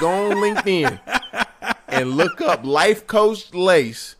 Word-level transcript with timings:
go 0.00 0.30
on 0.30 0.36
LinkedIn 0.38 0.98
and 1.88 2.12
look 2.16 2.40
up 2.40 2.64
Life 2.64 3.06
Coach 3.06 3.52
Lace 3.54 4.16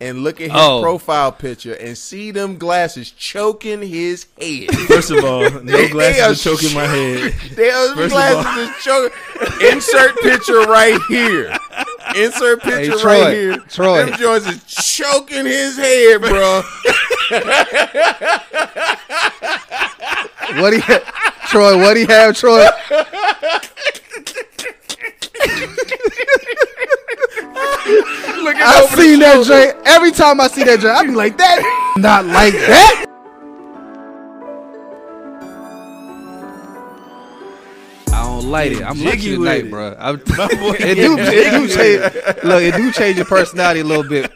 and 0.00 0.22
look 0.24 0.40
at 0.40 0.50
his 0.50 0.60
Oh. 0.60 0.80
profile 0.82 1.32
picture 1.32 1.72
and 1.74 1.96
see 1.96 2.30
them 2.30 2.56
glasses 2.58 3.10
choking 3.10 3.80
his 3.82 4.26
head. 4.40 4.70
First 4.86 5.10
of 5.10 5.24
all, 5.24 5.42
no 5.42 5.58
They- 5.60 5.82
they 5.86 5.88
glasses 5.88 6.46
are 6.46 6.50
are 6.52 6.56
choking 6.56 6.74
my 6.74 6.86
head. 6.86 7.34
There's 7.52 7.88
First 7.92 7.98
of 8.04 8.10
glasses 8.10 8.46
all- 8.46 8.58
is 8.58 8.70
choking. 8.82 9.68
Insert 9.72 10.16
picture 10.20 10.60
right 10.62 10.98
here. 11.08 11.56
Insert 12.16 12.60
picture 12.62 12.98
Troy, 12.98 13.22
right 13.22 13.34
here. 13.34 13.56
Troy. 13.68 14.04
Them 14.06 14.18
joints 14.18 14.46
is 14.46 14.64
choking 14.64 15.46
his 15.46 15.76
head, 15.76 16.20
bro. 16.20 16.62
What 20.60 20.70
do 20.70 20.76
you, 20.76 20.82
Troy? 21.48 21.76
What 21.78 21.94
do 21.94 22.00
you 22.00 22.06
have, 22.08 22.36
Troy? 22.36 22.66
Looking 27.86 28.62
I 28.62 28.80
over 28.84 28.96
the 28.96 29.02
seen 29.02 29.18
that 29.20 29.34
shoulder. 29.44 29.72
joint. 29.72 29.76
Every 29.86 30.10
time 30.12 30.40
I 30.40 30.48
see 30.48 30.64
that 30.64 30.80
joint, 30.80 30.96
I 30.96 31.02
be 31.04 31.10
like, 31.12 31.36
that 31.38 31.94
not 31.98 32.24
like 32.26 32.52
that. 32.54 33.00
I 38.12 38.22
don't 38.22 38.48
like 38.50 38.72
it. 38.72 38.82
I'm 38.84 38.94
Jiggy 38.96 39.06
lucky 39.06 39.30
with 39.30 39.38
tonight, 39.40 39.64
it. 39.66 39.70
bro. 39.70 39.96
I'm, 39.98 40.22
My 40.36 40.48
it 40.80 40.94
do, 40.94 41.16
it 41.18 41.50
do 41.50 41.68
change. 41.68 42.44
Look, 42.44 42.62
it 42.62 42.74
do 42.76 42.92
change 42.92 43.16
your 43.16 43.26
personality 43.26 43.80
a 43.80 43.84
little 43.84 44.04
bit. 44.08 44.30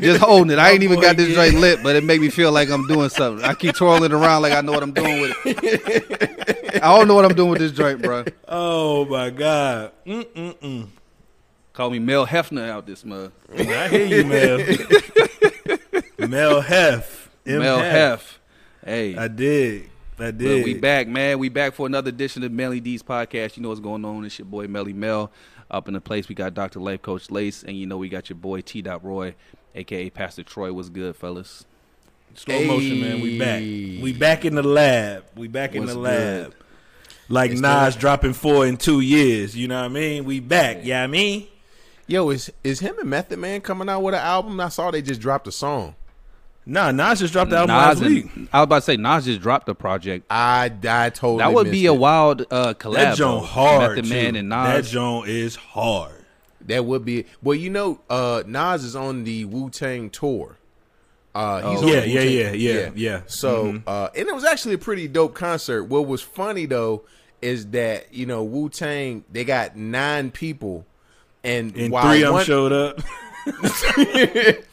Just 0.00 0.20
holding 0.20 0.50
it. 0.52 0.58
I 0.58 0.70
ain't 0.70 0.82
even 0.82 1.00
got 1.00 1.16
this 1.16 1.28
getting- 1.28 1.52
joint 1.52 1.60
lit, 1.60 1.82
but 1.82 1.94
it 1.96 2.04
make 2.04 2.20
me 2.20 2.30
feel 2.30 2.52
like 2.52 2.70
I'm 2.70 2.86
doing 2.86 3.08
something. 3.10 3.44
I 3.44 3.54
keep 3.54 3.74
twirling 3.74 4.12
around 4.12 4.42
like 4.42 4.52
I 4.54 4.60
know 4.62 4.72
what 4.72 4.82
I'm 4.82 4.92
doing 4.92 5.20
with 5.20 5.36
it. 5.44 6.76
I 6.82 6.96
don't 6.96 7.06
know 7.08 7.14
what 7.14 7.24
I'm 7.24 7.34
doing 7.34 7.50
with 7.50 7.58
this 7.58 7.72
joint, 7.72 8.00
bro. 8.02 8.24
Oh 8.48 9.04
my 9.04 9.30
god. 9.30 9.92
Mm-mm-mm. 10.06 10.88
Call 11.76 11.90
me 11.90 11.98
Mel 11.98 12.26
Hefner 12.26 12.68
out 12.70 12.86
this 12.86 13.04
mug. 13.04 13.32
I 13.54 13.88
hear 13.88 14.06
you, 14.06 14.24
Mel. 14.24 14.58
Mel 16.28 16.60
Hef. 16.62 17.28
M. 17.44 17.58
Mel 17.58 17.78
Hef. 17.80 18.40
Hey. 18.82 19.14
I 19.14 19.28
did. 19.28 19.90
I 20.18 20.30
did. 20.30 20.64
we 20.64 20.72
back, 20.72 21.06
man. 21.06 21.38
We 21.38 21.50
back 21.50 21.74
for 21.74 21.86
another 21.86 22.08
edition 22.08 22.42
of 22.44 22.50
Manly 22.50 22.80
Deeds 22.80 23.02
podcast. 23.02 23.58
You 23.58 23.62
know 23.62 23.68
what's 23.68 23.82
going 23.82 24.06
on. 24.06 24.24
It's 24.24 24.38
your 24.38 24.46
boy 24.46 24.66
Melly 24.68 24.94
Mel. 24.94 25.30
Up 25.70 25.86
in 25.86 25.92
the 25.92 26.00
place, 26.00 26.30
we 26.30 26.34
got 26.34 26.54
Dr. 26.54 26.80
Life 26.80 27.02
Coach 27.02 27.30
Lace, 27.30 27.62
and 27.62 27.76
you 27.76 27.84
know 27.86 27.98
we 27.98 28.08
got 28.08 28.30
your 28.30 28.38
boy 28.38 28.62
T. 28.62 28.80
Dot 28.80 29.04
Roy, 29.04 29.34
aka 29.74 30.08
Pastor 30.08 30.44
Troy. 30.44 30.72
What's 30.72 30.88
good, 30.88 31.14
fellas? 31.14 31.66
Slow 32.34 32.64
motion, 32.64 33.00
man. 33.02 33.20
We 33.20 33.38
back. 33.38 33.60
We 33.60 34.12
back 34.14 34.46
in 34.46 34.54
the 34.54 34.62
lab. 34.62 35.24
We 35.36 35.48
back 35.48 35.74
in 35.74 35.82
What's 35.82 35.92
the 35.92 35.98
lab. 35.98 36.44
good? 36.46 36.54
Like 37.28 37.50
It's 37.50 37.60
Nas 37.60 37.94
the- 37.94 38.00
dropping 38.00 38.32
four 38.32 38.64
in 38.66 38.78
two 38.78 39.00
years. 39.00 39.54
You 39.54 39.68
know 39.68 39.78
what 39.82 39.90
I 39.90 39.92
mean? 39.92 40.24
We 40.24 40.40
back. 40.40 40.78
Yeah, 40.82 41.02
I 41.02 41.06
mean. 41.08 41.48
Yo, 42.06 42.30
is 42.30 42.52
is 42.62 42.80
him 42.80 42.98
and 42.98 43.10
Method 43.10 43.38
Man 43.38 43.60
coming 43.60 43.88
out 43.88 44.02
with 44.02 44.14
an 44.14 44.20
album? 44.20 44.60
I 44.60 44.68
saw 44.68 44.90
they 44.90 45.02
just 45.02 45.20
dropped 45.20 45.46
a 45.48 45.52
song. 45.52 45.94
Nah, 46.68 46.90
Nas 46.90 47.20
just 47.20 47.32
dropped 47.32 47.50
the 47.50 47.58
album 47.58 47.76
Nas 47.76 47.86
last 47.86 48.00
and- 48.02 48.14
week. 48.14 48.48
I 48.52 48.60
was 48.60 48.64
about 48.64 48.74
to 48.76 48.82
say 48.82 48.96
Nas 48.96 49.24
just 49.24 49.40
dropped 49.40 49.66
the 49.66 49.74
project. 49.74 50.26
I 50.30 50.70
I 50.88 51.10
totally 51.10 51.38
That 51.38 51.52
would 51.52 51.66
be 51.70 51.82
missed 51.82 51.90
a 51.90 51.94
wild 51.94 52.42
uh, 52.50 52.74
collab. 52.74 52.94
That 52.94 53.16
joint 53.16 53.40
though. 53.42 53.46
hard. 53.46 53.96
Method 53.96 54.08
Man 54.10 54.32
too. 54.34 54.38
and 54.40 54.52
That 54.52 54.76
Nas. 54.78 54.90
joint 54.90 55.28
is 55.28 55.56
hard. 55.56 56.24
That 56.66 56.84
would 56.84 57.04
be 57.04 57.26
well. 57.42 57.54
You 57.56 57.70
know, 57.70 58.00
uh, 58.10 58.42
Nas 58.46 58.84
is 58.84 58.96
on 58.96 59.24
the 59.24 59.44
Wu 59.44 59.70
Tang 59.70 60.10
tour. 60.10 60.58
Uh, 61.34 61.70
he's 61.72 61.80
Oh. 61.80 61.82
on 61.82 61.88
Yeah, 61.92 62.00
the 62.00 62.08
yeah, 62.08 62.20
Wu-Tang- 62.20 62.60
yeah, 62.60 62.70
yeah, 62.72 62.90
yeah. 62.94 63.20
So, 63.26 63.64
Mhm. 63.66 63.82
uh, 63.86 64.08
and 64.16 64.26
it 64.26 64.34
was 64.34 64.42
actually 64.44 64.74
a 64.74 64.78
pretty 64.78 65.06
dope 65.06 65.34
concert. 65.34 65.84
What 65.84 66.06
was 66.06 66.22
funny 66.22 66.64
though 66.66 67.02
is 67.42 67.66
that 67.72 68.06
you 68.14 68.24
know 68.26 68.42
Wu 68.42 68.68
Tang 68.70 69.22
they 69.30 69.44
got 69.44 69.76
nine 69.76 70.30
people, 70.30 70.86
and, 71.46 71.76
And 71.76 71.94
three 71.94 72.22
of 72.24 72.34
them 72.34 72.44
showed 72.44 72.72
up. 72.72 73.00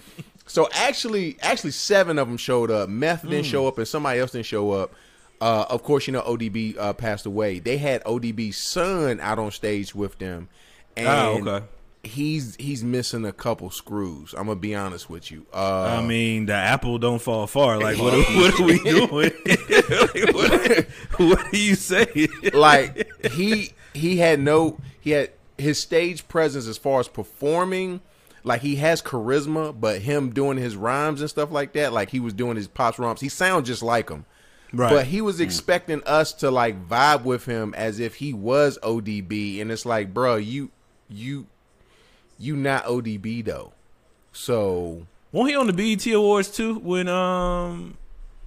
So 0.46 0.68
actually, 0.74 1.38
actually 1.42 1.72
seven 1.72 2.20
of 2.20 2.28
them 2.28 2.38
showed 2.38 2.70
up. 2.70 2.88
Meth 2.88 3.24
didn't 3.24 3.46
show 3.46 3.68
up, 3.68 3.80
and 3.80 3.88
somebody 3.88 4.20
else 4.20 4.32
didn't 4.34 4.46
show 4.46 4.70
up. 4.72 4.94
Uh, 5.42 5.66
of 5.68 5.82
course, 5.82 6.06
you 6.06 6.14
know 6.14 6.22
ODB 6.22 6.78
uh, 6.78 6.94
passed 6.94 7.26
away. 7.26 7.58
They 7.58 7.78
had 7.78 8.04
ODB's 8.04 8.56
son 8.58 9.20
out 9.20 9.40
on 9.40 9.50
stage 9.50 9.96
with 9.96 10.20
them, 10.20 10.50
and 10.96 11.08
Ah, 11.08 11.28
okay. 11.30 11.66
he's 12.04 12.56
he's 12.58 12.84
missing 12.84 13.26
a 13.26 13.32
couple 13.34 13.72
screws. 13.72 14.34
I'm 14.38 14.46
gonna 14.46 14.60
be 14.60 14.76
honest 14.76 15.10
with 15.10 15.32
you. 15.32 15.48
Uh, 15.52 15.98
I 16.00 16.04
mean, 16.04 16.46
the 16.46 16.54
apple 16.54 17.00
don't 17.00 17.20
fall 17.22 17.48
far. 17.48 17.80
Like, 17.80 17.98
what, 17.98 18.14
are, 18.14 18.18
what 18.36 18.60
are 18.60 18.64
we 18.64 18.78
doing? 18.80 19.32
like, 19.48 20.34
what, 20.36 20.86
what 21.20 21.54
are 21.54 21.58
you 21.58 21.74
saying? 21.74 22.28
like 22.54 23.10
he 23.32 23.72
he 23.96 24.18
had 24.18 24.40
no 24.40 24.78
he 25.02 25.12
had 25.12 25.32
his 25.58 25.80
stage 25.80 26.28
presence 26.28 26.68
as 26.68 26.78
far 26.78 27.00
as 27.00 27.08
performing 27.08 28.02
like 28.44 28.62
he 28.62 28.76
has 28.78 29.02
charisma 29.02 29.74
but 29.80 30.02
him 30.02 30.32
doing 30.32 30.58
his 30.58 30.76
rhymes 30.76 31.22
and 31.22 31.30
stuff 31.30 31.52
like 31.52 31.74
that 31.74 31.94
like 31.94 32.10
he 32.10 32.20
was 32.20 32.34
doing 32.34 32.56
his 32.58 32.68
pops 32.68 32.98
romps 33.00 33.22
he 33.22 33.30
sounds 33.30 33.68
just 33.68 33.82
like 33.84 34.10
him 34.10 34.26
Right. 34.76 34.90
but 34.90 35.06
he 35.06 35.22
was 35.22 35.40
expecting 35.40 36.02
us 36.04 36.34
to 36.34 36.50
like 36.50 36.88
vibe 36.90 37.24
with 37.24 37.46
him 37.46 37.76
as 37.78 38.00
if 38.00 38.16
he 38.16 38.34
was 38.34 38.80
odb 38.82 39.62
and 39.62 39.72
it's 39.72 39.86
like 39.86 40.14
bro 40.14 40.36
you 40.38 40.72
you 41.08 41.46
you 42.40 42.56
not 42.56 42.84
odb 42.86 43.46
though 43.46 43.72
so 44.32 45.06
Won't 45.32 45.50
he 45.52 45.56
on 45.56 45.68
the 45.68 45.74
BET 45.74 46.06
Awards 46.08 46.50
too? 46.50 46.80
When 46.80 47.08
um 47.08 47.98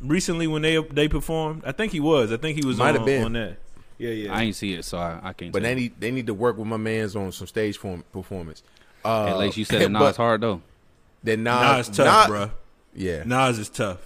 recently 0.00 0.46
when 0.48 0.62
they 0.62 0.82
they 0.82 1.06
performed, 1.08 1.62
I 1.64 1.70
think 1.72 1.92
he 1.92 2.00
was. 2.00 2.32
I 2.32 2.36
think 2.38 2.58
he 2.58 2.66
was 2.66 2.76
Might 2.78 2.90
on, 2.90 2.94
have 2.96 3.04
been. 3.06 3.24
on 3.24 3.32
that. 3.34 3.58
Yeah, 3.98 4.10
yeah. 4.10 4.34
I 4.34 4.42
ain't 4.42 4.56
see 4.56 4.74
it, 4.74 4.84
so 4.84 4.98
I, 4.98 5.18
I 5.22 5.32
can't. 5.32 5.52
but 5.52 5.60
tell 5.60 5.68
they 5.68 5.70
you. 5.70 5.88
need 5.88 6.00
they 6.00 6.10
need 6.10 6.26
to 6.26 6.34
work 6.34 6.56
with 6.58 6.66
my 6.66 6.76
man's 6.76 7.16
on 7.16 7.32
some 7.32 7.46
stage 7.46 7.78
form 7.78 8.04
performance 8.12 8.62
uh 9.04 9.26
At 9.26 9.38
least 9.38 9.56
you 9.56 9.64
said 9.64 9.82
it 9.82 9.92
but 9.92 10.00
Nas 10.00 10.16
hard 10.16 10.40
though. 10.42 10.60
then 11.22 11.42
Nas, 11.42 11.88
Nas 11.88 11.96
tough, 11.96 12.28
bro. 12.28 12.50
yeah 12.94 13.22
Nas 13.24 13.58
is 13.58 13.68
tough. 13.68 13.98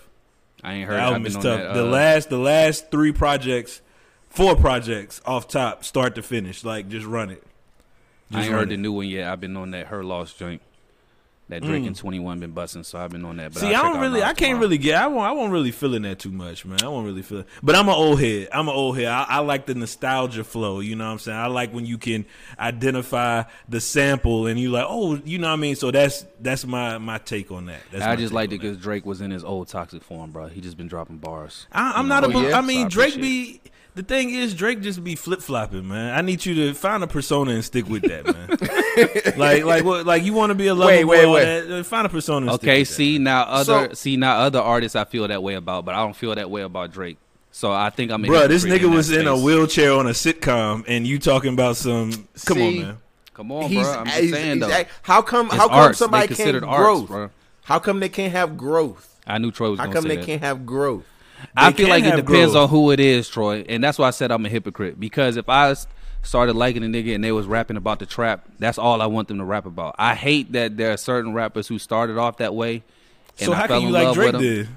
I 0.63 0.75
ain't 0.75 0.87
heard. 0.87 0.95
The 0.97 1.01
heard. 1.01 1.05
album 1.07 1.23
I've 1.23 1.27
is 1.29 1.35
tough. 1.35 1.45
on 1.47 1.59
that, 1.59 1.75
the 1.75 1.83
uh, 1.87 1.91
last 1.91 2.29
the 2.31 2.39
last 2.39 2.91
three 2.91 3.13
projects, 3.13 3.81
four 4.29 4.55
projects 4.57 5.21
off 5.25 5.49
top, 5.49 5.85
start 5.85 6.15
to 6.17 6.23
finish. 6.23 6.63
Like 6.65 6.89
just 6.89 7.07
run 7.07 7.31
it. 7.31 7.43
I 8.31 8.35
Just 8.35 8.45
ain't 8.45 8.53
run 8.53 8.59
heard 8.61 8.69
the 8.69 8.77
new 8.77 8.93
one 8.93 9.09
yet. 9.09 9.29
I've 9.33 9.41
been 9.41 9.57
on 9.57 9.71
that 9.73 9.87
Her 9.89 10.05
Loss 10.05 10.35
joint. 10.35 10.63
That 11.51 11.63
Drake 11.63 11.85
and 11.85 11.95
Twenty 11.95 12.19
One 12.19 12.41
been 12.41 12.53
busting, 12.53 12.85
so 12.85 12.99
I've 12.99 13.11
been 13.11 13.25
on 13.25 13.37
that. 13.37 13.53
But 13.53 13.63
Mm. 13.63 13.69
See, 13.69 13.75
I'll 13.75 13.85
I 13.87 13.93
don't 13.93 14.01
really, 14.01 14.23
I 14.23 14.27
can't 14.29 14.39
tomorrow. 14.39 14.61
really 14.61 14.79
get, 14.79 15.01
I 15.03 15.07
won't, 15.09 15.27
I 15.27 15.33
won't 15.33 15.53
really 15.53 15.71
feeling 15.71 16.03
that 16.03 16.19
too 16.19 16.31
much, 16.31 16.65
man. 16.65 16.83
I 16.83 16.89
won't 16.89 17.07
really 17.07 17.23
feel 17.23 17.41
it. 17.41 17.47
But 17.63 17.75
I'm 17.77 17.89
an 17.89 17.95
old 17.95 18.21
head. 18.21 18.49
I'm 18.53 18.69
an 18.69 18.75
old 18.75 18.97
head. 18.97 19.07
I, 19.09 19.25
I 19.29 19.39
like 19.41 19.67
the 19.67 19.75
nostalgia 19.75 20.43
flow. 20.45 20.81
You 20.81 20.97
know 20.97 21.05
what 21.05 21.13
I'm 21.13 21.19
saying? 21.19 21.39
I 21.39 21.47
like 21.49 21.73
when 21.75 21.85
you 21.87 21.99
can 21.99 22.25
identify 22.59 23.43
the 23.69 23.81
sample 23.81 24.47
and 24.47 24.59
you 24.59 24.71
like, 24.71 24.87
oh, 24.89 25.17
you 25.25 25.39
know 25.39 25.49
what 25.49 25.55
I 25.55 25.57
mean. 25.57 25.77
So 25.77 25.91
that's 25.91 26.25
that's 26.41 26.65
my 26.65 26.99
my 26.99 27.19
take 27.19 27.51
on 27.51 27.67
that. 27.67 27.81
That's 27.91 28.05
I 28.05 28.17
just 28.17 28.33
liked 28.33 28.53
it 28.53 28.61
because 28.61 28.77
Drake 28.79 29.05
was 29.05 29.21
in 29.21 29.31
his 29.31 29.45
old 29.45 29.69
toxic 29.69 30.03
form, 30.03 30.31
bro. 30.31 30.47
He 30.49 30.61
just 30.61 30.77
been 30.77 30.89
dropping 30.89 31.19
bars. 31.19 31.67
I, 31.73 31.93
I'm 31.97 32.05
You 32.05 32.09
not 32.11 32.23
know? 32.23 32.31
a. 32.39 32.45
Oh, 32.45 32.49
yeah? 32.49 32.59
I 32.59 32.61
mean, 32.61 32.83
So 32.83 32.87
I 32.87 32.89
Drake 33.11 33.21
be. 33.21 33.61
The 34.01 34.07
thing 34.07 34.31
is, 34.31 34.55
Drake 34.55 34.81
just 34.81 35.05
be 35.05 35.15
flip 35.15 35.43
flopping, 35.43 35.87
man. 35.87 36.17
I 36.17 36.23
need 36.23 36.47
you 36.47 36.55
to 36.55 36.73
find 36.75 37.03
a 37.05 37.07
persona 37.07 37.51
and 37.51 37.63
stick 37.63 37.87
with 37.87 38.01
that, 38.05 38.25
man. 38.25 39.37
like, 39.39 39.63
like 39.65 39.85
what? 39.85 40.07
Like 40.07 40.23
you 40.23 40.33
want 40.33 40.49
to 40.49 40.55
be 40.55 40.69
a 40.69 40.75
lover 40.75 40.91
Wait, 40.91 41.03
boy? 41.05 41.11
wait, 41.11 41.27
wait. 41.27 41.45
that, 41.69 41.81
uh, 41.81 41.83
Find 41.83 42.07
a 42.07 42.09
persona. 42.09 42.47
And 42.47 42.55
Okay, 42.55 42.85
stick 42.85 42.89
with 42.89 42.89
that. 42.89 42.95
see 42.95 43.19
now 43.19 43.43
other 43.43 43.89
So- 43.89 43.93
see 43.93 44.17
now 44.17 44.39
other 44.39 44.59
artists 44.61 44.97
I 44.97 45.05
feel 45.05 45.29
that 45.29 45.43
way 45.43 45.53
about, 45.53 45.85
but 45.85 45.95
I 45.95 45.99
don't 45.99 46.17
feel 46.17 46.35
that 46.35 46.51
way 46.51 46.63
about 46.63 46.93
Drake. 46.93 47.19
So 47.53 47.71
I 47.73 47.91
think 47.91 48.11
I'm. 48.11 48.25
a 48.25 48.29
Bruh, 48.29 48.49
this 48.49 48.65
nigga 48.65 48.83
that 48.83 48.89
was 48.89 49.11
in 49.11 49.27
a 49.27 49.37
wheelchair 49.37 49.93
on 49.93 50.07
a 50.07 50.13
sitcom, 50.13 50.83
and 50.89 51.07
you 51.07 51.19
talking 51.19 51.53
about 51.53 51.77
some. 51.77 52.27
Come 52.47 52.63
on, 52.63 52.77
man. 52.81 52.99
Come 53.35 53.53
on, 53.53 53.69
he's, 53.69 53.83
bro. 53.87 53.97
I'm 53.99 54.07
just 54.07 54.19
he's- 54.19 54.33
saying 54.33 54.53
he's 54.61 54.67
though. 54.67 54.73
act- 54.73 54.91
how 55.03 55.21
come 55.21 55.47
It's 55.49 55.57
how 55.57 55.69
come 55.69 55.77
arts. 55.79 55.99
somebody 55.99 56.27
can't 56.29 56.37
considered 56.39 56.65
arts, 56.65 56.79
growth 56.79 57.07
bro. 57.09 57.31
how 57.65 57.79
come 57.79 58.01
they 58.01 58.09
can't 58.09 58.33
have 58.33 58.57
growth 58.57 59.19
I 59.27 59.37
knew 59.37 59.51
Troy 59.51 59.71
was 59.73 59.79
how 59.79 59.85
gonna 59.89 59.93
say. 59.93 59.99
How 59.99 60.01
come 60.01 60.09
say 60.09 60.09
they 60.17 60.21
that. 60.23 60.27
can't 60.27 60.43
have 60.43 60.65
growth 60.65 61.05
I 61.57 61.73
feel 61.73 61.89
like 61.89 62.05
it 62.05 62.17
depends 62.17 62.53
growth. 62.53 62.57
on 62.65 62.69
who 62.69 62.91
it 62.91 63.01
is, 63.01 63.29
Troy, 63.29 63.65
and 63.69 63.83
that's 63.83 63.99
why 63.99 64.09
I 64.09 64.11
said 64.11 64.31
I'm 64.31 64.45
a 64.47 64.49
hypocrite. 64.49 64.99
Because 65.01 65.37
if 65.37 65.49
I 65.49 65.75
started 66.23 66.55
liking 66.55 66.83
a 66.85 66.87
nigga 66.87 67.15
and 67.15 67.25
they 67.25 67.33
was 67.33 67.47
rapping 67.47 67.77
about 67.77 67.99
the 67.99 68.07
trap, 68.07 68.47
that's 68.59 68.79
all 68.79 69.01
I 69.01 69.07
want 69.07 69.29
them 69.29 69.39
to 69.39 69.45
rap 69.45 69.67
about. 69.67 69.95
I 69.99 70.15
hate 70.15 70.53
that 70.53 70.77
there 70.77 70.93
are 70.93 70.97
certain 70.97 71.33
rappers 71.33 71.67
who 71.69 71.79
started 71.79 72.19
off 72.19 72.39
that 72.39 72.55
way. 72.55 72.83
And 73.39 73.47
So 73.47 73.53
I 73.53 73.57
how 73.57 73.67
fell 73.67 73.81
can 73.81 73.89
you 73.89 73.93
like 73.95 74.15
Drake 74.15 74.37
did? 74.39 74.69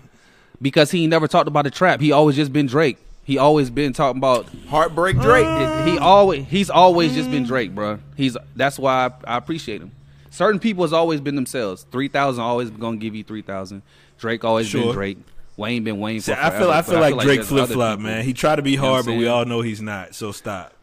Because 0.61 0.91
he 0.91 1.07
never 1.07 1.27
talked 1.27 1.47
about 1.47 1.63
the 1.65 1.71
trap. 1.71 1.99
He 1.99 2.11
always 2.11 2.35
just 2.35 2.53
been 2.53 2.67
Drake. 2.67 2.97
He 3.25 3.37
always 3.37 3.69
been 3.69 3.93
talking 3.93 4.17
about 4.17 4.47
heartbreak 4.67 5.17
drake 5.17 5.45
it- 5.47 5.87
he 5.87 5.97
always 5.97 6.45
he's 6.45 6.69
always 6.69 7.13
just 7.13 7.31
been 7.31 7.45
Drake, 7.45 7.73
bro. 7.73 7.99
He's 8.17 8.35
that's 8.55 8.77
why 8.77 9.05
I, 9.25 9.33
I 9.35 9.37
appreciate 9.37 9.81
him. 9.81 9.91
Certain 10.29 10.59
people 10.59 10.83
has 10.83 10.91
always 10.93 11.21
been 11.21 11.35
themselves. 11.35 11.85
Three 11.91 12.07
thousand 12.09 12.43
always 12.43 12.69
gonna 12.69 12.97
give 12.97 13.15
you 13.15 13.23
three 13.23 13.41
thousand. 13.41 13.81
Drake 14.17 14.43
always 14.43 14.71
been 14.71 14.83
Sure. 14.83 14.93
Drake. 14.93 15.17
Wayne 15.57 15.83
been 15.83 15.99
Wayne 15.99 16.19
for 16.19 16.25
See, 16.25 16.31
I 16.33 16.35
forever, 16.49 16.57
feel, 16.59 16.71
I 16.71 16.81
but 16.81 16.85
feel 16.91 16.99
like 16.99 17.19
Drake 17.19 17.43
flip 17.43 17.69
flop, 17.69 17.99
man. 17.99 18.23
He 18.25 18.33
tried 18.33 18.55
to 18.57 18.61
be 18.61 18.71
You 18.71 18.77
know 18.77 18.83
hard, 18.89 19.05
but 19.05 19.13
we 19.13 19.27
all 19.27 19.45
know 19.45 19.61
he's 19.61 19.81
not. 19.81 20.15
So 20.15 20.31
stop. 20.31 20.73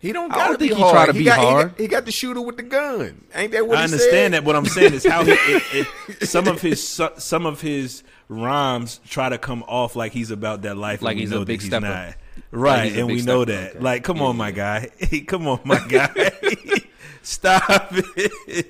he 0.00 0.12
don't 0.12 0.32
I 0.32 0.34
gotta 0.34 0.48
don't 0.50 0.60
be 0.60 0.66
think 0.68 0.76
he 0.78 0.82
hard 0.82 0.94
try 0.94 1.06
to 1.06 1.12
be 1.12 1.24
got, 1.24 1.38
hard. 1.38 1.66
he 1.66 1.68
got, 1.70 1.80
he 1.80 1.86
got 1.88 2.04
the 2.06 2.12
shooter 2.12 2.40
with 2.40 2.56
the 2.56 2.62
gun 2.64 3.24
ain't 3.34 3.52
that 3.52 3.66
what 3.66 3.76
I 3.76 3.80
he 3.80 3.84
understand 3.84 4.10
said? 4.10 4.32
that. 4.32 4.44
What 4.44 4.56
I'm 4.56 4.66
saying 4.66 4.94
is 4.94 5.06
how 5.06 5.24
he, 5.24 5.32
it, 5.32 5.86
it, 6.20 6.28
some 6.28 6.48
of 6.48 6.60
his 6.60 6.82
some 7.18 7.46
of 7.46 7.60
his 7.60 8.02
rhymes 8.28 9.00
try 9.08 9.28
to 9.28 9.38
come 9.38 9.62
off 9.64 9.94
like 9.96 10.12
he's 10.12 10.30
about 10.30 10.62
that 10.62 10.76
life, 10.76 11.00
Like 11.02 11.12
and 11.12 11.18
we 11.18 11.22
he's 11.22 11.30
a 11.30 11.34
know 11.34 11.40
that 11.40 11.46
big 11.46 11.60
he's 11.60 11.68
stepper. 11.70 11.86
not. 11.86 12.14
Right, 12.50 12.84
he's 12.86 12.96
a 12.96 12.98
and 13.00 13.06
we 13.08 13.22
know 13.22 13.44
stepper, 13.44 13.60
that. 13.60 13.70
okay. 13.70 13.78
Like, 13.78 14.02
come 14.04 14.16
Yeah, 14.16 14.22
on, 14.24 14.36
my 14.36 14.50
guy. 14.50 14.90
Come 15.26 15.46
on, 15.46 15.60
my 15.64 15.78
guy. 15.86 16.12
Stop 17.22 17.88
it. 17.92 18.66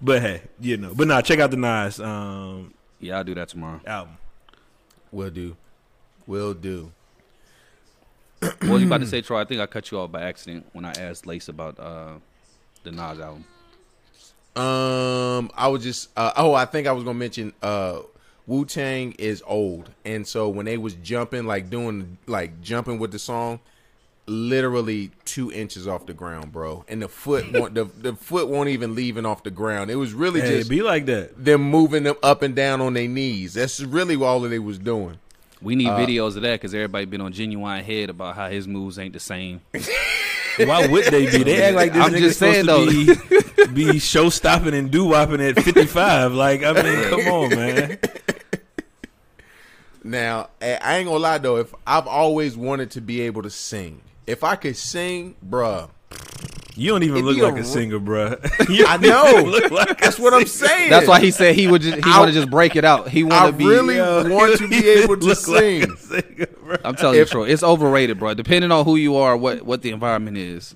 But 0.00 0.22
hey, 0.22 0.42
you 0.60 0.76
know. 0.76 0.92
But 0.94 1.08
nah, 1.08 1.20
check 1.22 1.38
out 1.38 1.50
the 1.50 1.56
Nas 1.56 1.98
um, 2.00 2.74
Yeah, 3.00 3.18
I'll 3.18 3.24
do 3.24 3.34
that 3.34 3.48
tomorrow. 3.48 3.80
album. 3.86 4.16
Will 5.12 5.30
do. 5.30 5.56
Will 6.26 6.54
do. 6.54 6.92
what 8.40 8.62
was 8.62 8.80
you 8.82 8.86
about 8.86 9.00
to 9.00 9.06
say, 9.06 9.22
Troy? 9.22 9.40
I 9.40 9.44
think 9.44 9.60
I 9.60 9.66
cut 9.66 9.90
you 9.90 9.98
off 9.98 10.12
by 10.12 10.22
accident 10.22 10.66
when 10.72 10.84
I 10.84 10.92
asked 10.92 11.26
Lace 11.26 11.48
about 11.48 11.78
uh, 11.78 12.14
the 12.82 12.92
Nas 12.92 13.18
album. 13.18 13.44
Um, 14.56 15.50
I 15.54 15.68
was 15.68 15.82
just 15.82 16.08
uh, 16.16 16.32
oh, 16.36 16.54
I 16.54 16.64
think 16.64 16.86
I 16.86 16.92
was 16.92 17.04
gonna 17.04 17.18
mention 17.18 17.52
uh, 17.62 18.00
Wu 18.46 18.64
Tang 18.64 19.12
is 19.18 19.42
old, 19.46 19.90
and 20.04 20.26
so 20.26 20.48
when 20.48 20.66
they 20.66 20.78
was 20.78 20.94
jumping, 20.94 21.46
like 21.46 21.68
doing 21.68 22.18
like 22.26 22.60
jumping 22.62 22.98
with 22.98 23.12
the 23.12 23.18
song, 23.18 23.60
literally 24.26 25.10
two 25.24 25.52
inches 25.52 25.86
off 25.86 26.06
the 26.06 26.14
ground, 26.14 26.52
bro, 26.52 26.84
and 26.88 27.00
the 27.02 27.08
foot 27.08 27.50
won't 27.52 27.74
the 27.74 27.84
the 27.84 28.14
foot 28.14 28.48
won't 28.48 28.68
even 28.68 28.94
leaving 28.94 29.24
off 29.26 29.42
the 29.42 29.50
ground. 29.50 29.90
It 29.90 29.96
was 29.96 30.12
really 30.12 30.40
Hey, 30.40 30.58
just 30.58 30.70
be 30.70 30.82
like 30.82 31.06
that. 31.06 31.42
them 31.44 31.62
moving 31.62 32.02
them 32.02 32.16
up 32.22 32.42
and 32.42 32.54
down 32.54 32.80
on 32.80 32.94
their 32.94 33.08
knees. 33.08 33.54
That's 33.54 33.80
really 33.80 34.16
all 34.16 34.40
that 34.40 34.48
they 34.48 34.58
was 34.58 34.78
doing. 34.78 35.18
We 35.62 35.74
need 35.74 35.88
uh, 35.88 35.96
videos 35.98 36.36
of 36.36 36.42
that 36.42 36.60
because 36.60 36.74
everybody 36.74 37.06
been 37.06 37.20
on 37.22 37.32
genuine 37.32 37.82
head 37.82 38.10
about 38.10 38.36
how 38.36 38.48
his 38.50 38.68
moves 38.68 38.98
ain't 38.98 39.14
the 39.14 39.20
same. 39.20 39.60
Why 40.58 40.86
would 40.86 41.04
they 41.06 41.30
be? 41.30 41.42
They 41.44 41.62
act 41.62 41.76
like 41.76 41.92
this 41.92 42.02
I'm 42.04 42.12
nigga's 42.12 42.20
just 42.20 42.38
saying, 42.38 42.64
supposed 42.64 42.90
to 43.54 43.66
be, 43.68 43.90
be 43.92 43.98
show 43.98 44.28
stopping 44.30 44.74
and 44.74 44.90
do 44.90 45.04
wopping 45.06 45.40
at 45.40 45.58
55. 45.60 46.32
Like, 46.32 46.62
I 46.62 46.72
mean, 46.72 47.04
come 47.08 47.20
on, 47.32 47.50
man. 47.50 47.98
Now, 50.04 50.50
I 50.62 50.74
I 50.80 50.96
ain't 50.98 51.06
gonna 51.08 51.18
lie 51.18 51.38
though. 51.38 51.56
If 51.56 51.74
I've 51.86 52.06
always 52.06 52.56
wanted 52.56 52.90
to 52.92 53.00
be 53.00 53.22
able 53.22 53.42
to 53.42 53.50
sing, 53.50 54.00
if 54.26 54.42
I 54.44 54.56
could 54.56 54.76
sing, 54.76 55.36
bruh, 55.46 55.88
You 56.74 56.90
don't 56.90 57.02
even 57.04 57.24
look 57.24 57.36
like 57.36 57.42
a 57.42 57.46
like 57.46 57.54
a 57.54 57.58
r- 57.58 57.64
singer, 57.64 57.98
bruh. 58.00 58.68
You 58.68 58.84
I 58.86 58.96
know. 58.96 59.42
look 59.46 59.70
like 59.70 60.00
That's 60.00 60.18
what 60.18 60.34
I'm 60.34 60.46
saying. 60.46 60.90
That's 60.90 61.06
why 61.08 61.20
he 61.20 61.30
said 61.30 61.54
he 61.54 61.66
would 61.68 61.82
just 61.82 61.96
he 61.96 62.02
I- 62.10 62.18
want 62.18 62.28
to 62.32 62.34
just 62.38 62.50
break 62.50 62.76
it 62.76 62.84
out. 62.84 63.08
He 63.08 63.22
I 63.22 63.26
want 63.26 63.46
to 63.52 63.58
be. 63.58 63.64
I 63.64 63.68
really 63.68 63.96
Yo, 63.96 64.28
want 64.28 64.58
to 64.58 64.68
be 64.68 64.86
able 64.88 65.16
to 65.16 65.24
look 65.26 65.48
like 65.48 65.62
a 65.62 65.96
sing. 65.96 65.96
singer, 65.96 66.46
bruh. 66.46 66.80
I'm 66.84 66.94
telling 66.96 67.16
you, 67.16 67.22
If- 67.22 67.30
Troy, 67.30 67.44
it's 67.48 67.62
overrated, 67.62 68.18
bro. 68.18 68.34
Depending 68.34 68.72
on 68.72 68.84
who 68.84 68.96
you 68.96 69.16
are, 69.16 69.36
what 69.36 69.62
what 69.62 69.82
the 69.82 69.90
environment 69.90 70.36
is. 70.36 70.74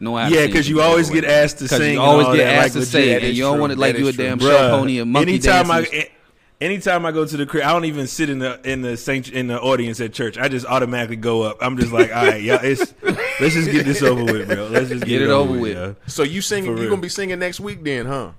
No, 0.00 0.14
I 0.14 0.28
Yeah, 0.28 0.46
because 0.46 0.68
you 0.68 0.80
always 0.80 1.10
get 1.10 1.24
asked 1.24 1.58
to 1.58 1.66
sing. 1.68 1.94
you 1.94 2.00
always 2.00 2.28
get 2.36 2.46
asked 2.46 2.74
to 2.74 2.84
sing, 2.86 3.00
legit. 3.06 3.22
and 3.24 3.34
you 3.36 3.42
don't 3.42 3.58
want 3.58 3.72
to 3.72 3.78
like 3.78 3.94
That 3.96 3.98
do 4.02 4.08
a 4.08 4.12
damn 4.12 4.38
show 4.38 4.70
pony 4.78 5.00
and 5.00 5.10
monkey 5.10 5.32
anytime 5.32 5.66
dances. 5.66 5.92
I, 5.92 6.10
anytime 6.60 7.06
I 7.06 7.12
go 7.12 7.24
to 7.24 7.36
the 7.36 7.46
crib, 7.46 7.64
I 7.64 7.72
don't 7.72 7.84
even 7.84 8.06
sit 8.06 8.30
in 8.30 8.38
the 8.38 8.60
in 8.68 8.82
the 8.82 8.96
saint 8.96 9.30
in 9.30 9.46
the 9.46 9.60
audience 9.60 10.00
at 10.00 10.12
church. 10.12 10.38
I 10.38 10.48
just 10.48 10.66
automatically 10.66 11.16
go 11.16 11.42
up. 11.42 11.58
I'm 11.60 11.78
just 11.78 11.92
like, 11.92 12.14
all 12.14 12.26
right, 12.26 12.42
y'all, 12.42 12.60
it's 12.62 12.94
let's 13.02 13.54
just 13.54 13.70
get 13.70 13.84
this 13.84 14.02
over 14.02 14.24
with, 14.24 14.48
bro. 14.48 14.68
Let's 14.68 14.88
just 14.88 15.04
get, 15.04 15.18
Get 15.18 15.22
it 15.22 15.30
over 15.30 15.58
with. 15.58 15.72
yo. 15.72 15.96
So 16.06 16.22
you 16.22 16.40
singing? 16.40 16.70
You 16.70 16.76
real. 16.76 16.90
gonna 16.90 17.02
be 17.02 17.08
singing 17.08 17.38
next 17.38 17.60
week 17.60 17.82
then, 17.82 18.06
huh? 18.06 18.32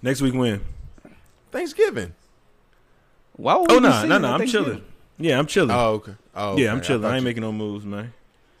Next 0.00 0.20
week 0.20 0.34
when? 0.34 0.60
Thanksgiving. 1.50 2.14
Why 3.34 3.56
would 3.56 3.70
Oh 3.70 3.78
no, 3.78 4.06
no, 4.06 4.18
no. 4.18 4.32
I'm 4.32 4.46
chilling. 4.46 4.82
Yeah, 5.18 5.38
I'm 5.38 5.46
chilling. 5.46 5.70
Oh, 5.70 5.94
okay. 5.94 6.14
Oh, 6.34 6.56
yeah, 6.56 6.72
I'm 6.72 6.80
chilling. 6.80 7.04
I, 7.04 7.10
I, 7.10 7.12
ain't 7.14 7.22
you, 7.22 7.26
making 7.26 7.42
no 7.42 7.52
moves, 7.52 7.84
man. 7.84 8.12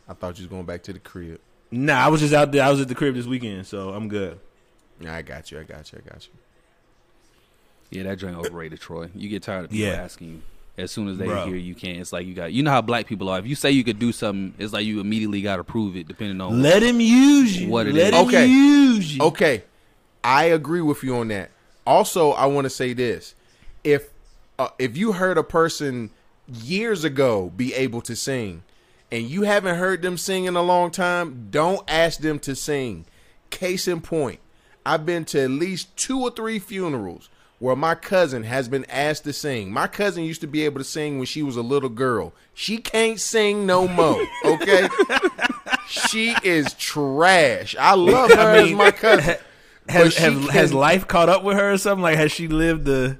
I 0.08 0.14
thought 0.14 0.38
you 0.38 0.44
was 0.44 0.50
going 0.50 0.64
back 0.64 0.82
to 0.84 0.92
the 0.92 0.98
crib. 0.98 1.40
Nah, 1.70 1.94
I 1.94 2.08
was 2.08 2.20
just 2.20 2.34
out 2.34 2.52
there. 2.52 2.62
I 2.62 2.70
was 2.70 2.80
at 2.80 2.88
the 2.88 2.94
crib 2.94 3.14
this 3.14 3.26
weekend, 3.26 3.66
so 3.66 3.90
I'm 3.90 4.08
good. 4.08 4.38
Nah, 5.00 5.14
I 5.14 5.22
got 5.22 5.50
you. 5.50 5.58
I 5.58 5.62
got 5.64 5.90
you. 5.90 6.00
I 6.04 6.08
got 6.08 6.26
you. 6.26 6.32
Yeah, 7.92 8.04
that 8.04 8.18
joint 8.18 8.36
overrated, 8.36 8.80
Troy. 8.80 9.08
You 9.14 9.28
get 9.28 9.42
tired 9.42 9.66
of 9.66 9.70
people 9.70 9.86
Yeah. 9.86 9.92
asking 10.02 10.28
you. 10.30 10.42
As 10.78 10.90
soon 10.90 11.08
as 11.08 11.18
they 11.18 11.26
Bro. 11.26 11.44
hear 11.46 11.56
you 11.56 11.74
can, 11.74 11.96
it's 11.96 12.14
like 12.14 12.26
you 12.26 12.32
got. 12.32 12.50
You 12.50 12.62
know 12.62 12.70
how 12.70 12.80
black 12.80 13.06
people 13.06 13.28
are. 13.28 13.38
If 13.38 13.46
you 13.46 13.54
say 13.54 13.70
you 13.70 13.84
could 13.84 13.98
do 13.98 14.10
something, 14.10 14.54
it's 14.58 14.72
like 14.72 14.86
you 14.86 15.00
immediately 15.00 15.42
got 15.42 15.56
to 15.56 15.64
prove 15.64 15.96
it, 15.96 16.08
depending 16.08 16.40
on. 16.40 16.62
Let 16.62 16.82
him 16.82 16.98
use 16.98 17.60
you. 17.60 17.68
What 17.68 17.86
it 17.86 17.94
Let 17.94 18.14
is. 18.14 18.20
him 18.20 18.26
Okay. 18.28 18.46
use 18.46 19.14
you. 19.14 19.22
Okay, 19.22 19.64
I 20.24 20.44
agree 20.44 20.80
with 20.80 21.02
you 21.02 21.14
on 21.16 21.28
that. 21.28 21.50
Also, 21.86 22.30
I 22.30 22.46
want 22.46 22.64
to 22.64 22.70
say 22.70 22.94
this: 22.94 23.34
if 23.84 24.08
uh, 24.58 24.68
if 24.78 24.96
you 24.96 25.12
heard 25.12 25.36
a 25.36 25.42
person 25.42 26.08
years 26.50 27.04
ago 27.04 27.52
be 27.54 27.74
able 27.74 28.00
to 28.00 28.16
sing, 28.16 28.62
and 29.10 29.24
you 29.24 29.42
haven't 29.42 29.76
heard 29.76 30.00
them 30.00 30.16
sing 30.16 30.46
in 30.46 30.56
a 30.56 30.62
long 30.62 30.90
time, 30.90 31.48
don't 31.50 31.82
ask 31.88 32.20
them 32.20 32.38
to 32.40 32.56
sing. 32.56 33.04
Case 33.50 33.86
in 33.86 34.00
point, 34.00 34.40
I've 34.86 35.04
been 35.04 35.26
to 35.26 35.42
at 35.42 35.50
least 35.50 35.94
two 35.98 36.18
or 36.22 36.30
three 36.30 36.58
funerals 36.58 37.28
where 37.62 37.76
my 37.76 37.94
cousin 37.94 38.42
has 38.42 38.68
been 38.68 38.84
asked 38.90 39.22
to 39.22 39.32
sing. 39.32 39.70
My 39.72 39.86
cousin 39.86 40.24
used 40.24 40.40
to 40.40 40.48
be 40.48 40.64
able 40.64 40.80
to 40.80 40.84
sing 40.84 41.18
when 41.18 41.26
she 41.26 41.44
was 41.44 41.54
a 41.56 41.62
little 41.62 41.88
girl. 41.88 42.32
She 42.54 42.78
can't 42.78 43.20
sing 43.20 43.66
no 43.66 43.86
more. 43.86 44.20
Okay. 44.44 44.88
she 45.86 46.34
is 46.42 46.74
trash. 46.74 47.76
I 47.78 47.94
love 47.94 48.32
her 48.32 48.40
I 48.40 48.62
mean, 48.64 48.72
as 48.72 48.78
my 48.78 48.90
cousin. 49.04 49.36
Has 49.88 50.04
But 50.06 50.12
she 50.12 50.22
have, 50.22 50.48
has 50.50 50.74
life 50.74 51.06
caught 51.06 51.28
up 51.28 51.44
with 51.44 51.56
her 51.56 51.72
or 51.72 51.78
something? 51.78 52.02
Like, 52.02 52.16
has 52.16 52.32
she 52.32 52.48
lived 52.48 52.84
the? 52.84 53.18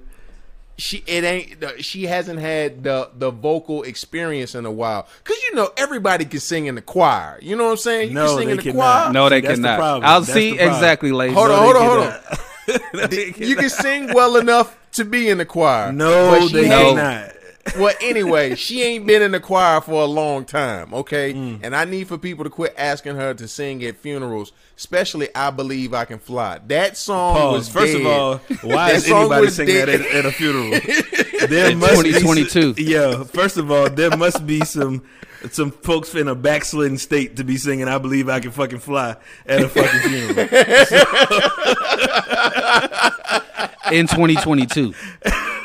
she 0.78 1.04
it 1.06 1.22
ain't 1.22 1.84
she 1.84 2.04
hasn't 2.06 2.40
had 2.40 2.82
the 2.82 3.10
the 3.14 3.30
vocal 3.30 3.82
experience 3.82 4.54
in 4.54 4.64
a 4.66 4.72
while 4.72 5.06
because 5.22 5.40
you 5.44 5.54
know 5.54 5.70
everybody 5.76 6.24
can 6.24 6.40
sing 6.40 6.64
in 6.64 6.74
the 6.74 6.80
choir 6.82 7.38
you 7.42 7.54
know 7.54 7.64
what 7.66 7.70
i'm 7.72 7.76
saying 7.76 8.08
you 8.08 8.14
No, 8.14 8.26
can 8.28 8.36
sing 8.38 8.46
they 8.46 8.50
in 8.52 8.56
the 8.56 8.62
cannot. 8.64 9.02
choir 9.04 9.12
no, 9.12 9.28
they 9.28 9.36
See, 9.42 9.46
that's 9.48 9.58
the 9.60 9.62
cannot. 9.64 9.78
problem. 9.78 10.10
I'll 10.10 10.20
That's 10.22 10.32
see 10.32 10.52
exactly, 10.58 11.12
ladies. 11.12 11.36
hold 11.36 11.50
on 11.50 11.56
No, 11.58 11.62
hold 11.62 11.76
on 11.76 11.82
hold 11.86 11.98
on 12.00 12.12
cannot. 12.12 12.22
They 12.30 12.51
you 13.10 13.56
can 13.56 13.70
sing 13.70 14.12
well 14.14 14.36
enough 14.36 14.76
to 14.92 15.04
be 15.04 15.28
in 15.28 15.38
the 15.38 15.46
choir 15.46 15.92
No, 15.92 16.46
they 16.48 16.60
ain't- 16.70 16.96
cannot. 16.98 17.32
well 17.78 17.94
anyway 18.02 18.54
she 18.56 18.82
ain't 18.82 19.06
been 19.06 19.22
in 19.22 19.30
the 19.30 19.38
choir 19.40 19.80
for 19.80 20.02
a 20.02 20.06
long 20.06 20.44
time 20.44 20.92
okay 20.92 21.32
Mm. 21.32 21.60
and 21.62 21.76
i 21.76 21.84
need 21.84 22.08
for 22.08 22.18
people 22.18 22.42
to 22.44 22.50
quit 22.50 22.74
asking 22.76 23.14
her 23.16 23.34
to 23.34 23.46
sing 23.46 23.84
at 23.84 23.96
funerals 23.98 24.50
especially 24.76 25.28
i 25.36 25.48
believe 25.50 25.94
i 25.94 26.04
can 26.04 26.18
fly 26.18 26.58
that 26.66 26.96
song 26.96 27.36
Pause. 27.36 27.52
was 27.58 27.68
First 27.68 27.92
dead. 27.92 28.00
of 28.00 28.06
all, 28.08 28.36
why 28.62 28.88
That 28.88 28.94
is 28.96 29.06
song 29.06 29.20
anybody 29.20 29.40
was 29.46 29.54
singing 29.56 29.74
that 29.76 29.88
at, 29.88 30.00
at 30.00 30.26
a 30.26 30.32
funeral? 30.32 30.70
there 31.48 31.70
In 31.70 31.78
must 31.78 32.02
be 32.02 32.12
2022. 32.12 32.74
some- 32.74 32.84
yeah. 32.84 33.22
First 33.24 33.56
of 33.56 33.70
all, 33.70 33.88
there 33.88 34.16
must 34.16 34.44
be 34.46 34.60
some 34.64 35.02
some 35.50 35.70
folks 35.70 36.14
in 36.14 36.28
a 36.28 36.34
backslidden 36.34 36.98
state 36.98 37.36
to 37.36 37.44
be 37.44 37.56
singing 37.56 37.88
"I 37.88 37.98
Believe 37.98 38.28
I 38.28 38.40
Can 38.40 38.50
Fucking 38.50 38.78
Fly" 38.78 39.16
at 39.46 39.60
a 39.60 39.68
fucking 39.68 40.00
funeral. 40.00 40.38
in 43.92 44.06
2022. 44.06 44.94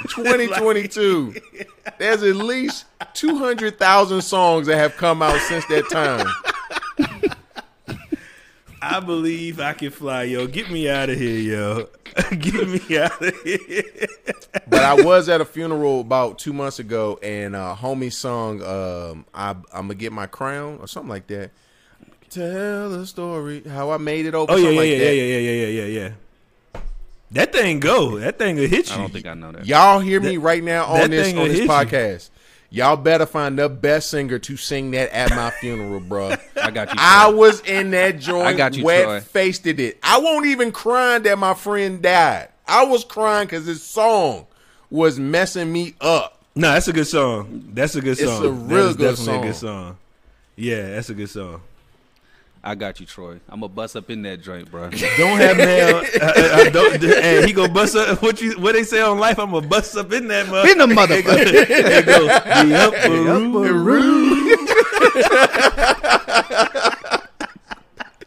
2022. 0.09 1.35
There's 1.97 2.23
at 2.23 2.35
least 2.35 2.85
200,000 3.13 4.21
songs 4.21 4.67
that 4.67 4.77
have 4.77 4.95
come 4.97 5.21
out 5.21 5.39
since 5.41 5.65
that 5.67 5.89
time. 5.89 6.27
I 8.81 8.99
believe 8.99 9.59
I 9.59 9.73
can 9.73 9.91
fly, 9.91 10.23
yo. 10.23 10.47
Get 10.47 10.69
me 10.69 10.89
out 10.89 11.09
of 11.09 11.17
here, 11.17 11.39
yo. 11.39 11.89
Get 12.37 12.67
me 12.67 12.97
out 12.97 13.21
of 13.21 13.41
here. 13.41 13.83
But 14.67 14.83
I 14.83 15.01
was 15.01 15.29
at 15.29 15.41
a 15.41 15.45
funeral 15.45 16.01
about 16.01 16.37
two 16.39 16.53
months 16.53 16.79
ago, 16.79 17.19
and 17.21 17.55
uh, 17.55 17.75
homie 17.77 18.11
sung 18.11 18.61
um, 18.63 19.25
I, 19.33 19.51
"I'm 19.51 19.65
gonna 19.87 19.95
get 19.95 20.11
my 20.11 20.27
crown" 20.27 20.79
or 20.79 20.87
something 20.87 21.09
like 21.09 21.27
that. 21.27 21.51
Tell 22.29 22.89
the 22.89 23.05
story 23.05 23.63
how 23.63 23.91
I 23.91 23.97
made 23.97 24.25
it 24.25 24.35
over. 24.35 24.51
Oh 24.51 24.55
yeah, 24.55 24.69
yeah, 24.69 24.79
like 24.79 24.89
yeah, 24.89 24.97
that. 24.97 25.15
yeah, 25.15 25.23
yeah, 25.23 25.37
yeah, 25.37 25.51
yeah, 25.51 25.67
yeah, 25.67 25.85
yeah. 25.85 26.81
That 27.31 27.51
thing 27.51 27.79
go. 27.79 28.19
That 28.19 28.37
thing 28.37 28.55
will 28.55 28.67
hit 28.67 28.89
you. 28.89 28.95
I 28.95 28.97
don't 28.99 29.13
think 29.13 29.25
I 29.25 29.33
know 29.33 29.51
that. 29.51 29.65
Y'all 29.65 29.99
hear 29.99 30.21
me 30.21 30.37
right 30.37 30.63
now 30.63 30.85
on 30.85 31.09
this 31.09 31.27
thing 31.27 31.37
on 31.37 31.47
this 31.49 31.59
hit 31.59 31.69
you. 31.69 32.19
Y'all 32.69 32.97
better 32.97 33.25
find 33.25 33.57
the 33.57 33.69
best 33.69 34.09
singer 34.09 34.39
to 34.39 34.57
sing 34.57 34.91
that 34.91 35.09
at 35.13 35.29
my 35.31 35.49
funeral, 35.61 36.01
bro. 36.01 36.35
I 36.61 36.71
got 36.71 36.89
you. 36.89 36.95
I 36.97 37.29
was 37.29 37.61
in 37.61 37.91
that 37.91 38.19
joint, 38.19 38.47
I 38.47 38.53
got 38.53 38.75
you, 38.75 38.83
wet 38.83 39.23
faced 39.23 39.65
it. 39.67 39.97
I 40.03 40.19
won't 40.19 40.45
even 40.47 40.71
crying 40.71 41.23
that 41.23 41.39
my 41.39 41.53
friend 41.53 42.01
died. 42.01 42.49
I 42.67 42.85
was 42.85 43.05
crying 43.05 43.47
because 43.47 43.65
this 43.65 43.81
song 43.81 44.47
was 44.89 45.17
messing 45.17 45.71
me 45.71 45.95
up. 46.01 46.41
No, 46.55 46.71
that's 46.71 46.87
a 46.87 46.93
good 46.93 47.07
song. 47.07 47.69
That's 47.73 47.95
a 47.95 48.01
good 48.01 48.17
song. 48.17 48.27
It's 48.27 48.37
song. 48.37 48.45
a 48.45 48.49
real 48.49 48.93
good 48.93 49.15
definitely 49.15 49.35
a 49.35 49.51
good 49.51 49.55
song. 49.55 49.85
song. 49.85 49.97
Yeah, 50.55 50.89
that's 50.89 51.09
a 51.09 51.13
good 51.13 51.29
song. 51.29 51.61
I 52.63 52.75
got 52.75 52.99
you, 52.99 53.05
Troy. 53.05 53.39
I'm 53.49 53.59
gonna 53.61 53.69
bust 53.69 53.95
up 53.95 54.09
in 54.09 54.23
that 54.23 54.41
joint, 54.41 54.69
bro. 54.69 54.89
Don't 55.17 55.39
have 55.39 55.57
mail. 55.57 55.97
uh, 55.97 56.01
uh, 56.21 56.69
don't, 56.69 57.03
and 57.03 57.45
he 57.45 57.53
go 57.53 57.67
bust 57.67 57.95
up. 57.95 58.21
What 58.21 58.41
you? 58.41 58.59
What 58.59 58.73
they 58.73 58.83
say 58.83 58.99
on 59.01 59.19
life? 59.19 59.39
I'm 59.39 59.51
gonna 59.51 59.65
bust 59.67 59.95
up 59.95 60.11
in 60.11 60.27
that 60.27 60.47
mother. 60.49 60.69
in 60.69 60.77
the 60.77 60.87
motherfucker. 60.87 61.51
They 61.67 62.01
go 62.03 62.27
the 62.27 62.75
upper 62.75 63.73
room. 63.73 64.27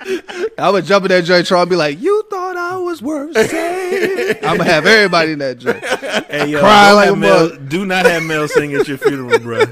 I 0.59 0.71
would 0.71 0.85
jump 0.87 1.05
in 1.05 1.09
that 1.11 1.25
joint, 1.25 1.47
Troy, 1.47 1.61
and 1.61 1.71
be 1.71 1.77
like, 1.77 2.01
"You 2.01 2.25
thought 2.31 2.57
I 2.57 2.77
was 2.79 3.03
worth 3.03 3.35
saving." 3.37 4.43
I'm 4.45 4.57
gonna 4.57 4.71
have 4.71 4.87
everybody 4.87 5.33
in 5.33 5.39
that 5.41 5.59
joint. 5.59 5.85
Hey, 6.31 6.49
yo, 6.49 6.61
Cry 6.61 6.93
like 6.93 7.11
a 7.11 7.17
Mel. 7.17 7.51
Do 7.57 7.85
not 7.85 8.07
have 8.07 8.23
Mel 8.23 8.49
sing 8.49 8.75
at 8.75 8.89
your 8.89 8.97
funeral, 8.99 9.39
bro. 9.41 9.65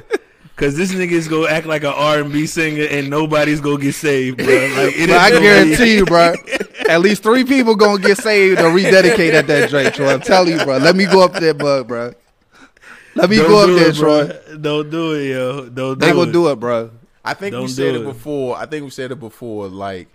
Cause 0.58 0.76
this 0.76 0.92
nigga's 0.92 1.28
gonna 1.28 1.46
act 1.48 1.66
like 1.66 1.82
an 1.84 1.92
R 1.94 2.18
and 2.18 2.32
B 2.32 2.44
singer, 2.46 2.82
and 2.90 3.08
nobody's 3.08 3.60
gonna 3.60 3.78
get 3.80 3.94
saved, 3.94 4.38
bro. 4.38 4.46
Like, 4.46 4.94
it 4.96 5.08
But 5.08 5.16
I 5.16 5.30
guarantee 5.30 5.94
you, 5.94 6.04
bro. 6.04 6.34
At 6.88 7.00
least 7.00 7.22
three 7.22 7.44
people 7.44 7.76
gonna 7.76 8.02
get 8.02 8.18
saved 8.18 8.60
or 8.60 8.70
rededicate 8.72 9.34
at 9.34 9.46
that 9.46 9.70
joint, 9.70 9.94
Troy. 9.94 10.08
I'm 10.12 10.20
telling 10.20 10.58
you, 10.58 10.64
bro. 10.64 10.78
Let 10.78 10.96
me 10.96 11.06
go 11.06 11.22
up 11.22 11.34
there, 11.34 11.54
bug, 11.54 11.86
bro. 11.86 12.12
Let 13.14 13.30
me 13.30 13.36
Don't 13.36 13.48
go 13.48 13.62
up 13.62 13.78
there, 13.78 13.90
it, 13.90 13.94
Troy. 13.94 14.26
bro. 14.26 14.56
Don't 14.58 14.90
do 14.90 15.12
it, 15.12 15.28
yo. 15.30 15.68
Don't 15.68 15.98
do 15.98 16.04
They 16.04 16.10
it. 16.10 16.14
gonna 16.14 16.32
do 16.32 16.50
it, 16.50 16.56
bro. 16.58 16.90
I 17.24 17.34
think 17.34 17.52
we 17.54 17.60
Don't 17.60 17.68
said 17.68 17.94
it 17.94 18.00
it. 18.00 18.04
before. 18.04 18.56
I 18.56 18.66
think 18.66 18.82
we 18.84 18.90
said 18.90 19.12
it 19.12 19.20
before. 19.20 19.68
Like 19.68 20.08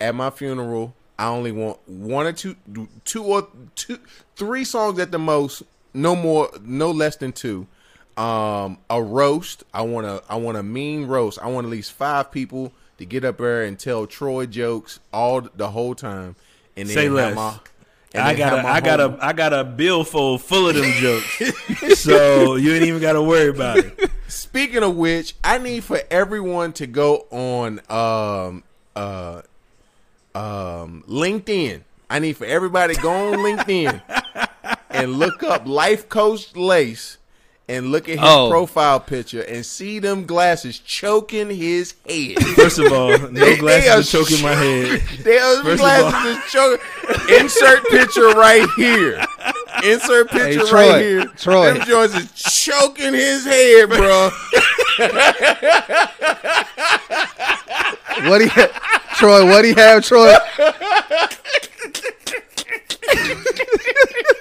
at 0.00 0.14
my 0.14 0.30
funeral, 0.30 0.94
I 1.18 1.26
only 1.28 1.52
want 1.52 1.78
one 1.86 2.26
or 2.26 2.32
two, 2.32 2.56
two 3.04 3.24
or 3.24 3.46
two, 3.74 3.98
three 4.36 4.64
songs 4.64 4.98
at 4.98 5.10
the 5.12 5.18
most. 5.18 5.62
No 5.92 6.16
more, 6.16 6.48
no 6.62 6.90
less 6.92 7.16
than 7.16 7.32
two. 7.32 7.66
Um, 8.16 8.78
a 8.90 9.02
roast. 9.02 9.64
I 9.72 9.82
want 9.82 10.06
a, 10.06 10.22
I 10.28 10.36
want 10.36 10.56
a 10.58 10.62
mean 10.62 11.06
roast. 11.06 11.38
I 11.40 11.46
want 11.48 11.66
at 11.66 11.70
least 11.70 11.92
five 11.92 12.30
people 12.30 12.72
to 12.98 13.04
get 13.06 13.24
up 13.24 13.38
there 13.38 13.62
and 13.64 13.78
tell 13.78 14.06
Troy 14.06 14.46
jokes 14.46 15.00
all 15.12 15.40
the 15.40 15.70
whole 15.70 15.94
time. 15.94 16.36
And 16.76 16.88
then 16.88 16.94
Say 16.94 17.08
less. 17.08 17.34
my- 17.34 17.58
and 18.14 18.22
I 18.22 18.34
got 18.34 18.62
a, 18.62 18.68
I 18.68 18.80
got 18.82 19.00
a, 19.00 19.18
I 19.22 19.32
got 19.32 19.52
a 19.54 19.64
billfold 19.64 20.42
full 20.42 20.68
of 20.68 20.74
them 20.74 20.90
jokes, 20.96 21.98
so 21.98 22.56
you 22.56 22.74
ain't 22.74 22.84
even 22.84 23.00
got 23.00 23.14
to 23.14 23.22
worry 23.22 23.48
about 23.48 23.78
it. 23.78 24.10
Speaking 24.28 24.82
of 24.82 24.96
which, 24.96 25.34
I 25.42 25.56
need 25.56 25.82
for 25.82 25.98
everyone 26.10 26.74
to 26.74 26.86
go 26.86 27.26
on 27.30 27.80
um 27.88 28.64
uh 28.94 29.40
um 30.34 31.04
LinkedIn. 31.08 31.82
I 32.10 32.18
need 32.18 32.36
for 32.36 32.44
everybody 32.44 32.94
to 32.94 33.00
go 33.00 33.10
on 33.32 33.38
LinkedIn 33.38 34.02
and 34.90 35.14
look 35.14 35.42
up 35.42 35.66
Life 35.66 36.10
Coach 36.10 36.54
Lace 36.54 37.16
and 37.72 37.90
look 37.90 38.08
at 38.08 38.18
his 38.18 38.28
Oh. 38.28 38.48
profile 38.50 39.00
picture 39.00 39.42
and 39.42 39.64
see 39.64 39.98
them 39.98 40.26
glasses 40.26 40.78
choking 40.78 41.48
his 41.50 41.94
head. 42.08 42.38
First 42.56 42.78
of 42.78 42.92
all, 42.92 43.08
no 43.10 43.16
They- 43.28 43.54
they 43.54 43.56
glasses 43.56 44.14
are 44.14 44.18
are 44.18 44.24
choking 44.24 44.42
my 44.42 44.54
head. 44.54 45.02
There's 45.22 45.60
First 45.60 45.72
of 45.72 45.78
glasses 45.78 46.14
all- 46.14 46.26
is 46.26 46.38
choking. 46.52 46.86
Insert 47.40 47.84
picture 47.90 48.28
right 48.30 48.66
here. 48.76 49.24
Insert 49.84 50.30
picture 50.30 50.66
Troy, 50.66 50.88
right 50.90 51.02
here. 51.02 51.24
Troy. 51.36 51.74
Them 51.74 51.86
joints 51.86 52.14
is 52.14 52.30
choking 52.32 53.14
his 53.14 53.44
head, 53.44 53.88
bro. 53.88 54.30
What 58.28 58.38
do 58.38 58.44
you, 58.44 58.50
Troy? 59.16 59.44
What 59.46 59.62
do 59.62 59.68
you 59.68 59.74
have, 59.74 60.04
Troy? 60.04 60.34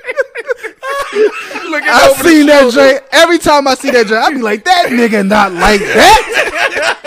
Looking 1.14 1.90
I 1.90 2.08
over 2.12 2.24
the 2.24 2.30
seen 2.30 2.46
that 2.48 2.62
shoulder. 2.62 2.76
joint. 2.94 3.04
Every 3.12 3.38
time 3.40 3.68
I 3.68 3.76
see 3.76 3.92
that 3.92 4.08
joint, 4.08 4.24
I 4.24 4.30
be 4.32 4.42
like, 4.42 4.64
that 4.66 4.88
nigga 4.90 5.28
not 5.28 5.52
like 5.54 5.80
that. 5.82 6.98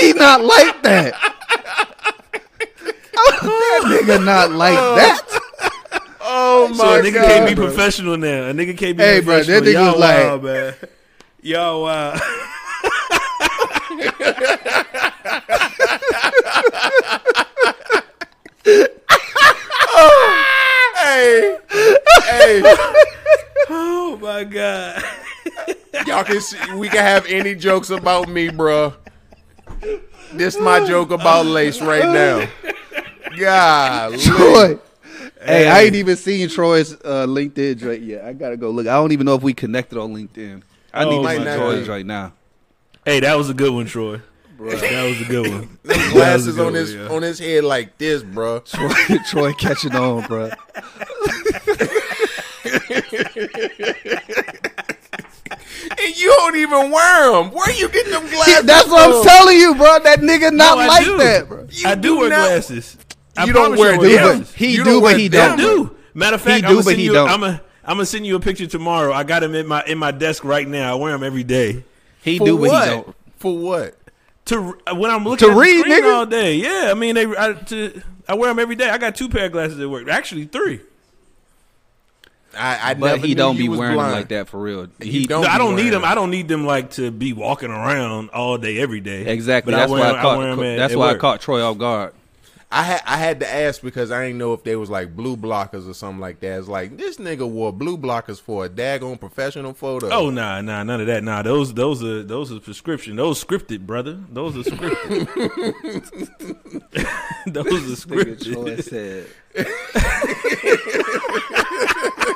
he 0.00 0.12
not 0.12 0.44
like 0.44 0.82
that. 0.82 1.14
Oh, 3.24 3.30
that 3.40 3.82
nigga 4.02 4.18
not 4.24 4.50
like 4.50 4.74
that. 4.74 5.20
Oh 6.20 6.66
my 6.70 6.76
So 6.76 6.94
a 6.94 7.02
nigga 7.02 7.14
god! 7.14 7.24
can't 7.26 7.46
be 7.48 7.54
bro. 7.54 7.66
professional 7.66 8.16
now. 8.16 8.48
A 8.48 8.52
nigga 8.52 8.76
can't 8.76 8.96
be 8.96 9.04
professional. 9.04 9.06
Hey, 9.06 9.20
bro, 9.20 9.36
that 9.36 9.46
professional. 9.46 9.62
nigga 9.62 9.72
Y'all 9.74 9.92
was 9.92 10.00
like- 10.00 10.24
wild, 10.24 10.42
man. 10.42 10.74
Y'all 11.42 11.82
wild. 11.82 12.20
hey, 20.96 21.58
hey, 22.24 22.62
Oh 23.70 24.18
my 24.20 24.44
god. 24.44 25.02
y'all 26.06 26.24
can 26.24 26.40
see. 26.40 26.58
We 26.74 26.88
can 26.88 26.98
have 27.00 27.26
any 27.26 27.54
jokes 27.54 27.90
about 27.90 28.28
me, 28.28 28.50
bro. 28.50 28.94
This 30.32 30.58
my 30.58 30.84
joke 30.84 31.10
about 31.10 31.46
Lace 31.46 31.80
right 31.80 32.04
now. 32.04 32.48
God, 33.38 34.18
Troy. 34.20 34.78
Hey, 35.40 35.68
I 35.68 35.82
ain't 35.82 35.96
even 35.96 36.16
seen 36.16 36.48
Troy's 36.48 36.92
uh, 36.92 37.26
LinkedIn 37.26 37.78
joint 37.78 38.02
yet. 38.02 38.24
I 38.24 38.32
gotta 38.32 38.56
go 38.56 38.70
look. 38.70 38.86
I 38.86 38.94
don't 38.94 39.12
even 39.12 39.26
know 39.26 39.34
if 39.34 39.42
we 39.42 39.52
connected 39.54 39.98
on 39.98 40.14
LinkedIn. 40.14 40.62
I 40.94 41.04
Oh 41.04 41.10
need 41.10 41.22
my 41.22 41.36
to 41.36 41.52
see 41.52 41.58
Troy's 41.58 41.88
right 41.88 42.06
now. 42.06 42.32
Hey, 43.04 43.20
that 43.20 43.36
was 43.36 43.50
a 43.50 43.54
good 43.54 43.72
one, 43.72 43.86
Troy. 43.86 44.20
That 44.58 45.04
was 45.08 45.20
a 45.20 45.24
good 45.24 45.50
one. 45.50 45.78
glasses 46.12 46.56
That 46.56 46.66
on 46.66 46.74
his 46.74 46.94
one, 46.94 47.04
yeah. 47.06 47.12
on 47.12 47.22
his 47.22 47.38
head 47.40 47.64
like 47.64 47.98
this, 47.98 48.22
bro. 48.22 48.60
Troy, 48.60 48.92
Troy 49.28 49.52
catching 49.54 49.94
on, 49.96 50.24
bro. 50.26 50.50
And 55.98 56.16
you 56.16 56.28
don't 56.28 56.56
even 56.56 56.90
wear 56.90 57.32
them. 57.32 57.50
Where 57.52 57.70
you 57.72 57.88
get 57.88 58.06
them 58.06 58.26
glasses? 58.28 58.64
That's 58.64 58.88
what 58.88 59.10
I'm 59.10 59.22
telling 59.24 59.56
you, 59.58 59.74
bro. 59.74 59.98
That 60.00 60.20
nigga 60.20 60.52
not 60.52 60.78
No, 60.78 60.86
like 60.86 61.04
do. 61.04 61.16
that, 61.18 61.48
bro. 61.48 61.66
You 61.70 61.88
I 61.88 61.94
do 61.94 62.18
wear 62.18 62.30
not- 62.30 62.48
glasses. 62.48 62.96
I 63.36 63.44
You 63.44 63.52
don't 63.52 63.76
wear 63.78 63.92
them. 63.92 64.00
glasses. 64.00 64.52
He 64.54 64.72
You 64.72 64.84
do, 64.84 64.90
don't 64.90 65.02
but 65.02 65.18
he 65.18 65.28
them. 65.28 65.52
I 65.52 65.56
don't. 65.56 65.86
do. 65.88 65.96
Matter 66.14 66.34
of 66.36 66.42
fact, 66.42 66.60
He 66.60 66.66
I'm 66.66 66.72
gonna 66.72 66.76
but 66.78 66.84
send 66.84 66.98
he 66.98 67.04
you. 67.06 67.12
don't. 67.12 67.28
I'm 67.30 67.40
gonna 67.40 67.62
I'm 67.84 67.96
gonna 67.96 68.06
send 68.06 68.26
you 68.26 68.36
a 68.36 68.40
picture 68.40 68.66
tomorrow. 68.66 69.12
I 69.12 69.24
got 69.24 69.40
them 69.40 69.54
in 69.54 69.66
my 69.66 69.82
in 69.86 69.98
my 69.98 70.10
desk 70.10 70.44
right 70.44 70.66
now. 70.68 70.92
I 70.92 70.94
wear 71.00 71.12
them 71.12 71.22
every 71.22 71.44
day. 71.44 71.84
He 72.22 72.38
For 72.38 72.44
do, 72.46 72.58
but 72.58 72.68
what? 72.70 72.84
he 72.84 72.90
don't. 72.90 73.16
For 73.38 73.58
what? 73.58 73.96
To 74.46 74.78
uh, 74.86 74.94
when 74.94 75.10
I'm 75.10 75.24
looking 75.24 75.48
To 75.48 75.52
at 75.54 75.58
read, 75.58 75.80
screen 75.80 76.02
nigga? 76.02 76.14
all 76.14 76.26
day. 76.26 76.56
Yeah, 76.56 76.88
I 76.90 76.94
mean 76.94 77.14
they. 77.14 77.24
I, 77.26 77.52
to, 77.54 78.02
I 78.28 78.34
wear 78.34 78.50
them 78.50 78.58
every 78.58 78.76
day. 78.76 78.88
I 78.90 78.98
got 78.98 79.14
two 79.14 79.28
pair 79.28 79.46
of 79.46 79.52
glasses 79.52 79.80
at 79.80 79.88
work. 79.88 80.08
Actually, 80.08 80.44
three. 80.46 80.80
I, 82.56 82.90
I 82.90 82.94
But 82.94 83.06
never 83.06 83.22
he 83.26 83.28
knew 83.28 83.34
don't 83.36 83.56
you 83.56 83.62
be 83.62 83.68
was 83.70 83.78
wearing 83.80 83.96
them 83.96 84.10
like 84.12 84.28
that 84.28 84.48
for 84.48 84.60
real. 84.60 84.86
He 85.00 85.10
He, 85.10 85.26
don't 85.26 85.42
No, 85.42 85.48
I 85.48 85.58
don't 85.58 85.74
need 85.76 85.84
them. 85.90 86.02
them. 86.02 86.04
I 86.10 86.14
don't 86.14 86.30
need 86.30 86.48
them 86.48 86.66
like 86.66 86.90
to 86.92 87.10
be 87.10 87.32
walking 87.32 87.70
around 87.70 88.30
all 88.30 88.58
day, 88.58 88.78
every 88.78 89.00
day. 89.00 89.26
exactly. 89.26 89.72
But 89.72 89.78
That's 89.78 89.90
wear 89.92 90.00
why 90.00 90.08
them- 90.08 90.16
I 90.16 90.22
caught. 90.22 90.38
wear 90.38 90.50
them 90.56 90.64
at- 90.64 90.76
that's 90.76 90.92
at 90.92 90.98
why 90.98 91.10
I 91.10 91.14
caught 91.14 91.40
Troy 91.40 91.62
off 91.62 91.78
guard. 91.78 92.12
I 92.74 92.84
had 92.84 93.02
I 93.04 93.16
had 93.18 93.40
to 93.40 93.54
ask 93.54 93.82
because 93.82 94.10
I 94.10 94.22
didn't 94.24 94.38
know 94.38 94.54
if 94.54 94.64
they 94.64 94.76
was 94.76 94.88
like 94.88 95.14
blue 95.14 95.36
blockers 95.36 95.86
or 95.86 95.92
something 95.92 96.20
like 96.20 96.40
that. 96.40 96.58
It's 96.58 96.68
like 96.68 96.96
this 96.96 97.18
nigga 97.18 97.46
wore 97.46 97.70
blue 97.70 97.98
blockers 97.98 98.40
for 98.40 98.64
a 98.64 98.68
daggone 98.70 99.20
professional 99.20 99.74
photo. 99.74 100.08
Oh 100.08 100.30
nah, 100.30 100.62
nah, 100.62 100.82
none 100.82 101.02
of 101.02 101.06
that. 101.08 101.22
Nah, 101.22 101.42
those 101.42 101.74
those 101.74 102.02
are 102.02 102.22
those 102.22 102.50
are 102.50 102.58
prescription. 102.60 103.16
Those 103.16 103.44
scripted, 103.44 103.80
brother. 103.80 104.18
Those 104.30 104.56
are 104.56 104.62
scripted. 104.70 105.28
those 107.52 107.66
are 107.66 108.06
Nigga, 108.08 108.52
Troy 108.54 108.76
scripted. 108.76 108.84
said. 108.88 109.26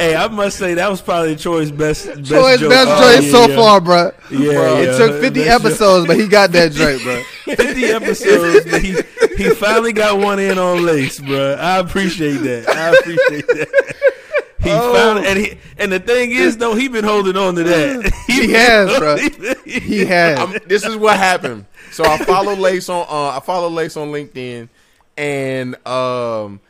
hey, 0.00 0.16
I 0.16 0.26
must 0.28 0.58
say 0.58 0.74
that 0.74 0.90
was 0.90 1.00
probably 1.00 1.36
Troy's 1.36 1.70
best. 1.70 2.06
best 2.06 2.26
Troy's 2.26 2.60
joke. 2.60 2.70
best 2.70 2.88
Oh, 2.90 3.12
joint 3.12 3.24
yeah, 3.26 3.30
so 3.30 3.48
yeah. 3.48 3.56
far, 3.56 3.80
bro. 3.80 4.12
Yeah, 4.30 4.52
Bro, 4.52 4.76
It 4.78 4.86
yeah, 4.88 4.96
took 4.98 5.20
50 5.20 5.30
best 5.30 5.34
joke. 5.50 5.60
episodes, 5.64 6.06
but 6.06 6.16
he 6.18 6.26
got 6.28 6.50
that 6.52 6.72
joint, 6.80 7.02
bro. 7.02 7.22
50 7.56 7.84
episodes. 7.84 8.64
but 8.70 8.82
he 8.82 8.96
he 9.36 9.50
finally 9.54 9.92
got 9.92 10.18
one 10.18 10.38
in 10.38 10.58
on 10.58 10.84
lace, 10.84 11.18
bro. 11.20 11.54
I 11.54 11.78
appreciate 11.78 12.38
that. 12.38 12.68
I 12.68 12.88
appreciate 12.98 13.46
that. 13.46 13.94
He 14.62 14.68
Oh. 14.70 14.92
found 14.92 15.24
and 15.24 15.38
he 15.38 15.58
and 15.78 15.90
the 15.90 15.98
thing 15.98 16.32
is 16.32 16.58
though 16.58 16.74
he 16.74 16.88
been 16.88 17.02
holding 17.02 17.34
on 17.34 17.54
to 17.54 17.62
that. 17.64 18.12
He 18.26 18.52
has, 18.52 18.98
bro. 18.98 19.16
He 19.64 20.04
has. 20.04 20.38
I'm- 20.38 20.58
this 20.66 20.84
is 20.84 20.96
what 20.96 21.16
happened. 21.16 21.64
So 21.92 22.04
I 22.04 22.18
follow 22.18 22.54
Lace 22.54 22.90
on 22.90 23.06
uh, 23.08 23.38
I 23.38 23.40
follow 23.40 23.68
Lace 23.70 23.96
on 23.96 24.08
LinkedIn, 24.12 24.68
and 25.16 25.86
um, 25.86 26.60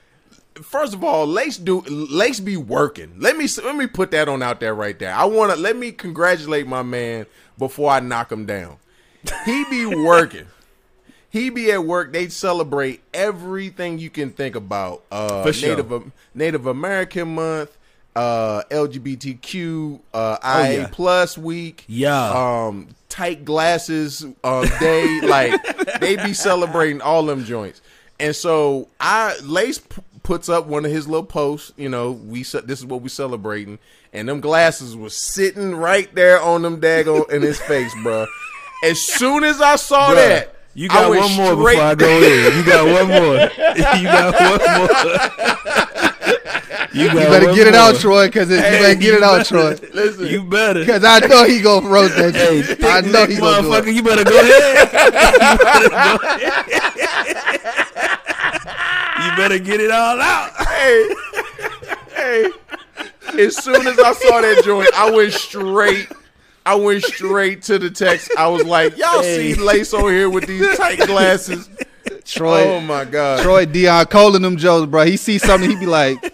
first 0.63 0.95
of 0.95 1.03
all, 1.05 1.27
Lace 1.27 1.57
do 1.59 1.81
Lace 1.83 2.41
be 2.41 2.57
working. 2.57 3.15
Let 3.19 3.37
me 3.37 3.47
let 3.65 3.77
me 3.77 3.87
put 3.87 4.11
that 4.13 4.29
on 4.29 4.43
out 4.43 4.61
there 4.61 4.75
right 4.75 4.99
there. 4.99 5.15
I 5.15 5.25
want 5.25 5.53
to 5.53 5.57
let 5.59 5.77
me 5.77 5.93
congratulate 5.93 6.67
my 6.67 6.83
man 6.83 7.27
before 7.59 7.91
I 7.91 8.01
knock 8.01 8.31
him 8.33 8.47
down. 8.47 8.77
He 9.45 9.65
be 9.71 9.87
working. 10.05 10.47
He 11.29 11.49
be 11.51 11.71
at 11.71 11.85
work. 11.85 12.13
They 12.13 12.29
celebrate 12.29 13.03
everything 13.15 13.99
you 13.99 14.11
can 14.11 14.31
think 14.31 14.57
about. 14.57 15.05
Uh, 15.13 15.43
For 15.45 15.53
sure. 15.53 15.77
Native 15.77 16.13
Native 16.35 16.67
American 16.67 17.35
Month, 17.37 17.77
uh, 18.17 18.63
LGBTQ, 18.71 20.01
uh, 20.13 20.39
IA 20.43 20.51
Oh, 20.51 20.71
yeah. 20.83 20.89
plus 20.91 21.37
week 21.39 21.85
Yeah. 21.89 22.65
um 22.67 22.89
tight 23.09 23.45
glasses 23.45 24.25
uh 24.45 24.65
day 24.79 25.21
like 25.23 26.01
they 26.01 26.15
be 26.17 26.33
celebrating 26.33 27.01
all 27.01 27.25
them 27.25 27.45
joints 27.45 27.81
and 28.21 28.37
so 28.37 28.87
i 29.01 29.37
lace 29.43 29.81
puts 30.23 30.49
up 30.49 30.67
one 30.67 30.85
of 30.85 30.91
his 30.91 31.07
little 31.09 31.25
posts 31.25 31.73
you 31.77 31.89
know 31.89 32.11
we 32.13 32.43
ce- 32.43 32.63
this 32.65 32.79
is 32.79 32.87
what 32.87 33.03
we 33.03 33.09
celebrating 33.09 33.79
and 34.13 34.29
them 34.29 34.41
glasses 34.41 34.95
was 34.97 35.17
sitting 35.17 35.75
right 35.75 36.15
there 36.15 36.41
on 36.41 36.63
them 36.63 36.81
daggone 36.81 37.29
in 37.31 37.43
his 37.43 37.59
face 37.61 37.93
bro. 38.03 38.27
as 38.85 39.01
soon 39.01 39.45
as 39.45 39.61
i 39.61 39.77
saw 39.77 40.11
Bruh, 40.11 40.15
that 40.17 40.55
You 40.75 40.87
I 40.91 40.95
got 40.95 41.11
went 41.11 41.23
one 41.23 41.35
more 41.37 41.53
straight- 41.55 41.75
before 41.77 41.89
I 41.89 41.95
go 41.95 42.09
in. 42.09 42.57
You 42.57 42.65
got 42.65 42.87
one 42.87 43.09
more. 43.09 43.51
You 43.99 44.05
got 44.05 44.35
one 44.41 44.61
more. 44.79 44.89
You, 46.93 47.05
You 47.05 47.09
better 47.15 47.47
one 47.47 47.55
get 47.55 47.67
it 47.69 47.75
out. 47.75 47.95
Troy, 47.97 48.27
because 48.27 48.51
you 48.51 48.57
better 48.59 48.95
get 49.01 49.15
it 49.15 49.23
out, 49.23 49.47
Troy. 49.47 49.77
listen 49.95 50.27
You 50.27 50.43
better. 50.45 50.81
Because 50.81 51.03
I 51.05 51.19
know 51.27 51.45
he 51.45 51.61
gonna 51.61 51.89
roast 51.89 52.17
that 52.17 52.35
Hey, 52.35 52.63
shit. 52.63 52.83
I 52.85 53.01
know 53.01 53.27
he 53.27 53.37
gonna 53.37 53.63
do 53.63 53.69
motherfucker, 53.69 53.89
it. 53.89 53.95
you 53.95 54.03
better 54.03 54.25
go 54.25 54.39
ahead. 54.41 54.91
you 56.41 56.47
better 57.35 57.85
get 59.21 59.81
it 59.81 59.91
all 59.91 60.21
out. 60.21 60.51
hey 60.67 61.15
hey 62.15 62.51
as 63.39 63.57
soon 63.63 63.87
as 63.87 63.99
i 63.99 64.13
saw 64.13 64.41
that 64.41 64.63
joint 64.65 64.89
i 64.95 65.11
went 65.11 65.33
straight 65.33 66.09
I 66.67 66.75
went 66.75 67.03
straight 67.03 67.63
to 67.63 67.79
the 67.79 67.89
text. 67.91 68.31
I 68.37 68.47
was 68.47 68.65
like, 68.65 68.95
"Y'all 68.99 69.23
Hey. 69.23 69.55
see 69.55 69.61
Lace 69.61 69.95
on 69.95 70.11
here 70.13 70.29
with 70.29 70.47
these 70.47 70.77
tight 70.77 70.99
glasses?" 70.99 71.71
Troy, 72.27 72.65
Oh 72.77 72.81
my 72.81 73.07
god! 73.07 73.43
Troy 73.43 73.65
Dion 73.65 74.05
Cole 74.07 74.37
and 74.37 74.45
them 74.45 74.59
Joes, 74.59 74.85
bro. 74.87 75.07
He 75.07 75.17
see 75.17 75.39
something, 75.39 75.71
he 75.71 75.77
be 75.77 75.87
like, 75.87 76.19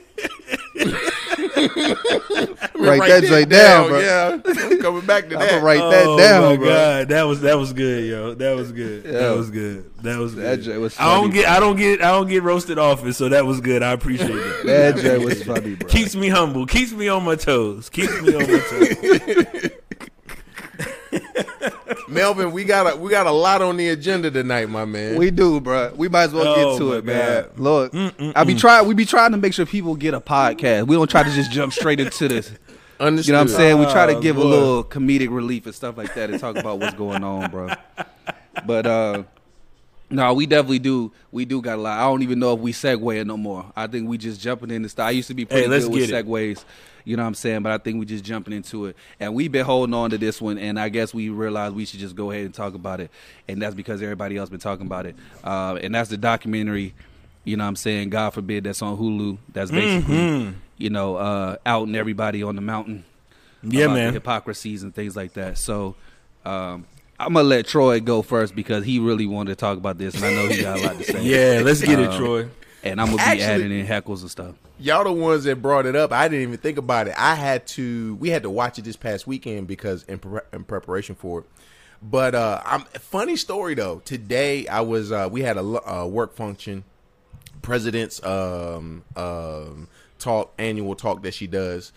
Write 2.74 3.08
that 3.08 3.24
joint 3.28 3.48
down, 3.48 3.88
bro. 3.88 4.00
Yeah, 4.00 4.40
I'm 4.44 4.75
coming 4.86 5.06
back 5.06 5.28
to 5.28 5.34
I'm 5.34 5.40
that. 5.40 5.62
write 5.62 5.78
that 5.78 6.06
oh 6.06 6.18
down, 6.18 6.42
my 6.42 6.56
bro. 6.56 6.66
god, 6.68 7.08
that 7.08 7.22
was 7.24 7.40
that 7.40 7.58
was 7.58 7.72
good, 7.72 8.04
yo. 8.08 8.34
That 8.34 8.54
was 8.54 8.70
good. 8.72 9.04
Yeah. 9.04 9.12
That 9.12 9.36
was 9.36 9.50
good. 9.50 9.90
That 10.02 10.18
was 10.18 10.34
That 10.36 10.56
good. 10.56 10.62
joint 10.64 10.80
was 10.80 10.98
I 10.98 11.14
don't 11.14 11.22
funny, 11.30 11.34
get 11.34 11.48
I 11.48 11.60
don't 11.60 11.76
get 11.76 12.02
I 12.02 12.10
don't 12.12 12.28
get 12.28 12.42
roasted 12.44 12.78
office, 12.78 13.16
so 13.16 13.28
that 13.28 13.44
was 13.44 13.60
good. 13.60 13.82
I 13.82 13.92
appreciate 13.92 14.30
it. 14.30 14.66
That 14.66 14.96
joint 14.96 15.24
was 15.24 15.42
funny, 15.42 15.74
bro. 15.74 15.88
Keeps 15.88 16.14
me 16.14 16.28
humble. 16.28 16.66
Keeps 16.66 16.92
me 16.92 17.08
on 17.08 17.24
my 17.24 17.34
toes. 17.34 17.90
Keeps 17.90 18.20
me 18.22 18.34
on 18.34 18.50
my 18.50 18.58
toes. 18.60 19.70
Melvin, 22.08 22.52
we 22.52 22.64
got 22.64 22.94
a 22.94 22.96
we 22.96 23.10
got 23.10 23.26
a 23.26 23.32
lot 23.32 23.62
on 23.62 23.76
the 23.76 23.88
agenda 23.88 24.30
tonight, 24.30 24.68
my 24.68 24.84
man. 24.84 25.16
We 25.16 25.30
do, 25.32 25.60
bro. 25.60 25.92
We 25.96 26.08
might 26.08 26.24
as 26.24 26.32
well 26.32 26.46
Oh, 26.46 26.54
get 26.72 26.78
to 26.78 26.90
my 26.90 26.96
it, 26.98 27.04
man. 27.04 27.42
God. 27.42 27.58
Look, 27.58 27.92
mm, 27.92 28.10
mm, 28.12 28.32
I 28.36 28.44
be 28.44 28.54
mm. 28.54 28.58
trying. 28.60 28.86
We 28.86 28.94
be 28.94 29.04
trying 29.04 29.32
to 29.32 29.36
make 29.36 29.52
sure 29.54 29.66
people 29.66 29.96
get 29.96 30.14
a 30.14 30.20
podcast. 30.20 30.86
We 30.86 30.94
don't 30.96 31.10
try 31.10 31.22
to 31.24 31.30
just 31.30 31.50
jump 31.50 31.72
straight 31.72 31.98
into 32.00 32.28
this. 32.28 32.52
Understood. 32.98 33.28
You 33.28 33.32
know 33.32 33.38
what 33.40 33.50
I'm 33.50 33.56
saying? 33.56 33.78
We 33.78 33.84
try 33.86 34.06
to 34.06 34.16
Oh, 34.16 34.20
give 34.20 34.36
a 34.36 34.44
little 34.44 34.84
comedic 34.84 35.30
relief 35.30 35.66
and 35.66 35.74
stuff 35.74 35.96
like 35.96 36.14
that 36.14 36.30
and 36.30 36.40
talk 36.40 36.56
about 36.56 36.78
what's 36.78 36.94
going 36.96 37.22
on, 37.24 37.50
bro. 37.50 37.70
But 38.66 38.86
uh 38.86 39.22
no, 40.08 40.34
we 40.34 40.46
definitely 40.46 40.78
do. 40.78 41.10
We 41.32 41.44
do 41.44 41.60
got 41.60 41.78
a 41.78 41.80
lot. 41.80 41.98
I 41.98 42.04
don't 42.04 42.22
even 42.22 42.38
know 42.38 42.54
if 42.54 42.60
we 42.60 42.72
segue 42.72 43.26
no 43.26 43.36
more. 43.36 43.66
I 43.74 43.88
think 43.88 44.08
we 44.08 44.16
just 44.18 44.40
jumping 44.40 44.70
into 44.70 44.88
stuff. 44.88 45.08
I 45.08 45.10
used 45.10 45.26
to 45.28 45.34
be 45.34 45.44
pretty 45.44 45.62
Hey, 45.64 45.68
let's 45.68 45.84
good 45.84 45.94
with 45.94 46.08
get 46.10 46.10
it. 46.20 46.26
segues. 46.26 46.64
You 47.04 47.16
know 47.16 47.24
what 47.24 47.28
I'm 47.28 47.34
saying? 47.34 47.62
But 47.62 47.72
I 47.72 47.78
think 47.78 47.98
we 47.98 48.06
just 48.06 48.22
jumping 48.24 48.52
into 48.54 48.86
it. 48.86 48.96
And 49.18 49.34
we've 49.34 49.50
been 49.50 49.64
holding 49.64 49.94
on 49.94 50.10
to 50.10 50.18
this 50.18 50.40
one 50.40 50.58
and 50.58 50.78
I 50.78 50.90
guess 50.90 51.12
we 51.12 51.28
realized 51.28 51.74
we 51.74 51.84
should 51.86 51.98
just 51.98 52.14
go 52.14 52.30
ahead 52.30 52.44
and 52.44 52.54
talk 52.54 52.74
about 52.74 53.00
it. 53.00 53.10
And 53.48 53.60
that's 53.60 53.74
because 53.74 54.00
everybody 54.00 54.36
else 54.36 54.48
been 54.48 54.60
talking 54.60 54.86
about 54.86 55.06
it. 55.06 55.16
Uh, 55.42 55.76
and 55.82 55.92
that's 55.92 56.08
the 56.08 56.16
documentary, 56.16 56.94
you 57.44 57.56
know 57.56 57.64
what 57.64 57.68
I'm 57.68 57.76
saying, 57.76 58.10
God 58.10 58.30
forbid 58.30 58.62
that's 58.62 58.82
on 58.82 58.96
Hulu. 58.96 59.38
That's 59.52 59.72
basically, 59.72 60.16
Mhm. 60.16 60.54
You 60.78 60.90
know, 60.90 61.16
uh 61.16 61.56
outing 61.64 61.94
everybody 61.94 62.42
on 62.42 62.54
the 62.56 62.62
mountain 62.62 63.04
Yeah, 63.62 63.84
about 63.86 63.94
the 63.94 64.00
man. 64.00 64.12
hypocrisies 64.12 64.82
and 64.82 64.94
things 64.94 65.16
like 65.16 65.32
that. 65.34 65.58
So 65.58 65.94
um, 66.44 66.86
I'm 67.18 67.32
gonna 67.32 67.42
let 67.44 67.66
Troy 67.66 68.00
go 68.00 68.22
first 68.22 68.54
because 68.54 68.84
he 68.84 68.98
really 68.98 69.26
wanted 69.26 69.50
to 69.50 69.56
talk 69.56 69.78
about 69.78 69.98
this, 69.98 70.14
and 70.14 70.24
I 70.24 70.34
know 70.34 70.48
he 70.48 70.60
got 70.62 70.78
a 70.78 70.82
lot 70.86 70.98
to 70.98 71.04
say. 71.04 71.22
Yeah, 71.24 71.62
let's 71.64 71.80
get 71.82 71.98
it, 71.98 72.10
Um, 72.10 72.18
Troy. 72.18 72.48
and 72.84 73.00
I'm 73.00 73.06
gonna 73.06 73.16
be 73.18 73.22
Actually- 73.22 73.42
adding 73.44 73.72
in 73.72 73.86
heckles 73.86 74.20
and 74.20 74.30
stuff. 74.30 74.54
Y'all 74.78 75.04
the 75.04 75.10
ones 75.12 75.44
that 75.44 75.62
brought 75.62 75.86
it 75.86 75.96
up. 75.96 76.12
I 76.12 76.28
didn't 76.28 76.42
even 76.42 76.58
think 76.58 76.76
about 76.76 77.08
it. 77.08 77.14
I 77.16 77.34
had 77.34 77.66
to. 77.68 78.14
We 78.16 78.28
had 78.28 78.42
to 78.42 78.50
watch 78.50 78.78
it 78.78 78.84
this 78.84 78.94
past 78.96 79.26
weekend 79.26 79.66
because 79.66 80.02
in, 80.02 80.18
pre- 80.18 80.40
in 80.52 80.64
preparation 80.64 81.14
for 81.14 81.40
it. 81.40 81.46
But 82.02 82.34
uh, 82.34 82.60
I'm 82.62 82.82
funny 83.00 83.36
story 83.36 83.74
though. 83.74 84.02
Today 84.04 84.66
I 84.68 84.82
was. 84.82 85.10
Uh, 85.10 85.30
we 85.32 85.40
had 85.40 85.56
a 85.56 85.62
uh, 85.90 86.04
work 86.06 86.34
function. 86.34 86.84
President's 87.62 88.22
um, 88.22 89.02
um, 89.16 89.88
talk 90.18 90.52
annual 90.58 90.94
talk 90.94 91.22
that 91.22 91.34
she 91.34 91.46
does. 91.46 91.92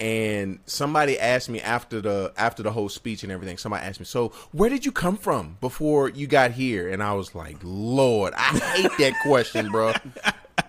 And 0.00 0.58
somebody 0.66 1.18
asked 1.18 1.48
me 1.48 1.60
after 1.60 2.00
the 2.00 2.32
after 2.36 2.62
the 2.62 2.72
whole 2.72 2.88
speech 2.88 3.22
and 3.22 3.30
everything. 3.30 3.58
Somebody 3.58 3.86
asked 3.86 4.00
me, 4.00 4.06
"So 4.06 4.30
where 4.50 4.68
did 4.68 4.84
you 4.84 4.90
come 4.90 5.16
from 5.16 5.56
before 5.60 6.08
you 6.08 6.26
got 6.26 6.50
here?" 6.50 6.90
And 6.90 7.02
I 7.02 7.12
was 7.12 7.34
like, 7.34 7.56
"Lord, 7.62 8.34
I 8.36 8.58
hate 8.58 8.90
that 8.98 9.14
question, 9.22 9.70
bro. 9.70 9.92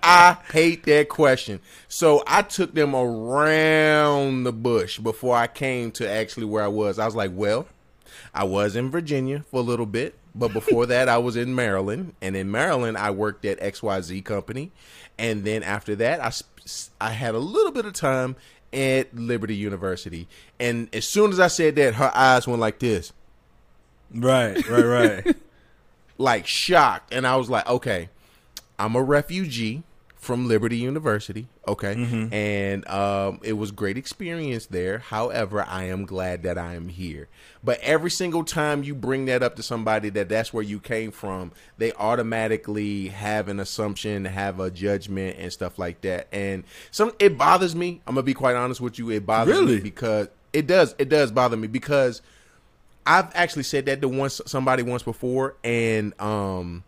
I 0.03 0.37
hate 0.51 0.83
that 0.83 1.09
question. 1.09 1.59
So 1.87 2.23
I 2.27 2.43
took 2.43 2.75
them 2.75 2.95
around 2.95 4.43
the 4.43 4.53
bush 4.53 4.99
before 4.99 5.35
I 5.35 5.47
came 5.47 5.91
to 5.93 6.09
actually 6.09 6.45
where 6.45 6.63
I 6.63 6.67
was. 6.67 6.99
I 6.99 7.05
was 7.05 7.15
like, 7.15 7.31
well, 7.33 7.67
I 8.33 8.43
was 8.43 8.75
in 8.75 8.91
Virginia 8.91 9.43
for 9.49 9.57
a 9.57 9.63
little 9.63 9.87
bit, 9.87 10.15
but 10.35 10.53
before 10.53 10.85
that, 10.87 11.09
I 11.09 11.17
was 11.17 11.35
in 11.35 11.55
Maryland, 11.55 12.13
and 12.21 12.35
in 12.35 12.51
Maryland, 12.51 12.97
I 12.97 13.11
worked 13.11 13.45
at 13.45 13.59
XYZ 13.59 14.23
Company, 14.23 14.71
and 15.17 15.43
then 15.43 15.63
after 15.63 15.95
that, 15.95 16.19
I 16.19 16.29
sp- 16.29 16.54
I 16.99 17.11
had 17.11 17.35
a 17.35 17.39
little 17.39 17.71
bit 17.71 17.85
of 17.85 17.93
time 17.93 18.35
at 18.73 19.15
Liberty 19.15 19.55
University, 19.55 20.27
and 20.59 20.93
as 20.93 21.07
soon 21.07 21.31
as 21.31 21.39
I 21.39 21.47
said 21.47 21.75
that, 21.75 21.95
her 21.95 22.11
eyes 22.15 22.47
went 22.47 22.59
like 22.59 22.79
this. 22.79 23.13
Right, 24.13 24.67
right, 24.69 24.85
right. 24.85 25.35
like 26.17 26.47
shocked. 26.47 27.13
And 27.13 27.25
I 27.27 27.35
was 27.35 27.49
like, 27.49 27.67
okay, 27.67 28.09
I'm 28.79 28.95
a 28.95 29.03
refugee 29.03 29.83
from 30.25 30.47
Liberty 30.47 30.77
University, 30.77 31.47
okay? 31.67 31.93
And 32.31 32.87
um 32.87 33.39
it 33.43 33.53
was 33.53 33.71
great 33.71 33.97
experience 33.97 34.65
there. 34.65 34.97
However, 34.97 35.63
I 35.67 35.83
am 35.85 36.05
glad 36.05 36.43
that 36.43 36.57
I 36.57 36.73
am 36.73 36.89
here. 36.89 37.27
But 37.63 37.79
every 37.81 38.11
single 38.11 38.43
time 38.43 38.83
you 38.83 38.93
bring 38.95 39.25
that 39.25 39.41
up 39.41 39.55
to 39.55 39.63
somebody 39.63 40.09
that 40.09 40.27
that's 40.29 40.51
where 40.53 40.63
you 40.63 40.79
came 40.79 41.11
from, 41.11 41.51
they 41.77 41.93
automatically 41.93 43.07
have 43.09 43.47
an 43.47 43.59
assumption, 43.59 44.25
have 44.25 44.59
a 44.59 44.69
judgment 44.69 45.37
and 45.39 45.53
stuff 45.53 45.79
like 45.79 46.01
that. 46.01 46.27
And 46.31 46.63
some 46.91 47.11
it 47.19 47.37
bothers 47.37 47.75
me. 47.75 48.01
I'm 48.07 48.15
going 48.15 48.23
to 48.23 48.25
be 48.25 48.33
quite 48.33 48.55
honest 48.55 48.81
with 48.81 48.99
you. 48.99 49.09
It 49.11 49.25
bothers 49.25 49.57
Really? 49.57 49.75
me 49.77 49.81
because 49.81 50.27
it 50.53 50.67
does 50.67 50.95
it 50.97 51.09
does 51.09 51.31
bother 51.31 51.57
me 51.57 51.67
because 51.67 52.21
I've 53.07 53.29
actually 53.35 53.63
said 53.63 53.85
that 53.85 54.01
to 54.01 54.07
once 54.09 54.41
somebody 54.47 54.81
once 54.81 55.03
before, 55.03 55.55
and 55.63 56.19
um, 56.19 56.83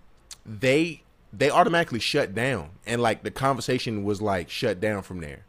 they 0.46 1.04
they 1.34 1.50
automatically 1.50 2.00
shut 2.00 2.34
down, 2.34 2.70
and 2.86 3.02
like 3.02 3.24
the 3.24 3.32
conversation 3.32 4.04
was 4.04 4.22
like 4.22 4.50
shut 4.50 4.80
down 4.80 5.02
from 5.04 5.22
there 5.22 5.46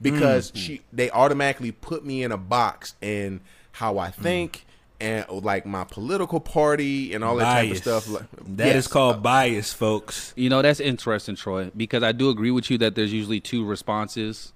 because 0.00 0.52
mm. 0.52 0.56
she 0.56 0.80
they 0.92 1.10
automatically 1.10 1.72
put 1.72 2.04
me 2.04 2.22
in 2.22 2.32
a 2.32 2.38
box 2.38 2.94
and 3.02 3.40
how 3.72 3.98
I 3.98 4.08
mm. 4.08 4.14
think 4.14 4.64
and 5.00 5.28
like 5.28 5.64
my 5.64 5.84
political 5.84 6.40
party 6.40 7.14
and 7.14 7.22
all 7.22 7.36
that 7.36 7.44
type 7.44 7.70
of 7.70 7.76
stuff. 7.78 8.08
Like, 8.08 8.24
That 8.56 8.68
is 8.68 8.74
yes. 8.74 8.86
called 8.88 9.22
bias, 9.22 9.72
folks. 9.72 10.32
You 10.36 10.50
know, 10.50 10.62
that's 10.62 10.80
interesting, 10.80 11.36
Troy, 11.36 11.70
because 11.76 12.02
I 12.02 12.12
do 12.12 12.30
agree 12.30 12.50
with 12.50 12.70
you 12.70 12.78
that 12.78 12.94
there's 12.94 13.12
usually 13.12 13.40
two 13.40 13.64
responses 13.64 14.52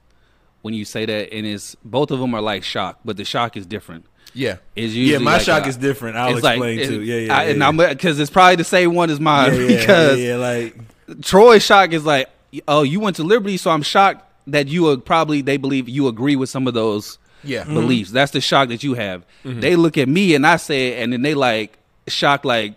when 0.62 0.74
you 0.74 0.84
say 0.84 1.06
that, 1.06 1.32
and 1.32 1.46
it's 1.46 1.76
both 1.84 2.10
of 2.10 2.20
them 2.20 2.34
are 2.34 2.40
like 2.40 2.64
shock, 2.64 3.00
but 3.04 3.16
the 3.16 3.24
shock 3.24 3.56
is 3.56 3.66
different. 3.66 4.06
Yeah. 4.34 4.56
It's 4.76 4.92
usually 4.94 5.12
Yeah, 5.12 5.18
my 5.18 5.34
like 5.34 5.42
shock 5.42 5.66
a- 5.66 5.68
is 5.68 5.76
different. 5.76 6.16
I'll 6.16 6.34
it's 6.34 6.42
like- 6.42 6.54
explain 6.56 6.78
it- 6.80 6.88
too. 6.88 7.02
Yeah, 7.02 7.16
yeah, 7.16 7.36
I, 7.36 7.44
yeah, 7.44 7.50
and 7.50 7.58
yeah. 7.60 7.68
I'm 7.68 7.76
because 7.76 8.18
it's 8.20 8.30
probably 8.30 8.56
the 8.56 8.64
same 8.64 8.94
one 8.94 9.10
as 9.10 9.20
mine 9.20 9.52
yeah, 9.54 9.60
yeah, 9.60 9.76
because 9.78 10.18
yeah, 10.18 10.28
yeah, 10.30 10.36
like 10.36 10.76
Troy's 11.22 11.62
shock 11.62 11.92
is 11.92 12.04
like, 12.04 12.28
oh, 12.68 12.82
you 12.82 13.00
went 13.00 13.16
to 13.16 13.22
Liberty, 13.24 13.56
so 13.56 13.70
I'm 13.70 13.82
shocked 13.82 14.24
that 14.48 14.68
you 14.68 14.82
would 14.82 15.04
probably 15.04 15.42
they 15.42 15.56
believe 15.56 15.88
you 15.88 16.08
agree 16.08 16.36
with 16.36 16.48
some 16.50 16.66
of 16.66 16.74
those 16.74 17.18
Yeah. 17.44 17.62
Mm-hmm. 17.62 17.74
beliefs. 17.74 18.10
That's 18.10 18.32
the 18.32 18.40
shock 18.40 18.68
that 18.68 18.82
you 18.82 18.94
have. 18.94 19.24
They 19.44 19.76
look 19.76 19.98
at 19.98 20.08
me 20.08 20.34
and 20.34 20.46
I 20.46 20.56
say 20.56 20.88
it, 20.98 21.02
and 21.02 21.12
then 21.12 21.22
they 21.22 21.34
like 21.34 21.76
shocked 22.08 22.44
like 22.44 22.74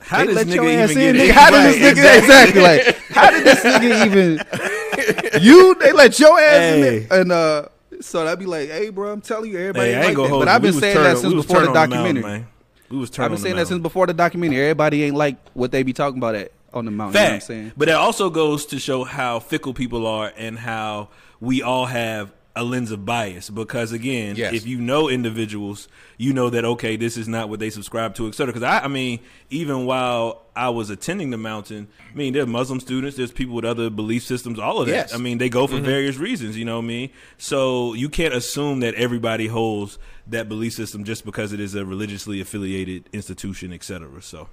how 0.00 0.24
they 0.26 0.34
does 0.34 0.44
nigga 0.44 0.54
even 0.54 0.78
ass 0.80 0.88
get 0.94 1.14
in, 1.14 1.16
in? 1.16 1.22
nigga. 1.28 1.30
How 1.38 1.50
did 1.50 1.56
Right, 1.56 1.78
this 1.78 1.98
nigga 1.98 2.18
exactly. 2.18 2.60
like 2.62 2.96
how 3.10 3.30
did 3.30 3.44
this 3.44 3.60
nigga 3.60 4.06
even 4.06 5.42
you 5.42 5.74
they 5.76 5.92
let 5.92 6.18
your 6.18 6.38
ass 6.40 6.74
in 6.74 6.82
Hey. 6.82 6.98
there? 7.00 7.20
and 7.20 7.30
uh 7.32 7.66
so 8.00 8.26
I'd 8.26 8.38
be 8.38 8.46
like, 8.46 8.68
hey 8.68 8.90
bro, 8.90 9.12
I'm 9.12 9.20
telling 9.20 9.50
you, 9.50 9.58
everybody 9.58 9.90
Hey, 9.92 10.06
ain't 10.08 10.18
like 10.18 10.30
that. 10.30 10.38
But. 10.38 10.48
I've 10.48 10.62
been 10.62 10.72
saying 10.72 10.94
turn- 10.94 11.04
that 11.04 11.18
since 11.18 11.34
before 11.34 11.60
the 11.60 11.66
turn 11.66 11.76
on 11.76 11.90
mountain, 11.90 12.04
documentary. 12.04 12.46
We 12.90 12.96
was 12.98 13.18
I've 13.18 13.30
been 13.30 13.38
saying 13.38 13.56
that 13.56 13.66
since 13.68 13.82
before 13.82 14.06
the 14.06 14.14
documentary. 14.14 14.60
Everybody 14.62 15.04
ain't 15.04 15.16
like 15.16 15.36
what 15.54 15.70
they 15.72 15.82
be 15.82 15.92
talking 15.92 16.18
about 16.18 16.34
at 16.34 16.52
on 16.72 16.84
the 16.84 16.90
mountain. 16.90 17.14
You 17.14 17.20
know 17.20 17.24
what 17.24 17.32
I'm 17.34 17.40
Fact. 17.40 17.46
saying? 17.46 17.72
But 17.76 17.88
it 17.88 17.94
also 17.94 18.30
goes 18.30 18.64
to 18.66 18.78
show 18.78 19.04
how 19.04 19.40
fickle 19.40 19.74
people 19.74 20.06
are 20.06 20.32
and 20.36 20.58
how 20.58 21.08
we 21.40 21.62
all 21.62 21.86
have 21.86 22.32
a 22.58 22.64
lens 22.64 22.90
of 22.90 23.06
bias. 23.06 23.48
Because 23.50 23.92
again, 23.92 24.34
Yes. 24.34 24.52
if 24.52 24.66
you 24.66 24.80
know 24.80 25.08
individuals, 25.08 25.86
you 26.16 26.32
know 26.32 26.50
that 26.50 26.64
okay, 26.64 26.96
this 26.96 27.16
is 27.16 27.28
not 27.28 27.48
what 27.48 27.60
they 27.60 27.70
subscribe 27.70 28.16
to, 28.16 28.26
etc. 28.26 28.52
Because 28.52 28.64
I, 28.64 28.80
I 28.80 28.88
mean, 28.88 29.20
even 29.48 29.86
while 29.86 30.42
I 30.56 30.68
was 30.70 30.90
attending 30.90 31.30
the 31.30 31.36
mountain, 31.36 31.86
I 32.12 32.16
mean, 32.16 32.32
there's 32.32 32.48
Muslim 32.48 32.80
students, 32.80 33.16
there's 33.16 33.30
people 33.30 33.54
with 33.54 33.64
other 33.64 33.90
belief 33.90 34.24
systems, 34.24 34.58
all 34.58 34.80
of 34.80 34.88
that. 34.88 34.92
Yes. 34.92 35.14
I 35.14 35.18
mean, 35.18 35.38
they 35.38 35.48
go 35.48 35.68
for 35.68 35.76
mm-hmm. 35.76 35.84
various 35.84 36.16
reasons. 36.16 36.58
You 36.58 36.64
know 36.64 36.76
what 36.76 36.84
I 36.84 36.88
mean? 36.88 37.10
So 37.38 37.94
you 37.94 38.08
can't 38.08 38.34
assume 38.34 38.80
that 38.80 38.94
everybody 38.94 39.46
holds 39.46 39.98
that 40.26 40.48
belief 40.48 40.72
system 40.72 41.04
just 41.04 41.24
because 41.24 41.52
it 41.52 41.60
is 41.60 41.76
a 41.76 41.86
religiously 41.86 42.40
affiliated 42.40 43.08
institution, 43.12 43.72
etc. 43.72 44.20
So. 44.20 44.48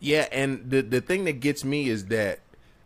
Yeah, 0.00 0.26
and 0.32 0.68
the 0.68 0.80
the 0.82 1.00
thing 1.00 1.24
that 1.24 1.40
gets 1.40 1.64
me 1.64 1.88
is 1.88 2.06
that 2.06 2.40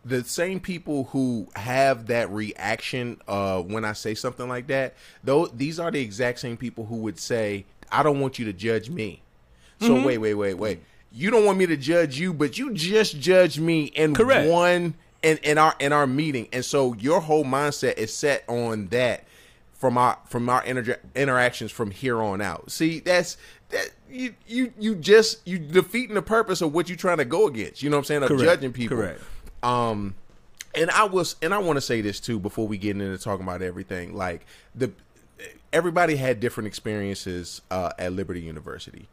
the 0.04 0.24
same 0.24 0.60
people 0.60 1.04
who 1.04 1.48
have 1.54 2.06
that 2.06 2.30
reaction 2.30 3.20
uh, 3.28 3.60
when 3.60 3.84
I 3.84 3.92
say 3.92 4.14
something 4.14 4.48
like 4.48 4.66
that, 4.68 4.94
though 5.22 5.46
these 5.46 5.78
are 5.78 5.90
the 5.90 6.00
exact 6.00 6.40
same 6.40 6.56
people 6.56 6.86
who 6.86 6.96
would 6.96 7.18
say, 7.18 7.64
"I 7.90 8.02
don't 8.02 8.20
want 8.20 8.38
you 8.38 8.44
to 8.46 8.52
judge 8.52 8.90
me." 8.90 9.22
So 9.80 10.04
wait, 10.04 10.18
wait, 10.18 10.34
wait, 10.34 10.54
wait. 10.54 10.80
You 11.10 11.30
don't 11.30 11.44
want 11.44 11.58
me 11.58 11.66
to 11.66 11.76
judge 11.76 12.18
you, 12.18 12.32
but 12.32 12.56
you 12.56 12.72
just 12.72 13.18
judge 13.18 13.58
me 13.58 13.84
in 13.84 14.14
Correct. 14.14 14.48
one 14.48 14.94
in, 15.22 15.38
in 15.38 15.58
our 15.58 15.74
in 15.78 15.92
our 15.92 16.06
meeting, 16.06 16.48
and 16.52 16.64
so 16.64 16.94
your 16.94 17.20
whole 17.20 17.44
mindset 17.44 17.98
is 17.98 18.14
set 18.14 18.44
on 18.48 18.88
that 18.88 19.24
from 19.72 19.98
our 19.98 20.18
from 20.26 20.48
our 20.48 20.64
inter- 20.64 21.00
interactions 21.14 21.72
from 21.72 21.90
here 21.90 22.22
on 22.22 22.40
out. 22.40 22.70
See, 22.70 23.00
that's 23.00 23.36
that 23.70 23.90
you 24.08 24.34
you 24.46 24.72
you 24.78 24.94
just 24.94 25.46
you 25.46 25.58
defeating 25.58 26.14
the 26.14 26.22
purpose 26.22 26.60
of 26.60 26.72
what 26.72 26.88
you're 26.88 26.96
trying 26.96 27.18
to 27.18 27.24
go 27.24 27.46
against. 27.46 27.82
You 27.82 27.90
know 27.90 27.96
what 27.96 28.02
I'm 28.02 28.04
saying? 28.04 28.22
Of 28.22 28.28
Correct. 28.28 28.44
judging 28.44 28.72
people. 28.72 28.96
Correct. 28.96 29.20
Um, 29.62 30.14
and 30.74 30.90
I 30.90 31.04
was 31.04 31.36
and 31.42 31.52
I 31.52 31.58
want 31.58 31.76
to 31.76 31.80
say 31.80 32.00
this 32.00 32.20
too 32.20 32.38
before 32.38 32.66
we 32.66 32.78
get 32.78 32.90
into 32.92 33.18
talking 33.18 33.44
about 33.44 33.62
everything. 33.62 34.14
Like 34.14 34.46
the 34.74 34.92
everybody 35.72 36.16
had 36.16 36.40
different 36.40 36.66
experiences 36.66 37.62
uh, 37.70 37.92
at 37.98 38.12
Liberty 38.12 38.40
University. 38.40 39.08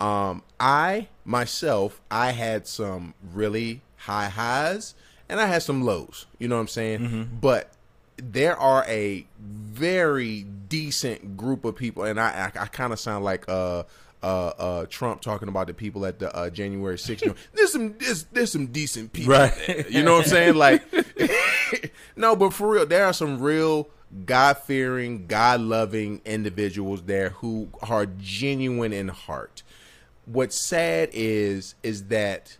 Um, 0.00 0.42
I 0.58 1.08
myself, 1.24 2.00
I 2.10 2.30
had 2.32 2.66
some 2.66 3.14
really 3.32 3.82
high 3.96 4.28
highs 4.28 4.94
and 5.28 5.40
I 5.40 5.46
had 5.46 5.62
some 5.62 5.82
lows. 5.82 6.26
You 6.38 6.48
know 6.48 6.56
what 6.56 6.62
I'm 6.62 6.68
saying? 6.68 7.30
But 7.40 7.70
there 8.16 8.56
are 8.56 8.84
a 8.86 9.26
very 9.40 10.42
decent 10.68 11.36
group 11.36 11.64
of 11.64 11.74
people, 11.76 12.04
and 12.04 12.20
I 12.20 12.50
I, 12.54 12.62
I 12.62 12.66
kind 12.66 12.92
of 12.92 13.00
sound 13.00 13.24
like 13.24 13.44
uh. 13.48 13.84
Uh, 14.22 14.52
uh, 14.58 14.86
Trump 14.88 15.20
talking 15.20 15.48
about 15.48 15.66
the 15.66 15.74
people 15.74 16.06
at 16.06 16.18
the 16.20 16.34
uh, 16.36 16.48
January 16.48 16.96
6th. 16.96 17.34
there's 17.54 17.72
some 17.72 17.96
there's, 17.98 18.22
there's 18.32 18.52
some 18.52 18.66
decent 18.68 19.12
people, 19.12 19.32
Right. 19.32 19.52
there. 19.66 19.88
You 19.90 20.02
know 20.04 20.14
what 20.14 20.24
I'm 20.26 20.30
saying? 20.30 20.54
Like, 20.54 20.82
no, 22.16 22.36
but 22.36 22.52
for 22.52 22.68
real, 22.70 22.86
there 22.86 23.04
are 23.06 23.12
some 23.12 23.40
real 23.40 23.88
God 24.24 24.58
fearing, 24.58 25.26
God 25.26 25.60
loving 25.60 26.20
individuals 26.24 27.02
there 27.02 27.30
who 27.30 27.68
are 27.88 28.06
genuine 28.06 28.92
in 28.92 29.08
heart. 29.08 29.62
What's 30.26 30.64
sad 30.68 31.10
is 31.12 31.74
is 31.82 32.04
that 32.06 32.58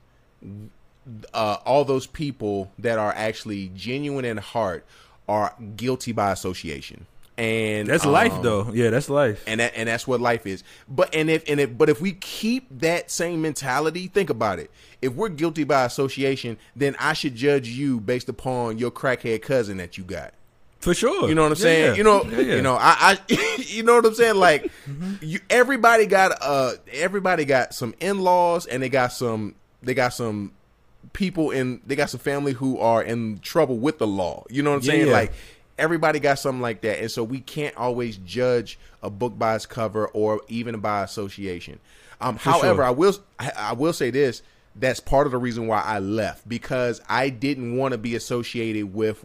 uh, 1.35 1.59
all 1.65 1.85
those 1.85 2.07
people 2.07 2.73
that 2.79 2.99
are 2.99 3.13
actually 3.13 3.71
genuine 3.75 4.25
in 4.25 4.39
heart 4.39 4.85
are 5.29 5.55
guilty 5.77 6.13
by 6.13 6.33
association. 6.33 7.07
And 7.43 7.89
That's 7.89 8.05
life, 8.05 8.33
um, 8.33 8.43
though. 8.43 8.71
Yeah, 8.73 8.91
that's 8.91 9.11
life. 9.11 9.43
and 9.47 9.59
that 9.61 9.73
and 9.75 9.89
that's 9.89 10.07
what 10.07 10.21
life 10.21 10.47
is. 10.47 10.63
But 10.89 11.15
and 11.15 11.29
if 11.29 11.43
and 11.49 11.59
if 11.59 11.77
but 11.77 11.89
if 11.89 12.01
we 12.01 12.13
keep 12.13 12.67
that 12.81 13.11
same 13.11 13.43
mentality, 13.43 14.07
think 14.07 14.31
about 14.31 14.59
it. 14.61 14.71
If 15.01 15.15
we're 15.15 15.29
guilty 15.29 15.65
by 15.65 15.85
association, 15.85 16.57
then 16.77 16.95
I 17.01 17.15
should 17.15 17.35
judge 17.35 17.69
you 17.69 17.99
based 18.01 18.29
upon 18.29 18.79
your 18.79 18.91
crackhead 18.93 19.43
cousin 19.43 19.79
that 19.79 19.99
you 19.99 20.05
got. 20.05 20.35
For 20.79 20.95
sure. 20.95 21.29
You 21.29 21.35
know 21.35 21.43
what 21.43 21.53
I'm 21.53 21.59
Yeah, 21.59 21.63
saying? 21.63 21.85
yeah. 21.87 21.95
You 21.95 22.05
know, 22.05 22.23
Yeah. 22.25 22.31
Mm-hmm. 22.31 22.51
you 22.51 22.63
know, 22.63 22.75
I, 22.75 23.19
I 23.29 23.57
you 23.67 23.83
know 23.83 23.95
what 23.97 24.07
I'm 24.07 24.15
saying? 24.15 24.37
Like, 24.37 24.71
you, 25.21 25.41
everybody 25.51 26.07
got 26.07 26.39
uh, 26.41 26.73
everybody 26.93 27.45
got 27.45 27.75
some 27.75 27.95
in 28.01 28.21
laws, 28.21 28.67
and 28.67 28.83
they 28.83 28.89
got 28.89 29.13
some, 29.13 29.55
they 29.83 29.95
got 29.95 30.13
some 30.13 30.53
people 31.13 31.51
in, 31.51 31.81
they 31.87 31.95
got 31.97 32.11
some 32.11 32.21
family 32.21 32.53
who 32.53 32.79
are 32.79 33.03
in 33.03 33.39
trouble 33.41 33.79
with 33.79 33.99
the 33.99 34.07
law. 34.07 34.45
You 34.51 34.63
know 34.63 34.71
what 34.71 34.77
I'm 34.77 34.83
Yeah, 34.83 34.93
saying? 34.93 35.11
Like, 35.13 35.33
everybody 35.79 36.21
got 36.21 36.39
something 36.39 36.61
like 36.63 36.81
that, 36.83 37.01
and 37.01 37.11
so 37.11 37.25
we 37.25 37.41
can't 37.41 37.77
always 37.77 38.17
judge 38.19 38.79
a 39.03 39.11
book 39.11 39.39
by 39.39 39.55
its 39.57 39.67
cover 39.67 40.09
or 40.09 40.41
even 40.49 40.79
by 40.81 41.03
association. 41.03 41.79
Um, 42.21 42.37
however, 42.37 42.83
sure. 42.83 42.85
I 42.85 42.91
will, 42.91 43.15
I, 43.39 43.73
will 43.73 43.93
say 43.93 44.11
this. 44.11 44.43
That's 44.77 45.01
part 45.01 45.27
of 45.27 45.33
the 45.33 45.39
reason 45.39 45.67
why 45.67 45.83
I 45.83 45.99
left 45.99 46.49
because 46.49 47.01
I 47.09 47.29
didn't 47.31 47.77
want 47.77 47.93
to 47.93 47.99
be 47.99 48.15
associated 48.15 48.95
with 48.95 49.25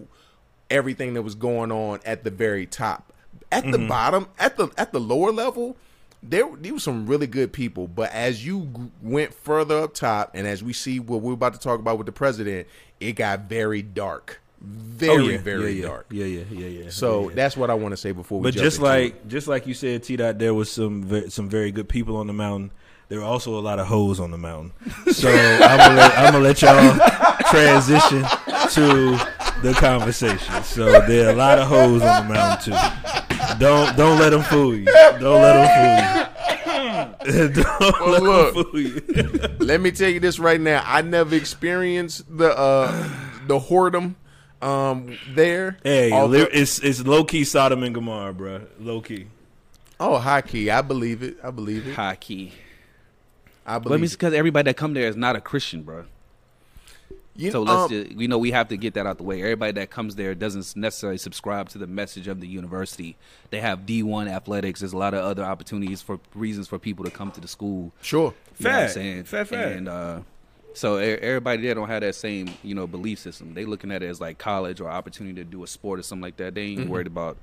everything 0.70 1.14
that 1.14 1.22
was 1.22 1.36
going 1.36 1.72
on 1.72 2.00
at 2.06 2.24
the 2.24 2.32
very 2.32 2.66
top. 2.66 3.14
At 3.52 3.64
the 3.64 3.78
Mm-hmm. 3.78 3.88
bottom, 3.88 4.28
at 4.40 4.58
the 4.58 4.70
at 4.78 4.92
the 4.92 5.00
lower 5.00 5.32
level, 5.32 5.78
there 6.22 6.50
there 6.60 6.74
were 6.74 6.80
some 6.80 7.06
really 7.08 7.28
good 7.28 7.54
people. 7.54 7.88
But 7.88 8.12
as 8.12 8.46
you 8.46 8.92
went 9.02 9.34
further 9.34 9.84
up 9.84 9.94
top, 9.94 10.32
and 10.34 10.46
as 10.46 10.64
we 10.64 10.74
see 10.74 11.00
what 11.00 11.22
we're 11.22 11.34
about 11.34 11.54
to 11.54 11.60
talk 11.60 11.80
about 11.80 11.98
with 11.98 12.08
the 12.08 12.12
president, 12.12 12.68
it 13.00 13.14
got 13.14 13.42
very 13.48 13.82
dark, 13.82 14.42
very 14.62 15.12
Oh, 15.12 15.18
yeah. 15.30 15.38
very 15.38 15.72
yeah, 15.74 15.82
yeah. 15.82 15.88
dark. 15.88 16.06
Yeah, 16.10 16.26
yeah, 16.26 16.44
yeah, 16.52 16.68
yeah. 16.68 16.90
So 16.90 17.22
yeah, 17.24 17.30
yeah. 17.30 17.36
that's 17.36 17.58
what 17.58 17.70
I 17.70 17.74
want 17.76 17.92
to 17.94 17.98
say 17.98 18.12
before 18.12 18.40
we. 18.40 18.44
But 18.44 18.54
jump 18.56 18.64
just 18.64 18.80
like 18.80 19.16
it. 19.16 19.28
just 19.28 19.48
like 19.48 19.68
you 19.68 19.74
said, 19.74 20.04
T 20.04 20.16
dot, 20.16 20.40
there 20.40 20.54
was 20.54 20.72
some 20.72 21.30
some 21.30 21.50
very 21.50 21.72
good 21.72 21.88
people 21.90 22.18
on 22.18 22.28
the 22.28 22.34
mountain. 22.34 22.72
There 23.10 23.20
were 23.20 23.26
also 23.26 23.58
a 23.58 23.62
lot 23.62 23.80
of 23.80 23.88
hoes 23.88 24.20
on 24.20 24.32
the 24.32 24.38
mountain. 24.38 24.74
So 25.14 25.30
I'm 25.32 25.78
gonna 25.78 25.96
let, 25.96 26.18
I'm 26.18 26.34
gonna 26.34 26.44
let 26.44 26.62
y'all 26.62 26.98
transition 27.50 28.24
to 28.72 29.18
the 29.62 29.74
conversation. 29.78 30.64
So 30.64 30.86
there 31.08 31.28
are 31.28 31.32
a 31.32 31.36
lot 31.36 31.58
of 31.60 31.68
hoes 31.68 32.02
on 32.02 32.28
the 32.28 32.34
mountain 32.34 32.74
too. 32.74 33.58
Don't 33.60 33.96
don't 33.96 34.20
let 34.20 34.32
them 34.32 34.42
fool 34.44 34.76
you. 34.76 34.86
Don't 34.86 35.42
let 35.42 35.54
them 35.54 35.68
fool 35.78 36.04
you. 36.04 37.54
don't 37.64 37.80
Well, 37.80 38.10
let 38.12 38.24
look. 38.24 38.54
them 38.56 38.64
fool 38.66 38.80
you. 38.80 39.56
let 39.60 39.80
me 39.82 39.92
tell 39.92 40.10
you 40.10 40.20
this 40.20 40.40
right 40.40 40.60
now. 40.60 40.84
I 40.86 41.02
never 41.02 41.36
experienced 41.36 42.26
the 42.38 42.58
uh 42.58 42.92
the 43.48 43.58
whoredom 43.60 44.16
um 44.62 45.18
there. 45.34 45.78
Hey, 45.84 46.12
Although- 46.12 46.48
it's 46.52 46.80
it's 46.80 47.06
low 47.06 47.24
key 47.24 47.44
Sodom 47.44 47.84
and 47.84 47.94
Gomorrah, 47.94 48.34
bro. 48.34 48.62
Low 48.80 49.02
key. 49.02 49.28
oh, 50.00 50.18
high 50.18 50.42
key. 50.42 50.70
I 50.70 50.82
believe 50.82 51.24
it. 51.24 51.38
I 51.44 51.52
believe 51.52 51.88
it. 51.88 51.94
High 51.96 52.16
key. 52.16 52.54
I 53.66 53.80
But 53.80 53.90
believe 53.90 54.04
it's 54.04 54.14
it. 54.14 54.18
because 54.18 54.34
everybody 54.34 54.70
that 54.70 54.78
come 54.78 54.94
there 54.94 55.08
is 55.08 55.16
not 55.16 55.36
a 55.36 55.42
Christian, 55.42 55.84
bro. 55.84 56.06
You, 57.36 57.52
So 57.52 57.62
let's 57.62 57.84
um, 57.84 57.90
just, 57.90 58.16
we 58.16 58.26
know 58.26 58.40
we 58.40 58.50
have 58.50 58.70
to 58.70 58.78
get 58.78 58.96
that 58.96 59.06
out 59.06 59.18
the 59.18 59.24
way. 59.24 59.42
Everybody 59.44 59.74
that 59.74 59.92
comes 59.92 60.16
there 60.16 60.34
doesn't 60.34 60.76
necessarily 60.76 61.20
subscribe 61.20 61.70
to 61.70 61.78
the 61.78 61.86
message 61.86 62.28
of 62.28 62.40
the 62.42 62.48
university. 62.48 63.16
They 63.52 63.60
have 63.60 63.82
D1 63.82 64.28
athletics. 64.28 64.80
There's 64.80 64.94
a 64.94 64.98
lot 64.98 65.14
of 65.14 65.24
other 65.24 65.44
opportunities 65.44 66.02
for 66.02 66.20
reasons 66.34 66.68
for 66.68 66.80
people 66.80 67.06
to 67.06 67.12
come 67.12 67.30
to 67.32 67.40
the 67.40 67.48
school. 67.48 67.92
sure. 68.02 68.34
You 68.58 68.64
know 68.64 68.72
what 68.72 68.84
I'm 68.86 68.90
saying? 68.90 69.24
Fact, 69.26 69.50
fact. 69.50 69.76
And 69.78 69.88
uh, 69.88 70.20
so 70.78 71.00
e- 71.00 71.04
everybody 71.22 71.62
there 71.64 71.74
don't 71.76 71.88
have 71.88 72.02
that 72.02 72.16
same 72.16 72.50
you 72.64 72.76
know 72.76 72.88
belief 72.88 73.20
system. 73.20 73.54
They 73.54 73.66
looking 73.66 73.92
at 73.92 74.04
it 74.04 74.08
as 74.08 74.22
like 74.22 74.38
college 74.38 74.80
or 74.82 74.90
opportunity 74.90 75.36
to 75.36 75.44
do 75.44 75.64
a 75.64 75.68
sport 75.68 76.00
or 76.00 76.04
something 76.04 76.22
like 76.24 76.38
that. 76.38 76.56
They 76.56 76.62
ain't 76.64 76.82
Mm-hmm. 76.82 76.90
worried 76.90 77.08
about. 77.08 77.38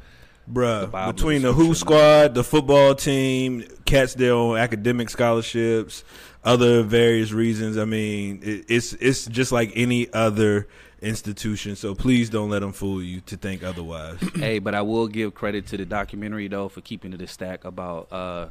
Bruh, 0.53 0.91
Bible 0.91 1.13
between 1.15 1.41
the 1.41 1.55
Who 1.55 1.75
squad, 1.75 2.35
the 2.35 2.45
football 2.45 2.95
team, 2.95 3.65
cats 3.87 4.15
there 4.15 4.35
on 4.35 4.59
academic 4.59 5.09
scholarships, 5.09 6.05
other 6.45 6.83
various 6.83 7.33
reasons. 7.33 7.79
I 7.79 7.87
mean, 7.87 8.41
it, 8.43 8.67
it's 8.69 8.93
it's 8.95 9.25
just 9.27 9.53
like 9.53 9.73
any 9.75 10.13
other 10.13 10.69
institution. 11.01 11.77
So 11.77 11.95
please 11.95 12.29
don't 12.29 12.51
let 12.51 12.61
them 12.61 12.73
fool 12.73 13.03
you 13.03 13.21
to 13.23 13.37
think 13.39 13.63
otherwise. 13.63 14.19
hey, 14.35 14.59
but 14.59 14.75
I 14.75 14.83
will 14.83 15.07
give 15.09 15.35
credit 15.35 15.67
to 15.69 15.79
the 15.79 15.87
documentary 15.87 16.49
though 16.49 16.69
for 16.69 16.83
keeping 16.83 17.15
it 17.15 17.23
a 17.23 17.27
stack 17.27 17.65
about 17.65 18.13
uh, 18.13 18.49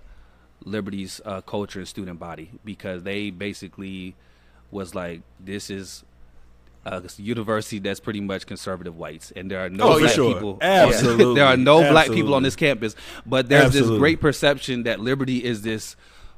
Liberty's 0.65 1.22
uh, 1.26 1.41
culture 1.41 1.80
and 1.80 1.88
student 1.88 2.19
body 2.19 2.50
because 2.65 3.04
they 3.04 3.30
basically 3.30 4.15
was 4.73 4.93
like 4.95 5.21
this 5.39 5.69
is 5.69 6.03
a 6.86 7.01
university 7.17 7.79
that's 7.79 8.01
pretty 8.01 8.19
much 8.19 8.45
conservative 8.45 8.97
whites, 8.97 9.31
and 9.36 9.49
there 9.49 9.63
are 9.63 9.69
no 9.69 9.83
Oh, 9.86 9.93
for 9.93 9.99
black 10.01 10.13
sure. 10.15 10.33
people. 10.33 10.57
Absolutely. 10.62 11.36
there 11.36 11.45
are 11.45 11.55
no 11.55 11.89
black 11.89 12.07
people 12.12 12.33
on 12.36 12.43
this 12.43 12.57
campus, 12.57 12.95
but 13.25 13.47
there's 13.47 13.67
Absolutely. 13.67 13.91
this 13.91 13.99
great 13.99 14.19
perception 14.19 14.83
that 14.83 14.99
Liberty 14.99 15.43
is 15.43 15.62
this 15.62 15.95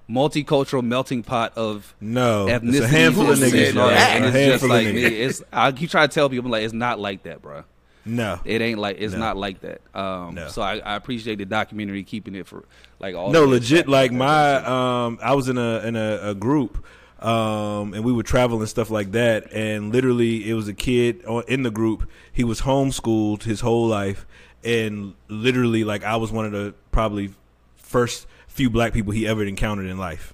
multicultural 0.07 0.83
melting 0.83 1.23
pot 1.23 1.51
of 1.57 1.95
No, 1.99 2.45
ethnicity. 2.45 2.75
it's 2.75 2.79
a 2.85 2.87
handful 2.87 3.31
of 3.31 3.39
niggas. 3.39 3.73
bro. 3.73 3.89
And 3.89 4.25
it's 4.25 4.61
just 4.61 4.63
like 4.65 4.85
it's. 4.87 5.43
I 5.51 5.71
keep 5.71 5.89
trying 5.89 6.09
to 6.09 6.13
tell 6.13 6.29
people 6.29 6.51
like 6.51 6.63
it's 6.63 6.73
not 6.73 6.99
like 6.99 7.23
that, 7.23 7.41
bro. 7.41 7.63
No, 8.07 8.39
It 8.45 8.61
ain't 8.61 8.77
like 8.77 8.97
it's 8.99 9.13
No. 9.13 9.19
not 9.19 9.37
like 9.37 9.61
that. 9.61 9.81
Um, 9.99 10.35
No. 10.35 10.47
So 10.49 10.61
I, 10.61 10.77
I 10.77 10.95
appreciate 10.95 11.39
the 11.39 11.45
documentary 11.45 12.03
keeping 12.03 12.35
it 12.35 12.45
for 12.45 12.65
like 12.99 13.15
all. 13.15 13.31
no, 13.31 13.45
legit. 13.45 13.87
Like 13.89 14.11
my, 14.11 14.57
um, 15.05 15.17
I 15.23 15.33
was 15.33 15.49
in 15.49 15.57
a 15.57 15.79
in 15.79 15.95
a, 15.95 16.19
a 16.21 16.35
group, 16.35 16.85
um, 17.25 17.93
and 17.93 18.03
we 18.03 18.11
would 18.11 18.25
travel 18.25 18.59
and 18.59 18.69
stuff 18.69 18.89
like 18.89 19.11
that. 19.13 19.51
And 19.51 19.91
literally, 19.91 20.49
it 20.49 20.53
was 20.53 20.67
a 20.67 20.73
kid 20.73 21.23
in 21.47 21.63
the 21.63 21.71
group. 21.71 22.09
He 22.31 22.43
was 22.43 22.61
homeschooled 22.61 23.43
his 23.43 23.61
whole 23.61 23.87
life, 23.87 24.25
and 24.63 25.13
literally, 25.27 25.83
like 25.83 26.03
I 26.03 26.15
was 26.17 26.31
one 26.31 26.45
of 26.45 26.51
the 26.51 26.73
probably 26.91 27.31
first 27.77 28.27
few 28.47 28.69
black 28.69 28.93
people 28.93 29.11
he 29.11 29.27
ever 29.27 29.43
encountered 29.43 29.87
in 29.87 29.97
life. 29.97 30.33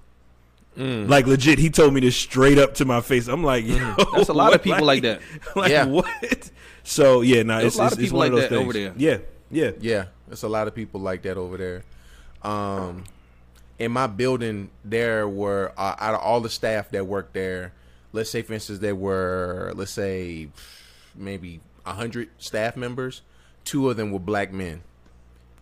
Like 0.78 1.28
legit, 1.28 1.60
he 1.60 1.70
told 1.70 1.94
me 1.94 2.00
this 2.00 2.16
straight 2.16 2.58
up 2.58 2.74
to 2.76 2.86
my 2.86 3.02
face. 3.02 3.28
I'm 3.28 3.44
like, 3.44 3.66
yo, 3.68 3.94
That's 4.16 4.30
a 4.30 4.34
lot 4.34 4.56
of 4.56 4.64
people 4.68 4.86
like 4.86 5.04
that. 5.04 5.22
Like 5.56 5.70
Yeah. 5.70 5.86
what? 5.86 6.50
So 6.84 7.22
yeah, 7.22 7.44
no, 7.44 7.54
nah, 7.56 7.60
There's 7.60 7.74
it's, 7.74 7.76
a 7.76 7.80
lot 7.80 7.86
it's, 7.88 7.94
of 7.94 8.00
people 8.00 8.18
one 8.18 8.32
like 8.34 8.44
of 8.44 8.50
those 8.50 8.58
that 8.58 8.64
over 8.64 8.74
things. 8.74 8.96
there. 8.98 9.20
Yeah, 9.52 9.66
yeah. 9.66 9.72
Yeah, 9.80 10.06
It's 10.32 10.42
a 10.44 10.48
lot 10.48 10.68
of 10.68 10.74
people 10.74 11.00
like 11.02 11.22
that 11.24 11.38
over 11.38 11.58
there. 11.58 11.84
Um, 12.42 13.04
in 13.82 13.92
my 13.92 14.06
building, 14.06 14.70
there 14.86 15.28
were 15.28 15.74
uh, 15.76 15.96
out 15.98 16.14
of 16.14 16.20
all 16.22 16.40
the 16.40 16.52
staff 16.52 16.92
that 16.92 17.08
worked 17.08 17.34
there. 17.34 17.74
Let's 18.14 18.30
say, 18.30 18.44
for 18.44 18.54
instance, 18.54 18.78
there 18.78 18.96
were 18.96 19.74
let's 19.76 19.90
say 19.92 20.50
maybe 21.16 21.62
a 21.84 21.94
hundred 21.94 22.30
staff 22.38 22.78
members. 22.78 23.24
Two 23.66 23.90
of 23.90 23.98
them 23.98 24.12
were 24.12 24.20
black 24.20 24.54
men. 24.54 24.84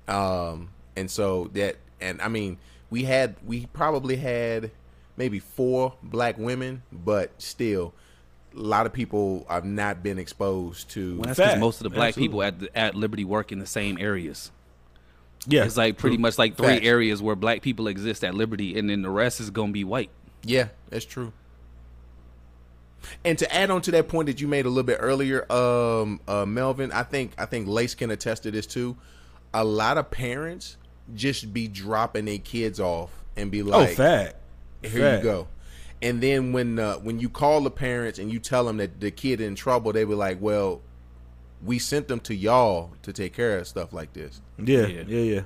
Um, 0.10 0.72
and 0.98 1.10
so 1.10 1.50
that, 1.54 1.78
and 2.02 2.22
I 2.22 2.28
mean, 2.28 2.58
we 2.90 3.04
had 3.04 3.38
we 3.46 3.68
probably 3.68 4.18
had 4.18 4.72
maybe 5.16 5.40
four 5.40 5.94
black 6.04 6.38
women, 6.38 6.84
but 6.92 7.32
still, 7.42 7.94
a 8.54 8.60
lot 8.60 8.86
of 8.86 8.92
people 8.92 9.46
have 9.50 9.64
not 9.64 10.04
been 10.04 10.20
exposed 10.20 10.90
to. 10.90 11.16
Well, 11.16 11.28
that's 11.28 11.40
because 11.40 11.58
most 11.58 11.78
of 11.78 11.84
the 11.84 11.90
black 11.90 12.10
Absolutely. 12.10 12.28
people 12.28 12.44
at 12.44 12.60
the, 12.60 12.78
at 12.78 12.96
Liberty 12.96 13.24
work 13.24 13.54
in 13.54 13.60
the 13.60 13.66
same 13.66 13.98
areas. 13.98 14.52
Yeah, 15.48 15.64
It's 15.64 15.78
like 15.78 15.98
pretty 15.98 16.18
much 16.18 16.38
like 16.38 16.56
three 16.58 16.68
Facts. 16.68 16.86
areas 16.86 17.22
where 17.22 17.36
black 17.36 17.62
people 17.62 17.88
exist 17.88 18.24
at 18.24 18.34
Liberty, 18.36 18.78
and 18.78 18.90
then 18.90 19.02
the 19.02 19.10
rest 19.10 19.40
is 19.40 19.50
gonna 19.50 19.72
be 19.72 19.84
white. 19.84 20.10
Yeah, 20.44 20.68
that's 20.90 21.06
true. 21.06 21.32
And 23.24 23.38
to 23.40 23.54
add 23.54 23.72
on 23.72 23.82
to 23.84 23.92
that 23.92 24.08
point 24.10 24.28
that 24.28 24.42
you 24.42 24.48
made 24.48 24.66
a 24.66 24.70
little 24.70 24.84
bit 24.84 24.98
earlier, 25.00 25.50
um, 25.52 26.20
uh, 26.28 26.46
Melvin, 26.46 26.92
I 26.92 27.04
think 27.04 27.32
I 27.38 27.46
think 27.46 27.68
Lace 27.68 27.96
can 27.96 28.12
attest 28.12 28.44
to 28.44 28.52
this 28.52 28.66
too. 28.68 28.98
A 29.54 29.64
lot 29.64 29.98
of 29.98 30.12
parents 30.12 30.78
just 31.16 31.54
be 31.54 31.68
dropping 31.68 32.26
their 32.26 32.38
kids 32.38 32.80
off 32.80 33.12
and 33.36 33.50
be 33.50 33.64
like, 33.64 33.76
oh, 33.76 33.80
like, 33.86 33.96
fact. 33.98 34.36
"Here 34.84 34.92
Fact. 35.02 35.24
you 35.24 35.30
go." 35.30 35.48
And 36.02 36.22
then 36.22 36.52
when 36.52 36.78
uh, 36.78 36.96
when 36.96 37.20
you 37.20 37.30
call 37.30 37.62
the 37.62 37.72
parents 37.72 38.20
and 38.20 38.32
you 38.32 38.40
tell 38.40 38.66
them 38.66 38.78
that 38.78 39.00
the 39.00 39.12
kid 39.12 39.40
in 39.42 39.56
trouble, 39.56 39.94
they 39.94 40.04
be 40.04 40.14
like, 40.14 40.38
"Well, 40.42 40.82
we 41.64 41.80
sent 41.80 42.08
them 42.08 42.20
to 42.22 42.36
y'all 42.36 42.92
to 43.04 43.12
take 43.14 43.34
care 43.34 43.58
of 43.60 43.68
stuff 43.68 43.94
like 43.94 44.14
this." 44.14 44.42
Yeah, 44.58 44.86
Yeah. 44.88 45.04
yeah, 45.08 45.22
yeah. 45.36 45.42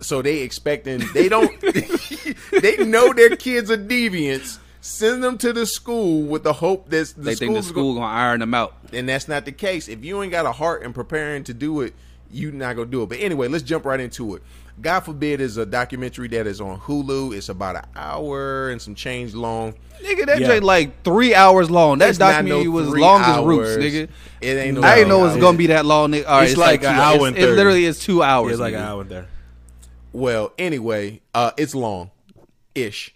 So 0.00 0.22
they 0.22 0.38
expecting 0.42 1.02
they 1.12 1.28
don't 1.28 1.60
they 2.62 2.76
know 2.84 3.12
their 3.12 3.34
kids 3.36 3.70
are 3.70 3.76
deviants. 3.78 4.58
send 4.80 5.22
them 5.24 5.36
to 5.38 5.52
the 5.52 5.66
school 5.66 6.22
with 6.22 6.44
the 6.44 6.52
hope 6.52 6.88
that 6.90 7.08
the 7.16 7.22
they 7.22 7.34
think 7.34 7.54
the 7.54 7.62
school's 7.62 7.68
school 7.68 7.94
gonna 7.94 8.06
iron 8.06 8.40
them 8.40 8.54
out. 8.54 8.76
and 8.92 9.08
that's 9.08 9.26
not 9.28 9.44
the 9.44 9.52
case. 9.52 9.88
If 9.88 10.04
you 10.04 10.22
ain't 10.22 10.30
got 10.32 10.46
a 10.46 10.52
heart 10.52 10.82
and 10.84 10.94
preparing 10.94 11.42
to 11.44 11.54
do 11.54 11.80
it, 11.80 11.94
you 12.30 12.52
not 12.52 12.76
gonna 12.76 12.86
do 12.90 13.02
it. 13.02 13.08
But 13.08 13.18
anyway, 13.20 13.48
let's 13.48 13.64
jump 13.64 13.84
right 13.84 13.98
into 14.00 14.36
it. 14.36 14.42
God 14.80 15.00
forbid 15.00 15.40
is 15.40 15.56
a 15.56 15.66
documentary 15.66 16.28
that 16.28 16.46
is 16.46 16.60
on 16.60 16.78
Hulu. 16.78 17.34
It's 17.36 17.48
about 17.48 17.76
an 17.76 17.82
hour 17.96 18.70
and 18.70 18.80
some 18.80 18.94
change 18.94 19.34
long. 19.34 19.74
Nigga, 20.02 20.26
that 20.26 20.40
Yeah. 20.40 20.60
like 20.62 21.02
three 21.02 21.34
hours 21.34 21.70
long. 21.70 21.98
That 21.98 22.10
It's 22.10 22.18
not 22.20 22.30
documentary 22.32 22.64
no 22.66 22.70
was 22.70 22.88
three 22.88 23.00
long 23.00 23.20
as 23.22 23.26
hours. 23.28 23.46
roots, 23.46 23.70
nigga. 23.84 24.08
It 24.40 24.46
ain't 24.56 24.74
no 24.80 24.82
I 24.86 24.94
didn't 24.96 25.08
know 25.08 25.18
it 25.20 25.22
was 25.22 25.32
hours. 25.32 25.40
gonna 25.42 25.58
be 25.58 25.66
that 25.68 25.84
long. 25.84 26.12
Nigga. 26.12 26.26
All 26.28 26.38
right, 26.38 26.48
It's 26.48 26.56
like 26.56 26.82
an 26.84 26.94
hour 26.94 27.14
it's- 27.16 27.28
and 27.28 27.36
It 27.38 27.54
literally 27.56 27.84
is 27.84 27.98
two 27.98 28.22
hours. 28.22 28.52
It's 28.52 28.60
like 28.60 28.74
an 28.74 28.80
nigga. 28.80 28.84
hour 28.86 29.04
there. 29.04 29.26
Well, 30.12 30.52
anyway, 30.58 31.20
uh, 31.34 31.50
it's 31.56 31.74
long, 31.74 32.10
ish. 32.74 33.08
It 33.08 33.14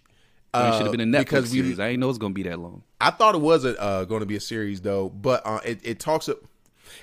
Uh, 0.59 0.73
should 0.77 0.83
have 0.87 0.93
been 0.97 1.01
a 1.01 1.05
Netflix 1.19 1.21
because 1.21 1.51
we- 1.53 1.59
series. 1.61 1.81
I 1.81 1.89
didn't 1.89 2.01
know 2.01 2.07
it 2.07 2.09
was 2.09 2.19
gonna 2.19 2.35
be 2.35 2.43
that 2.43 2.59
long. 2.59 2.83
I 3.01 3.11
thought 3.11 3.35
it 3.35 3.41
was 3.41 3.65
a, 3.65 3.81
uh, 3.81 4.05
going 4.05 4.21
to 4.21 4.27
be 4.27 4.37
a 4.37 4.41
series 4.41 4.81
though, 4.81 5.09
but 5.09 5.43
uh, 5.45 5.59
it, 5.65 5.81
it 5.83 5.99
talks 5.99 6.29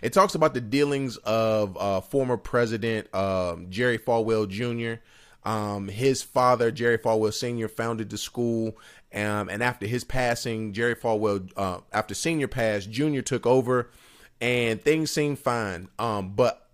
it 0.01 0.13
talks 0.13 0.35
about 0.35 0.53
the 0.53 0.62
dealings 0.62 1.17
of 1.17 1.77
uh, 1.77 2.01
former 2.01 2.38
President 2.38 3.13
um, 3.13 3.67
Jerry 3.69 3.97
Falwell 3.97 4.47
Jr. 4.47 5.01
Um, 5.49 5.88
his 5.88 6.21
father, 6.21 6.71
Jerry 6.71 6.97
Falwell 6.97 7.33
Sr., 7.33 7.67
founded 7.67 8.09
the 8.09 8.17
school, 8.17 8.77
um, 9.13 9.49
and 9.49 9.63
after 9.63 9.88
his 9.88 10.03
passing, 10.03 10.73
Jerry 10.73 10.95
Falwell, 10.95 11.49
uh, 11.55 11.79
after 11.91 12.13
Senior 12.13 12.47
passed, 12.47 12.91
Jr. 12.91 13.21
took 13.21 13.45
over, 13.45 13.89
and 14.41 14.81
things 14.81 15.12
seemed 15.12 15.39
fine. 15.39 15.89
Um, 15.97 16.33
but 16.35 16.67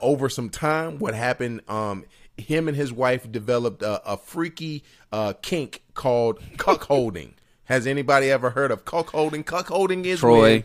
over 0.00 0.28
some 0.28 0.50
time, 0.50 0.98
what 0.98 1.14
happened? 1.14 1.60
Um, 1.68 2.04
him 2.36 2.68
and 2.68 2.76
his 2.76 2.92
wife 2.92 3.30
developed 3.30 3.82
a, 3.82 4.12
a 4.12 4.16
freaky 4.16 4.82
uh, 5.12 5.34
kink 5.42 5.82
called 5.94 6.40
cuckolding. 6.56 7.32
Has 7.64 7.86
anybody 7.86 8.30
ever 8.30 8.50
heard 8.50 8.70
of 8.70 8.84
cuckolding? 8.84 9.44
Cuckolding 9.44 10.04
is 10.04 10.20
Troy. 10.20 10.40
when 10.40 10.64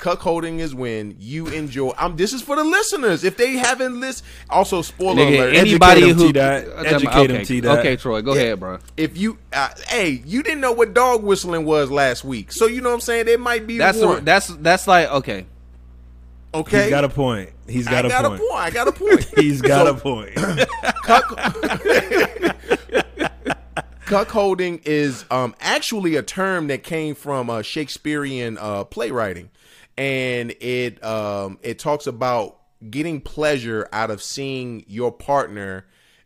cuckolding 0.00 0.58
is 0.58 0.74
when 0.74 1.14
you 1.20 1.46
enjoy. 1.48 1.92
I'm. 1.98 2.16
this 2.16 2.32
is 2.32 2.42
for 2.42 2.56
the 2.56 2.64
listeners 2.64 3.22
if 3.22 3.36
they 3.36 3.52
haven't 3.52 4.00
listened. 4.00 4.26
Also, 4.48 4.82
spoiler 4.82 5.22
Nigga, 5.22 5.34
alert: 5.36 5.54
anybody 5.54 6.02
Educate 6.02 6.10
'em, 6.10 6.16
who 6.16 6.26
T-Dot. 6.28 6.64
Educate 6.86 7.30
'em, 7.30 7.36
okay, 7.36 7.44
T-Dot. 7.44 7.78
Okay, 7.78 7.96
Troy, 7.96 8.22
go 8.22 8.32
ahead, 8.32 8.58
bro. 8.58 8.78
if 8.96 9.16
you, 9.16 9.38
uh, 9.52 9.68
hey, 9.88 10.22
you 10.24 10.42
didn't 10.42 10.60
know 10.60 10.72
what 10.72 10.94
dog 10.94 11.22
whistling 11.22 11.64
was 11.64 11.90
last 11.90 12.24
week, 12.24 12.50
so 12.52 12.66
you 12.66 12.80
know 12.80 12.88
what 12.88 12.96
I'm 12.96 13.00
saying. 13.00 13.28
It 13.28 13.38
might 13.40 13.66
be 13.66 13.78
That's 13.78 13.98
one. 13.98 14.24
that's 14.24 14.48
that's 14.48 14.86
like 14.88 15.08
okay. 15.10 15.46
okay. 16.54 16.82
He's 16.82 16.90
got 16.90 17.04
a 17.04 17.08
point. 17.08 17.50
He's 17.68 17.86
got, 17.86 18.04
I 18.04 18.08
a, 18.08 18.10
got 18.10 18.24
point. 18.24 18.40
a 18.40 18.44
point. 18.44 18.60
I 18.60 18.70
got 18.70 18.88
a 18.88 18.92
point. 18.92 19.24
He's 19.36 19.60
got 19.62 19.86
So- 19.86 19.94
a 19.94 20.00
point. 20.00 20.34
Cuckolding 24.06 24.80
is 24.86 25.24
um, 25.30 25.54
actually 25.60 26.16
a 26.16 26.22
term 26.22 26.66
that 26.66 26.82
came 26.82 27.14
from 27.14 27.48
uh, 27.48 27.62
Shakespearean 27.62 28.58
uh, 28.58 28.84
playwriting, 28.84 29.50
and 30.00 30.52
it 30.60 31.04
um, 31.04 31.58
it 31.62 31.78
talks 31.78 32.06
about 32.06 32.58
getting 32.88 33.20
pleasure 33.20 33.86
out 33.92 34.10
of 34.10 34.22
seeing 34.22 34.82
your 34.88 35.12
partner 35.12 35.84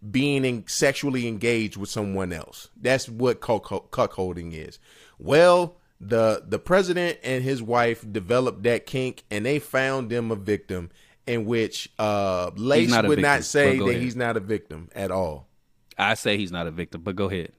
being 0.08 0.44
in, 0.44 0.64
sexually 0.68 1.26
engaged 1.26 1.76
with 1.76 1.90
someone 1.90 2.32
else. 2.32 2.68
That's 2.80 3.08
what 3.08 3.40
cuck- 3.40 3.90
cuckolding 3.90 4.52
is. 4.52 4.78
Well, 5.18 5.76
the 6.00 6.44
the 6.46 6.60
president 6.60 7.18
and 7.24 7.42
his 7.42 7.60
wife 7.60 8.04
developed 8.10 8.62
that 8.62 8.86
kink, 8.86 9.24
and 9.28 9.44
they 9.44 9.58
found 9.58 10.08
them 10.08 10.30
a 10.30 10.36
victim. 10.36 10.90
In 11.26 11.46
which 11.46 11.90
uh, 11.98 12.50
Lace 12.54 12.90
not 12.90 13.06
would 13.06 13.16
victim, 13.16 13.22
not 13.22 13.44
say 13.44 13.78
that 13.78 13.84
ahead. 13.86 14.02
he's 14.02 14.14
not 14.14 14.36
a 14.36 14.40
victim 14.40 14.90
at 14.94 15.10
all. 15.10 15.48
I 15.96 16.14
say 16.14 16.36
he's 16.36 16.52
not 16.52 16.66
a 16.66 16.70
victim, 16.70 17.00
but 17.00 17.16
go 17.16 17.30
ahead. 17.30 17.52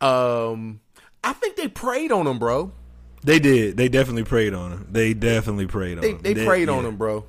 Um, 0.00 0.80
I 1.22 1.32
think 1.32 1.54
they 1.54 1.68
preyed 1.68 2.10
on 2.10 2.26
him, 2.26 2.40
bro. 2.40 2.72
They 3.22 3.38
did. 3.38 3.76
They 3.76 3.88
definitely 3.88 4.24
preyed 4.24 4.54
on 4.54 4.72
him. 4.72 4.88
They 4.90 5.12
definitely 5.14 5.66
preyed 5.66 5.98
on 5.98 6.02
They 6.02 6.10
him. 6.12 6.20
they 6.22 6.34
preyed 6.46 6.68
on 6.68 6.82
yeah. 6.82 6.88
him, 6.90 6.96
bro. 6.96 7.24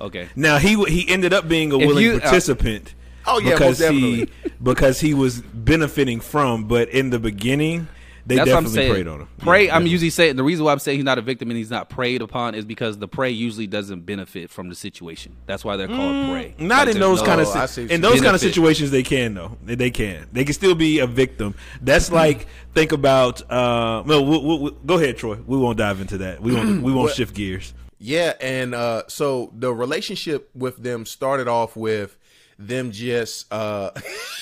Okay. 0.00 0.28
Now 0.36 0.58
he 0.58 0.72
w- 0.74 0.92
he 0.92 1.08
ended 1.08 1.32
up 1.32 1.48
being 1.48 1.72
a 1.72 1.78
If 1.78 1.86
willing 1.86 2.04
you- 2.04 2.16
uh, 2.16 2.20
participant. 2.20 2.94
Oh, 3.26 3.38
yeah, 3.40 3.50
because 3.52 3.80
most 3.80 3.90
he 3.92 4.16
definitely. 4.24 4.52
because 4.62 5.00
he 5.00 5.14
was 5.14 5.40
benefiting 5.40 6.20
from. 6.20 6.64
But 6.64 6.88
in 6.90 7.10
the 7.10 7.18
beginning, 7.18 7.88
they 8.28 8.36
That's 8.36 8.50
what 8.50 8.56
I'm 8.58 8.66
saying. 8.68 8.92
preyed 8.92 9.08
on 9.08 9.20
him. 9.22 9.28
Prey. 9.38 9.66
Yeah, 9.66 9.76
I'm 9.76 9.86
yeah. 9.86 9.92
usually 9.92 10.10
saying 10.10 10.36
the 10.36 10.44
reason 10.44 10.64
why 10.64 10.72
I'm 10.72 10.78
saying 10.78 10.98
he's 10.98 11.04
not 11.04 11.18
a 11.18 11.22
victim 11.22 11.48
and 11.50 11.56
he's 11.56 11.70
not 11.70 11.88
preyed 11.88 12.20
upon 12.22 12.54
is 12.54 12.64
because 12.64 12.98
the 12.98 13.08
prey 13.08 13.30
usually 13.30 13.66
doesn't 13.66 14.02
benefit 14.06 14.50
from 14.50 14.68
the 14.68 14.74
situation. 14.74 15.34
That's 15.46 15.64
why 15.64 15.76
they're 15.76 15.88
called 15.88 16.30
prey. 16.30 16.54
Mm, 16.58 16.66
Not 16.66 16.86
Like, 16.86 16.94
in 16.96 17.00
those 17.00 17.20
no- 17.20 17.26
kind 17.26 17.40
Oh, 17.40 17.50
of 17.50 17.70
si- 17.70 17.82
what 17.82 17.90
in 17.90 18.00
those 18.02 18.14
mean. 18.14 18.22
kind 18.24 18.34
of 18.34 18.40
situations. 18.40 18.90
They 18.90 19.02
can 19.02 19.34
though. 19.34 19.56
They, 19.64 19.74
they 19.74 19.90
can. 19.90 20.28
They 20.32 20.44
can 20.44 20.52
still 20.54 20.74
be 20.74 20.98
a 21.00 21.06
victim. 21.06 21.54
That's 21.80 22.12
like 22.12 22.46
think 22.74 22.92
about. 22.92 23.42
Uh, 23.50 24.02
no, 24.06 24.22
we, 24.22 24.38
we, 24.38 24.58
we- 24.58 24.76
go 24.86 24.96
ahead, 24.96 25.16
Troy. 25.16 25.38
We 25.46 25.56
won't 25.56 25.78
dive 25.78 26.00
into 26.00 26.18
that. 26.18 26.42
We 26.42 26.54
won't. 26.54 26.82
We 26.82 26.92
won't 26.92 27.06
What- 27.08 27.14
shift 27.16 27.34
gears. 27.34 27.72
Yeah, 28.00 28.34
and 28.40 28.74
uh, 28.74 29.02
so 29.08 29.52
the 29.56 29.74
relationship 29.74 30.50
with 30.54 30.76
them 30.76 31.04
started 31.06 31.48
off 31.48 31.74
with 31.76 32.16
them 32.58 32.92
just. 32.92 33.50
Uh, 33.52 33.90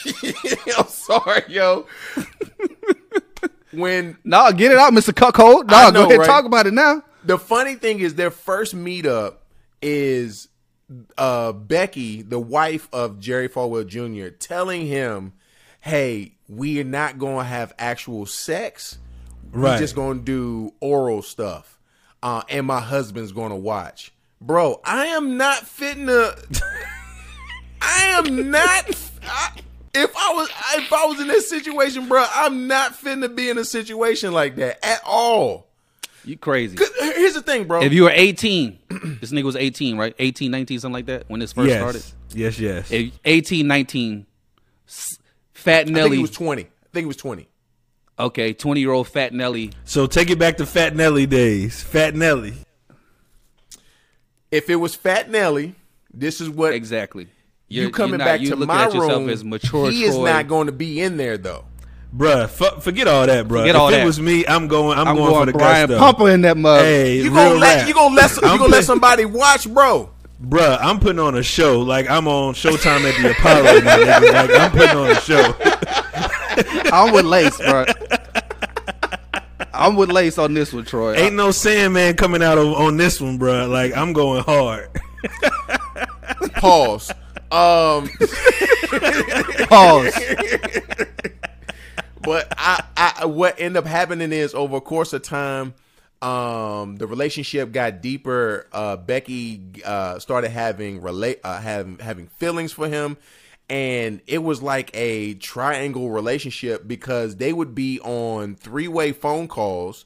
I'm 0.77 0.88
sorry, 0.88 1.42
yo. 1.49 1.87
When 3.76 4.18
No, 4.24 4.50
get 4.52 4.72
it 4.72 4.78
out, 4.78 4.92
Mr. 4.92 5.14
Cuckold. 5.14 5.70
No, 5.70 5.76
I 5.76 5.90
go 5.90 6.04
ahead, 6.04 6.18
right? 6.18 6.26
talk 6.26 6.44
about 6.44 6.66
it 6.66 6.74
now. 6.74 7.02
the 7.24 7.38
funny 7.38 7.74
thing 7.74 8.00
is, 8.00 8.14
their 8.14 8.30
first 8.30 8.74
meetup 8.74 9.36
is 9.82 10.48
uh, 11.18 11.52
Becky, 11.52 12.22
the 12.22 12.38
wife 12.38 12.88
of 12.92 13.18
Jerry 13.18 13.48
Falwell 13.48 13.86
Jr., 13.86 14.28
telling 14.28 14.86
him, 14.86 15.32
"Hey, 15.80 16.34
we 16.48 16.80
are 16.80 16.84
not 16.84 17.18
going 17.18 17.38
to 17.38 17.44
have 17.44 17.74
actual 17.78 18.26
sex. 18.26 18.98
Right. 19.52 19.72
We're 19.72 19.78
just 19.78 19.94
going 19.94 20.18
to 20.18 20.24
do 20.24 20.74
oral 20.80 21.22
stuff, 21.22 21.78
uh, 22.22 22.42
and 22.48 22.66
my 22.66 22.80
husband's 22.80 23.32
going 23.32 23.50
to 23.50 23.56
watch." 23.56 24.12
Bro, 24.40 24.80
I 24.84 25.06
am 25.06 25.36
not 25.36 25.58
fitting 25.58 26.06
to. 26.06 26.36
I 27.80 28.04
am 28.18 28.50
not. 28.50 29.10
I, 29.22 29.50
if 29.96 30.16
I 30.16 30.32
was, 30.35 30.48
if 30.76 30.92
I 30.92 31.06
was 31.06 31.20
in 31.20 31.28
this 31.28 31.48
situation, 31.48 32.09
bro, 32.09 32.24
I'm 32.35 32.66
not 32.66 32.92
finna 32.92 33.35
be 33.35 33.48
in 33.48 33.59
a 33.59 33.64
situation 33.64 34.32
like 34.32 34.56
that 34.56 34.85
at 34.85 35.00
all. 35.06 35.66
You 36.24 36.37
crazy. 36.37 36.76
Here's 36.98 37.35
the 37.35 37.42
thing, 37.42 37.64
bro. 37.68 37.82
If 37.82 37.92
you 37.92 38.02
were 38.04 38.11
18, 38.12 38.78
this 39.20 39.30
nigga 39.30 39.44
was 39.44 39.54
18, 39.56 39.96
right? 39.96 40.14
18, 40.18 40.50
19, 40.50 40.80
something 40.80 40.92
like 40.92 41.06
that 41.06 41.24
when 41.28 41.38
this 41.38 41.52
first 41.52 41.68
yes. 41.68 41.78
started. 41.80 42.04
Yes. 42.37 42.59
Yes. 42.59 42.90
If 42.90 43.12
18, 43.24 43.66
19, 43.66 44.26
s- 44.88 45.18
Fat 45.52 45.80
I 45.80 45.85
think 45.85 45.96
Nelly. 45.96 46.16
he 46.16 46.22
was 46.22 46.32
20. 46.32 46.62
I 46.62 46.66
think 46.92 47.02
he 47.04 47.06
was 47.06 47.16
20. 47.16 47.48
okay, 48.18 48.52
20 48.52 48.80
year 48.80 48.90
old 48.90 49.06
Fat 49.09 49.32
Nelly. 49.35 49.70
so 49.85 50.06
take 50.06 50.30
it 50.30 50.38
back 50.38 50.56
to 50.56 50.66
Fat 50.66 50.96
Nelly 50.96 51.26
days. 51.26 51.82
Fat 51.82 52.14
Nelly. 52.16 52.54
If 54.50 54.70
it 54.70 54.76
was 54.76 54.94
Fat 54.94 55.30
Nelly, 55.30 55.74
this 56.12 56.40
is 56.40 56.48
what 56.50 56.72
Exactly. 56.72 57.28
You 57.68 57.83
You're- 57.83 57.92
coming 57.92 58.11
you're 58.11 58.18
not- 58.18 58.24
back 58.24 58.40
you 58.40 58.50
to 58.50 58.57
looking 58.57 58.74
my 58.74 58.85
at 58.85 58.94
yourself 58.94 59.20
room. 59.20 59.29
as 59.31 59.44
mature 59.44 59.90
he 59.90 60.05
is 60.05 60.16
not 60.16 60.46
going 60.48 60.66
to 60.66 60.72
be 60.72 61.00
in 61.00 61.16
there 61.16 61.37
though. 61.38 61.64
Bruh, 62.16 62.48
fu- 62.48 62.81
forget 62.81 63.09
all 63.09 63.26
that, 63.26 63.46
bruh. 63.46 63.61
Forget 63.61 63.74
if 63.74 63.81
all 63.81 63.88
it 63.88 63.92
that. 63.98 64.07
was 64.07 64.18
me, 64.20 64.46
I'm 64.46 64.68
going. 64.68 64.96
I'm, 64.98 65.09
I'm 65.09 65.16
going, 65.16 65.31
going, 65.33 65.46
for 65.46 65.52
the 65.52 65.59
Brian 65.59 65.88
gusto. 65.88 65.98
Pumper 65.98 66.31
in 66.31 66.40
that 66.42 66.57
mug. 66.57 66.81
Hey, 66.81 67.16
You 67.20 67.31
gonna 67.31 67.55
let 67.57 67.79
rap. 67.81 67.88
you 67.88 67.94
gonna 67.94 68.14
let 68.14 68.35
you 68.37 68.40
gonna 68.42 68.66
let 68.68 68.85
somebody 68.85 69.24
watch, 69.26 69.68
bro. 69.68 70.11
Bruh, 70.42 70.79
I'm 70.81 71.00
putting 71.00 71.18
on 71.18 71.35
a 71.35 71.42
show 71.42 71.81
like 71.81 72.09
I'm 72.09 72.29
on 72.29 72.55
Showtime 72.55 73.02
at 73.11 73.20
the 73.22 73.31
Apollo. 73.33 73.81
now, 73.81 74.20
nigga. 74.20 74.33
Like 74.33 74.50
I'm 74.61 74.70
putting 74.70 74.96
on 74.96 75.11
a 75.11 75.20
show. 75.20 76.90
I'm 76.96 77.12
with 77.12 77.24
Lace, 77.26 77.57
bro. 77.59 77.85
I'm 79.74 79.96
with 79.96 80.11
Lace 80.11 80.38
on 80.38 80.55
this 80.55 80.72
one, 80.72 80.85
Troy. 80.85 81.14
Ain't 81.16 81.35
no 81.35 81.50
Sandman 81.50 82.16
coming 82.16 82.42
out 82.42 82.57
of, 82.57 82.68
on 82.74 82.96
this 82.96 83.20
one, 83.20 83.38
bruh. 83.38 83.68
Like 83.68 83.94
I'm 83.96 84.12
going 84.14 84.42
hard. 84.44 84.88
Pause. 86.55 87.12
Um, 87.50 88.09
Pause. 89.68 90.18
but 92.22 92.52
I, 92.59 92.85
I, 92.96 93.26
what 93.26 93.54
ended 93.59 93.76
up 93.76 93.87
happening 93.87 94.32
is 94.32 94.54
over 94.54 94.76
a 94.76 94.80
course 94.80 95.12
of 95.12 95.22
time, 95.22 95.74
um, 96.22 96.96
the 96.96 97.06
relationship 97.06 97.72
got 97.72 98.00
deeper. 98.00 98.66
Uh, 98.72 98.96
Becky 98.96 99.62
uh, 99.85 100.18
started 100.18 100.50
having 100.50 101.00
relate, 101.02 101.40
uh, 101.44 101.61
having 101.61 101.98
having 101.98 102.26
feelings 102.28 102.72
for 102.72 102.88
him, 102.88 103.16
and 103.68 104.20
it 104.26 104.38
was 104.38 104.62
like 104.62 104.90
a 104.94 105.35
triangle 105.35 106.11
relationship 106.11 106.87
because 106.87 107.37
they 107.37 107.52
would 107.52 107.74
be 107.74 108.00
on 108.00 108.54
three 108.56 108.88
way 108.88 109.12
phone 109.12 109.46
calls. 109.46 110.04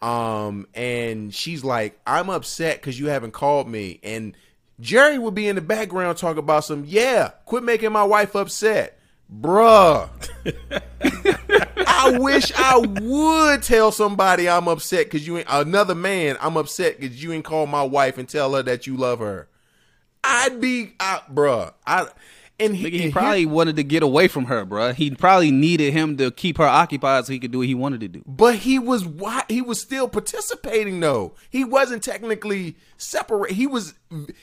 Um, 0.00 0.66
and 0.74 1.32
she's 1.34 1.62
like, 1.62 2.00
"I'm 2.06 2.30
upset 2.30 2.80
because 2.80 2.98
you 2.98 3.06
haven't 3.08 3.32
called 3.32 3.68
me," 3.68 4.00
and 4.02 4.34
Jerry 4.80 5.18
would 5.18 5.34
be 5.34 5.48
in 5.48 5.56
the 5.56 5.62
background 5.62 6.18
talking 6.18 6.38
about 6.38 6.64
some, 6.64 6.84
"Yeah, 6.86 7.30
quit 7.44 7.62
making 7.62 7.92
my 7.92 8.04
wife 8.04 8.34
upset." 8.34 8.98
Bruh. 9.32 10.08
I 11.86 12.18
wish 12.18 12.50
I 12.56 12.78
would 12.78 13.62
tell 13.62 13.92
somebody 13.92 14.48
I'm 14.48 14.68
upset 14.68 15.06
because 15.06 15.26
you 15.26 15.38
ain't 15.38 15.46
another 15.50 15.94
man. 15.94 16.36
I'm 16.40 16.56
upset 16.56 16.98
because 16.98 17.22
you 17.22 17.32
ain't 17.32 17.44
call 17.44 17.66
my 17.66 17.82
wife 17.82 18.18
and 18.18 18.28
tell 18.28 18.54
her 18.54 18.62
that 18.62 18.86
you 18.86 18.96
love 18.96 19.20
her. 19.20 19.48
I'd 20.24 20.60
be, 20.60 20.94
I, 20.98 21.20
bruh. 21.32 21.72
I 21.86 22.08
and 22.60 22.74
Nigga, 22.76 22.90
he 22.92 23.04
and 23.04 23.12
probably 23.12 23.46
wanted 23.46 23.76
to 23.76 23.82
get 23.82 24.02
away 24.02 24.28
from 24.28 24.44
her, 24.46 24.64
bruh. 24.66 24.94
He 24.94 25.10
probably 25.12 25.50
needed 25.50 25.92
him 25.92 26.16
to 26.18 26.30
keep 26.30 26.58
her 26.58 26.66
occupied 26.66 27.26
so 27.26 27.32
he 27.32 27.38
could 27.38 27.50
do 27.50 27.58
what 27.58 27.66
he 27.66 27.74
wanted 27.74 28.00
to 28.00 28.08
do. 28.08 28.22
But 28.26 28.56
he 28.56 28.78
was 28.78 29.06
why 29.06 29.44
he 29.48 29.62
was 29.62 29.80
still 29.80 30.08
participating 30.08 31.00
though. 31.00 31.34
He 31.48 31.64
wasn't 31.64 32.02
technically 32.02 32.76
separate. 32.96 33.52
He 33.52 33.66
was 33.66 33.94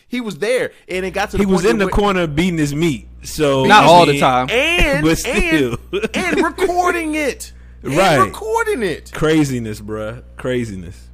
he 0.08 0.20
was 0.22 0.40
there, 0.40 0.72
and 0.90 1.06
it 1.06 1.12
got 1.12 1.30
to 1.32 1.38
the 1.38 1.44
He 1.44 1.46
was 1.52 1.64
in 1.66 1.78
the 1.78 1.86
that- 1.86 1.94
corner 1.94 2.28
beating 2.28 2.58
his 2.58 2.74
meat. 2.76 3.08
So 3.24 3.66
Not 3.66 3.84
I 3.84 3.88
all 3.88 4.06
the 4.06 4.20
time. 4.20 4.50
and 4.50 5.04
But 5.06 5.18
still. 5.18 5.78
and, 5.92 6.10
and 6.16 6.44
recording 6.60 7.16
it, 7.16 7.52
And 7.84 7.96
Right. 7.96 8.18
recording 8.20 8.84
it. 8.84 9.12
Craziness, 9.14 9.82
bruh. 9.82 10.24
Craziness. 10.38 11.10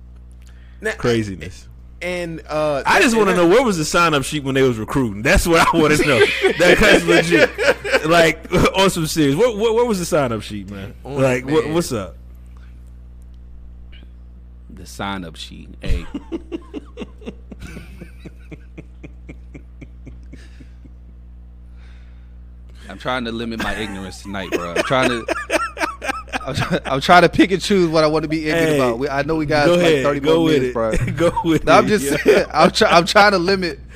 Now, 0.81 0.91
Craziness. 0.97 1.67
And 2.03 2.43
uh, 2.49 2.83
I 2.85 3.01
just 3.01 3.15
want 3.15 3.29
to 3.29 3.35
know 3.35 3.47
where 3.47 3.63
was 3.63 3.77
the 3.77 3.85
sign 3.85 4.13
up 4.13 4.25
sheet 4.25 4.43
when 4.43 4.55
they 4.55 4.61
was 4.61 4.77
recruiting. 4.77 5.21
That's 5.21 5.47
what 5.47 5.65
I 5.65 5.77
want 5.77 5.95
to 5.95 6.05
know. 6.05 6.19
That's 6.59 7.05
legit. 7.05 7.49
Like 8.05 8.51
on 8.77 8.89
some 8.89 9.07
serious. 9.07 9.37
What, 9.37 9.55
where, 9.55 9.71
where 9.71 9.85
was 9.85 9.99
the 9.99 10.05
sign 10.05 10.33
up 10.33 10.41
sheet, 10.41 10.69
man? 10.69 10.93
Oh, 11.05 11.13
like 11.13 11.45
What, 11.45 11.69
what's 11.69 11.93
up? 11.93 12.17
The 14.69 14.85
sign 14.85 15.23
up 15.23 15.37
sheet. 15.37 15.69
Hey. 15.79 16.05
I'm 22.89 22.99
trying 22.99 23.23
to 23.23 23.31
limit 23.31 23.63
my 23.63 23.75
ignorance 23.75 24.23
tonight, 24.23 24.51
bro. 24.51 24.73
I'm 24.73 24.83
trying 24.83 25.09
to. 25.09 25.25
I'm, 26.73 26.79
I'm 26.85 27.01
trying 27.01 27.21
to 27.23 27.29
pick 27.29 27.51
and 27.51 27.61
choose 27.61 27.89
what 27.89 28.03
I 28.03 28.07
want 28.07 28.23
to 28.23 28.29
be 28.29 28.45
ignorant 28.47 28.69
Hey, 28.69 28.75
about. 28.79 28.99
We, 28.99 29.09
I 29.09 29.23
know 29.23 29.35
we 29.35 29.45
got 29.45 29.65
Go 29.65 29.73
like 29.75 29.81
ahead. 29.81 30.03
30 30.03 30.19
Go 30.19 30.35
more 30.39 30.47
minutes, 30.49 30.65
it. 30.65 30.73
bro. 30.73 30.91
Go 31.31 31.41
with 31.45 31.65
No, 31.65 31.73
I'm 31.73 31.87
just 31.87 32.23
saying. 32.23 32.45
I'm, 32.53 32.71
try, 32.71 32.89
I'm 32.89 33.05
trying 33.05 33.31
to 33.31 33.39
limit. 33.39 33.79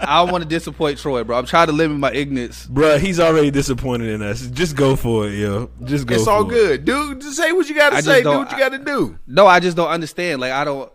I 0.00 0.22
don't 0.22 0.30
want 0.32 0.42
to 0.42 0.48
disappoint 0.48 0.98
Troy, 0.98 1.22
bro. 1.24 1.38
I'm 1.38 1.44
trying 1.46 1.66
to 1.66 1.72
limit 1.72 1.98
my 1.98 2.12
ignorance. 2.12 2.66
Bruh, 2.66 2.98
he's 2.98 3.20
already 3.20 3.50
disappointed 3.50 4.08
in 4.08 4.22
us. 4.22 4.46
Just 4.48 4.74
go 4.76 4.96
for 4.96 5.28
it, 5.28 5.34
yo. 5.34 5.70
Just 5.84 6.06
go 6.06 6.14
it's 6.14 6.24
for 6.24 6.30
all 6.30 6.46
it. 6.46 6.54
good, 6.54 6.84
dude. 6.84 7.20
Just 7.20 7.36
say 7.36 7.52
what 7.52 7.68
you 7.68 7.74
gotta 7.74 8.00
say. 8.02 8.22
Do 8.22 8.30
what 8.30 8.50
you 8.50 8.58
got 8.58 8.70
to 8.70 8.78
do. 8.78 9.18
No, 9.26 9.46
I 9.46 9.60
just 9.60 9.76
don't 9.76 9.88
understand. 9.90 10.40
Like 10.40 10.52
I 10.52 10.64
don't. 10.64 10.90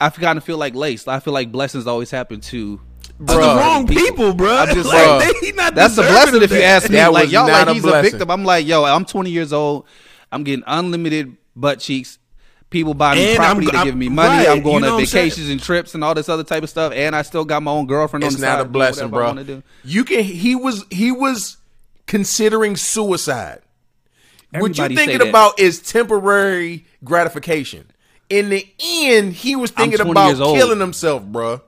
I 0.00 0.10
kind 0.10 0.38
of 0.38 0.44
feel 0.44 0.56
like 0.58 0.74
lace. 0.74 1.06
I 1.08 1.18
feel 1.20 1.34
like 1.34 1.50
blessings 1.52 1.86
always 1.86 2.10
happen 2.10 2.40
to 2.42 2.80
To 3.18 3.24
the 3.24 3.38
wrong 3.38 3.86
people, 3.86 4.32
bruh. 4.32 4.68
I'm 4.68 4.74
just 4.74 4.88
Like, 4.92 4.98
saying. 5.22 5.32
they- 5.40 5.46
he 5.46 5.52
not 5.52 5.74
That's 5.74 5.98
a 5.98 6.02
blessing 6.02 6.42
if 6.42 6.50
you 6.52 6.60
ask 6.62 6.88
me. 6.88 6.96
That 6.96 7.12
like 7.12 7.24
was 7.24 7.32
y'all, 7.32 7.46
not 7.48 7.66
like 7.66 7.68
a 7.68 7.74
he's 7.74 7.84
a 7.84 8.02
victim. 8.02 8.30
I'm 8.30 8.44
like, 8.44 8.66
yo, 8.66 8.84
I'm 8.84 9.04
20 9.04 9.30
years 9.30 9.52
old. 9.52 9.86
I'm 10.30 10.44
getting 10.44 10.62
unlimited 10.66 11.36
butt 11.56 11.80
cheeks. 11.80 12.18
People 12.70 12.92
buy 12.94 13.14
me 13.14 13.30
And 13.32 13.42
I'm- 13.42 13.56
property. 13.56 13.70
They 13.72 13.76
I'm- 13.78 13.86
give 13.86 13.96
me 13.96 14.08
money. 14.08 14.28
right, 14.46 14.48
I'm 14.48 14.62
going 14.62 14.74
you 14.76 14.80
know 14.82 14.86
on 14.88 14.92
what 14.94 15.00
I'm 15.00 15.06
saying? 15.06 15.24
vacations 15.30 15.48
and 15.50 15.60
trips 15.62 15.94
and 15.94 16.04
all 16.04 16.14
this 16.14 16.28
other 16.28 16.44
type 16.44 16.62
of 16.62 16.70
stuff. 16.70 16.92
And 16.94 17.16
I 17.16 17.22
still 17.22 17.44
got 17.44 17.62
my 17.62 17.70
own 17.72 17.86
girlfriend 17.86 18.22
on 18.24 18.28
It's 18.28 18.36
the 18.36 18.46
not 18.46 18.58
side. 18.58 18.66
a 18.66 18.68
blessing, 18.68 19.08
bro. 19.08 19.62
You 19.84 20.04
can. 20.04 20.22
He 20.22 20.54
was. 20.54 20.84
He 20.90 21.10
was 21.10 21.56
considering 22.06 22.76
suicide. 22.76 23.62
what 24.52 24.76
you're 24.78 24.88
thinking 24.90 25.26
about 25.28 25.58
is 25.58 25.80
temporary 25.80 26.86
gratification. 27.02 27.90
In 28.30 28.50
the 28.50 28.66
end, 28.78 29.32
he 29.32 29.56
was 29.56 29.70
thinking 29.70 30.00
about 30.00 30.36
killing 30.36 30.78
himself, 30.80 31.24
bro. 31.24 31.62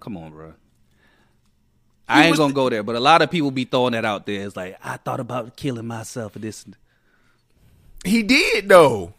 Come 0.00 0.16
on, 0.16 0.30
bro. 0.32 0.52
I 2.10 2.26
ain't 2.26 2.36
gonna 2.36 2.48
the- 2.48 2.54
go 2.54 2.68
there, 2.68 2.82
but 2.82 2.96
a 2.96 3.00
lot 3.00 3.22
of 3.22 3.30
people 3.30 3.50
be 3.50 3.64
throwing 3.64 3.92
that 3.92 4.04
out 4.04 4.26
there. 4.26 4.46
It's 4.46 4.56
like 4.56 4.76
I 4.84 4.96
thought 4.96 5.20
about 5.20 5.56
killing 5.56 5.86
myself 5.86 6.32
for 6.32 6.38
this. 6.38 6.64
He 8.04 8.22
did 8.22 8.68
though. 8.68 9.12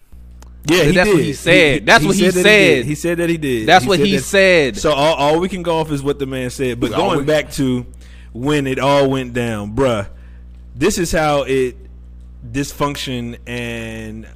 Yeah, 0.68 0.84
he 0.84 0.92
That's 0.92 1.10
did. 1.10 1.16
what 1.16 1.24
he 1.24 1.34
said. 1.34 1.86
That's 1.88 2.06
what 2.06 2.16
he 2.16 2.26
that 2.26 2.34
said. 2.34 2.44
did. 2.44 2.86
He 2.86 2.96
said 2.96 3.18
that 3.18 3.30
he 3.30 3.38
did. 3.38 3.68
That's 3.68 3.86
what 3.86 4.00
he 4.00 4.16
that- 4.18 4.24
said. 4.24 4.78
So 4.78 4.92
all, 4.92 5.16
all 5.16 5.40
we 5.40 5.50
can 5.50 5.64
go 5.64 5.78
off 5.80 5.92
is 5.92 6.04
what 6.04 6.20
the 6.20 6.26
man 6.28 6.50
said. 6.52 6.80
But 6.80 6.92
going 6.92 7.20
we- 7.20 7.26
back 7.26 7.52
to 7.54 7.86
when 8.32 8.68
it 8.68 8.78
all 8.80 9.10
went 9.10 9.34
down, 9.34 9.76
bruh, 9.76 10.08
this 10.76 10.98
is 10.98 11.12
how 11.12 11.44
it 11.44 11.76
dysfunction 12.52 13.38
and 13.48 14.28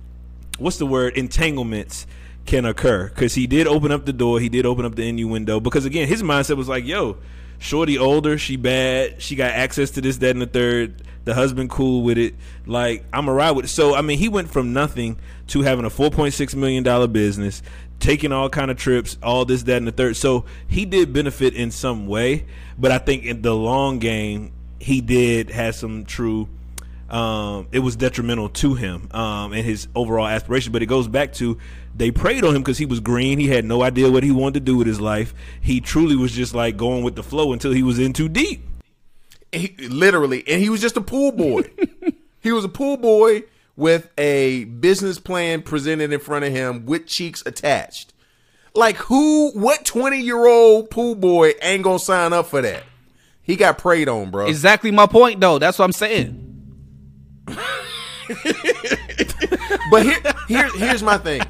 what's 0.57 0.77
the 0.77 0.85
word 0.85 1.15
entanglements 1.17 2.05
can 2.45 2.65
occur. 2.65 3.07
Because 3.09 3.33
he 3.35 3.47
did 3.47 3.67
open 3.67 3.91
up 3.91 4.05
the 4.05 4.13
door. 4.13 4.39
He 4.39 4.49
did 4.49 4.65
open 4.65 4.85
up 4.85 4.95
the 4.95 5.07
innuendo. 5.07 5.59
Because 5.59 5.85
again, 5.85 6.07
his 6.07 6.21
mindset 6.23 6.57
was 6.57 6.67
like, 6.67 6.85
"Yo, 6.85 7.17
shorty 7.59 7.97
older, 7.97 8.37
she 8.37 8.55
bad, 8.55 9.21
she 9.21 9.35
got 9.35 9.51
access 9.51 9.91
to 9.91 10.01
this, 10.01 10.17
that, 10.17 10.31
and 10.31 10.41
the 10.41 10.47
third. 10.47 11.01
The 11.25 11.33
husband 11.33 11.71
cool 11.71 12.03
with 12.03 12.19
it. 12.19 12.35
Like 12.67 13.03
I'm 13.11 13.27
a 13.27 13.33
ride 13.33 13.51
with 13.51 13.65
it. 13.65 13.69
So 13.69 13.95
I 13.95 14.01
mean, 14.01 14.19
he 14.19 14.29
went 14.29 14.51
from 14.51 14.73
nothing 14.73 15.19
to 15.47 15.63
having 15.63 15.83
a 15.83 15.89
4.6 15.89 16.53
million 16.55 16.83
dollar 16.83 17.07
business, 17.07 17.63
taking 17.99 18.31
all 18.31 18.47
kind 18.47 18.69
of 18.69 18.77
trips, 18.77 19.17
all 19.23 19.43
this, 19.43 19.63
that, 19.63 19.77
and 19.77 19.87
the 19.87 19.91
third. 19.91 20.17
So 20.17 20.45
he 20.67 20.85
did 20.85 21.13
benefit 21.13 21.55
in 21.55 21.71
some 21.71 22.05
way, 22.05 22.45
but 22.77 22.91
I 22.91 22.99
think 22.99 23.23
in 23.23 23.41
the 23.41 23.55
long 23.55 23.97
game, 23.97 24.53
he 24.79 25.01
did 25.01 25.49
have 25.49 25.73
some 25.73 26.05
true. 26.05 26.47
Um, 27.09 27.67
it 27.71 27.79
was 27.79 27.95
detrimental 27.95 28.49
to 28.49 28.73
him 28.73 29.09
um, 29.11 29.53
and 29.53 29.63
his 29.63 29.87
overall 29.95 30.27
aspiration. 30.27 30.71
But 30.71 30.81
it 30.81 30.87
goes 30.87 31.07
back 31.07 31.33
to 31.33 31.57
they 31.95 32.11
preyed 32.11 32.43
on 32.43 32.55
him 32.55 32.61
because 32.61 32.77
he 32.77 32.85
was 32.85 32.99
green. 32.99 33.39
He 33.39 33.47
had 33.47 33.65
no 33.65 33.83
idea 33.83 34.09
what 34.09 34.23
he 34.23 34.31
wanted 34.31 34.55
to 34.55 34.59
do 34.61 34.77
with 34.77 34.87
his 34.87 34.99
life. 34.99 35.33
He 35.61 35.81
truly 35.81 36.15
was 36.15 36.31
just 36.31 36.55
like 36.55 36.77
going 36.77 37.03
with 37.03 37.15
the 37.15 37.23
flow 37.23 37.53
until 37.53 37.71
he 37.71 37.83
was 37.83 37.99
in 37.99 38.13
too 38.13 38.27
deep. 38.27 38.65
He, 39.51 39.75
literally, 39.87 40.43
and 40.47 40.61
he 40.61 40.69
was 40.69 40.81
just 40.81 40.97
a 40.97 41.01
pool 41.01 41.31
boy. 41.31 41.69
he 42.41 42.51
was 42.51 42.65
a 42.65 42.69
pool 42.69 42.97
boy 42.97 43.43
with 43.77 44.09
a 44.17 44.65
business 44.65 45.19
plan 45.19 45.61
presented 45.61 46.11
in 46.11 46.19
front 46.19 46.45
of 46.45 46.51
him 46.51 46.85
with 46.85 47.05
cheeks 47.05 47.43
attached. 47.45 48.13
Like 48.73 48.97
who? 48.97 49.51
What 49.51 49.85
twenty 49.85 50.19
year 50.19 50.45
old 50.45 50.89
pool 50.89 51.15
boy 51.15 51.53
ain't 51.61 51.83
gonna 51.83 51.99
sign 51.99 52.33
up 52.33 52.47
for 52.47 52.61
that? 52.61 52.83
He 53.45 53.55
got 53.55 53.77
preyed 53.77 54.09
on, 54.09 54.31
bro. 54.31 54.47
Exactly 54.47 54.89
my 54.89 55.05
point, 55.05 55.39
though. 55.39 55.59
That's 55.59 55.77
what 55.77 55.85
I'm 55.85 55.91
saying. 55.91 56.44
But 59.89 60.03
here, 60.03 60.19
here, 60.47 60.69
here's 60.75 61.03
my 61.03 61.17
thing. 61.17 61.41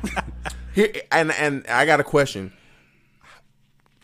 Here, 0.73 0.91
and 1.11 1.31
and 1.31 1.65
I 1.67 1.85
got 1.85 1.99
a 1.99 2.03
question. 2.03 2.51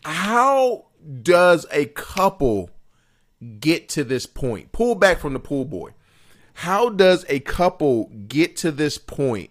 How 0.04 0.86
does 1.22 1.66
a 1.70 1.86
couple 1.86 2.70
get 3.60 3.88
to 3.90 4.04
this 4.04 4.26
point? 4.26 4.72
Pull 4.72 4.94
back 4.94 5.18
from 5.18 5.34
the 5.34 5.38
pool 5.38 5.64
boy. 5.64 5.90
How 6.54 6.88
does 6.88 7.24
a 7.28 7.40
couple 7.40 8.10
get 8.26 8.56
to 8.58 8.72
this 8.72 8.98
point 8.98 9.50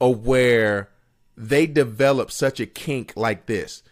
of 0.00 0.26
where 0.26 0.90
they 1.36 1.66
develop 1.66 2.30
such 2.30 2.60
a 2.60 2.66
kink 2.66 3.12
like 3.16 3.46
this? 3.46 3.82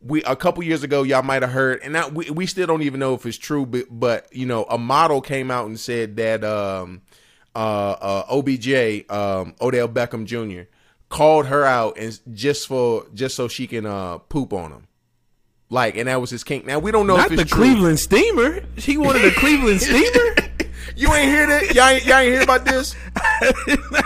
We 0.00 0.22
a 0.24 0.36
couple 0.36 0.62
years 0.62 0.82
ago, 0.82 1.02
y'all 1.02 1.22
might 1.22 1.42
have 1.42 1.50
heard, 1.50 1.80
and 1.82 1.92
now 1.92 2.08
we, 2.08 2.30
we 2.30 2.46
still 2.46 2.66
don't 2.66 2.82
even 2.82 3.00
know 3.00 3.14
if 3.14 3.26
it's 3.26 3.38
true, 3.38 3.66
but 3.66 3.86
but 3.90 4.28
you 4.32 4.46
know, 4.46 4.64
a 4.64 4.78
model 4.78 5.20
came 5.20 5.50
out 5.50 5.66
and 5.66 5.80
said 5.80 6.16
that 6.16 6.44
um 6.44 7.02
uh, 7.58 7.96
uh 8.00 8.24
OBJ 8.30 9.10
um 9.10 9.54
Odell 9.60 9.88
Beckham 9.88 10.24
Jr. 10.24 10.68
called 11.08 11.46
her 11.46 11.64
out 11.64 11.98
and 11.98 12.18
just 12.32 12.68
for 12.68 13.06
just 13.14 13.34
so 13.34 13.48
she 13.48 13.66
can 13.66 13.84
uh 13.86 14.18
poop 14.18 14.52
on 14.52 14.70
him. 14.72 14.84
Like, 15.70 15.96
and 15.96 16.08
that 16.08 16.20
was 16.20 16.30
his 16.30 16.44
kink. 16.44 16.64
Now 16.64 16.78
we 16.78 16.90
don't 16.92 17.06
know 17.06 17.16
Not 17.16 17.30
if 17.32 17.36
the 17.36 17.44
true. 17.44 17.58
Cleveland 17.58 17.98
Steamer. 18.00 18.62
He 18.76 18.96
wanted 18.96 19.22
the 19.22 19.32
Cleveland 19.32 19.80
Steamer. 19.88 20.34
You 20.96 21.12
ain't 21.14 21.28
hear 21.28 21.46
that? 21.46 21.74
Y'all 21.74 21.88
ain't, 21.88 22.06
y'all 22.06 22.16
ain't 22.18 22.32
hear 22.32 22.42
about 22.42 22.64
this? 22.64 22.94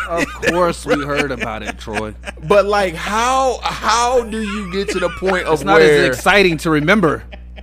Of 0.08 0.26
course, 0.48 0.84
we 0.84 1.02
heard 1.04 1.30
about 1.30 1.62
it, 1.62 1.78
Troy. 1.78 2.14
But 2.46 2.66
like, 2.66 2.94
how 2.94 3.60
how 3.62 4.24
do 4.24 4.42
you 4.42 4.70
get 4.72 4.90
to 4.90 4.98
the 4.98 5.08
point 5.08 5.46
of 5.46 5.54
It's 5.54 5.64
not 5.64 5.78
where 5.78 6.10
as 6.10 6.16
exciting 6.16 6.58
to 6.58 6.70
remember. 6.70 7.24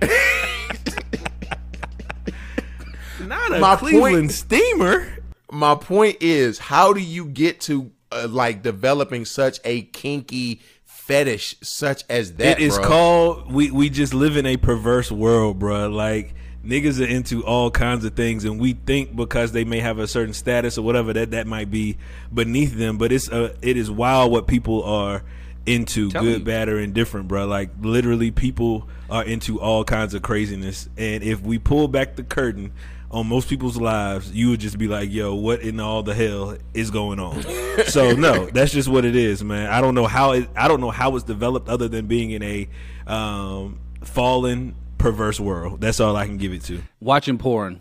Not 3.20 3.52
a 3.52 3.58
My 3.60 3.76
Cleveland 3.76 4.14
point- 4.16 4.32
Steamer. 4.32 5.06
My 5.50 5.74
point 5.74 6.18
is, 6.20 6.58
how 6.58 6.92
do 6.92 7.00
you 7.00 7.26
get 7.26 7.60
to 7.62 7.90
uh, 8.12 8.28
like 8.28 8.62
developing 8.62 9.24
such 9.24 9.58
a 9.64 9.82
kinky 9.82 10.60
fetish 10.84 11.56
such 11.62 12.04
as 12.08 12.34
that? 12.34 12.60
It 12.60 12.62
is 12.62 12.76
bro? 12.76 12.86
called 12.86 13.52
we 13.52 13.70
we 13.70 13.90
just 13.90 14.14
live 14.14 14.36
in 14.36 14.46
a 14.46 14.56
perverse 14.56 15.10
world, 15.10 15.58
bruh. 15.58 15.92
Like 15.92 16.34
niggas 16.64 17.00
are 17.00 17.08
into 17.08 17.44
all 17.44 17.70
kinds 17.70 18.04
of 18.04 18.14
things, 18.14 18.44
and 18.44 18.60
we 18.60 18.74
think 18.74 19.16
because 19.16 19.52
they 19.52 19.64
may 19.64 19.80
have 19.80 19.98
a 19.98 20.06
certain 20.06 20.34
status 20.34 20.78
or 20.78 20.82
whatever 20.82 21.12
that 21.12 21.32
that 21.32 21.46
might 21.46 21.70
be 21.70 21.96
beneath 22.32 22.76
them. 22.76 22.98
But 22.98 23.12
it's 23.12 23.30
uh, 23.30 23.54
it 23.62 23.76
is 23.76 23.90
wild 23.90 24.30
what 24.30 24.46
people 24.46 24.82
are 24.84 25.24
into, 25.66 26.10
Tell 26.10 26.22
good, 26.22 26.38
me. 26.38 26.44
bad, 26.44 26.68
or 26.68 26.78
indifferent, 26.78 27.28
bruh. 27.28 27.48
Like 27.48 27.70
literally, 27.80 28.30
people 28.30 28.88
are 29.08 29.24
into 29.24 29.60
all 29.60 29.84
kinds 29.84 30.14
of 30.14 30.22
craziness, 30.22 30.88
and 30.96 31.22
if 31.22 31.40
we 31.42 31.58
pull 31.58 31.88
back 31.88 32.16
the 32.16 32.22
curtain. 32.24 32.72
On 33.10 33.26
most 33.26 33.48
people's 33.48 33.76
lives, 33.76 34.30
you 34.30 34.50
would 34.50 34.60
just 34.60 34.78
be 34.78 34.86
like, 34.86 35.10
"Yo, 35.10 35.34
what 35.34 35.62
in 35.62 35.80
all 35.80 36.02
the 36.02 36.14
hell 36.14 36.56
is 36.74 36.90
going 36.90 37.18
on?" 37.18 37.42
so 37.86 38.12
no, 38.12 38.46
that's 38.46 38.72
just 38.72 38.88
what 38.88 39.04
it 39.04 39.16
is, 39.16 39.42
man. 39.42 39.68
I 39.68 39.80
don't 39.80 39.94
know 39.96 40.06
how 40.06 40.32
it. 40.32 40.48
I 40.54 40.68
don't 40.68 40.80
know 40.80 40.90
how 40.90 41.16
it's 41.16 41.24
developed 41.24 41.68
other 41.68 41.88
than 41.88 42.06
being 42.06 42.30
in 42.30 42.42
a 42.42 42.68
um, 43.08 43.80
fallen, 44.02 44.76
perverse 44.98 45.40
world. 45.40 45.80
That's 45.80 45.98
all 45.98 46.14
I 46.14 46.26
can 46.26 46.36
give 46.36 46.52
it 46.52 46.62
to. 46.64 46.82
Watching 47.00 47.38
porn. 47.38 47.80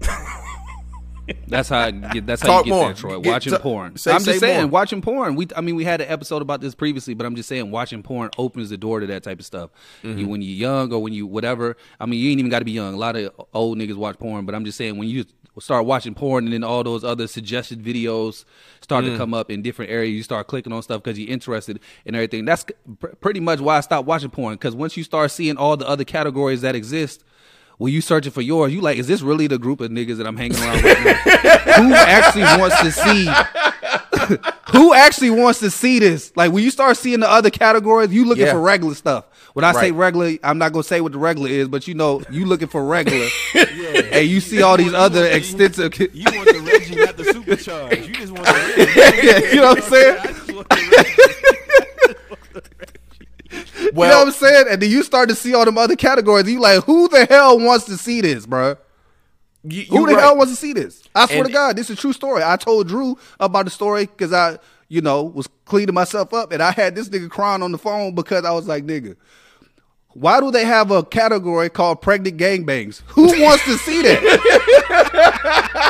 That's 1.48 1.68
how. 1.68 1.78
I 1.80 1.90
get, 1.90 2.26
that's 2.26 2.42
how 2.42 2.48
Talk 2.48 2.66
you 2.66 2.72
get 2.72 2.76
more. 2.76 2.84
there, 2.86 2.94
Troy. 2.94 3.20
Get- 3.20 3.30
watching 3.32 3.52
t- 3.52 3.58
porn. 3.58 3.96
say- 3.96 4.12
I'm 4.12 4.20
say 4.20 4.32
just 4.32 4.40
saying, 4.40 4.62
more. 4.62 4.70
watching 4.70 5.02
porn. 5.02 5.34
We, 5.36 5.46
I 5.56 5.60
mean, 5.60 5.74
we 5.76 5.84
had 5.84 6.00
an 6.00 6.08
episode 6.08 6.42
about 6.42 6.60
this 6.60 6.74
previously, 6.74 7.14
but 7.14 7.26
I'm 7.26 7.34
just 7.36 7.48
saying, 7.48 7.70
watching 7.70 8.02
porn 8.02 8.30
opens 8.38 8.70
the 8.70 8.76
door 8.76 9.00
to 9.00 9.06
that 9.08 9.22
type 9.22 9.38
of 9.40 9.44
stuff. 9.46 9.70
Mm-hmm. 10.02 10.18
You, 10.18 10.28
when 10.28 10.42
you're 10.42 10.54
young 10.56 10.92
or 10.92 11.02
when 11.02 11.12
you 11.12 11.26
whatever. 11.26 11.76
I 11.98 12.06
mean, 12.06 12.20
you 12.20 12.30
ain't 12.30 12.38
even 12.38 12.50
got 12.50 12.60
to 12.60 12.64
be 12.64 12.72
young. 12.72 12.94
A 12.94 12.96
lot 12.96 13.16
of 13.16 13.32
old 13.54 13.78
niggas 13.78 13.96
watch 13.96 14.18
porn, 14.18 14.46
but 14.46 14.54
I'm 14.54 14.64
just 14.64 14.78
saying, 14.78 14.96
when 14.98 15.08
you 15.08 15.24
start 15.58 15.84
watching 15.84 16.14
porn 16.14 16.44
and 16.44 16.52
then 16.52 16.64
all 16.64 16.82
those 16.84 17.04
other 17.04 17.26
suggested 17.26 17.82
videos 17.82 18.44
start 18.80 19.04
Mm. 19.04 19.12
to 19.12 19.16
come 19.18 19.34
up 19.34 19.50
in 19.50 19.60
different 19.62 19.90
areas, 19.90 20.14
you 20.14 20.22
start 20.22 20.46
clicking 20.46 20.72
on 20.72 20.82
stuff 20.82 21.02
because 21.02 21.18
you're 21.18 21.28
interested 21.30 21.80
in 22.06 22.14
everything. 22.14 22.44
That's 22.44 22.64
pr- 22.98 23.08
pretty 23.20 23.40
much 23.40 23.60
why 23.60 23.76
I 23.76 23.80
stopped 23.80 24.06
watching 24.06 24.30
porn. 24.30 24.54
Because 24.54 24.74
once 24.74 24.96
you 24.96 25.02
start 25.04 25.30
seeing 25.32 25.56
all 25.56 25.76
the 25.76 25.86
other 25.88 26.04
categories 26.04 26.60
that 26.62 26.74
exist. 26.74 27.24
When 27.80 27.94
you 27.94 28.02
searching 28.02 28.30
for 28.30 28.42
yours, 28.42 28.74
you 28.74 28.82
like, 28.82 28.98
is 28.98 29.06
this 29.06 29.22
really 29.22 29.46
the 29.46 29.56
group 29.58 29.80
of 29.80 29.90
niggas 29.90 30.18
that 30.18 30.26
I'm 30.26 30.36
hanging 30.36 30.58
around 30.58 30.82
with? 30.82 30.94
Who 31.76 31.94
actually 31.94 32.42
wants 32.60 32.78
to 32.82 32.92
see? 32.92 33.24
Who 34.72 34.92
actually 34.92 35.30
wants 35.30 35.60
to 35.60 35.70
see 35.70 35.98
this? 35.98 36.30
Like 36.36 36.52
when 36.52 36.62
you 36.62 36.70
start 36.70 36.98
seeing 36.98 37.20
the 37.20 37.30
other 37.30 37.48
categories, 37.48 38.12
you 38.12 38.26
looking 38.26 38.44
Yeah. 38.44 38.52
for 38.52 38.60
regular 38.60 38.94
stuff. 38.94 39.24
When 39.54 39.64
I 39.64 39.72
say 39.72 39.92
regular, 39.92 40.32
I'm 40.44 40.58
not 40.58 40.74
gonna 40.74 40.82
say 40.82 41.00
what 41.00 41.12
the 41.12 41.18
regular 41.18 41.48
is, 41.48 41.68
but 41.68 41.88
you 41.88 41.94
know, 41.94 42.22
you 42.30 42.44
looking 42.44 42.68
for 42.68 42.84
regular, 42.84 43.26
and 44.12 44.28
you 44.28 44.42
see 44.42 44.60
all 44.60 44.76
these 44.76 44.92
other 44.92 45.24
extensive. 45.26 45.98
You 45.98 46.24
want 46.26 46.48
the 46.52 46.60
Reggie, 46.60 46.96
not 46.96 47.16
the 47.16 47.22
supercharge. 47.22 48.06
You 48.06 48.12
just 48.14 48.30
want 48.32 48.44
the 48.44 48.52
Reggie. 49.32 49.56
you 49.56 49.62
know 49.62 49.68
what 49.72 49.82
I'm 49.82 49.90
saying? 49.90 50.36
I 53.80 53.84
just 53.84 53.94
want 53.94 53.94
the 53.94 54.00
Reggie. 54.00 54.06
you 54.06 54.10
know 54.10 54.18
what 54.18 54.26
I'm 54.26 54.32
saying? 54.32 54.66
And 54.70 54.82
then 54.82 54.90
you 54.90 55.02
start 55.02 55.28
to 55.30 55.34
see 55.34 55.54
all 55.54 55.64
them 55.64 55.78
other 55.78 55.96
categories. 55.96 56.48
You 56.50 56.60
like, 56.60 56.84
who 56.84 57.08
the 57.08 57.26
hell 57.26 57.58
wants 57.58 57.84
to 57.86 57.96
see 57.96 58.20
this, 58.20 58.46
bro? 58.46 58.76
You- 59.64 59.84
Who 59.84 60.06
the 60.06 60.14
right. 60.14 60.22
hell 60.22 60.36
wants 60.36 60.52
to 60.52 60.56
see 60.58 60.72
this? 60.72 61.02
I 61.14 61.26
swear 61.26 61.38
And- 61.38 61.46
to 61.48 61.52
God, 61.52 61.76
this 61.76 61.90
is 61.90 61.98
a 61.98 62.00
true 62.00 62.12
story. 62.12 62.42
I 62.44 62.56
told 62.56 62.88
Drew 62.88 63.18
about 63.38 63.66
the 63.66 63.70
story 63.70 64.06
because 64.06 64.32
I, 64.32 64.58
you 64.88 65.00
know, 65.02 65.22
was 65.22 65.48
cleaning 65.66 65.94
myself 65.94 66.32
up 66.32 66.50
and 66.52 66.62
I 66.62 66.70
had 66.72 66.94
this 66.94 67.08
nigga 67.10 67.28
crying 67.30 67.62
on 67.62 67.70
the 67.72 67.78
phone 67.78 68.14
because 68.14 68.44
I 68.44 68.52
was 68.52 68.66
like, 68.66 68.84
nigga, 68.84 69.16
why 70.14 70.40
do 70.40 70.50
they 70.50 70.64
have 70.64 70.90
a 70.90 71.04
category 71.04 71.68
called 71.68 72.00
pregnant 72.02 72.36
gangbangs? 72.38 73.02
Who 73.08 73.26
wants 73.42 73.64
to 73.66 73.76
see 73.78 74.02
that? 74.02 75.86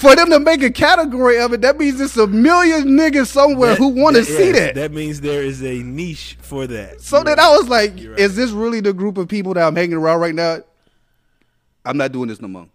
For 0.00 0.16
them 0.16 0.30
to 0.30 0.40
make 0.40 0.62
a 0.62 0.70
category 0.70 1.38
of 1.38 1.52
it, 1.52 1.60
that 1.60 1.76
means 1.76 2.00
it's 2.00 2.16
a 2.16 2.26
million 2.26 2.88
niggas 2.96 3.26
somewhere 3.26 3.74
who 3.74 3.88
want 3.88 4.16
to 4.16 4.24
see 4.24 4.50
that. 4.52 4.74
That 4.74 4.92
means 4.92 5.20
there 5.20 5.42
is 5.42 5.62
a 5.62 5.82
niche 5.82 6.38
for 6.40 6.66
that. 6.66 7.02
So 7.02 7.18
You're 7.18 7.24
then 7.24 7.36
right. 7.36 7.46
I 7.46 7.56
was 7.58 7.68
like, 7.68 7.92
right. 7.92 8.18
is 8.18 8.34
this 8.34 8.50
really 8.50 8.80
the 8.80 8.94
group 8.94 9.18
of 9.18 9.28
people 9.28 9.52
that 9.52 9.66
I'm 9.66 9.76
hanging 9.76 9.98
around 9.98 10.20
right 10.20 10.34
now? 10.34 10.60
I'm 11.84 11.98
not 11.98 12.12
doing 12.12 12.28
this 12.28 12.40
no 12.40 12.48
more. 12.48 12.66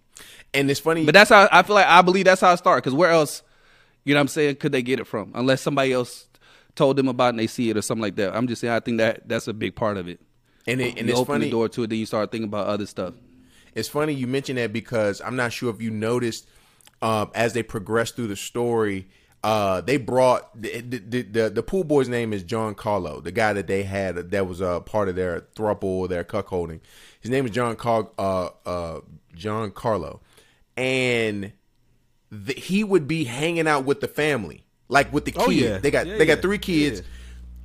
And 0.54 0.70
it's 0.70 0.80
funny. 0.80 1.04
But 1.04 1.16
that's 1.16 1.32
how 1.32 1.50
I 1.52 1.64
feel 1.64 1.74
like 1.74 1.88
I 1.88 2.04
believe 2.04 2.26
that's 2.26 2.42
how 2.42 2.52
I 2.52 2.56
started. 2.56 2.84
Because 2.84 2.94
where 2.94 3.10
else, 3.10 3.42
you 4.04 4.14
know 4.14 4.20
what 4.20 4.22
I'm 4.22 4.28
saying, 4.28 4.58
could 4.58 4.72
they 4.72 4.84
get 4.84 5.00
it 5.00 5.08
from? 5.08 5.32
Unless 5.34 5.64
somebody 5.64 5.94
else 5.94 6.28
told 6.76 6.96
them 6.96 7.08
about 7.08 7.26
it 7.26 7.30
and 7.30 7.40
they 7.40 7.48
see 7.48 7.72
it 7.72 7.78
or 7.78 7.82
something 7.82 8.04
like 8.04 8.18
that. 8.18 8.36
I'm 8.36 8.48
just 8.48 8.62
saying 8.62 8.72
I 8.72 8.82
think 8.82 9.00
that 9.00 9.28
that's 9.28 9.48
a 9.48 9.54
big 9.54 9.76
part 9.76 9.98
of 9.98 10.08
it. 10.08 10.20
and 10.68 10.80
it, 10.80 11.00
and 11.00 11.08
you 11.08 11.14
it's 11.14 11.20
open 11.20 11.34
funny. 11.34 11.46
the 11.46 11.52
door 11.52 11.70
to 11.70 11.84
it, 11.84 11.90
then 11.90 11.98
you 11.98 12.06
start 12.06 12.32
thinking 12.32 12.50
about 12.50 12.68
other 12.68 12.86
stuff. 12.86 13.16
It's 13.74 13.90
funny 13.90 14.14
you 14.14 14.28
mention 14.28 14.58
that 14.58 14.72
because 14.72 15.22
I'm 15.22 15.36
not 15.36 15.52
sure 15.52 15.72
if 15.72 15.82
you 15.82 15.90
noticed 15.90 16.48
um, 17.02 17.32
as 17.34 17.54
they 17.54 17.64
progressed 17.64 18.16
through 18.16 18.28
the 18.28 18.36
story, 18.36 19.08
uh, 19.44 19.82
they 19.82 19.98
brought 19.98 20.60
the, 20.60 20.82
the 20.82 21.22
the 21.22 21.50
the 21.50 21.64
pool 21.64 21.84
boy's 21.84 22.10
name 22.10 22.34
is 22.34 22.44
Giancarlo, 22.44 23.24
the 23.24 23.32
guy 23.32 23.54
that 23.54 23.68
they 23.68 23.84
had 23.84 24.16
that 24.32 24.48
was 24.48 24.60
a 24.60 24.82
part 24.82 25.08
of 25.08 25.16
their 25.16 25.42
thruple, 25.56 26.10
their 26.10 26.24
cuckolding. 26.24 26.80
His 27.20 27.30
name 27.30 27.46
is 27.46 27.52
John 27.52 27.76
Car 27.76 28.10
uh, 28.18 28.50
uh, 28.66 29.02
Giancarlo, 29.38 30.22
and 30.76 31.52
the, 32.32 32.54
he 32.54 32.84
would 32.84 33.08
be 33.08 33.26
hanging 33.26 33.68
out 33.68 33.86
with 33.86 34.02
the 34.02 34.08
family, 34.08 34.66
like 34.88 35.14
with 35.14 35.26
the 35.26 35.32
kids. 35.32 35.46
Oh, 35.48 35.52
yeah. 35.52 35.78
They 35.78 35.92
got 35.92 36.08
Yeah, 36.08 36.18
they 36.18 36.26
got 36.26 36.42
three 36.42 36.58
kids. 36.58 37.02
Yeah. 37.02 37.06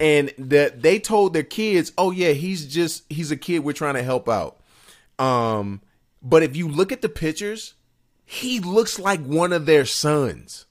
And 0.01 0.33
the, 0.39 0.72
they 0.76 0.99
told 0.99 1.35
their 1.35 1.43
kids, 1.43 1.93
"Oh 1.99 2.11
yeah, 2.11 2.33
he's 2.33 2.66
just 2.66 3.05
he's 3.11 3.31
a 3.31 3.37
kid. 3.37 3.61
We're 3.61 3.72
trying 3.72 3.95
to 3.95 4.03
help 4.03 4.28
out." 4.28 4.61
Um, 5.18 5.83
but 6.22 6.43
if 6.43 6.57
you 6.57 6.68
look 6.68 6.93
at 6.93 7.03
the 7.03 7.09
pictures, 7.09 7.74
he 8.33 8.61
looks 8.61 8.97
like 8.99 9.20
one 9.24 9.53
of 9.53 9.66
their 9.66 9.85
sons. 9.85 10.66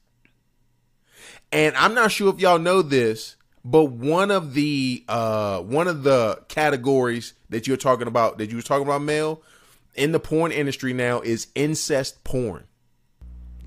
And 1.52 1.76
I'm 1.76 1.94
not 1.94 2.10
sure 2.10 2.32
if 2.32 2.40
y'all 2.40 2.58
know 2.58 2.80
this, 2.80 3.36
but 3.64 3.84
one 3.86 4.30
of 4.30 4.54
the 4.54 5.04
uh 5.08 5.60
one 5.60 5.88
of 5.88 6.02
the 6.02 6.42
categories 6.48 7.34
that 7.50 7.66
you're 7.66 7.76
talking 7.76 8.06
about 8.06 8.38
that 8.38 8.48
you 8.50 8.56
were 8.56 8.62
talking 8.62 8.86
about, 8.86 9.02
male 9.02 9.42
in 9.94 10.12
the 10.12 10.20
porn 10.20 10.52
industry 10.52 10.92
now 10.94 11.20
is 11.20 11.48
incest 11.54 12.22
porn. 12.24 12.64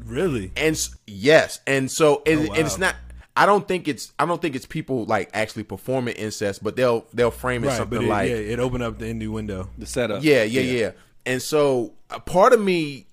really. 0.04 0.52
And 0.56 0.76
s- 0.76 0.96
yes, 1.06 1.60
and 1.68 1.92
so 1.92 2.24
and, 2.26 2.40
Oh, 2.40 2.44
wow. 2.50 2.54
and 2.56 2.66
it's 2.66 2.78
not. 2.80 2.96
I 3.36 3.46
don't 3.46 3.68
think 3.68 3.88
it's. 3.88 4.12
I 4.18 4.26
don't 4.26 4.42
think 4.42 4.56
it's 4.56 4.66
people 4.66 5.06
like 5.06 5.30
actually 5.34 5.64
performing 5.64 6.16
incest, 6.16 6.64
but 6.64 6.76
they'll 6.76 7.06
they'll 7.14 7.32
frame 7.32 7.64
it 7.64 7.68
Right, 7.68 7.78
something 7.78 8.00
but 8.00 8.06
it, 8.06 8.10
like 8.10 8.30
yeah, 8.30 8.36
it 8.38 8.60
opened 8.60 8.84
up 8.84 8.98
the 9.00 9.08
innuendo. 9.08 9.70
The 9.78 9.86
setup. 9.86 10.24
yeah, 10.24 10.44
yeah, 10.44 10.62
yeah, 10.62 10.92
And 11.26 11.42
so 11.42 11.94
a 12.10 12.20
part 12.20 12.54
of 12.54 12.62
me, 12.62 13.08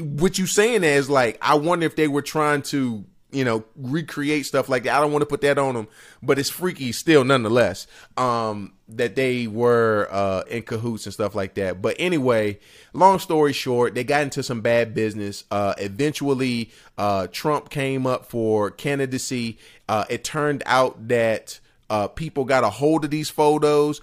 what 0.00 0.38
you 0.38 0.46
saying 0.46 0.84
is 0.84 1.08
like, 1.10 1.38
I 1.40 1.54
wonder 1.54 1.86
if 1.86 1.96
they 1.96 2.08
were 2.08 2.22
trying 2.22 2.62
to, 2.62 3.04
you 3.30 3.44
know, 3.44 3.64
recreate 3.76 4.46
stuff 4.46 4.68
like 4.68 4.84
that. 4.84 4.96
I 4.96 5.00
don't 5.00 5.12
want 5.12 5.22
to 5.22 5.26
put 5.26 5.42
that 5.42 5.58
on 5.58 5.74
them, 5.74 5.88
but 6.22 6.38
it's 6.38 6.48
freaky 6.48 6.92
still, 6.92 7.24
nonetheless. 7.24 7.86
Um, 8.16 8.72
that 8.90 9.16
they 9.16 9.46
were 9.46 10.08
uh 10.10 10.44
in 10.48 10.62
cahoots 10.62 11.04
and 11.04 11.12
stuff 11.12 11.34
like 11.34 11.54
that. 11.54 11.82
But 11.82 11.96
anyway, 11.98 12.58
long 12.94 13.18
story 13.18 13.52
short, 13.52 13.94
they 13.94 14.02
got 14.02 14.22
into 14.22 14.42
some 14.42 14.62
bad 14.62 14.94
business. 14.94 15.44
Uh, 15.50 15.74
eventually, 15.78 16.70
uh, 16.96 17.26
Trump 17.30 17.68
came 17.68 18.06
up 18.06 18.26
for 18.26 18.70
candidacy. 18.70 19.58
Uh, 19.88 20.04
it 20.08 20.24
turned 20.24 20.62
out 20.64 21.08
that 21.08 21.60
uh, 21.90 22.08
people 22.08 22.44
got 22.44 22.64
a 22.64 22.70
hold 22.70 23.04
of 23.04 23.10
these 23.10 23.30
photos 23.30 24.00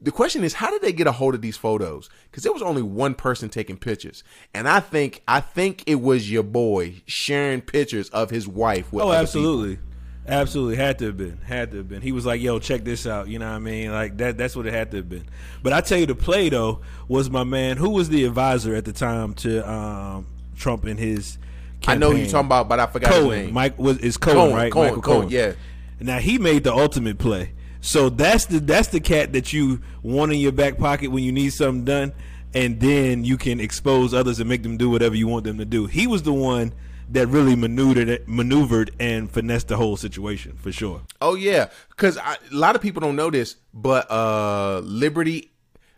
the 0.00 0.12
question 0.12 0.44
is 0.44 0.54
how 0.54 0.70
did 0.70 0.80
they 0.82 0.92
get 0.92 1.06
a 1.06 1.12
hold 1.12 1.34
of 1.34 1.42
these 1.42 1.56
photos 1.56 2.08
because 2.30 2.42
there 2.44 2.52
was 2.52 2.62
only 2.62 2.82
one 2.82 3.14
person 3.14 3.48
taking 3.48 3.76
pictures 3.76 4.22
and 4.54 4.68
i 4.68 4.78
think 4.80 5.22
i 5.26 5.40
think 5.40 5.82
it 5.86 5.96
was 6.00 6.30
your 6.30 6.42
boy 6.44 6.94
sharing 7.06 7.60
pictures 7.60 8.08
of 8.10 8.30
his 8.30 8.46
wife 8.46 8.92
with 8.92 9.04
Oh, 9.04 9.12
absolutely. 9.12 9.78
Absolutely. 10.26 10.76
Had 10.76 10.98
to 10.98 11.06
have 11.06 11.16
been. 11.16 11.38
Had 11.38 11.70
to 11.70 11.78
have 11.78 11.88
been. 11.88 12.02
He 12.02 12.12
was 12.12 12.26
like, 12.26 12.42
yo, 12.42 12.58
check 12.58 12.84
this 12.84 13.06
out. 13.06 13.28
You 13.28 13.38
know 13.38 13.48
what 13.48 13.56
I 13.56 13.58
mean? 13.60 13.90
Like 13.92 14.18
that 14.18 14.36
that's 14.36 14.54
what 14.54 14.66
it 14.66 14.74
had 14.74 14.90
to 14.90 14.98
have 14.98 15.08
been. 15.08 15.24
But 15.62 15.72
I 15.72 15.80
tell 15.80 15.98
you 15.98 16.04
the 16.04 16.14
play 16.14 16.50
though 16.50 16.82
was 17.08 17.30
my 17.30 17.44
man 17.44 17.78
who 17.78 17.88
was 17.88 18.10
the 18.10 18.24
advisor 18.26 18.74
at 18.74 18.84
the 18.84 18.92
time 18.92 19.32
to 19.36 19.66
um, 19.66 20.26
Trump 20.54 20.84
in 20.84 20.98
his 20.98 21.38
people. 21.80 21.94
i 21.94 21.96
know 21.96 22.10
who 22.10 22.18
you're 22.18 22.26
talking 22.26 22.44
about 22.46 22.68
but 22.68 22.78
i 22.78 22.86
forgot 22.86 23.10
his 23.10 23.22
Cohen. 23.22 23.38
name 23.46 23.54
Mike 23.54 23.78
was 23.78 23.96
is 24.00 24.18
Cohen, 24.18 24.36
Cohen, 24.36 24.54
right? 24.54 24.70
Cohen, 24.72 24.88
Michael 24.88 25.02
Cohen, 25.02 25.20
Cohen. 25.22 25.30
yeah. 25.32 25.52
Now 25.98 26.18
he 26.18 26.36
made 26.36 26.62
the 26.64 26.74
ultimate 26.74 27.16
play. 27.18 27.52
So 27.80 28.08
that's 28.08 28.46
the 28.46 28.60
that's 28.60 28.88
the 28.88 29.00
cat 29.00 29.32
that 29.32 29.52
you 29.52 29.80
want 30.02 30.32
in 30.32 30.38
your 30.38 30.52
back 30.52 30.78
pocket 30.78 31.10
when 31.10 31.22
you 31.22 31.32
need 31.32 31.52
something 31.52 31.84
done, 31.84 32.12
and 32.54 32.80
then 32.80 33.24
you 33.24 33.36
can 33.36 33.60
expose 33.60 34.12
others 34.12 34.40
and 34.40 34.48
make 34.48 34.62
them 34.62 34.76
do 34.76 34.90
whatever 34.90 35.14
you 35.14 35.28
want 35.28 35.44
them 35.44 35.58
to 35.58 35.64
do. 35.64 35.86
He 35.86 36.06
was 36.06 36.22
the 36.22 36.32
one 36.32 36.72
that 37.10 37.26
really 37.28 37.56
maneuvered 37.56 38.28
maneuvered 38.28 38.90
and 39.00 39.30
finessed 39.30 39.68
the 39.68 39.76
whole 39.76 39.96
situation 39.96 40.54
for 40.56 40.70
sure. 40.70 41.02
oh 41.22 41.34
yeah 41.34 41.68
because 41.88 42.18
a 42.18 42.36
lot 42.52 42.76
of 42.76 42.82
people 42.82 43.00
don't 43.00 43.16
know 43.16 43.30
this 43.30 43.56
but 43.72 44.10
uh 44.10 44.80
liberty 44.84 45.50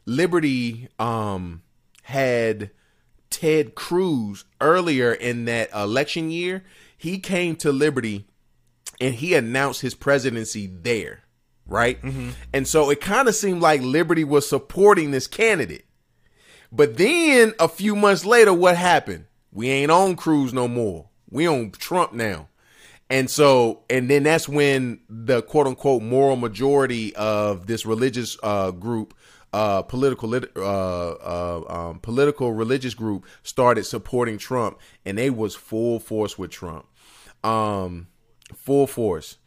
liberty 0.06 0.88
um 1.00 1.62
had 2.04 2.70
ted 3.28 3.74
cruz 3.74 4.44
earlier 4.60 5.12
in 5.12 5.46
that 5.46 5.68
election 5.74 6.30
year 6.30 6.62
he 6.96 7.18
came 7.18 7.56
to 7.56 7.72
liberty 7.72 8.26
and 9.00 9.14
he 9.14 9.34
announced 9.34 9.80
his 9.80 9.94
presidency 9.94 10.66
there, 10.66 11.20
right? 11.70 11.98
And 12.52 12.68
so 12.68 12.90
it 12.90 13.00
kind 13.00 13.28
of 13.28 13.34
seemed 13.34 13.62
like 13.62 13.80
Liberty 13.80 14.24
was 14.24 14.46
supporting 14.46 15.12
this 15.12 15.26
candidate. 15.26 15.86
But 16.70 16.98
then 16.98 17.54
a 17.58 17.68
few 17.68 17.96
months 17.96 18.26
later, 18.26 18.52
what 18.52 18.76
happened? 18.76 19.24
We 19.52 19.70
ain't 19.70 19.90
on 19.90 20.16
Cruz 20.16 20.52
no 20.52 20.68
more. 20.68 21.08
We 21.30 21.48
on 21.48 21.70
Trump 21.70 22.12
now. 22.12 22.48
And 23.08 23.28
so, 23.28 23.82
and 23.90 24.08
then 24.08 24.22
that's 24.22 24.48
when 24.48 25.00
the 25.08 25.42
quote 25.42 25.66
unquote 25.66 26.02
moral 26.02 26.36
majority 26.36 27.14
of 27.16 27.66
this 27.66 27.84
religious 27.84 28.36
uh, 28.42 28.70
group, 28.70 29.14
uh, 29.52 29.82
political, 29.82 30.32
uh, 30.32 30.38
uh, 30.60 31.64
um, 31.68 31.98
political 31.98 32.52
religious 32.52 32.94
group 32.94 33.26
started 33.42 33.84
supporting 33.84 34.38
Trump, 34.38 34.78
and 35.04 35.18
they 35.18 35.28
was 35.28 35.56
full 35.56 35.98
force 35.98 36.38
with 36.38 36.52
Trump, 36.52 36.86
um, 37.42 38.06
full 38.54 38.86
force. 38.86 39.38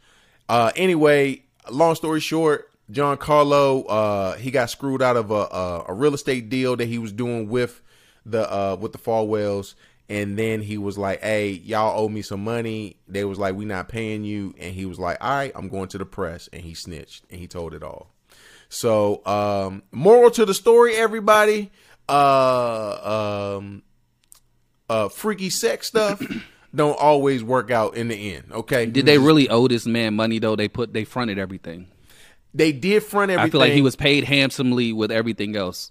Uh, 0.46 0.70
anyway, 0.76 1.43
long 1.70 1.94
story 1.94 2.20
short, 2.20 2.70
Giancarlo, 2.90 3.84
uh, 3.88 4.32
he 4.34 4.50
got 4.50 4.70
screwed 4.70 5.02
out 5.02 5.16
of 5.16 5.30
a, 5.30 5.34
a, 5.34 5.84
a 5.88 5.94
real 5.94 6.14
estate 6.14 6.48
deal 6.48 6.76
that 6.76 6.86
he 6.86 6.98
was 6.98 7.12
doing 7.12 7.48
with 7.48 7.80
the 8.26 8.50
uh, 8.52 8.76
with 8.78 8.92
the 8.92 8.98
Falwells, 8.98 9.74
and 10.08 10.38
then 10.38 10.60
he 10.60 10.76
was 10.78 10.98
like, 10.98 11.22
"Hey, 11.22 11.50
y'all 11.50 11.98
owe 11.98 12.08
me 12.08 12.22
some 12.22 12.44
money." 12.44 12.96
They 13.08 13.24
was 13.24 13.38
like, 13.38 13.54
"We 13.54 13.64
not 13.64 13.88
paying 13.88 14.24
you," 14.24 14.54
and 14.58 14.74
he 14.74 14.84
was 14.86 14.98
like, 14.98 15.18
"All 15.22 15.30
right, 15.30 15.52
I'm 15.54 15.68
going 15.68 15.88
to 15.88 15.98
the 15.98 16.06
press," 16.06 16.48
and 16.52 16.62
he 16.62 16.74
snitched 16.74 17.24
and 17.30 17.40
he 17.40 17.46
told 17.46 17.74
it 17.74 17.82
all. 17.82 18.10
So, 18.68 19.24
um, 19.26 19.82
moral 19.92 20.30
to 20.32 20.44
the 20.44 20.54
story, 20.54 20.94
everybody. 20.96 21.70
uh 22.06 23.56
um 23.58 23.82
uh 24.90 25.08
freaky 25.08 25.48
sex 25.48 25.86
stuff 25.86 26.20
don't 26.74 26.98
always 26.98 27.42
work 27.44 27.70
out 27.70 27.96
in 27.96 28.08
the 28.08 28.34
end. 28.34 28.52
Okay, 28.52 28.86
Did 28.86 29.06
they 29.06 29.18
really 29.18 29.48
owe 29.48 29.68
this 29.68 29.86
man 29.86 30.14
money 30.14 30.38
though? 30.38 30.56
They 30.56 30.68
put 30.68 30.92
they 30.92 31.04
fronted 31.04 31.38
everything. 31.38 31.88
They 32.52 32.72
did 32.72 33.02
front 33.02 33.30
everything. 33.30 33.48
I 33.48 33.50
feel 33.50 33.60
like 33.60 33.72
he 33.72 33.82
was 33.82 33.96
paid 33.96 34.24
handsomely 34.24 34.92
with 34.92 35.10
everything 35.10 35.56
else. 35.56 35.90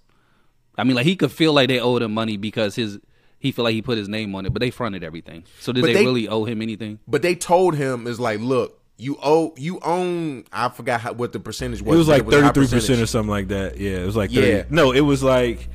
I 0.76 0.84
mean, 0.84 0.96
like 0.96 1.04
he 1.06 1.14
could 1.16 1.30
feel 1.30 1.52
like 1.52 1.68
they 1.68 1.78
owed 1.78 2.02
him 2.02 2.12
money 2.14 2.36
because 2.36 2.74
his 2.74 2.98
he 3.38 3.52
feel 3.52 3.64
like 3.64 3.74
he 3.74 3.82
put 3.82 3.98
his 3.98 4.08
name 4.08 4.34
on 4.34 4.46
it, 4.46 4.52
but 4.52 4.60
they 4.60 4.70
fronted 4.70 5.04
everything. 5.04 5.44
So 5.60 5.72
did 5.72 5.84
they, 5.84 5.92
they- 5.92 6.04
really 6.04 6.28
owe 6.28 6.44
him 6.44 6.62
anything? 6.62 6.98
But 7.06 7.22
they 7.22 7.34
told 7.34 7.74
him 7.74 8.06
is 8.06 8.18
like, 8.18 8.40
look, 8.40 8.80
you 8.96 9.18
owe 9.22 9.52
you 9.56 9.78
own. 9.82 10.44
I 10.52 10.68
forgot 10.70 11.00
how, 11.00 11.12
what 11.12 11.32
the 11.32 11.40
percentage 11.40 11.82
was. 11.82 11.94
It 11.94 11.98
was 11.98 12.08
like 12.08 12.28
thirty 12.28 12.50
three 12.52 12.68
percent 12.68 13.00
or 13.00 13.06
something 13.06 13.30
like 13.30 13.48
that. 13.48 13.76
Yeah, 13.78 13.98
it 13.98 14.06
was 14.06 14.16
like 14.16 14.30
30. 14.30 14.46
Yeah. 14.48 14.64
No, 14.70 14.92
it 14.92 15.00
was 15.02 15.22
like 15.22 15.68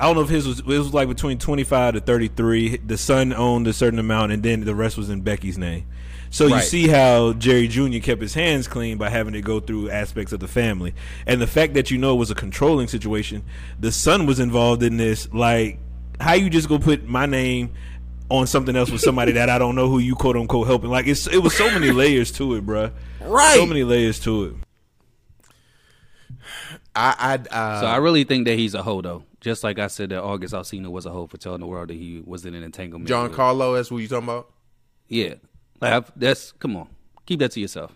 I 0.00 0.06
don't 0.06 0.16
know 0.16 0.22
if 0.22 0.30
his 0.30 0.48
was 0.48 0.60
it 0.60 0.66
was 0.66 0.94
like 0.94 1.08
between 1.08 1.38
twenty 1.38 1.62
five 1.62 1.92
to 1.92 2.00
thirty 2.00 2.28
three. 2.28 2.78
The 2.78 2.96
son 2.96 3.34
owned 3.34 3.66
a 3.66 3.72
certain 3.74 3.98
amount, 3.98 4.32
and 4.32 4.42
then 4.42 4.62
the 4.62 4.74
rest 4.74 4.96
was 4.96 5.10
in 5.10 5.20
Becky's 5.20 5.58
name. 5.58 5.84
So 6.30 6.46
you 6.46 6.60
see 6.60 6.88
how 6.88 7.32
Jerry 7.34 7.66
Jr. 7.68 7.98
kept 7.98 8.22
his 8.22 8.34
hands 8.34 8.68
clean 8.68 8.98
by 8.98 9.10
having 9.10 9.34
to 9.34 9.42
go 9.42 9.58
through 9.60 9.90
aspects 9.90 10.32
of 10.32 10.40
the 10.40 10.48
family, 10.48 10.94
and 11.26 11.40
the 11.40 11.46
fact 11.46 11.74
that 11.74 11.90
you 11.90 11.98
know 11.98 12.14
it 12.14 12.18
was 12.18 12.30
a 12.30 12.34
controlling 12.34 12.88
situation. 12.88 13.42
The 13.78 13.92
son 13.92 14.26
was 14.26 14.40
involved 14.40 14.82
in 14.82 14.96
this. 14.96 15.30
Like, 15.34 15.80
how 16.18 16.34
you 16.34 16.48
just 16.48 16.68
go 16.68 16.78
put 16.78 17.06
my 17.06 17.26
name 17.26 17.72
on 18.30 18.46
something 18.46 18.76
else 18.76 18.90
with 18.90 19.00
somebody 19.00 19.32
that 19.32 19.50
I 19.50 19.58
don't 19.58 19.74
know 19.74 19.88
who 19.88 19.98
you 19.98 20.14
quote 20.14 20.36
unquote 20.36 20.66
helping? 20.66 20.88
Like, 20.88 21.08
it's 21.08 21.26
it 21.26 21.38
was 21.38 21.54
so 21.54 21.66
many 21.70 21.90
layers 21.90 22.30
to 22.32 22.54
it, 22.54 22.64
bruh. 22.64 22.92
Right. 23.20 23.56
So 23.56 23.66
many 23.66 23.82
layers 23.82 24.20
to 24.20 24.44
it. 24.44 24.54
I, 26.94 27.38
I, 27.50 27.54
uh, 27.56 27.80
So 27.80 27.86
I 27.86 27.96
really 27.96 28.24
think 28.24 28.46
that 28.46 28.58
he's 28.58 28.74
a 28.74 28.82
hoe 28.82 29.00
though. 29.02 29.24
Just 29.40 29.64
like 29.64 29.78
I 29.78 29.86
said 29.86 30.10
that 30.10 30.22
August 30.22 30.52
Alsina 30.54 30.88
was 30.90 31.06
a 31.06 31.10
hoe 31.10 31.26
for 31.26 31.36
telling 31.38 31.60
the 31.60 31.66
world 31.66 31.88
that 31.88 31.94
he 31.94 32.22
was 32.26 32.44
in 32.44 32.54
an 32.54 32.62
entanglement. 32.62 33.08
John 33.08 33.24
with- 33.28 33.32
Carlo. 33.36 33.74
That's 33.74 33.90
what 33.90 33.98
you 33.98 34.08
talking 34.08 34.24
about. 34.24 34.50
Yeah. 35.08 35.34
Like 35.80 35.92
I've, 35.92 36.12
that's 36.16 36.52
come 36.52 36.76
on. 36.76 36.88
Keep 37.26 37.40
that 37.40 37.52
to 37.52 37.60
yourself. 37.60 37.92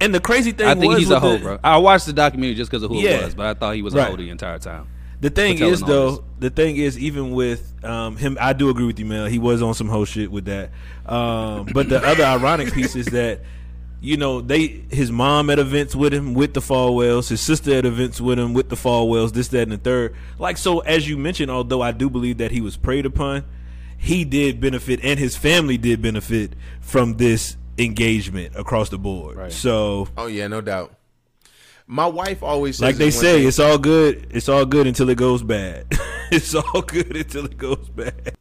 And 0.00 0.14
the 0.14 0.20
crazy 0.20 0.50
thing 0.52 0.66
I 0.66 0.74
think 0.74 0.90
was 0.90 0.98
he's 1.00 1.10
a 1.10 1.14
with 1.14 1.22
hoe, 1.22 1.32
the- 1.36 1.42
bro. 1.42 1.58
I 1.62 1.76
watched 1.78 2.06
the 2.06 2.12
documentary 2.12 2.54
just 2.56 2.70
because 2.70 2.82
of 2.82 2.90
who 2.90 2.98
Yeah. 2.98 3.10
it 3.18 3.24
was, 3.24 3.34
but 3.34 3.46
I 3.46 3.54
thought 3.54 3.74
he 3.76 3.82
was 3.82 3.94
a 3.94 3.98
Right. 3.98 4.08
hoe 4.10 4.16
the 4.16 4.30
entire 4.30 4.58
time. 4.58 4.88
The 5.20 5.30
thing 5.30 5.58
is, 5.62 5.80
all 5.82 5.88
though, 5.88 6.10
this. 6.10 6.20
the 6.40 6.50
thing 6.50 6.76
is, 6.76 6.98
even 6.98 7.30
with 7.32 7.72
um, 7.84 8.16
him, 8.16 8.36
I 8.40 8.52
do 8.52 8.68
agree 8.68 8.84
with 8.84 8.98
you, 8.98 9.06
man. 9.06 9.30
He 9.30 9.38
was 9.38 9.62
on 9.62 9.72
some 9.74 9.88
whole 9.88 10.04
shit 10.04 10.30
with 10.30 10.44
that. 10.46 10.70
Um, 11.06 11.66
but 11.72 11.88
the 11.88 12.04
other 12.04 12.24
ironic 12.24 12.72
piece 12.74 12.94
is 12.96 13.06
that, 13.06 13.40
you 14.04 14.18
know, 14.18 14.42
they 14.42 14.66
his 14.90 15.10
mom 15.10 15.48
at 15.48 15.58
events 15.58 15.96
with 15.96 16.12
him 16.12 16.34
with 16.34 16.52
the 16.52 16.60
Falwells, 16.60 17.30
his 17.30 17.40
sister 17.40 17.72
at 17.72 17.86
events 17.86 18.20
with 18.20 18.38
him 18.38 18.52
with 18.52 18.68
the 18.68 18.76
Falwells, 18.76 19.32
this, 19.32 19.48
that, 19.48 19.62
and 19.62 19.72
the 19.72 19.78
third. 19.78 20.14
Like 20.38 20.58
so, 20.58 20.80
as 20.80 21.08
you 21.08 21.16
mentioned, 21.16 21.50
although 21.50 21.80
I 21.80 21.92
do 21.92 22.10
believe 22.10 22.36
that 22.38 22.50
he 22.50 22.60
was 22.60 22.76
preyed 22.76 23.06
upon, 23.06 23.44
he 23.96 24.26
did 24.26 24.60
benefit, 24.60 25.00
and 25.02 25.18
his 25.18 25.36
family 25.38 25.78
did 25.78 26.02
benefit 26.02 26.52
from 26.82 27.16
this 27.16 27.56
engagement 27.78 28.54
across 28.56 28.90
the 28.90 28.98
board. 28.98 29.38
Right. 29.38 29.52
So, 29.52 30.08
Oh 30.18 30.26
yeah, 30.26 30.48
no 30.48 30.60
doubt. 30.60 30.94
My 31.86 32.06
wife 32.06 32.42
always 32.42 32.76
says 32.76 32.82
like 32.82 32.96
they 32.96 33.10
say, 33.10 33.38
thing. 33.38 33.48
it's 33.48 33.58
all 33.58 33.78
good. 33.78 34.26
It's 34.30 34.50
all 34.50 34.66
good 34.66 34.86
until 34.86 35.08
it 35.08 35.16
goes 35.16 35.42
bad. 35.42 35.86
it's 36.30 36.54
all 36.54 36.82
good 36.82 37.16
until 37.16 37.46
it 37.46 37.56
goes 37.56 37.88
bad. 37.88 38.36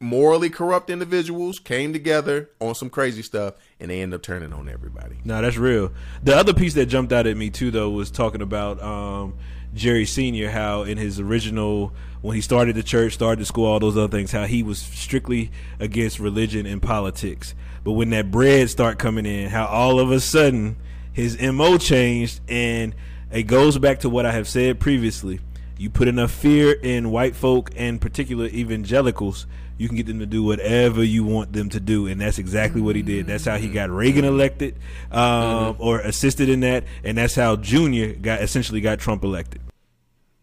Morally 0.00 0.48
corrupt 0.48 0.88
individuals 0.88 1.58
came 1.58 1.92
together 1.92 2.48
on 2.58 2.74
some 2.74 2.88
crazy 2.88 3.20
stuff 3.20 3.54
and 3.78 3.90
they 3.90 4.00
end 4.00 4.14
up 4.14 4.22
turning 4.22 4.52
on 4.52 4.68
everybody. 4.68 5.16
No, 5.24 5.42
that's 5.42 5.58
real. 5.58 5.92
The 6.24 6.34
other 6.34 6.54
piece 6.54 6.72
that 6.74 6.86
jumped 6.86 7.12
out 7.12 7.26
at 7.26 7.36
me 7.36 7.50
too, 7.50 7.70
though, 7.70 7.90
was 7.90 8.10
talking 8.10 8.40
about 8.40 8.82
um, 8.82 9.36
Jerry 9.74 10.06
Senior. 10.06 10.50
How 10.50 10.82
in 10.82 10.96
his 10.96 11.20
original, 11.20 11.92
when 12.22 12.34
he 12.34 12.40
started 12.40 12.76
the 12.76 12.82
church, 12.82 13.12
started 13.12 13.40
the 13.40 13.46
school, 13.46 13.66
all 13.66 13.78
those 13.78 13.96
other 13.96 14.08
things, 14.08 14.32
how 14.32 14.46
he 14.46 14.62
was 14.62 14.78
strictly 14.80 15.50
against 15.78 16.18
religion 16.18 16.64
and 16.64 16.80
politics. 16.80 17.54
But 17.84 17.92
when 17.92 18.10
that 18.10 18.30
bread 18.30 18.70
start 18.70 18.98
coming 18.98 19.26
in, 19.26 19.50
how 19.50 19.66
all 19.66 20.00
of 20.00 20.10
a 20.10 20.20
sudden 20.20 20.76
his 21.12 21.40
mo 21.40 21.76
changed, 21.76 22.40
and 22.48 22.94
it 23.30 23.44
goes 23.44 23.76
back 23.78 24.00
to 24.00 24.08
what 24.08 24.24
I 24.24 24.32
have 24.32 24.48
said 24.48 24.80
previously. 24.80 25.40
You 25.80 25.88
put 25.88 26.08
enough 26.08 26.30
fear 26.30 26.72
in 26.72 27.10
white 27.10 27.34
folk 27.34 27.70
and 27.74 27.98
particular 27.98 28.44
evangelicals, 28.44 29.46
you 29.78 29.88
can 29.88 29.96
get 29.96 30.04
them 30.04 30.18
to 30.18 30.26
do 30.26 30.42
whatever 30.42 31.02
you 31.02 31.24
want 31.24 31.54
them 31.54 31.70
to 31.70 31.80
do, 31.80 32.06
and 32.06 32.20
that's 32.20 32.38
exactly 32.38 32.82
what 32.82 32.96
he 32.96 33.00
did. 33.00 33.26
That's 33.26 33.46
how 33.46 33.56
he 33.56 33.70
got 33.70 33.88
Reagan 33.88 34.26
elected, 34.26 34.76
um, 35.10 35.76
or 35.78 36.00
assisted 36.00 36.50
in 36.50 36.60
that, 36.60 36.84
and 37.02 37.16
that's 37.16 37.34
how 37.34 37.56
Junior 37.56 38.12
got 38.12 38.42
essentially 38.42 38.82
got 38.82 38.98
Trump 38.98 39.24
elected. 39.24 39.62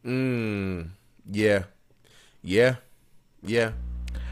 Mm, 0.04 0.88
yeah, 1.32 1.66
yeah, 2.42 2.78
yeah. 3.44 3.74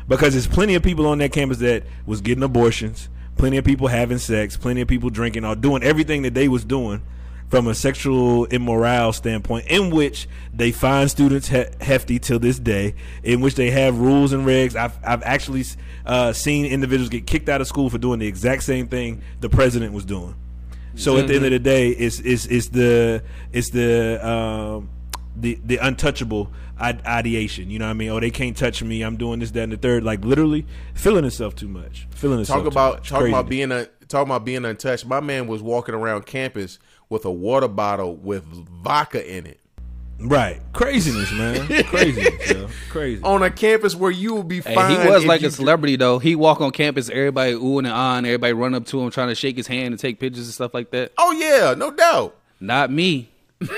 Because 0.07 0.33
there's 0.33 0.47
plenty 0.47 0.73
of 0.73 0.81
people 0.81 1.05
on 1.05 1.19
that 1.19 1.31
campus 1.31 1.59
that 1.59 1.83
was 2.07 2.19
getting 2.19 2.41
abortions, 2.41 3.09
plenty 3.37 3.57
of 3.57 3.63
people 3.63 3.89
having 3.89 4.17
sex, 4.17 4.57
plenty 4.57 4.81
of 4.81 4.87
people 4.87 5.11
drinking, 5.11 5.45
or 5.45 5.55
doing 5.55 5.83
everything 5.83 6.23
that 6.23 6.33
they 6.33 6.47
was 6.47 6.65
doing 6.65 7.03
from 7.49 7.67
a 7.67 7.75
sexual 7.75 8.45
immoral 8.45 9.13
standpoint, 9.13 9.67
in 9.67 9.89
which 9.89 10.27
they 10.53 10.71
find 10.71 11.09
students 11.09 11.47
he- 11.47 11.65
hefty 11.81 12.19
till 12.19 12.39
this 12.39 12.59
day, 12.59 12.95
in 13.23 13.41
which 13.41 13.55
they 13.55 13.69
have 13.71 13.99
rules 13.99 14.33
and 14.33 14.45
regs. 14.45 14.75
I've 14.75 14.97
I've 15.03 15.23
actually 15.23 15.63
uh, 16.05 16.33
seen 16.33 16.65
individuals 16.65 17.09
get 17.09 17.27
kicked 17.27 17.49
out 17.49 17.61
of 17.61 17.67
school 17.67 17.89
for 17.89 17.97
doing 17.97 18.19
the 18.19 18.27
exact 18.27 18.63
same 18.63 18.87
thing 18.87 19.21
the 19.39 19.49
president 19.49 19.93
was 19.93 20.05
doing. 20.05 20.35
So 20.95 21.17
at 21.17 21.27
the 21.27 21.35
end 21.35 21.45
of 21.45 21.51
the 21.51 21.59
day, 21.59 21.89
it's 21.89 22.19
it's 22.19 22.45
it's 22.45 22.69
the 22.69 23.21
it's 23.51 23.69
the 23.71 24.25
um, 24.25 24.89
the 25.35 25.59
the 25.63 25.77
untouchable 25.77 26.51
ide- 26.79 27.05
ideation. 27.05 27.69
You 27.69 27.79
know 27.79 27.85
what 27.85 27.91
I 27.91 27.95
mean? 27.95 28.09
Oh, 28.09 28.19
they 28.19 28.31
can't 28.31 28.55
touch 28.55 28.81
me. 28.81 29.01
I'm 29.01 29.17
doing 29.17 29.39
this, 29.39 29.51
that, 29.51 29.63
and 29.63 29.73
the 29.73 29.77
third. 29.77 30.03
Like 30.03 30.23
literally 30.23 30.65
feeling 30.93 31.23
himself 31.23 31.55
too 31.55 31.67
much. 31.67 32.07
Feeling 32.11 32.37
himself. 32.37 32.57
Talk 32.57 32.63
too 32.63 32.69
about 32.69 32.95
much. 32.95 33.09
talk 33.09 33.27
about 33.27 33.49
being 33.49 33.71
a 33.71 33.87
talking 34.07 34.29
about 34.29 34.45
being 34.45 34.63
untouched. 34.65 35.05
My 35.05 35.19
man 35.19 35.47
was 35.47 35.61
walking 35.61 35.95
around 35.95 36.25
campus 36.25 36.79
with 37.09 37.25
a 37.25 37.31
water 37.31 37.67
bottle 37.67 38.15
with 38.15 38.43
vodka 38.43 39.25
in 39.37 39.45
it 39.45 39.59
right 40.21 40.61
craziness, 40.73 41.31
man. 41.33 41.67
craziness, 41.85 42.49
yo. 42.51 42.67
crazy. 42.89 43.21
on 43.23 43.43
a 43.43 43.51
campus 43.51 43.95
where 43.95 44.11
you 44.11 44.33
will 44.33 44.43
be 44.43 44.61
Hey, 44.61 44.73
fine. 44.73 44.91
he 45.01 45.07
was 45.09 45.25
like 45.25 45.41
a 45.43 45.51
celebrity 45.51 45.97
though. 45.97 46.19
He 46.19 46.35
walk 46.35 46.61
on 46.61 46.71
campus, 46.71 47.09
everybody 47.09 47.53
oohing 47.53 47.79
and 47.79 47.87
on, 47.87 48.25
everybody 48.25 48.53
run 48.53 48.73
up 48.75 48.85
to 48.87 49.01
him 49.01 49.11
trying 49.11 49.27
to 49.27 49.35
shake 49.35 49.57
his 49.57 49.67
hand 49.67 49.87
and 49.93 49.99
take 49.99 50.19
pictures 50.19 50.45
and 50.45 50.53
stuff 50.53 50.73
like 50.73 50.91
that. 50.91 51.11
Oh 51.17 51.31
yeah, 51.33 51.73
no 51.77 51.91
doubt. 51.91 52.35
Not 52.61 52.91
me. 52.91 53.29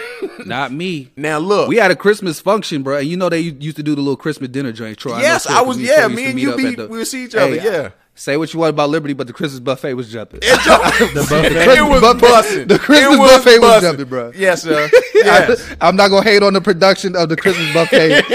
Not 0.45 0.71
me. 0.71 1.11
Now 1.15 1.37
look, 1.39 1.69
We 1.69 1.77
had 1.77 1.91
a 1.91 1.95
Christmas 1.95 2.39
function, 2.39 2.83
bro. 2.83 2.97
And 2.97 3.07
you 3.07 3.15
know 3.17 3.29
they 3.29 3.39
used 3.39 3.77
to 3.77 3.83
do 3.83 3.95
the 3.95 4.01
little 4.01 4.15
Christmas 4.17 4.49
dinner 4.49 4.71
joint. 4.71 4.97
Troy, 4.97 5.13
know 5.13 5.19
Yes, 5.19 5.45
Troy, 5.45 5.53
I 5.55 5.57
'cause 5.59 5.67
was- 5.67 5.79
yeah, 5.79 6.07
me 6.07 6.25
and 6.25 6.39
you 6.39 6.55
be- 6.55 6.75
the- 6.75 6.87
we 6.87 6.97
would 6.99 7.07
see 7.07 7.23
each 7.25 7.35
other, 7.35 7.55
yeah. 7.55 7.89
Say 8.19 8.35
what 8.35 8.51
you 8.51 8.59
want 8.59 8.71
about 8.71 8.89
Liberty, 8.89 9.13
but 9.13 9.27
the 9.27 9.33
Christmas 9.33 9.59
buffet 9.59 9.93
was 9.93 10.11
jumping. 10.11 10.39
it, 10.41 10.59
jumped- 10.61 11.13
buffet. 11.29 11.51
it 11.53 11.83
was 11.87 12.01
busting. 12.19 12.67
the 12.67 12.79
Christmas 12.79 13.13
It 13.15 13.19
was 13.19 13.31
buffet 13.31 13.59
was 13.59 13.69
busting. 13.69 13.89
jumping, 13.89 14.05
bro. 14.07 14.31
Yes, 14.35 14.63
sir. 14.63 14.89
Yes. 15.13 15.75
I, 15.81 15.87
am 15.89 15.95
not 15.95 16.09
gonna 16.09 16.23
hate 16.23 16.41
on 16.41 16.53
the 16.53 16.61
production 16.61 17.15
of 17.15 17.29
the 17.29 17.35
Christmas 17.37 17.71
buffet. 17.73 18.09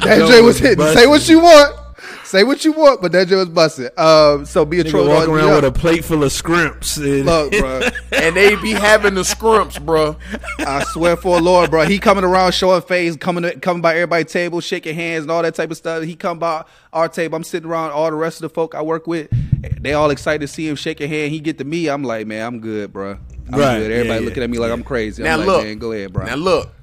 that 0.00 0.16
Yo, 0.18 0.26
joint 0.28 0.44
was 0.44 0.44
was 0.44 0.58
hitting. 0.58 0.84
Say 0.94 1.06
what 1.06 1.28
you 1.28 1.40
want. 1.40 1.77
Say 2.28 2.44
what 2.44 2.62
you 2.62 2.72
want, 2.72 3.00
but 3.00 3.10
that 3.12 3.26
joint 3.26 3.38
was 3.38 3.48
busting. 3.48 3.88
Um, 3.96 4.44
so 4.44 4.66
be 4.66 4.80
a 4.80 4.84
Nigga 4.84 4.90
troll 4.90 5.08
walk 5.08 5.28
around 5.28 5.46
yeah. 5.48 5.54
with 5.54 5.64
a 5.64 5.72
plate 5.72 6.04
full 6.04 6.22
of 6.22 6.30
scrimps. 6.30 6.98
And 6.98 7.24
Look, 7.24 7.52
bro. 7.52 7.80
and 8.12 8.36
they 8.36 8.54
be 8.56 8.72
having 8.72 9.14
the 9.14 9.22
scrumps, 9.22 9.82
bro. 9.82 10.14
I 10.58 10.84
swear 10.92 11.16
for 11.16 11.40
Lord, 11.40 11.70
bro. 11.70 11.86
He 11.86 11.98
coming 11.98 12.24
around 12.24 12.52
showing 12.52 12.82
face, 12.82 13.16
coming 13.16 13.44
to, 13.44 13.58
coming 13.60 13.80
by 13.80 13.94
everybody's 13.94 14.30
table, 14.30 14.60
shaking 14.60 14.94
hands 14.94 15.22
and 15.22 15.30
all 15.30 15.40
that 15.40 15.54
type 15.54 15.70
of 15.70 15.78
stuff. 15.78 16.02
He 16.04 16.16
come 16.16 16.38
by 16.38 16.66
our 16.92 17.08
table. 17.08 17.34
I'm 17.34 17.44
sitting 17.44 17.66
around 17.66 17.92
all 17.92 18.10
the 18.10 18.16
rest 18.16 18.42
of 18.42 18.50
the 18.50 18.54
folk 18.54 18.74
I 18.74 18.82
work 18.82 19.06
with. 19.06 19.30
They 19.80 19.94
all 19.94 20.10
excited 20.10 20.42
to 20.42 20.48
see 20.48 20.68
him 20.68 20.76
shake 20.76 21.00
a 21.00 21.08
hand. 21.08 21.32
He 21.32 21.40
get 21.40 21.56
to 21.56 21.64
me. 21.64 21.88
I'm 21.88 22.04
like, 22.04 22.26
man, 22.26 22.46
I'm 22.46 22.60
good, 22.60 22.92
bro. 22.92 23.12
I'm 23.50 23.58
Right, 23.58 23.78
good. 23.78 23.90
Everybody 23.90 24.20
yeah, 24.20 24.28
looking 24.28 24.42
at 24.42 24.50
me 24.50 24.58
like 24.58 24.70
I'm 24.70 24.84
crazy. 24.84 25.22
Now 25.22 25.32
I'm 25.32 25.38
like, 25.38 25.46
look, 25.46 25.64
man, 25.64 25.78
go 25.78 25.92
ahead, 25.92 26.12
bro. 26.12 26.26
Now 26.26 26.34
look, 26.34 26.74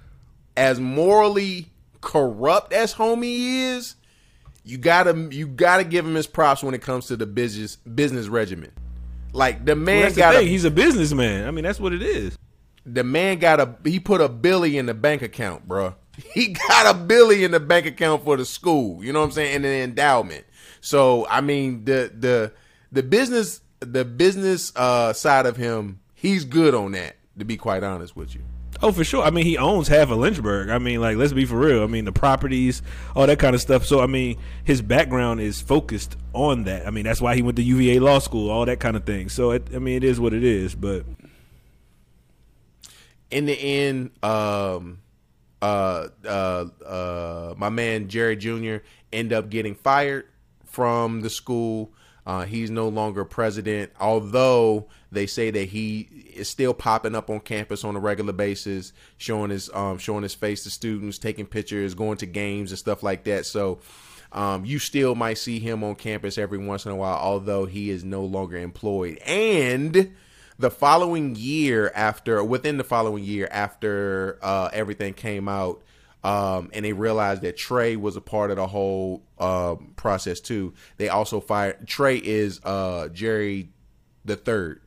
as 0.57 0.79
morally 0.79 1.67
corrupt 2.01 2.73
as 2.73 2.95
homie 2.95 3.75
is, 3.75 3.95
you 4.65 4.77
gotta 4.77 5.29
you 5.31 5.47
gotta 5.47 5.83
give 5.83 6.05
him 6.05 6.15
his 6.15 6.27
props 6.27 6.63
when 6.63 6.73
it 6.73 6.81
comes 6.81 7.07
to 7.07 7.15
the 7.15 7.25
business 7.25 7.75
business 7.77 8.27
regimen. 8.27 8.71
Like 9.33 9.65
the 9.65 9.75
man 9.75 10.03
that's 10.03 10.15
the 10.15 10.21
got 10.21 10.35
thing. 10.35 10.47
a 10.47 10.49
He's 10.49 10.65
a 10.65 10.71
businessman. 10.71 11.47
I 11.47 11.51
mean, 11.51 11.63
that's 11.63 11.79
what 11.79 11.93
it 11.93 12.01
is. 12.01 12.37
the 12.85 13.03
man 13.03 13.39
got 13.39 13.59
a 13.59 13.75
he 13.83 13.99
put 13.99 14.21
a 14.21 14.29
billy 14.29 14.77
in 14.77 14.85
the 14.87 14.93
bank 14.93 15.21
account, 15.21 15.67
bro. 15.67 15.95
He 16.33 16.49
got 16.53 16.95
a 16.95 16.97
billy 16.97 17.43
in 17.43 17.51
the 17.51 17.59
bank 17.59 17.85
account 17.85 18.23
for 18.23 18.37
the 18.37 18.45
school. 18.45 19.03
You 19.03 19.11
know 19.11 19.19
what 19.19 19.25
I'm 19.25 19.31
saying? 19.31 19.53
And 19.57 19.65
an 19.65 19.71
endowment. 19.83 20.45
So 20.79 21.27
I 21.27 21.41
mean 21.41 21.83
the 21.85 22.09
the 22.17 22.53
the 22.91 23.03
business 23.03 23.59
the 23.81 24.05
business 24.05 24.71
uh, 24.77 25.11
side 25.11 25.45
of 25.45 25.57
him, 25.57 25.99
he's 26.13 26.45
good 26.45 26.73
on 26.73 26.93
that. 26.93 27.17
To 27.37 27.43
be 27.43 27.57
quite 27.57 27.83
honest 27.83 28.15
with 28.15 28.33
you. 28.33 28.41
Oh, 28.81 28.91
for 28.91 29.03
sure. 29.03 29.23
I 29.23 29.29
mean, 29.29 29.45
he 29.45 29.57
owns 29.57 29.87
half 29.87 30.11
of 30.11 30.17
Lynchburg. 30.17 30.69
I 30.69 30.77
mean, 30.79 30.99
like, 30.99 31.17
let's 31.17 31.33
be 31.33 31.45
for 31.45 31.57
real. 31.57 31.83
I 31.83 31.87
mean, 31.87 32.05
the 32.05 32.11
properties, 32.11 32.81
all 33.15 33.25
that 33.25 33.39
kind 33.39 33.55
of 33.55 33.61
stuff. 33.61 33.85
So, 33.85 34.01
I 34.01 34.05
mean, 34.05 34.37
his 34.63 34.81
background 34.81 35.39
is 35.39 35.61
focused 35.61 36.17
on 36.33 36.65
that. 36.65 36.85
I 36.85 36.91
mean, 36.91 37.05
that's 37.05 37.21
why 37.21 37.35
he 37.35 37.41
went 37.41 37.55
to 37.57 37.63
UVA 37.63 37.99
law 37.99 38.19
school, 38.19 38.49
all 38.49 38.65
that 38.65 38.79
kind 38.79 38.95
of 38.97 39.05
thing. 39.05 39.29
So, 39.29 39.51
it, 39.51 39.69
I 39.73 39.79
mean, 39.79 39.95
it 39.95 40.03
is 40.03 40.19
what 40.19 40.33
it 40.33 40.43
is. 40.43 40.75
But 40.75 41.05
in 43.31 43.45
the 43.45 43.53
end, 43.53 44.11
um, 44.23 44.99
uh, 45.61 46.09
uh, 46.25 46.65
uh, 46.85 47.53
my 47.57 47.69
man 47.69 48.07
Jerry 48.07 48.35
Jr. 48.35 48.77
end 49.11 49.33
up 49.33 49.49
getting 49.49 49.75
fired 49.75 50.27
from 50.65 51.21
the 51.21 51.29
school. 51.29 51.91
Uh, 52.25 52.43
he's 52.43 52.71
no 52.71 52.87
longer 52.87 53.23
president, 53.23 53.91
although 53.99 54.87
they 55.11 55.27
say 55.27 55.51
that 55.51 55.69
he 55.69 56.07
is 56.33 56.49
still 56.49 56.73
popping 56.73 57.13
up 57.13 57.29
on 57.29 57.39
campus 57.39 57.83
on 57.83 57.95
a 57.95 57.99
regular 57.99 58.33
basis, 58.33 58.93
showing 59.17 59.51
his 59.51 59.69
um, 59.73 59.99
showing 59.99 60.23
his 60.23 60.33
face 60.33 60.63
to 60.63 60.71
students, 60.71 61.19
taking 61.19 61.45
pictures, 61.45 61.93
going 61.93 62.17
to 62.17 62.25
games 62.25 62.71
and 62.71 62.79
stuff 62.79 63.03
like 63.03 63.25
that. 63.25 63.45
So 63.45 63.79
um, 64.31 64.65
you 64.65 64.79
still 64.79 65.13
might 65.13 65.37
see 65.37 65.59
him 65.59 65.83
on 65.83 65.95
campus 65.95 66.37
every 66.37 66.57
once 66.57 66.85
in 66.85 66.91
a 66.91 66.95
while, 66.95 67.17
although 67.17 67.65
he 67.65 67.91
is 67.91 68.03
no 68.03 68.25
longer 68.25 68.57
employed. 68.57 69.19
And 69.19 70.15
the 70.57 70.71
following 70.71 71.35
year, 71.35 71.91
after 71.93 72.43
within 72.43 72.77
the 72.77 72.83
following 72.83 73.23
year 73.23 73.47
after 73.51 74.39
uh, 74.41 74.69
everything 74.73 75.13
came 75.13 75.47
out, 75.47 75.83
um, 76.25 76.71
and 76.73 76.83
they 76.83 76.91
realized 76.91 77.43
that 77.43 77.55
Trey 77.55 77.95
was 77.95 78.15
a 78.15 78.21
part 78.21 78.49
of 78.49 78.57
the 78.57 78.65
whole 78.65 79.21
uh, 79.37 79.75
process 79.95 80.39
too. 80.39 80.73
They 80.97 81.07
also 81.07 81.39
fired 81.39 81.87
Trey 81.87 82.17
is 82.17 82.59
uh, 82.63 83.09
Jerry 83.09 83.69
the 84.25 84.35
third. 84.35 84.81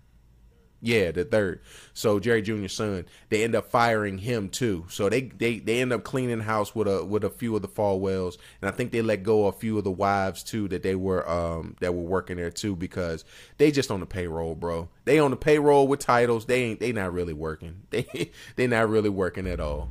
Yeah, 0.81 1.13
the 1.13 1.25
third. 1.25 1.61
So 1.95 2.19
Jerry 2.19 2.43
Jr.'s 2.43 2.73
son, 2.73 3.05
they 3.29 3.45
end 3.45 3.55
up 3.55 3.71
firing 3.71 4.19
him 4.19 4.49
too. 4.49 4.87
So 4.89 5.09
they 5.09 5.23
they 5.23 5.61
they 5.61 5.81
end 5.81 5.93
up 5.93 6.03
cleaning 6.03 6.41
house 6.41 6.75
with 6.75 6.89
a 6.89 7.05
with 7.05 7.23
a 7.23 7.31
few 7.31 7.55
of 7.55 7.63
the 7.63 7.69
Falwells, 7.69 8.37
and 8.61 8.69
I 8.69 8.73
think 8.73 8.91
they 8.91 9.03
let 9.03 9.23
go 9.23 9.47
a 9.47 9.53
few 9.53 9.79
of 9.79 9.85
the 9.85 9.93
wives 9.93 10.43
too 10.43 10.67
that 10.69 10.83
they 10.83 10.97
were 10.97 11.29
um 11.31 11.77
that 11.79 11.95
were 11.95 12.03
working 12.03 12.37
there 12.37 12.51
too 12.51 12.75
because 12.75 13.25
they 13.59 13.71
just 13.71 13.93
on 13.93 14.01
the 14.01 14.07
payroll, 14.07 14.57
bro. 14.57 14.89
They 15.05 15.21
on 15.21 15.31
the 15.31 15.37
payroll 15.37 15.87
with 15.87 16.01
titles. 16.01 16.47
They 16.47 16.65
ain't 16.65 16.81
they 16.81 16.91
not 16.91 17.13
really 17.13 17.33
working. 17.33 17.83
They 17.91 18.33
they 18.57 18.67
not 18.67 18.89
really 18.89 19.11
working 19.11 19.47
at 19.47 19.61
all. 19.61 19.89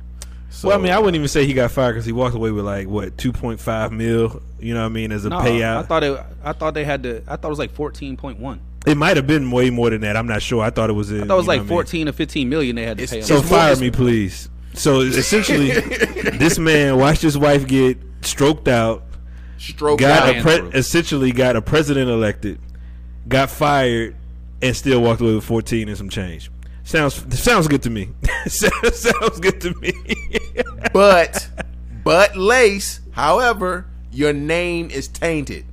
So, 0.50 0.68
well, 0.68 0.78
I 0.78 0.82
mean, 0.82 0.92
I 0.92 0.98
wouldn't 0.98 1.16
even 1.16 1.28
say 1.28 1.44
he 1.46 1.52
got 1.52 1.70
fired 1.70 1.92
because 1.92 2.06
he 2.06 2.12
walked 2.12 2.34
away 2.34 2.50
with 2.50 2.64
like 2.64 2.88
what 2.88 3.18
two 3.18 3.32
point 3.32 3.60
five 3.60 3.92
mil. 3.92 4.42
You 4.58 4.74
know 4.74 4.80
what 4.80 4.86
I 4.86 4.90
mean 4.90 5.12
as 5.12 5.24
a 5.24 5.28
no, 5.28 5.38
payout. 5.38 5.76
I 5.78 5.82
thought 5.82 6.04
it. 6.04 6.20
I 6.42 6.52
thought 6.52 6.74
they 6.74 6.84
had 6.84 7.02
to. 7.02 7.22
I 7.26 7.36
thought 7.36 7.48
it 7.48 7.50
was 7.50 7.58
like 7.58 7.72
fourteen 7.72 8.16
point 8.16 8.38
one. 8.38 8.60
It 8.86 8.96
might 8.96 9.16
have 9.16 9.26
been 9.26 9.50
way 9.50 9.70
more 9.70 9.90
than 9.90 10.00
that. 10.02 10.16
I'm 10.16 10.26
not 10.26 10.40
sure. 10.40 10.62
I 10.62 10.70
thought 10.70 10.88
it 10.88 10.94
was. 10.94 11.10
In, 11.10 11.22
I 11.22 11.26
thought 11.26 11.34
it 11.34 11.36
was 11.36 11.46
like 11.46 11.66
14 11.66 12.00
mean? 12.00 12.08
or 12.08 12.12
15 12.12 12.48
million 12.48 12.76
they 12.76 12.84
had 12.84 12.96
to 12.98 13.02
it's, 13.02 13.12
pay. 13.12 13.20
So 13.20 13.42
fire 13.42 13.76
me, 13.76 13.90
please. 13.90 14.48
So 14.72 15.00
essentially, 15.02 15.70
this 15.70 16.58
man 16.58 16.96
watched 16.96 17.22
his 17.22 17.36
wife 17.36 17.66
get 17.66 17.98
stroked 18.22 18.68
out. 18.68 19.04
Stroked 19.58 20.00
got 20.00 20.28
out. 20.28 20.36
A 20.36 20.42
pre- 20.42 20.78
essentially 20.78 21.32
got 21.32 21.56
a 21.56 21.62
president 21.62 22.08
elected, 22.08 22.60
got 23.26 23.50
fired, 23.50 24.16
and 24.62 24.74
still 24.76 25.02
walked 25.02 25.20
away 25.20 25.34
with 25.34 25.44
14 25.44 25.88
and 25.88 25.98
some 25.98 26.08
change. 26.08 26.50
Sounds 26.88 27.38
sounds 27.38 27.68
good 27.68 27.82
to 27.82 27.90
me. 27.90 28.08
sounds 28.46 29.40
good 29.40 29.60
to 29.60 29.74
me. 29.74 29.92
but 30.94 31.46
but 32.02 32.34
lace, 32.34 33.00
however, 33.10 33.84
your 34.10 34.32
name 34.32 34.88
is 34.88 35.06
tainted. 35.06 35.66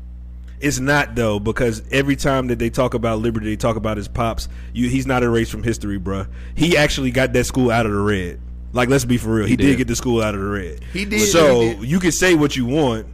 It's 0.60 0.78
not 0.78 1.16
though 1.16 1.40
because 1.40 1.84
every 1.90 2.18
time 2.18 2.48
that 2.48 2.60
they 2.60 2.70
talk 2.70 2.96
about 2.96 3.20
Liberty, 3.20 3.46
they 3.46 3.56
talk 3.56 3.78
about 3.78 3.96
his 3.96 4.10
pops. 4.10 4.50
You, 4.74 4.90
he's 4.90 5.08
not 5.08 5.24
erased 5.24 5.52
from 5.52 5.64
history, 5.64 5.98
bruh. 5.98 6.28
He 6.54 6.76
actually 6.76 7.12
got 7.12 7.32
that 7.32 7.46
school 7.46 7.72
out 7.72 7.86
of 7.86 7.94
the 7.94 7.98
red. 7.98 8.42
Like, 8.74 8.90
let's 8.90 9.06
be 9.06 9.16
for 9.16 9.36
real. 9.36 9.46
He, 9.46 9.52
he 9.52 9.56
did. 9.56 9.68
did. 9.68 9.78
get 9.78 9.88
the 9.88 9.96
school 9.96 10.22
out 10.22 10.36
of 10.36 10.42
the 10.42 10.48
red. 10.48 10.84
He 10.92 11.06
did. 11.06 11.22
So 11.22 11.62
he 11.62 11.74
did. 11.76 11.84
you 11.86 12.00
can 12.02 12.12
say 12.12 12.36
what 12.36 12.58
you 12.58 12.66
want. 12.66 13.08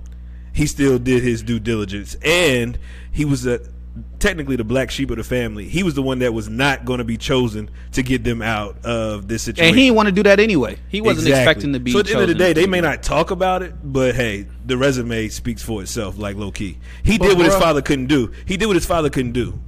He 0.54 0.66
still 0.66 0.98
did 0.98 1.22
his 1.22 1.44
due 1.44 1.60
diligence, 1.60 2.16
and 2.24 2.80
he 3.12 3.26
was 3.26 3.46
a 3.46 3.62
technically 4.20 4.56
the 4.56 4.64
black 4.64 4.92
sheep 4.92 5.12
of 5.12 5.18
the 5.18 5.24
family. 5.24 5.68
He 5.68 5.84
was 5.84 5.96
the 5.96 6.02
one 6.02 6.20
that 6.20 6.34
was 6.34 6.50
not 6.50 6.86
going 6.86 7.00
to 7.00 7.04
be 7.04 7.18
chosen 7.18 7.70
to 7.94 8.04
get 8.04 8.24
them 8.24 8.42
out 8.42 8.86
of 8.86 9.28
this 9.28 9.44
situation. 9.44 9.70
And 9.70 9.78
he 9.78 9.86
didn't 9.86 9.96
want 9.96 10.08
to 10.08 10.12
do 10.12 10.24
that 10.24 10.40
anyway. 10.40 10.78
He 10.90 11.02
wasn't 11.02 11.28
exactly. 11.28 11.42
expecting 11.42 11.74
to 11.74 11.80
be. 11.80 11.92
So 11.92 12.00
at 12.00 12.06
the 12.06 12.14
end 12.14 12.22
of 12.22 12.28
the 12.30 12.36
day, 12.36 12.54
they 12.54 12.68
may 12.68 12.82
not 12.82 13.04
talk 13.04 13.32
about 13.32 13.64
it, 13.64 13.74
but 13.84 14.16
hey, 14.16 14.48
the 14.66 14.78
resume 14.78 15.28
speaks 15.28 15.62
for 15.62 15.82
itself. 15.82 16.18
Like 16.18 16.36
low 16.36 16.52
key, 16.52 16.78
he 17.04 17.18
but 17.18 17.26
did 17.26 17.38
what 17.38 17.46
bro, 17.46 17.54
his 17.54 17.62
father 17.62 17.82
couldn't 17.82 18.08
do. 18.08 18.32
He 18.46 18.58
did 18.58 18.68
what 18.68 18.76
his 18.76 18.86
father 18.86 19.10
couldn't 19.10 19.34
do. 19.34 19.60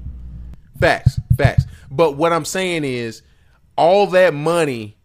Facts, 0.80 1.20
facts. 1.38 1.66
But 1.92 2.18
what 2.18 2.34
I'm 2.34 2.46
saying 2.46 2.84
is, 2.84 3.22
all 3.76 4.08
that 4.08 4.34
money 4.34 4.98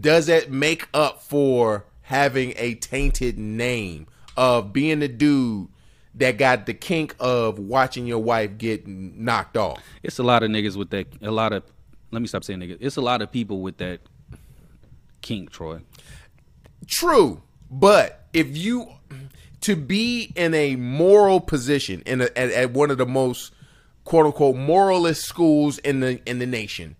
does 0.00 0.26
that 0.26 0.50
make 0.50 0.88
up 0.94 1.22
for 1.22 1.84
having 2.02 2.54
a 2.56 2.74
tainted 2.74 3.38
name 3.38 4.06
of 4.36 4.72
being 4.72 5.00
the 5.00 5.08
dude 5.08 5.68
that 6.16 6.38
got 6.38 6.66
the 6.66 6.74
kink 6.74 7.14
of 7.18 7.58
watching 7.58 8.06
your 8.06 8.18
wife 8.18 8.56
get 8.58 8.86
knocked 8.86 9.56
off. 9.56 9.80
It's 10.02 10.18
a 10.18 10.22
lot 10.22 10.42
of 10.42 10.50
niggas 10.50 10.76
with 10.76 10.90
that. 10.90 11.06
A 11.22 11.30
lot 11.30 11.52
of 11.52 11.62
let 12.10 12.22
me 12.22 12.28
stop 12.28 12.44
saying 12.44 12.60
niggas. 12.60 12.78
It's 12.80 12.96
a 12.96 13.00
lot 13.00 13.22
of 13.22 13.32
people 13.32 13.60
with 13.60 13.78
that 13.78 14.00
kink, 15.20 15.50
Troy. 15.50 15.80
True, 16.86 17.42
but 17.70 18.26
if 18.32 18.56
you 18.56 18.88
to 19.62 19.74
be 19.74 20.32
in 20.36 20.52
a 20.52 20.76
moral 20.76 21.40
position 21.40 22.02
in 22.04 22.20
a, 22.20 22.24
at, 22.36 22.50
at 22.50 22.70
one 22.72 22.90
of 22.90 22.98
the 22.98 23.06
most 23.06 23.52
quote 24.04 24.26
unquote 24.26 24.56
moralist 24.56 25.22
schools 25.22 25.78
in 25.78 26.00
the 26.00 26.20
in 26.28 26.38
the 26.38 26.46
nation, 26.46 26.96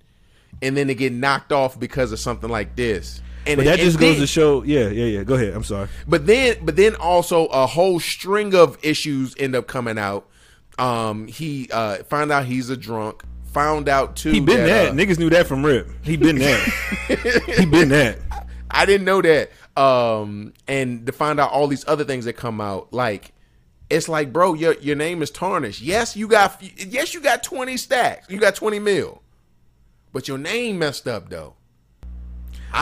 and 0.62 0.76
then 0.76 0.88
to 0.88 0.94
get 0.94 1.12
knocked 1.12 1.52
off 1.52 1.78
because 1.78 2.10
of 2.10 2.18
something 2.18 2.50
like 2.50 2.74
this 2.74 3.20
and 3.46 3.58
but 3.58 3.64
that 3.64 3.78
just 3.78 3.98
goes 3.98 4.18
to 4.18 4.26
show, 4.26 4.62
yeah, 4.62 4.88
yeah, 4.88 5.04
yeah. 5.04 5.24
Go 5.24 5.34
ahead. 5.34 5.54
I'm 5.54 5.64
sorry. 5.64 5.88
But 6.06 6.26
then, 6.26 6.56
but 6.62 6.76
then 6.76 6.94
also 6.96 7.46
a 7.46 7.66
whole 7.66 8.00
string 8.00 8.54
of 8.54 8.78
issues 8.82 9.34
end 9.38 9.54
up 9.54 9.66
coming 9.66 9.98
out. 9.98 10.28
Um, 10.78 11.28
he 11.28 11.68
uh 11.72 11.98
found 12.04 12.32
out 12.32 12.46
he's 12.46 12.70
a 12.70 12.76
drunk. 12.76 13.22
Found 13.52 13.88
out 13.88 14.16
too. 14.16 14.32
He 14.32 14.40
been 14.40 14.66
that, 14.66 14.66
that. 14.66 14.88
Uh, 14.88 14.92
niggas 14.92 15.18
knew 15.18 15.30
that 15.30 15.46
from 15.46 15.64
Rip. 15.64 15.88
He 16.02 16.16
been 16.16 16.38
that. 16.38 17.44
he 17.58 17.66
been 17.66 17.90
that. 17.90 18.18
I 18.70 18.84
didn't 18.84 19.04
know 19.04 19.22
that. 19.22 19.50
Um, 19.76 20.54
and 20.66 21.06
to 21.06 21.12
find 21.12 21.38
out 21.38 21.50
all 21.50 21.68
these 21.68 21.86
other 21.86 22.04
things 22.04 22.24
that 22.24 22.32
come 22.32 22.60
out, 22.60 22.92
like 22.92 23.32
it's 23.90 24.08
like, 24.08 24.32
bro, 24.32 24.54
your 24.54 24.74
your 24.80 24.96
name 24.96 25.22
is 25.22 25.30
tarnished. 25.30 25.82
Yes, 25.82 26.16
you 26.16 26.26
got 26.26 26.60
yes, 26.76 27.14
you 27.14 27.20
got 27.20 27.42
twenty 27.42 27.76
stacks. 27.76 28.28
You 28.28 28.38
got 28.38 28.56
twenty 28.56 28.78
mil, 28.78 29.22
but 30.12 30.26
your 30.26 30.38
name 30.38 30.78
messed 30.78 31.06
up 31.06 31.28
though. 31.28 31.54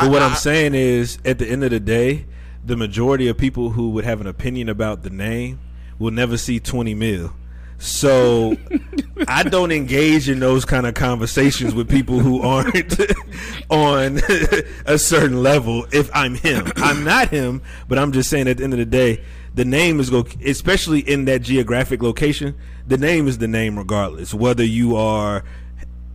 But 0.01 0.11
what 0.11 0.23
I, 0.23 0.29
am 0.29 0.37
saying 0.37 0.75
is, 0.75 1.19
at 1.25 1.39
the 1.39 1.47
end 1.47 1.65
of 1.65 1.71
the 1.71 1.81
day, 1.81 2.27
the 2.65 2.77
majority 2.77 3.29
of 3.29 3.37
people 3.37 3.71
who 3.71 3.91
would 3.91 4.05
have 4.05 4.21
an 4.21 4.27
opinion 4.27 4.69
about 4.69 5.03
the 5.03 5.11
name 5.11 5.61
will 5.99 6.11
never 6.11 6.37
see 6.37 6.61
20 6.61 6.95
mil. 6.95 7.33
So 7.79 8.57
I 9.29 9.43
don't 9.43 9.73
engage 9.73 10.29
in 10.29 10.39
those 10.39 10.65
kind 10.65 10.87
of 10.87 10.95
conversations 10.95 11.75
with 11.75 11.91
people 11.91 12.21
who 12.21 12.41
aren't 12.41 13.01
on 13.71 14.21
a 14.87 14.99
certain 14.99 15.43
level. 15.43 15.87
If 15.93 16.09
I'm 16.15 16.37
him, 16.37 16.73
I'm 16.77 17.05
not 17.05 17.29
him, 17.29 17.61
but 17.89 17.99
I'm 17.99 18.13
just 18.13 18.31
saying 18.31 18.49
at 18.49 18.59
the 18.59 18.65
end 18.65 18.73
of 18.73 18.79
the 18.79 18.87
day, 18.87 19.23
the 19.55 19.65
name 19.65 20.01
is 20.01 20.11
go, 20.11 20.25
especially 20.45 21.01
in 21.01 21.25
that 21.27 21.43
geographic 21.43 22.03
location. 22.03 22.55
The 22.87 22.97
name 22.97 23.29
is 23.29 23.39
the 23.39 23.49
name, 23.49 23.77
regardless 23.77 24.33
whether 24.33 24.65
you 24.65 24.97
are 24.97 25.45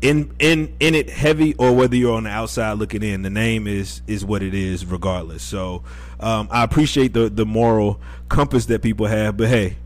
in 0.01 0.33
in 0.39 0.75
in 0.79 0.93
it 0.95 1.09
heavy 1.09 1.55
or 1.55 1.73
whether 1.73 1.95
you're 1.95 2.15
on 2.15 2.25
the 2.25 2.29
outside 2.29 2.73
looking 2.73 3.01
in 3.01 3.23
the 3.23 3.29
name 3.29 3.67
is 3.67 4.01
is 4.07 4.23
what 4.23 4.43
it 4.43 4.53
is 4.53 4.85
regardless. 4.85 5.43
So 5.43 5.83
um, 6.19 6.47
i 6.51 6.63
appreciate 6.63 7.13
the 7.13 7.29
the 7.29 7.45
moral 7.45 7.99
compass 8.29 8.65
that 8.65 8.81
people 8.81 9.05
have 9.05 9.37
but 9.37 9.47
hey 9.47 9.77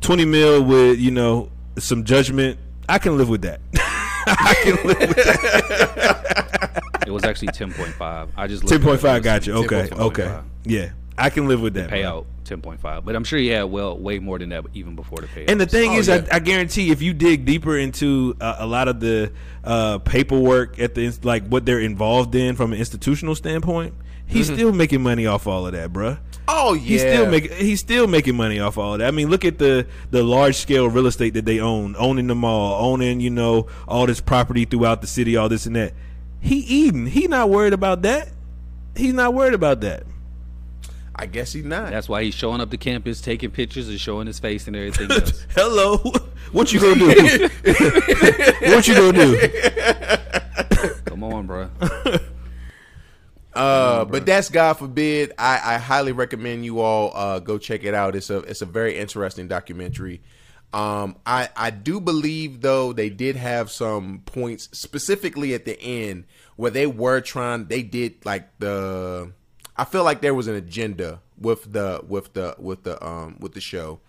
20 0.00 0.24
mil 0.24 0.64
with 0.64 0.98
you 0.98 1.10
know 1.10 1.50
some 1.78 2.04
judgment 2.04 2.58
i 2.88 2.98
can 2.98 3.16
live 3.16 3.28
with 3.28 3.42
that. 3.42 3.60
I 4.26 4.54
can 4.62 4.76
live 4.86 4.98
with 5.00 5.16
that. 5.16 6.82
It 7.06 7.10
was 7.10 7.24
actually 7.24 7.48
10.5 7.48 8.28
i 8.36 8.46
just 8.46 8.64
10.5 8.64 9.22
got 9.22 9.46
you. 9.46 9.54
Okay 9.54 9.88
okay. 9.92 10.40
Yeah 10.64 10.90
I 11.20 11.30
can 11.30 11.48
live 11.48 11.60
with 11.60 11.74
that. 11.74 11.90
Payout 11.90 12.26
ten 12.44 12.60
point 12.60 12.80
five, 12.80 13.04
but 13.04 13.14
I'm 13.14 13.24
sure 13.24 13.38
he 13.38 13.48
had 13.48 13.64
well 13.64 13.96
way 13.96 14.18
more 14.18 14.38
than 14.38 14.48
that 14.50 14.64
even 14.74 14.96
before 14.96 15.18
the 15.18 15.26
payout. 15.26 15.50
And 15.50 15.60
the 15.60 15.66
thing 15.66 15.92
oh, 15.92 15.98
is, 15.98 16.08
yeah. 16.08 16.26
I, 16.30 16.36
I, 16.36 16.38
guarantee 16.40 16.90
if 16.90 17.02
you 17.02 17.14
dig 17.14 17.44
deeper 17.44 17.78
into 17.78 18.36
uh, 18.40 18.56
a 18.58 18.66
lot 18.66 18.88
of 18.88 19.00
the 19.00 19.32
uh, 19.62 19.98
paperwork 19.98 20.78
at 20.78 20.94
the 20.94 21.12
like 21.22 21.46
what 21.46 21.64
they're 21.66 21.80
involved 21.80 22.34
in 22.34 22.56
from 22.56 22.72
an 22.72 22.78
institutional 22.78 23.34
standpoint, 23.34 23.94
he's 24.26 24.46
mm-hmm. 24.46 24.56
still 24.56 24.72
making 24.72 25.02
money 25.02 25.26
off 25.26 25.46
all 25.46 25.66
of 25.66 25.72
that, 25.72 25.92
bruh. 25.92 26.18
Oh 26.48 26.74
yeah, 26.74 26.80
he's 26.80 27.00
still 27.00 27.30
making 27.30 27.56
he's 27.56 27.80
still 27.80 28.06
making 28.06 28.36
money 28.36 28.58
off 28.58 28.78
all 28.78 28.94
of 28.94 28.98
that. 28.98 29.08
I 29.08 29.10
mean, 29.12 29.28
look 29.28 29.44
at 29.44 29.58
the 29.58 29.86
the 30.10 30.22
large 30.22 30.56
scale 30.56 30.88
real 30.88 31.06
estate 31.06 31.34
that 31.34 31.44
they 31.44 31.60
own, 31.60 31.94
owning 31.96 32.26
the 32.26 32.34
mall, 32.34 32.84
owning 32.84 33.20
you 33.20 33.30
know 33.30 33.68
all 33.86 34.06
this 34.06 34.20
property 34.20 34.64
throughout 34.64 35.00
the 35.00 35.06
city, 35.06 35.36
all 35.36 35.48
this 35.48 35.66
and 35.66 35.76
that. 35.76 35.94
He 36.40 36.56
eating. 36.56 37.06
He 37.06 37.28
not 37.28 37.50
worried 37.50 37.74
about 37.74 38.02
that. 38.02 38.30
He's 38.96 39.12
not 39.12 39.34
worried 39.34 39.54
about 39.54 39.82
that. 39.82 40.04
I 41.20 41.26
guess 41.26 41.52
he's 41.52 41.66
not. 41.66 41.90
That's 41.90 42.08
why 42.08 42.24
he's 42.24 42.34
showing 42.34 42.62
up 42.62 42.70
to 42.70 42.78
campus, 42.78 43.20
taking 43.20 43.50
pictures, 43.50 43.90
and 43.90 44.00
showing 44.00 44.26
his 44.26 44.38
face 44.38 44.66
and 44.66 44.74
everything 44.74 45.10
else. 45.10 45.46
Hello, 45.54 45.98
what 46.50 46.72
you 46.72 46.80
gonna 46.80 46.94
do? 46.94 47.48
what 48.74 48.88
you 48.88 48.94
gonna 48.94 49.12
do? 49.12 49.50
Come 51.04 51.22
on, 51.22 51.46
bro. 51.46 51.68
Uh, 53.52 54.06
but 54.06 54.24
that's 54.24 54.48
God 54.48 54.74
forbid. 54.74 55.34
I, 55.36 55.74
I 55.74 55.78
highly 55.78 56.12
recommend 56.12 56.64
you 56.64 56.80
all 56.80 57.14
uh, 57.14 57.40
go 57.40 57.58
check 57.58 57.84
it 57.84 57.92
out. 57.92 58.16
It's 58.16 58.30
a 58.30 58.38
it's 58.38 58.62
a 58.62 58.66
very 58.66 58.96
interesting 58.96 59.46
documentary. 59.46 60.22
Um, 60.72 61.16
I 61.26 61.50
I 61.54 61.68
do 61.68 62.00
believe 62.00 62.62
though 62.62 62.94
they 62.94 63.10
did 63.10 63.36
have 63.36 63.70
some 63.70 64.22
points 64.24 64.70
specifically 64.72 65.52
at 65.52 65.66
the 65.66 65.78
end 65.82 66.24
where 66.56 66.70
they 66.70 66.86
were 66.86 67.20
trying. 67.20 67.66
They 67.66 67.82
did 67.82 68.24
like 68.24 68.58
the 68.58 69.32
I 69.80 69.84
feel 69.84 70.04
like 70.04 70.20
there 70.20 70.34
was 70.34 70.46
an 70.46 70.56
agenda 70.56 71.22
with 71.38 71.72
the 71.72 72.04
with 72.06 72.34
the 72.34 72.54
with 72.58 72.82
the 72.82 73.02
um 73.02 73.38
with 73.40 73.54
the 73.54 73.62
show, 73.62 74.00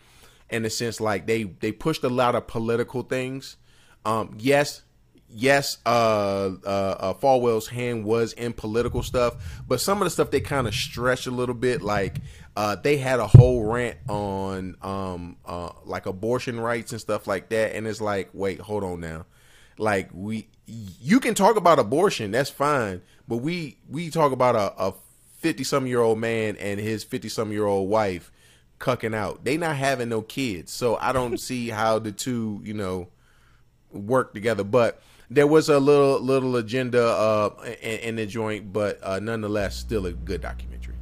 in 0.49 0.63
the 0.63 0.69
sense 0.69 0.99
like 0.99 1.27
they 1.27 1.43
they 1.43 1.71
pushed 1.71 2.03
a 2.03 2.09
lot 2.09 2.35
of 2.35 2.45
political 2.45 3.03
things. 3.03 3.55
Um, 4.03 4.35
yes, 4.37 4.81
yes, 5.29 5.77
uh, 5.85 6.49
uh, 6.65 6.67
uh, 6.67 7.13
Falwell's 7.13 7.69
hand 7.69 8.03
was 8.03 8.33
in 8.33 8.51
political 8.51 9.01
stuff, 9.01 9.61
but 9.65 9.79
some 9.79 10.01
of 10.01 10.03
the 10.03 10.09
stuff 10.09 10.29
they 10.29 10.41
kind 10.41 10.67
of 10.67 10.75
stretched 10.75 11.25
a 11.25 11.31
little 11.31 11.55
bit. 11.55 11.81
Like 11.81 12.17
uh, 12.57 12.75
they 12.75 12.97
had 12.97 13.21
a 13.21 13.27
whole 13.27 13.63
rant 13.63 13.97
on 14.09 14.75
um, 14.81 15.37
uh, 15.45 15.69
like 15.85 16.05
abortion 16.05 16.59
rights 16.59 16.91
and 16.91 16.99
stuff 16.99 17.27
like 17.27 17.47
that, 17.47 17.77
and 17.77 17.87
it's 17.87 18.01
like, 18.01 18.29
wait, 18.33 18.59
hold 18.59 18.83
on 18.83 18.99
now, 18.99 19.25
like 19.77 20.09
we, 20.11 20.49
you 20.65 21.21
can 21.21 21.33
talk 21.33 21.55
about 21.55 21.79
abortion, 21.79 22.31
that's 22.31 22.49
fine, 22.49 23.01
but 23.25 23.37
we 23.37 23.77
we 23.87 24.09
talk 24.09 24.33
about 24.33 24.55
a 24.55 24.93
fifty 25.41 25.63
some 25.63 25.87
year 25.87 25.99
old 25.99 26.19
man 26.19 26.55
and 26.57 26.79
his 26.79 27.03
fifty 27.03 27.29
some 27.29 27.51
year 27.51 27.65
old 27.65 27.89
wife 27.89 28.31
cucking 28.79 29.15
out. 29.15 29.43
They 29.43 29.57
not 29.57 29.75
having 29.75 30.09
no 30.09 30.21
kids, 30.21 30.71
so 30.71 30.97
I 30.97 31.11
don't 31.11 31.37
see 31.39 31.69
how 31.69 31.99
the 31.99 32.11
two, 32.11 32.61
you 32.63 32.73
know, 32.73 33.07
work 33.91 34.33
together. 34.33 34.63
But 34.63 35.01
there 35.29 35.47
was 35.47 35.69
a 35.69 35.79
little 35.79 36.19
little 36.19 36.57
agenda 36.57 37.05
uh, 37.05 37.49
in, 37.81 37.99
in 37.99 38.15
the 38.17 38.25
joint, 38.25 38.73
but 38.73 38.99
uh, 39.01 39.19
nonetheless, 39.19 39.77
still 39.77 40.05
a 40.05 40.11
good 40.11 40.41
documentary. 40.41 40.95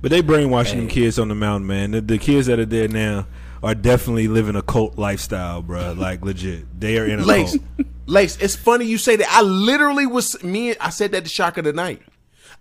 But 0.00 0.10
they 0.10 0.22
brainwashing 0.22 0.78
them 0.78 0.88
kids 0.88 1.18
on 1.18 1.28
the 1.28 1.34
mountain, 1.34 1.66
man. 1.66 1.90
The, 1.92 2.00
the, 2.00 2.18
kids 2.18 2.46
that 2.46 2.58
are 2.58 2.66
there 2.66 2.88
now 2.88 3.26
are 3.62 3.74
definitely 3.74 4.28
living 4.28 4.56
a 4.56 4.62
cult 4.62 4.98
lifestyle, 4.98 5.62
bro. 5.62 5.92
Like 5.98 6.22
legit, 6.22 6.64
they 6.78 6.98
are 6.98 7.06
in 7.06 7.20
a 7.20 7.24
Lace, 7.24 7.58
cult. 7.58 7.88
Lace, 8.06 8.36
it's 8.38 8.56
funny 8.56 8.86
you 8.86 8.98
say 8.98 9.16
that. 9.16 9.28
I 9.30 9.42
literally 9.42 10.06
was 10.06 10.42
me. 10.42 10.76
I 10.76 10.90
said 10.90 11.12
that 11.12 11.22
the 11.22 11.30
shock 11.30 11.58
of 11.58 11.64
the 11.64 11.72
night. 11.72 12.02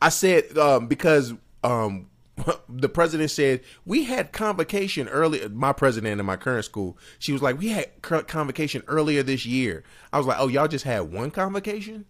I 0.03 0.09
said 0.09 0.57
um, 0.57 0.87
because 0.87 1.33
um, 1.63 2.09
the 2.69 2.89
president 2.89 3.31
said 3.31 3.61
we 3.85 4.03
had 4.03 4.33
convocation 4.33 5.07
earlier. 5.07 5.47
My 5.47 5.71
president 5.71 6.19
in 6.19 6.25
my 6.25 6.35
current 6.35 6.65
school, 6.65 6.97
she 7.19 7.31
was 7.31 7.41
like, 7.41 7.57
we 7.57 7.69
had 7.69 8.01
convocation 8.01 8.83
earlier 8.87 9.23
this 9.23 9.45
year. 9.45 9.85
I 10.11 10.17
was 10.17 10.27
like, 10.27 10.37
oh, 10.41 10.49
y'all 10.49 10.67
just 10.67 10.83
had 10.83 11.13
one 11.13 11.31
convocation. 11.31 12.03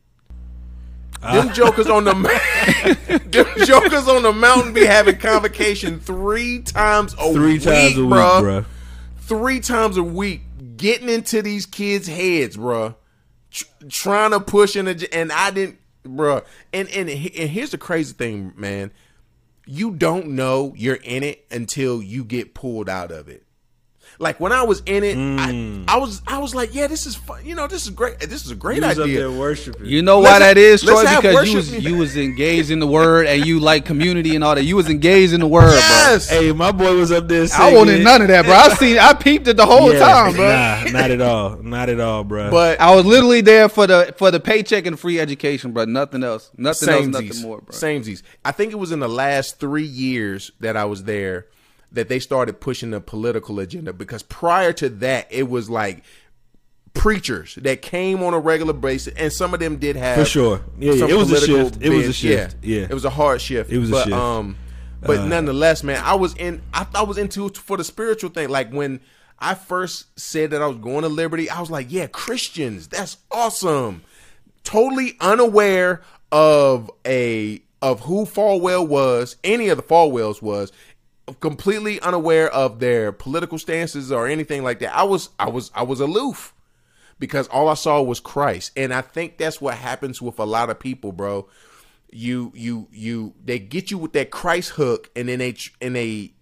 Uh. 1.21 1.43
Them 1.43 1.53
jokers 1.53 1.85
on 1.85 2.05
the 2.05 2.13
them 3.25 3.45
jokers 3.63 4.07
on 4.07 4.23
the 4.23 4.33
mountain 4.33 4.73
be 4.73 4.85
having 4.85 5.17
convocation 5.17 5.99
three 5.99 6.63
times 6.63 7.13
a 7.19 7.31
three 7.31 7.53
week, 7.53 7.61
times 7.61 7.95
a 7.95 8.01
week, 8.01 8.09
bro. 8.09 8.65
Three 9.19 9.59
times 9.59 9.97
a 9.97 10.03
week, 10.03 10.41
getting 10.77 11.09
into 11.09 11.43
these 11.43 11.67
kids' 11.67 12.07
heads, 12.07 12.57
bro. 12.57 12.95
Tr- 13.51 13.65
trying 13.87 14.31
to 14.31 14.39
push 14.39 14.75
in, 14.75 14.87
a, 14.87 14.95
and 15.13 15.31
I 15.31 15.51
didn't, 15.51 15.77
bro. 16.03 16.41
And 16.71 16.89
and 16.89 17.09
and 17.09 17.49
here's 17.49 17.71
the 17.71 17.77
crazy 17.77 18.13
thing, 18.13 18.53
man 18.55 18.91
you 19.65 19.91
don't 19.91 20.27
know 20.27 20.73
you're 20.75 20.95
in 20.95 21.23
it 21.23 21.45
until 21.51 22.01
you 22.01 22.23
get 22.23 22.53
pulled 22.53 22.89
out 22.89 23.11
of 23.11 23.27
it. 23.29 23.42
Like 24.19 24.39
when 24.39 24.51
I 24.51 24.63
was 24.63 24.81
in 24.85 25.03
it, 25.03 25.17
mm. 25.17 25.85
I, 25.87 25.95
I, 25.95 25.97
was 25.97 26.21
I 26.27 26.39
was 26.39 26.53
like, 26.53 26.73
yeah, 26.73 26.87
this 26.87 27.05
is 27.05 27.15
fun. 27.15 27.45
You 27.45 27.55
know, 27.55 27.67
this 27.67 27.83
is 27.83 27.89
great. 27.89 28.19
This 28.19 28.45
is 28.45 28.51
a 28.51 28.55
great 28.55 28.83
idea. 28.83 29.03
Up 29.03 29.09
there 29.09 29.31
worshiping. 29.31 29.85
You 29.85 30.01
know 30.01 30.19
why 30.19 30.37
let's 30.37 30.39
that 30.39 30.57
is, 30.57 30.81
Troy? 30.81 31.03
Because 31.03 31.49
you 31.49 31.55
was 31.55 31.83
you 31.85 31.97
was 31.97 32.17
engaged 32.17 32.71
in 32.71 32.79
the 32.79 32.87
word 32.87 33.27
and 33.27 33.45
you 33.45 33.59
like 33.59 33.85
community 33.85 34.35
and 34.35 34.43
all 34.43 34.55
that. 34.55 34.63
You 34.63 34.75
was 34.75 34.89
engaged 34.89 35.33
in 35.33 35.39
the 35.39 35.47
word, 35.47 35.71
yes. 35.71 36.29
bro. 36.29 36.39
Hey, 36.39 36.51
my 36.51 36.71
boy 36.71 36.95
was 36.95 37.11
up 37.11 37.27
there. 37.27 37.47
Singing. 37.47 37.73
I 37.73 37.77
wanted 37.77 38.03
none 38.03 38.21
of 38.21 38.27
that, 38.27 38.45
bro. 38.45 38.53
I 38.53 38.69
seen 38.75 38.97
I 38.99 39.13
peeped 39.13 39.47
it 39.47 39.57
the 39.57 39.65
whole 39.65 39.91
yeah, 39.93 39.99
time, 39.99 40.35
bro. 40.35 40.47
Nah, 40.47 40.83
not 40.91 41.11
at 41.11 41.21
all. 41.21 41.57
Not 41.57 41.89
at 41.89 41.99
all, 41.99 42.23
bro. 42.23 42.51
But 42.51 42.79
I 42.79 42.95
was 42.95 43.05
literally 43.05 43.41
there 43.41 43.69
for 43.69 43.87
the 43.87 44.13
for 44.17 44.31
the 44.31 44.39
paycheck 44.39 44.85
and 44.85 44.99
free 44.99 45.19
education, 45.19 45.71
bro. 45.71 45.85
Nothing 45.85 46.23
else. 46.23 46.51
Nothing 46.57 46.89
else. 46.89 47.07
Nothing 47.07 47.41
more, 47.41 47.61
bro. 47.61 47.73
Samesies. 47.75 48.21
I 48.45 48.51
think 48.51 48.71
it 48.71 48.77
was 48.77 48.91
in 48.91 48.99
the 48.99 49.09
last 49.09 49.59
three 49.59 49.83
years 49.83 50.51
that 50.59 50.77
I 50.77 50.85
was 50.85 51.03
there 51.03 51.47
that 51.93 52.09
they 52.09 52.19
started 52.19 52.59
pushing 52.59 52.91
the 52.91 52.99
political 52.99 53.59
agenda 53.59 53.93
because 53.93 54.23
prior 54.23 54.73
to 54.73 54.89
that 54.89 55.27
it 55.31 55.47
was 55.49 55.69
like 55.69 56.03
preachers 56.93 57.55
that 57.55 57.81
came 57.81 58.21
on 58.21 58.33
a 58.33 58.39
regular 58.39 58.73
basis 58.73 59.13
and 59.15 59.31
some 59.31 59.53
of 59.53 59.59
them 59.59 59.77
did 59.77 59.95
have 59.95 60.17
for 60.17 60.25
sure. 60.25 60.61
Yeah, 60.77 60.93
yeah. 60.93 61.07
it 61.07 61.15
was 61.15 61.31
a 61.31 61.45
shift. 61.45 61.81
It 61.81 61.89
was 61.89 62.07
a 62.07 62.13
shift. 62.13 62.57
Yeah. 62.61 62.79
yeah. 62.79 62.87
it 62.89 62.93
was 62.93 63.05
a 63.05 63.09
hard 63.09 63.41
shift. 63.41 63.71
It 63.71 63.77
was 63.77 63.91
but, 63.91 64.01
a 64.07 64.09
shift. 64.09 64.15
um 64.15 64.57
but 65.01 65.19
uh, 65.19 65.25
nonetheless 65.25 65.83
man 65.83 66.01
i 66.05 66.15
was 66.15 66.33
in 66.35 66.61
I, 66.73 66.87
I 66.95 67.03
was 67.03 67.17
into 67.17 67.49
for 67.49 67.77
the 67.77 67.83
spiritual 67.83 68.29
thing. 68.29 68.49
Like 68.49 68.71
when 68.71 68.99
i 69.39 69.53
first 69.53 70.19
said 70.19 70.51
that 70.51 70.61
i 70.61 70.67
was 70.67 70.77
going 70.77 71.01
to 71.01 71.09
liberty 71.09 71.49
i 71.49 71.59
was 71.59 71.71
like 71.71 71.87
yeah 71.89 72.07
christians 72.07 72.87
that's 72.87 73.17
awesome. 73.31 74.03
Totally 74.63 75.17
unaware 75.19 76.01
of 76.31 76.89
a 77.05 77.61
of 77.83 77.99
who 77.99 78.25
Falwell 78.25 78.87
was, 78.87 79.35
any 79.43 79.67
of 79.67 79.75
the 79.75 79.83
Falwells 79.83 80.41
was, 80.41 80.71
completely 81.39 81.99
unaware 82.01 82.49
of 82.51 82.79
their 82.79 83.11
political 83.11 83.57
stances 83.57 84.11
or 84.11 84.27
anything 84.27 84.63
like 84.63 84.79
that. 84.79 84.95
I 84.95 85.03
was 85.03 85.29
I 85.39 85.49
was 85.49 85.71
I 85.73 85.83
was 85.83 85.99
aloof 85.99 86.53
because 87.19 87.47
all 87.47 87.69
I 87.69 87.75
saw 87.75 88.01
was 88.01 88.19
Christ. 88.19 88.71
And 88.75 88.93
I 88.93 89.01
think 89.01 89.37
that's 89.37 89.61
what 89.61 89.75
happens 89.75 90.21
with 90.21 90.39
a 90.39 90.45
lot 90.45 90.69
of 90.69 90.79
people, 90.79 91.11
bro. 91.11 91.47
You 92.11 92.51
you 92.55 92.87
you 92.91 93.33
they 93.43 93.59
get 93.59 93.89
you 93.89 93.97
with 93.97 94.13
that 94.13 94.29
Christ 94.29 94.71
hook 94.71 95.09
and 95.15 95.29
then 95.29 95.39
they 95.39 95.55
and 95.81 95.95
they 95.95 96.33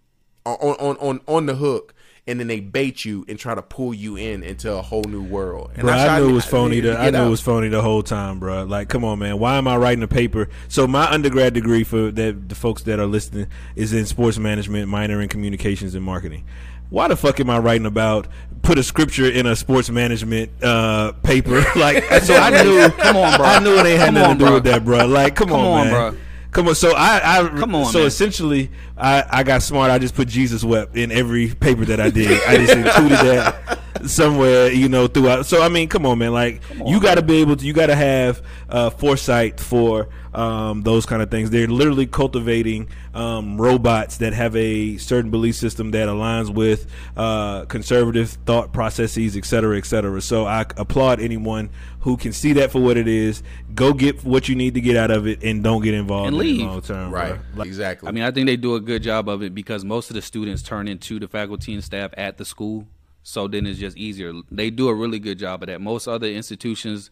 on 0.45 0.75
on 0.75 0.97
on 0.97 1.21
on 1.27 1.45
the 1.45 1.55
hook 1.55 1.93
and 2.27 2.39
then 2.39 2.47
they 2.47 2.59
bait 2.59 3.03
you 3.03 3.25
and 3.27 3.39
try 3.39 3.55
to 3.55 3.61
pull 3.61 3.93
you 3.93 4.15
in 4.15 4.43
into 4.43 4.71
a 4.71 4.81
whole 4.81 5.03
new 5.03 5.23
world. 5.23 5.71
And 5.73 5.83
bro, 5.83 5.93
I, 5.93 6.17
I 6.17 6.19
knew 6.19 6.29
it 6.29 6.33
was 6.33 6.45
phony. 6.45 6.77
I, 6.77 6.81
the, 6.81 6.99
I 6.99 7.09
knew 7.09 7.17
out. 7.17 7.27
it 7.27 7.29
was 7.29 7.41
phony 7.41 7.67
the 7.69 7.81
whole 7.81 8.03
time, 8.03 8.39
bro. 8.39 8.63
Like, 8.63 8.89
come 8.89 9.03
on, 9.03 9.19
man. 9.19 9.39
Why 9.39 9.57
am 9.57 9.67
I 9.67 9.77
writing 9.77 10.03
a 10.03 10.07
paper? 10.07 10.47
So 10.67 10.85
my 10.87 11.09
undergrad 11.09 11.53
degree 11.53 11.83
for 11.83 12.11
that 12.11 12.49
the 12.49 12.55
folks 12.55 12.83
that 12.83 12.99
are 12.99 13.07
listening 13.07 13.47
is 13.75 13.91
in 13.91 14.05
sports 14.05 14.37
management, 14.37 14.87
minor 14.87 15.21
in 15.21 15.29
communications 15.29 15.95
and 15.95 16.05
marketing. 16.05 16.45
Why 16.89 17.07
the 17.07 17.15
fuck 17.15 17.39
am 17.39 17.49
I 17.49 17.57
writing 17.57 17.87
about 17.87 18.27
put 18.61 18.77
a 18.77 18.83
scripture 18.83 19.29
in 19.29 19.47
a 19.47 19.55
sports 19.55 19.89
management 19.89 20.51
uh, 20.61 21.13
paper? 21.23 21.63
like, 21.75 22.03
so 22.21 22.35
I 22.35 22.63
knew. 22.63 22.89
come 22.89 23.17
on, 23.17 23.37
bro. 23.37 23.45
I 23.45 23.59
knew 23.59 23.73
it 23.77 23.85
ain't 23.85 23.99
had 23.99 24.05
come 24.05 24.13
nothing 24.15 24.31
on, 24.31 24.37
to 24.37 24.45
do 24.45 24.53
with 24.53 24.63
that, 24.65 24.85
bro. 24.85 25.07
Like, 25.07 25.35
come, 25.35 25.49
come 25.49 25.59
on, 25.59 25.65
on, 25.65 25.87
man. 25.87 26.11
Bro. 26.11 26.19
Come 26.51 26.67
on, 26.67 26.75
so 26.75 26.93
I, 26.93 27.39
I 27.39 27.47
come 27.47 27.73
on. 27.75 27.85
So 27.85 27.99
man. 27.99 28.07
essentially, 28.07 28.69
I, 29.01 29.25
I 29.29 29.43
got 29.43 29.63
smart. 29.63 29.89
I 29.89 29.97
just 29.97 30.13
put 30.13 30.27
Jesus 30.27 30.63
wept 30.63 30.95
in 30.95 31.11
every 31.11 31.53
paper 31.55 31.85
that 31.85 31.99
I 31.99 32.11
did. 32.11 32.39
I 32.47 32.57
just 32.57 32.73
included 32.73 33.17
that 33.17 33.79
somewhere, 34.05 34.71
you 34.71 34.89
know, 34.89 35.07
throughout. 35.07 35.47
So 35.47 35.63
I 35.63 35.69
mean, 35.69 35.89
come 35.89 36.05
on, 36.05 36.19
man. 36.19 36.33
Like 36.33 36.61
on, 36.79 36.87
you 36.87 37.01
got 37.01 37.15
to 37.15 37.23
be 37.23 37.37
able 37.37 37.55
to. 37.55 37.65
You 37.65 37.73
got 37.73 37.87
to 37.87 37.95
have 37.95 38.43
uh, 38.69 38.91
foresight 38.91 39.59
for 39.59 40.09
um, 40.33 40.83
those 40.83 41.07
kind 41.07 41.21
of 41.21 41.31
things. 41.31 41.49
They're 41.49 41.67
literally 41.67 42.05
cultivating 42.05 42.89
um, 43.13 43.59
robots 43.59 44.17
that 44.17 44.33
have 44.33 44.55
a 44.55 44.97
certain 44.97 45.31
belief 45.31 45.55
system 45.55 45.91
that 45.91 46.07
aligns 46.07 46.53
with 46.53 46.87
uh, 47.17 47.65
conservative 47.65 48.29
thought 48.45 48.71
processes, 48.71 49.35
et 49.35 49.45
cetera, 49.45 49.77
et 49.77 49.85
cetera. 49.85 50.21
So 50.21 50.45
I 50.45 50.61
applaud 50.77 51.19
anyone 51.19 51.71
who 52.01 52.17
can 52.17 52.33
see 52.33 52.53
that 52.53 52.71
for 52.71 52.81
what 52.81 52.97
it 52.97 53.07
is. 53.07 53.43
Go 53.73 53.93
get 53.93 54.23
what 54.23 54.49
you 54.49 54.55
need 54.55 54.73
to 54.75 54.81
get 54.81 54.97
out 54.97 55.11
of 55.11 55.27
it, 55.27 55.43
and 55.43 55.63
don't 55.63 55.81
get 55.81 55.93
involved 55.93 56.27
and 56.27 56.37
leave. 56.37 56.61
long 56.61 56.81
term. 56.81 57.11
Right, 57.11 57.37
like, 57.55 57.67
exactly. 57.67 58.09
I 58.09 58.11
mean, 58.11 58.23
I 58.23 58.31
think 58.31 58.47
they 58.47 58.57
do 58.57 58.75
a 58.75 58.79
good 58.79 58.90
job 58.99 59.29
of 59.29 59.41
it 59.43 59.53
because 59.53 59.83
most 59.83 60.09
of 60.09 60.15
the 60.15 60.21
students 60.21 60.61
turn 60.61 60.87
into 60.87 61.19
the 61.19 61.27
faculty 61.27 61.73
and 61.73 61.83
staff 61.83 62.11
at 62.17 62.37
the 62.37 62.45
school. 62.45 62.87
So 63.23 63.47
then 63.47 63.67
it's 63.67 63.79
just 63.79 63.97
easier. 63.97 64.33
They 64.49 64.69
do 64.69 64.87
a 64.89 64.95
really 64.95 65.19
good 65.19 65.37
job 65.37 65.61
of 65.61 65.67
that. 65.67 65.79
Most 65.79 66.07
other 66.07 66.27
institutions 66.27 67.11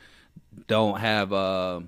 don't 0.67 0.99
have. 0.99 1.31
Uh, 1.31 1.81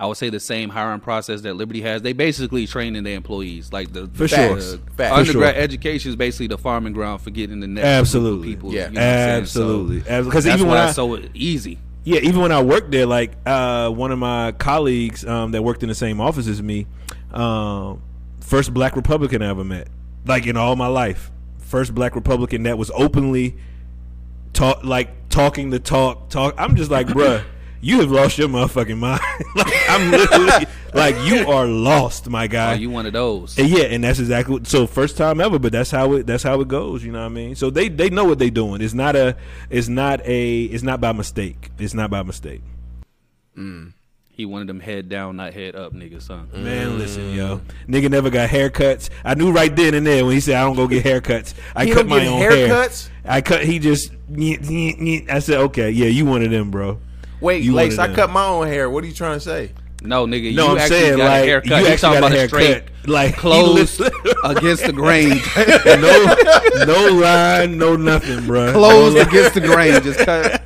I 0.00 0.06
would 0.06 0.16
say 0.16 0.30
the 0.30 0.38
same 0.38 0.68
hiring 0.68 1.00
process 1.00 1.40
that 1.40 1.54
Liberty 1.54 1.80
has. 1.80 2.02
They 2.02 2.12
basically 2.12 2.66
training 2.66 3.02
their 3.02 3.16
employees. 3.16 3.72
Like 3.72 3.92
the 3.92 4.06
for 4.08 4.28
sure, 4.28 4.56
the 4.56 5.12
undergrad 5.12 5.54
sure. 5.54 5.62
education 5.62 6.10
is 6.10 6.16
basically 6.16 6.46
the 6.46 6.58
farming 6.58 6.92
ground 6.92 7.20
for 7.20 7.30
getting 7.30 7.60
the 7.60 7.66
next 7.66 7.86
absolutely 7.86 8.48
people. 8.48 8.72
Yeah, 8.72 8.88
you 8.88 8.94
know 8.94 9.00
absolutely. 9.00 10.00
Because 10.00 10.44
so, 10.44 10.54
even 10.54 10.68
when 10.68 10.76
I, 10.76 10.92
so 10.92 11.18
easy. 11.34 11.78
Yeah, 12.04 12.20
even 12.20 12.40
when 12.40 12.52
I 12.52 12.62
worked 12.62 12.90
there, 12.90 13.06
like 13.06 13.32
uh, 13.44 13.90
one 13.90 14.12
of 14.12 14.18
my 14.18 14.52
colleagues 14.52 15.26
um, 15.26 15.50
that 15.50 15.62
worked 15.62 15.82
in 15.82 15.88
the 15.88 15.94
same 15.94 16.20
office 16.20 16.46
as 16.46 16.62
me, 16.62 16.86
um, 17.32 18.00
first 18.48 18.74
Black 18.74 18.96
Republican 18.96 19.42
I 19.42 19.50
ever 19.50 19.64
met, 19.64 19.88
like 20.26 20.46
in 20.46 20.56
all 20.56 20.76
my 20.76 20.86
life, 20.86 21.30
first 21.58 21.94
Black 21.94 22.14
Republican 22.14 22.64
that 22.64 22.78
was 22.78 22.90
openly 22.94 23.56
talk 24.52 24.82
like 24.82 25.28
talking 25.28 25.70
the 25.70 25.78
talk 25.78 26.30
talk. 26.30 26.54
I'm 26.58 26.76
just 26.76 26.90
like, 26.90 27.06
bruh 27.06 27.44
you 27.80 28.00
have 28.00 28.10
lost 28.10 28.38
your 28.38 28.48
motherfucking 28.48 28.98
mind. 28.98 29.20
like, 29.54 29.72
I'm 29.88 30.10
literally 30.10 30.66
like 30.94 31.16
you 31.22 31.48
are 31.48 31.66
lost, 31.66 32.28
my 32.28 32.46
guy. 32.46 32.72
Oh, 32.72 32.76
you 32.76 32.90
one 32.90 33.06
of 33.06 33.12
those. 33.12 33.58
And 33.58 33.68
yeah, 33.68 33.84
and 33.84 34.02
that's 34.02 34.18
exactly 34.18 34.54
what, 34.54 34.66
so 34.66 34.86
first 34.86 35.16
time 35.16 35.40
ever, 35.40 35.58
but 35.58 35.72
that's 35.72 35.90
how 35.90 36.14
it 36.14 36.26
that's 36.26 36.42
how 36.42 36.60
it 36.60 36.68
goes. 36.68 37.04
You 37.04 37.12
know 37.12 37.20
what 37.20 37.26
I 37.26 37.30
mean? 37.30 37.54
So 37.54 37.70
they 37.70 37.88
they 37.88 38.10
know 38.10 38.24
what 38.24 38.38
they're 38.38 38.50
doing. 38.50 38.80
It's 38.80 38.94
not 38.94 39.16
a 39.16 39.36
it's 39.70 39.88
not 39.88 40.20
a 40.26 40.62
it's 40.64 40.82
not 40.82 41.00
by 41.00 41.12
mistake. 41.12 41.70
It's 41.78 41.94
not 41.94 42.10
by 42.10 42.22
mistake. 42.22 42.62
Mm. 43.56 43.92
He 44.38 44.46
wanted 44.46 44.68
them 44.68 44.78
head 44.78 45.08
down, 45.08 45.34
not 45.34 45.52
head 45.52 45.74
up, 45.74 45.92
nigga, 45.92 46.22
son. 46.22 46.48
Man, 46.52 46.90
mm. 46.90 46.98
listen, 46.98 47.34
yo, 47.34 47.60
nigga 47.88 48.08
never 48.08 48.30
got 48.30 48.48
haircuts. 48.48 49.10
I 49.24 49.34
knew 49.34 49.50
right 49.50 49.74
then 49.74 49.94
and 49.94 50.06
there 50.06 50.24
when 50.24 50.32
he 50.32 50.38
said 50.38 50.54
I 50.54 50.62
don't 50.62 50.76
go 50.76 50.86
get 50.86 51.04
haircuts. 51.04 51.54
I 51.74 51.86
he 51.86 51.92
cut 51.92 52.06
my 52.06 52.24
own 52.24 52.40
haircuts. 52.40 53.08
Hair. 53.08 53.32
I 53.32 53.40
cut. 53.40 53.64
He 53.64 53.80
just. 53.80 54.12
I 54.30 55.40
said, 55.40 55.58
okay, 55.58 55.90
yeah, 55.90 56.06
you 56.06 56.24
one 56.24 56.44
of 56.44 56.52
them, 56.52 56.70
bro. 56.70 57.00
Wait, 57.40 57.64
you 57.64 57.74
Lace, 57.74 57.98
I 57.98 58.14
cut 58.14 58.30
my 58.30 58.44
own 58.46 58.68
hair. 58.68 58.88
What 58.88 59.02
are 59.02 59.08
you 59.08 59.12
trying 59.12 59.38
to 59.38 59.40
say? 59.40 59.72
No, 60.02 60.24
nigga, 60.24 60.54
No, 60.54 60.66
you 60.66 60.70
I'm 60.70 60.78
actually 60.78 60.98
saying 61.00 61.16
got 61.16 61.24
like 61.24 61.42
a 61.42 61.46
haircut. 61.46 61.70
you 61.70 61.76
You 61.76 61.86
actually 61.86 61.96
talking 61.98 62.20
got 62.20 62.26
about 62.28 62.38
a 62.38 62.44
a 62.44 62.48
straight 62.48 62.84
like 63.08 63.34
he 63.34 63.40
clothes 63.40 64.00
against 64.44 64.86
the 64.86 64.92
grain, 64.92 65.30
no, 66.00 66.84
no 66.84 67.20
line, 67.20 67.78
no 67.78 67.96
nothing, 67.96 68.46
bro. 68.46 68.72
clothes 68.72 69.14
No 69.14 69.22
against 69.22 69.54
the 69.54 69.60
grain. 69.62 70.00
Just 70.02 70.20
cut. 70.20 70.57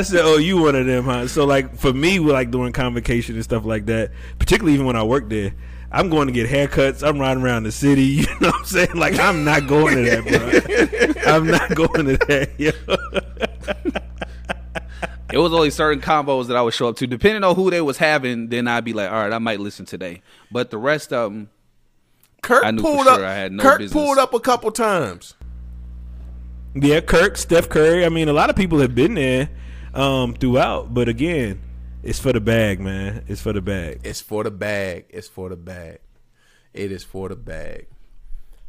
I 0.00 0.02
said, 0.02 0.20
"Oh, 0.24 0.36
you 0.38 0.58
one 0.62 0.74
of 0.74 0.86
them, 0.86 1.04
huh?" 1.04 1.28
So, 1.28 1.44
like 1.44 1.76
for 1.76 1.92
me, 1.92 2.18
with 2.18 2.32
like 2.34 2.50
during 2.50 2.72
convocation 2.72 3.34
and 3.36 3.44
stuff 3.44 3.64
like 3.64 3.86
that, 3.86 4.10
particularly 4.38 4.74
even 4.74 4.86
when 4.86 4.96
I 4.96 5.02
work 5.02 5.28
there, 5.28 5.52
I'm 5.92 6.08
going 6.10 6.26
to 6.26 6.32
get 6.32 6.48
haircuts. 6.48 7.06
I'm 7.06 7.18
riding 7.18 7.42
around 7.42 7.64
the 7.64 7.72
city. 7.72 8.02
You 8.20 8.26
know 8.40 8.48
what 8.48 8.54
I'm 8.56 8.64
saying? 8.64 8.94
Like 8.96 9.18
I'm 9.18 9.44
not 9.44 9.66
going 9.66 9.96
to 9.96 10.10
that, 10.10 11.14
bro. 11.22 11.32
I'm 11.34 11.46
not 11.46 11.68
going 11.74 12.06
to 12.06 12.16
that. 12.26 12.50
Yo. 12.58 12.70
It 15.32 15.38
was 15.38 15.52
only 15.52 15.70
certain 15.70 16.02
combos 16.02 16.48
that 16.48 16.56
I 16.56 16.62
would 16.62 16.74
show 16.74 16.88
up 16.88 16.96
to, 16.96 17.06
depending 17.06 17.44
on 17.44 17.54
who 17.54 17.70
they 17.70 17.80
was 17.80 17.98
having. 17.98 18.48
Then 18.48 18.66
I'd 18.66 18.84
be 18.84 18.92
like, 18.92 19.10
all 19.10 19.18
right, 19.22 19.32
I 19.32 19.38
might 19.38 19.60
listen 19.60 19.86
today. 19.86 20.22
But 20.50 20.70
the 20.70 20.78
rest 20.78 21.12
of 21.12 21.30
them, 21.32 21.50
Kirk 22.42 22.64
I 22.64 22.72
knew 22.72 22.82
for 22.82 22.94
pulled 22.94 23.06
sure 23.06 23.14
up. 23.14 23.20
I 23.20 23.34
had 23.34 23.52
no 23.52 23.62
Kirk 23.62 23.78
business. 23.78 23.92
pulled 23.92 24.18
up 24.18 24.34
a 24.34 24.40
couple 24.40 24.72
times. 24.72 25.34
Yeah, 26.74 27.00
Kirk, 27.00 27.36
Steph 27.36 27.68
Curry. 27.68 28.04
I 28.04 28.08
mean, 28.08 28.28
a 28.28 28.32
lot 28.32 28.50
of 28.50 28.56
people 28.56 28.80
have 28.80 28.94
been 28.94 29.14
there 29.14 29.50
um, 29.94 30.34
throughout, 30.34 30.92
but 30.92 31.08
again, 31.08 31.60
it's 32.02 32.18
for 32.18 32.32
the 32.32 32.40
bag, 32.40 32.80
man. 32.80 33.24
It's 33.28 33.40
for 33.40 33.52
the 33.52 33.60
bag. 33.60 34.00
It's 34.04 34.20
for 34.20 34.44
the 34.44 34.50
bag. 34.50 35.06
It's 35.10 35.28
for 35.28 35.48
the 35.48 35.56
bag. 35.56 35.98
It 36.72 36.92
is 36.92 37.04
for 37.04 37.28
the 37.28 37.36
bag. 37.36 37.86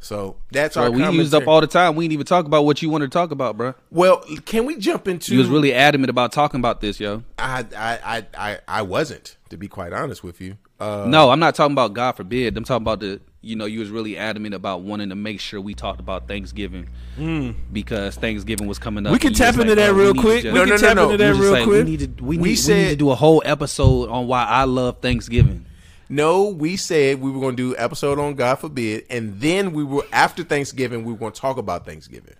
So 0.00 0.36
that's 0.50 0.74
so 0.74 0.82
our. 0.82 0.90
we 0.90 1.08
used 1.10 1.32
up 1.32 1.46
all 1.46 1.60
the 1.60 1.68
time. 1.68 1.94
We 1.94 2.04
didn't 2.04 2.14
even 2.14 2.26
talk 2.26 2.44
about 2.44 2.64
what 2.64 2.82
you 2.82 2.90
wanted 2.90 3.06
to 3.06 3.16
talk 3.16 3.30
about, 3.30 3.56
bro. 3.56 3.74
Well, 3.90 4.24
can 4.44 4.66
we 4.66 4.76
jump 4.76 5.06
into? 5.06 5.32
You 5.32 5.38
was 5.38 5.48
really 5.48 5.72
adamant 5.72 6.10
about 6.10 6.32
talking 6.32 6.58
about 6.58 6.80
this, 6.80 6.98
yo. 6.98 7.22
I, 7.38 7.64
I, 7.76 7.98
I, 8.04 8.26
I, 8.36 8.58
I 8.66 8.82
wasn't, 8.82 9.36
to 9.50 9.56
be 9.56 9.68
quite 9.68 9.92
honest 9.92 10.24
with 10.24 10.40
you. 10.40 10.58
Uh, 10.80 11.06
No, 11.06 11.30
I'm 11.30 11.38
not 11.38 11.54
talking 11.54 11.72
about 11.72 11.94
God 11.94 12.12
forbid. 12.12 12.56
I'm 12.56 12.64
talking 12.64 12.82
about 12.82 12.98
the 12.98 13.20
you 13.42 13.56
know, 13.56 13.64
you 13.64 13.80
was 13.80 13.90
really 13.90 14.16
adamant 14.16 14.54
about 14.54 14.82
wanting 14.82 15.08
to 15.08 15.16
make 15.16 15.40
sure 15.40 15.60
we 15.60 15.74
talked 15.74 15.98
about 16.00 16.28
Thanksgiving 16.28 16.88
hmm. 17.16 17.50
because 17.72 18.14
Thanksgiving 18.14 18.68
was 18.68 18.78
coming 18.78 19.04
up. 19.04 19.12
We 19.12 19.18
can 19.18 19.34
tap 19.34 19.54
into 19.54 19.66
like, 19.66 19.76
that 19.76 19.90
"Oh, 19.90 19.94
real 19.94 20.14
quick. 20.14 20.44
just- 20.44 20.52
We 20.54 20.58
No, 20.58 20.60
can 20.60 20.68
no, 20.70 20.76
no, 20.76 20.80
tap 20.80 20.96
no. 20.96 21.04
into 21.10 21.16
that 21.18 21.34
real 21.34 21.52
like, 21.52 21.64
quick. 21.64 21.84
We 21.84 21.90
need 21.90 22.16
to 22.18 22.24
we 22.24 22.28
We 22.28 22.36
need, 22.36 22.42
we 22.42 22.56
said- 22.56 22.76
need 22.84 22.90
to 22.90 22.96
do 22.96 23.10
a 23.10 23.16
whole 23.16 23.42
episode 23.44 24.08
on 24.10 24.28
why 24.28 24.44
I 24.44 24.64
love 24.64 24.98
Thanksgiving. 25.00 25.66
No, 26.08 26.48
we 26.48 26.76
said 26.76 27.20
we 27.20 27.30
were 27.30 27.40
going 27.40 27.56
to 27.56 27.70
do 27.70 27.76
episode 27.78 28.18
on 28.18 28.34
God 28.34 28.56
forbid, 28.56 29.06
and 29.10 29.40
then 29.40 29.72
we 29.72 29.82
were 29.82 30.04
after 30.12 30.44
Thanksgiving 30.44 31.04
we 31.04 31.12
were 31.12 31.18
going 31.18 31.32
to 31.32 31.40
talk 31.40 31.56
about 31.56 31.84
Thanksgiving. 31.84 32.34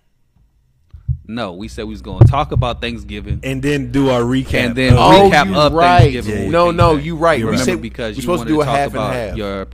No, 1.25 1.53
we 1.53 1.67
said 1.69 1.85
we 1.85 1.91
was 1.91 2.01
going 2.01 2.19
to 2.19 2.27
talk 2.27 2.51
about 2.51 2.81
Thanksgiving 2.81 3.39
and 3.43 3.63
then 3.63 3.91
do 3.91 4.09
our 4.09 4.21
recap. 4.21 4.53
and 4.53 4.75
then 4.75 4.93
Oh, 4.93 5.29
recap 5.31 5.47
you 5.47 5.55
of 5.55 5.73
right. 5.73 5.99
Thanksgiving. 6.13 6.31
Yeah, 6.31 6.37
when 6.39 6.47
we 6.47 6.51
no, 6.51 6.65
came 6.67 6.75
no, 6.75 6.95
back. 6.97 7.05
you 7.05 7.15
right. 7.15 7.39
You're 7.39 7.47
we 7.49 7.55
right. 7.55 7.59
said 7.59 7.67
Remember 7.71 7.81
because 7.81 8.15
we're 8.17 8.21
supposed 8.21 8.43
to 8.43 8.47
do 8.49 8.61
a 8.61 8.65
talk 8.65 8.75
half 8.77 8.93
and 8.93 9.01
half. 9.01 9.37
Your, 9.37 9.67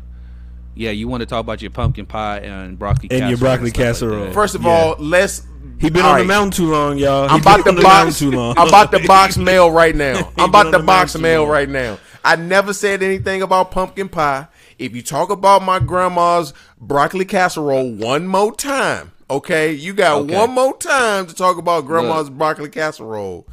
yeah, 0.80 0.92
you 0.92 1.08
want 1.10 1.20
to 1.22 1.26
talk 1.26 1.42
about 1.42 1.62
your 1.62 1.72
pumpkin 1.72 2.06
pie 2.06 2.38
and 2.40 2.80
broccoli 2.80 3.10
And 3.12 3.30
your 3.30 3.38
broccoli 3.38 3.70
stuff 3.70 3.80
like 3.80 3.88
casserole. 3.88 4.26
that. 4.26 4.34
First 4.34 4.56
of 4.56 4.64
Yeah. 4.64 4.70
all, 4.72 4.96
let's. 4.98 5.46
he 5.78 5.90
been 5.90 6.06
all 6.06 6.14
on 6.14 6.20
the 6.20 6.24
mountain 6.26 6.52
too 6.52 6.72
long, 6.72 6.98
y'all. 6.98 7.28
He 7.28 7.34
I'm 7.36 7.42
about 7.42 7.66
to 7.66 7.74
box. 7.74 8.20
too 8.20 8.32
long. 8.32 8.58
I'm 8.58 8.70
about 8.70 8.92
to 8.94 9.06
box 9.06 9.36
mail 9.50 9.70
right 9.72 9.94
now. 9.96 10.32
I'm 10.38 10.50
about 10.50 10.72
to 10.72 10.80
box 10.80 11.18
mail 11.18 11.46
right 11.46 11.68
now. 11.70 11.98
I 12.24 12.38
never 12.38 12.74
said 12.74 13.04
anything 13.04 13.42
about 13.42 13.72
pumpkin 13.72 14.08
pie. 14.10 14.48
If 14.78 14.96
you 14.96 15.02
talk 15.02 15.30
about 15.30 15.64
my 15.64 15.80
grandma's 15.80 16.54
broccoli 16.80 17.26
casserole 17.26 17.92
one 17.94 18.28
more 18.28 18.56
time, 18.56 19.12
okay, 19.30 19.74
you 19.74 19.94
got 19.94 20.22
Okay. 20.22 20.36
one 20.38 20.52
more 20.52 20.78
time 20.78 21.28
to 21.28 21.36
talk 21.36 21.58
about 21.58 21.86
grandma's 21.86 22.30
broccoli 22.30 22.70
casserole. 22.70 23.46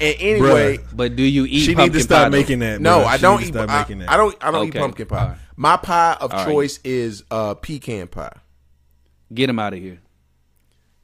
And 0.00 0.16
Bruh, 0.16 0.20
anyway, 0.20 0.78
But 0.92 1.16
do 1.16 1.22
you 1.22 1.44
eat 1.46 1.60
she 1.60 1.74
pumpkin 1.74 1.92
need 1.92 1.92
to 1.92 1.98
pie, 1.98 2.02
stop 2.02 2.32
though? 2.32 2.36
making 2.38 2.58
that. 2.60 2.80
no, 2.80 3.00
bruh. 3.00 3.04
I 3.06 3.16
She 3.16 3.22
don't 3.22 3.42
eat. 3.42 3.46
stop 3.46 3.70
I, 3.70 3.78
making 3.80 3.98
that. 4.00 4.10
I 4.10 4.16
don't. 4.16 4.36
I 4.44 4.50
don't 4.50 4.68
Okay. 4.68 4.78
eat 4.78 4.82
pumpkin 4.82 5.06
pie. 5.06 5.18
All 5.22 5.28
right. 5.28 5.38
My 5.56 5.76
pie 5.76 6.16
of 6.20 6.32
All 6.32 6.38
right. 6.38 6.46
choice 6.48 6.80
is 6.84 7.22
uh, 7.30 7.54
pecan 7.54 8.08
pie. 8.08 8.32
Get 9.32 9.48
him 9.48 9.58
out 9.58 9.72
of 9.72 9.78
here. 9.78 10.00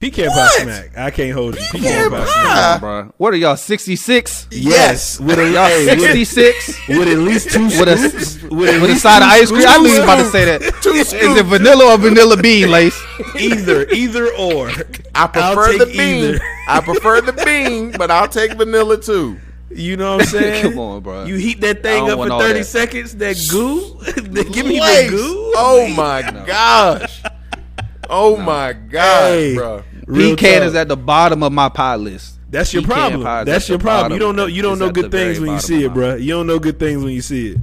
Pecan 0.01 0.31
pie 0.31 0.35
What? 0.37 0.63
smack. 0.63 0.97
I 0.97 1.11
can't 1.11 1.33
hold 1.35 1.57
you. 1.57 1.61
Pecan 1.73 1.83
Pecan 1.83 2.11
pie. 2.11 2.17
pie? 2.25 2.27
smack. 2.27 2.81
Bro. 2.81 3.13
What 3.19 3.35
are 3.35 3.37
y'all? 3.37 3.57
Sixty 3.59 3.97
six. 3.97 4.47
Yes, 4.51 5.21
with 5.21 5.39
a 5.39 5.51
Y'all 5.51 5.69
sixty 5.69 6.25
six. 6.25 6.69
with 6.89 7.07
at 7.07 7.19
least 7.19 7.51
two 7.51 7.67
With 7.67 7.87
a 7.87 7.99
scoops. 7.99 8.43
with, 8.45 8.75
a 8.75 8.79
least 8.87 9.03
side 9.03 9.21
of 9.23 9.29
ice 9.29 9.51
cream. 9.51 9.67
I 9.69 9.77
knew 9.77 9.89
you 9.89 9.97
was 9.97 10.05
about 10.05 10.17
to 10.17 10.25
say 10.31 10.47
that. 10.47 10.63
Two 10.83 10.91
Is 10.93 11.09
scoops. 11.11 11.39
it 11.39 11.45
vanilla 11.45 11.93
or 11.93 11.99
vanilla 11.99 12.39
bean 12.41 12.71
lace? 12.79 12.99
Either, 13.39 13.87
either 13.91 14.33
or. 14.37 14.71
I 15.15 15.27
prefer 15.27 15.69
take 15.73 15.79
the 15.81 15.87
bean. 15.87 16.25
either. 16.25 16.41
I 16.67 16.81
prefer 16.81 17.21
the 17.21 17.33
bean, 17.35 17.91
but 17.93 18.11
I'll 18.11 18.27
take 18.29 18.53
vanilla 18.55 18.99
too. 18.99 19.39
You 19.69 19.99
know 19.99 20.17
what 20.17 20.23
I'm 20.23 20.29
saying? 20.29 20.63
Come 20.71 20.79
on, 20.79 21.03
bro. 21.03 21.25
You 21.27 21.35
heat 21.37 21.61
that 21.61 21.83
thing 21.83 22.09
up 22.11 22.19
for 22.19 22.27
30 22.41 22.61
that. 22.61 22.65
seconds. 22.65 23.17
That 23.17 23.37
goo. 23.51 24.01
Give 24.51 24.65
me 24.67 24.81
Lace. 24.81 25.11
the 25.11 25.17
goo. 25.17 25.53
Oh 25.57 25.87
my 25.95 26.23
gosh. 26.47 27.21
Oh 28.13 28.37
my 28.37 28.73
gosh, 28.73 29.29
Hey, 29.31 29.55
bro. 29.55 29.85
Real 30.11 30.37
Pecan 30.37 30.63
is 30.63 30.75
at 30.75 30.89
the 30.89 30.97
bottom 30.97 31.43
of 31.43 31.53
my 31.53 31.69
pie 31.69 31.97
list. 31.97 32.39
That's 32.51 32.73
your 32.75 32.83
Pecan 32.83 33.21
problem. 33.23 33.47
That's 33.47 33.69
your 33.69 33.79
problem. 33.79 34.05
bottom. 34.05 34.13
You 34.15 34.19
don't 34.19 34.37
know. 34.37 34.47
You 34.47 34.63
don't 34.63 34.73
It's 34.73 34.81
know 34.81 34.91
good 34.91 35.11
things 35.11 35.39
when 35.41 35.53
you 35.53 35.61
see 35.61 35.85
it, 35.85 35.95
bro. 35.95 36.17
You 36.17 36.33
don't 36.35 36.47
know 36.47 36.59
good 36.59 36.79
things 36.79 37.03
when 37.03 37.13
you 37.13 37.23
see 37.23 37.51
it. 37.53 37.59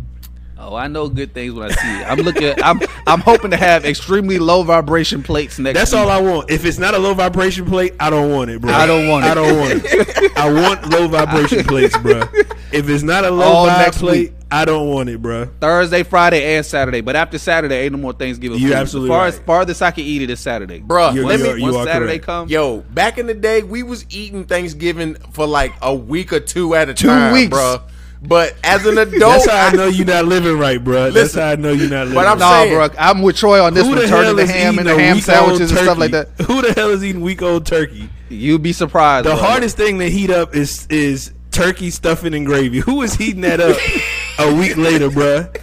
Oh, 0.60 0.76
I 0.76 0.88
know 0.88 1.08
good 1.08 1.34
things 1.34 1.54
when 1.54 1.70
I 1.70 1.74
see 1.74 2.00
it. 2.02 2.08
I'm 2.10 2.18
looking. 2.20 2.54
I'm 2.64 2.80
I'm 3.06 3.20
hoping 3.22 3.52
to 3.52 3.58
have 3.58 3.86
extremely 3.86 4.40
low 4.40 4.64
vibration 4.64 5.22
plates 5.24 5.60
next. 5.60 5.78
That's 5.78 5.92
week. 5.92 6.02
all 6.02 6.10
I 6.10 6.20
want. 6.20 6.50
If 6.50 6.66
it's 6.66 6.80
not 6.80 6.94
a 6.94 6.98
low 6.98 7.14
vibration 7.14 7.66
plate, 7.66 7.94
I 8.00 8.10
don't 8.10 8.32
want 8.32 8.50
it, 8.50 8.60
bro. 8.62 8.72
I 8.74 8.86
don't 8.88 9.08
want 9.08 9.26
it. 9.26 9.30
I 9.30 9.34
don't 9.36 9.58
want 9.58 9.82
it. 9.86 10.38
I 10.38 10.52
want 10.52 10.90
low 10.90 11.08
vibration 11.08 11.64
plates, 11.64 11.98
bro. 12.00 12.24
If 12.72 12.90
it's 12.90 13.04
not 13.04 13.24
a 13.24 13.30
low 13.32 13.44
All 13.46 13.68
vibe 13.68 13.78
next 13.86 13.98
plate, 14.00 14.32
week. 14.32 14.34
I 14.50 14.66
don't 14.66 14.90
want 14.90 15.10
it, 15.10 15.22
bro. 15.22 15.46
Thursday, 15.62 16.04
Friday, 16.04 16.56
and 16.56 16.66
Saturday. 16.66 17.02
But 17.02 17.16
after 17.16 17.38
Saturday, 17.38 17.76
ain't 17.84 17.92
no 17.94 18.00
more 18.00 18.14
Thanksgiving. 18.14 18.60
You're 18.60 18.70
food. 18.72 18.78
absolutely 18.78 19.10
As 19.12 19.16
far 19.18 19.28
as 19.28 19.38
right. 19.38 19.46
farthest 19.46 19.82
I 19.84 19.92
can 19.92 20.04
eat 20.06 20.22
it 20.24 20.30
is 20.30 20.40
Saturday, 20.40 20.80
Bruh, 20.82 21.14
You're- 21.14 21.28
let 21.28 21.38
you 21.40 21.46
me 21.46 21.52
are- 21.52 21.58
you 21.58 21.64
Once 21.66 21.76
are 21.78 21.86
Saturday 21.86 22.12
correct. 22.14 22.26
comes, 22.26 22.52
Yo, 22.52 22.78
back 22.94 23.18
in 23.18 23.28
the 23.28 23.34
day, 23.34 23.62
we 23.62 23.84
was 23.84 24.06
eating 24.10 24.46
Thanksgiving 24.46 25.16
for 25.34 25.46
like 25.46 25.74
a 25.82 25.94
week 25.94 26.34
or 26.34 26.40
two 26.40 26.74
at 26.76 26.90
a 26.90 26.94
Two 26.94 27.08
time, 27.08 27.34
weeks. 27.34 27.56
bruh. 27.56 27.82
But 28.22 28.56
as 28.64 28.86
an 28.86 28.98
adult, 28.98 29.20
That's 29.20 29.50
how 29.50 29.68
I 29.68 29.72
know 29.74 29.86
you're 29.88 30.06
not 30.06 30.26
living 30.26 30.58
right, 30.58 30.84
bro. 30.84 31.12
That's 31.12 31.36
how 31.36 31.50
I 31.50 31.56
know 31.56 31.72
you're 31.72 31.90
not 31.90 32.08
living. 32.08 32.16
but 32.16 32.26
I'm 32.26 32.40
right. 32.40 32.40
nah, 32.40 32.52
saying- 32.64 32.74
bro. 32.74 32.88
I'm 33.00 33.22
with 33.22 33.38
Troy 33.38 33.64
on 33.64 33.74
this 33.76 33.84
Who 33.84 33.90
one. 33.92 34.00
the 34.00 34.08
Turning 34.08 34.26
hell 34.26 34.36
the 34.36 34.42
is 34.44 34.50
ham 34.50 34.74
eating 34.74 34.80
and 34.88 34.88
the 35.00 35.04
ham 35.04 35.16
week-old 35.18 35.24
sandwiches 35.24 35.72
and 35.72 35.80
stuff 35.80 35.98
like 36.00 36.12
turkey? 36.12 36.32
that. 36.38 36.46
Who 36.46 36.62
the 36.64 36.74
hell 36.74 36.90
is 36.90 37.04
eating 37.04 37.22
week 37.22 37.42
old 37.42 37.66
turkey? 37.66 38.10
You'd 38.30 38.64
be 38.64 38.74
surprised. 38.74 39.26
The 39.28 39.32
bro. 39.36 39.40
hardest 39.40 39.78
thing 39.78 40.00
to 40.00 40.10
heat 40.10 40.30
up 40.32 40.56
is 40.56 40.88
is 40.90 41.32
turkey 41.52 41.90
stuffing 41.92 42.34
and 42.34 42.46
gravy. 42.46 42.80
Who 42.80 43.02
is 43.04 43.14
heating 43.16 43.42
that 43.42 43.60
up 43.62 43.78
a 44.40 44.54
week 44.56 44.78
later, 44.78 45.10
bruh? 45.10 45.56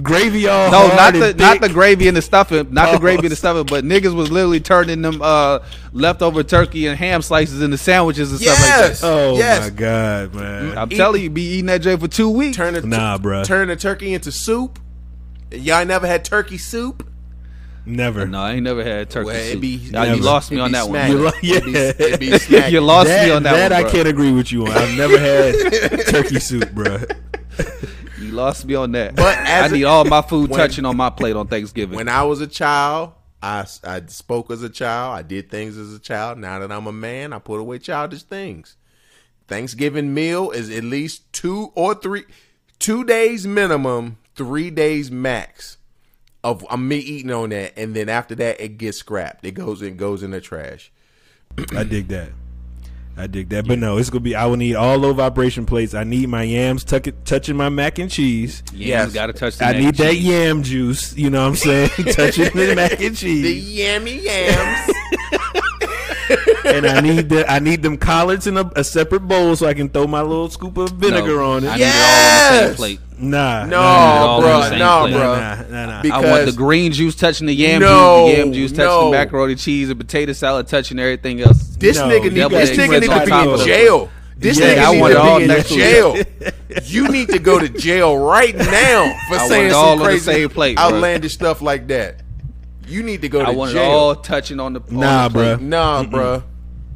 Gravy 0.00 0.46
all 0.48 0.70
No, 0.70 0.78
hard 0.88 0.96
not 0.96 1.14
and 1.14 1.22
the 1.22 1.34
not 1.42 1.60
the 1.60 1.68
gravy 1.68 2.08
and 2.08 2.16
the 2.16 2.22
stuffing, 2.22 2.72
not 2.72 2.90
the 2.92 2.96
Oh. 2.96 3.00
gravy 3.00 3.22
and 3.22 3.30
the 3.32 3.36
stuffing, 3.44 3.64
but 3.66 3.84
niggas 3.84 4.14
was 4.14 4.30
literally 4.30 4.60
turning 4.60 5.02
them 5.02 5.20
uh, 5.20 5.58
leftover 5.92 6.42
turkey 6.42 6.86
and 6.86 6.96
ham 6.98 7.20
slices 7.22 7.60
into 7.60 7.76
sandwiches 7.76 8.30
and 8.30 8.40
stuff 8.40 8.58
like 8.60 8.68
that. 8.98 9.00
Oh 9.06 9.36
yes. 9.36 9.64
my 9.64 9.70
god, 9.70 10.34
man! 10.34 10.78
I'm 10.78 10.92
Eat- 10.92 10.96
telling 10.96 11.22
you, 11.22 11.30
be 11.30 11.42
eating 11.42 11.66
that 11.66 11.78
J 11.82 11.96
for 11.96 12.08
two 12.08 12.30
weeks. 12.30 12.56
Turn 12.56 12.74
the 12.74 12.80
Nah, 12.82 13.18
bro. 13.18 13.44
turn 13.44 13.68
the 13.68 13.76
turkey 13.76 14.14
into 14.14 14.32
soup. 14.32 14.78
Y'all 15.50 15.84
never 15.84 16.06
had 16.06 16.24
turkey 16.24 16.56
soup? 16.58 17.06
Never. 17.84 18.26
No, 18.26 18.40
I 18.40 18.52
ain't 18.52 18.62
never 18.62 18.84
had 18.84 19.10
turkey 19.10 19.26
Well, 19.26 19.52
soup. 19.52 19.60
be- 19.60 19.88
Nah, 19.90 20.04
you 20.04 20.22
lost 20.22 20.50
me 20.52 20.60
on 20.60 20.70
that 20.72 20.88
one. 20.88 21.10
You 21.10 21.18
lo- 21.18 21.30
yeah. 21.42 21.56
It'd 21.56 22.20
be, 22.20 22.28
it'd 22.32 22.48
be 22.66 22.70
you 22.70 22.80
lost 22.80 23.08
that 23.08 23.26
me 23.26 23.32
on 23.32 23.42
that, 23.42 23.68
that 23.68 23.72
one. 23.82 23.86
I 23.86 23.90
can't 23.92 24.06
agree 24.08 24.30
with 24.32 24.52
you 24.52 24.66
on. 24.66 24.70
I've 24.72 24.96
never 24.96 25.18
had 25.18 25.54
turkey 26.06 26.38
soup, 26.38 26.64
bruh. 26.70 27.14
You 28.32 28.38
lost 28.38 28.64
me 28.64 28.74
on 28.74 28.92
that. 28.92 29.14
But 29.14 29.36
I 29.36 29.64
as 29.64 29.72
a- 29.72 29.74
need 29.74 29.84
all 29.84 30.06
my 30.06 30.22
food 30.22 30.48
when- 30.48 30.58
touching 30.58 30.86
on 30.86 30.96
my 30.96 31.10
plate 31.10 31.36
on 31.36 31.48
Thanksgiving. 31.48 31.94
When 31.96 32.08
I 32.08 32.22
was 32.22 32.40
a 32.40 32.46
child, 32.46 33.12
I, 33.42 33.66
I 33.84 34.00
spoke 34.06 34.50
as 34.50 34.62
a 34.62 34.70
child. 34.70 35.18
I 35.18 35.20
did 35.22 35.50
things 35.50 35.76
as 35.76 35.92
a 35.92 35.98
child. 35.98 36.38
Now 36.38 36.58
that 36.60 36.72
I'm 36.72 36.86
a 36.86 36.92
man, 36.92 37.34
I 37.34 37.38
put 37.38 37.60
away 37.60 37.78
childish 37.78 38.22
things. 38.22 38.76
Thanksgiving 39.48 40.14
meal 40.14 40.50
is 40.50 40.70
at 40.70 40.82
least 40.82 41.30
two 41.34 41.72
or 41.74 41.94
three, 41.94 42.24
two 42.78 43.04
days 43.04 43.46
minimum, 43.46 44.16
three 44.34 44.70
days 44.70 45.10
max 45.10 45.76
of 46.42 46.64
me 46.78 46.96
eating 46.96 47.30
on 47.30 47.50
that, 47.50 47.74
and 47.76 47.94
then 47.94 48.08
after 48.08 48.34
that 48.36 48.58
it 48.60 48.78
gets 48.78 48.96
scrapped. 48.96 49.44
It 49.44 49.52
goes 49.52 49.82
it 49.82 49.98
goes 49.98 50.22
in 50.22 50.30
the 50.30 50.40
trash. 50.40 50.90
I 51.76 51.84
dig 51.84 52.08
that. 52.08 52.30
I 53.16 53.26
dig 53.26 53.50
that. 53.50 53.66
But 53.68 53.78
no, 53.78 53.98
it's 53.98 54.08
gonna 54.10 54.20
be. 54.20 54.34
I 54.34 54.46
will 54.46 54.56
need 54.56 54.74
all 54.74 54.96
low 54.96 55.12
vibration 55.12 55.66
plates. 55.66 55.92
I 55.94 56.02
need 56.04 56.28
my 56.28 56.42
yams 56.44 56.82
tuck 56.84 57.06
it, 57.06 57.24
touching 57.26 57.56
my 57.56 57.68
mac 57.68 57.98
and 57.98 58.10
cheese. 58.10 58.62
yeah, 58.72 59.02
yes. 59.04 59.12
gotta 59.12 59.32
touch 59.34 59.58
the 59.58 59.64
I 59.66 59.72
mac 59.72 59.76
need 59.80 59.86
and 59.88 59.96
that 59.98 60.12
cheese. 60.12 60.24
yam 60.24 60.62
juice. 60.62 61.16
You 61.16 61.28
know 61.30 61.42
what 61.42 61.48
I'm 61.48 61.56
saying? 61.56 61.88
touching 62.12 62.50
the 62.54 62.72
mac 62.74 63.00
and 63.00 63.16
cheese. 63.16 63.42
The 63.42 63.54
cheese. 63.60 63.78
yammy 63.78 64.22
yams. 64.22 64.96
and 66.64 66.86
I 66.86 67.00
need 67.00 67.28
the 67.28 67.44
I 67.50 67.58
need 67.58 67.82
them 67.82 67.98
collards 67.98 68.46
in 68.46 68.56
a, 68.56 68.70
a 68.76 68.84
separate 68.84 69.20
bowl 69.20 69.56
so 69.56 69.66
I 69.66 69.74
can 69.74 69.88
throw 69.90 70.06
my 70.06 70.22
little 70.22 70.48
scoop 70.48 70.76
of 70.78 70.92
vinegar 70.92 71.36
No, 71.36 71.52
on 71.52 71.64
it. 71.64 71.68
I 71.68 71.76
need 71.76 71.82
it 71.82 71.94
all 71.94 72.00
on 72.00 72.22
the 72.32 72.48
same 72.48 72.68
Yes! 72.68 72.76
plate. 72.76 73.00
Nah, 73.22 73.64
No, 73.66 73.78
all 73.80 74.40
bro, 74.40 74.62
same 74.68 74.78
no, 74.80 75.08
bro. 75.08 75.36
Nah, 75.36 75.62
nah, 75.70 75.86
nah. 75.86 76.02
Be- 76.02 76.10
I 76.10 76.20
want 76.20 76.44
the 76.46 76.52
green 76.52 76.90
juice 76.92 77.14
touching 77.14 77.46
the 77.46 77.54
yam 77.54 77.80
No, 77.80 78.26
juice, 78.26 78.34
the 78.34 78.38
yam 78.42 78.52
juice 78.52 78.70
touching 78.72 78.84
no. 78.86 79.04
the 79.06 79.10
macaroni 79.16 79.54
cheese, 79.54 79.90
and 79.90 79.98
potato 80.00 80.32
salad 80.32 80.66
touching 80.66 80.98
everything 80.98 81.40
else. 81.40 81.62
This 81.76 81.96
No, 81.98 82.08
nigga 82.08 82.24
you 82.24 82.30
need 82.32 82.50
this 82.50 82.70
nigga 82.72 83.00
need 83.00 83.10
to 83.10 83.24
be 83.26 83.50
in 83.62 83.66
jail. 83.66 84.10
This 84.36 84.58
Yeah, 84.58 84.74
nigga 84.74 84.84
I 84.88 84.92
need 84.92 85.00
want 85.00 85.12
it 85.12 85.16
all 85.18 85.34
to 85.34 85.38
be 85.38 85.42
in 85.44 85.48
next 85.56 85.68
jail. 85.68 86.16
you 86.86 87.08
need 87.08 87.28
to 87.28 87.38
go 87.38 87.60
to 87.60 87.68
jail 87.68 88.18
right 88.18 88.56
now 88.56 89.14
for 89.28 89.34
I 89.34 89.38
want 89.38 89.48
saying 89.50 89.66
it 89.66 89.70
some 89.70 89.78
all 89.84 89.92
on 89.92 89.98
the 89.98 90.04
crazy, 90.04 90.24
same 90.24 90.48
plate, 90.48 90.76
bro. 90.76 90.84
outlandish 90.86 91.34
stuff 91.34 91.62
like 91.62 91.86
that. 91.88 92.22
You 92.88 93.04
need 93.04 93.22
to 93.22 93.28
go 93.28 93.38
to 93.40 93.46
I 93.46 93.50
want 93.50 93.70
it 93.70 93.78
all 93.78 94.16
touching 94.16 94.58
on 94.58 94.72
the 94.72 94.80
on 94.80 94.96
Nah, 94.96 95.28
the 95.28 95.34
plate. 95.34 95.60
Nah, 95.60 96.02
bruh. 96.02 96.42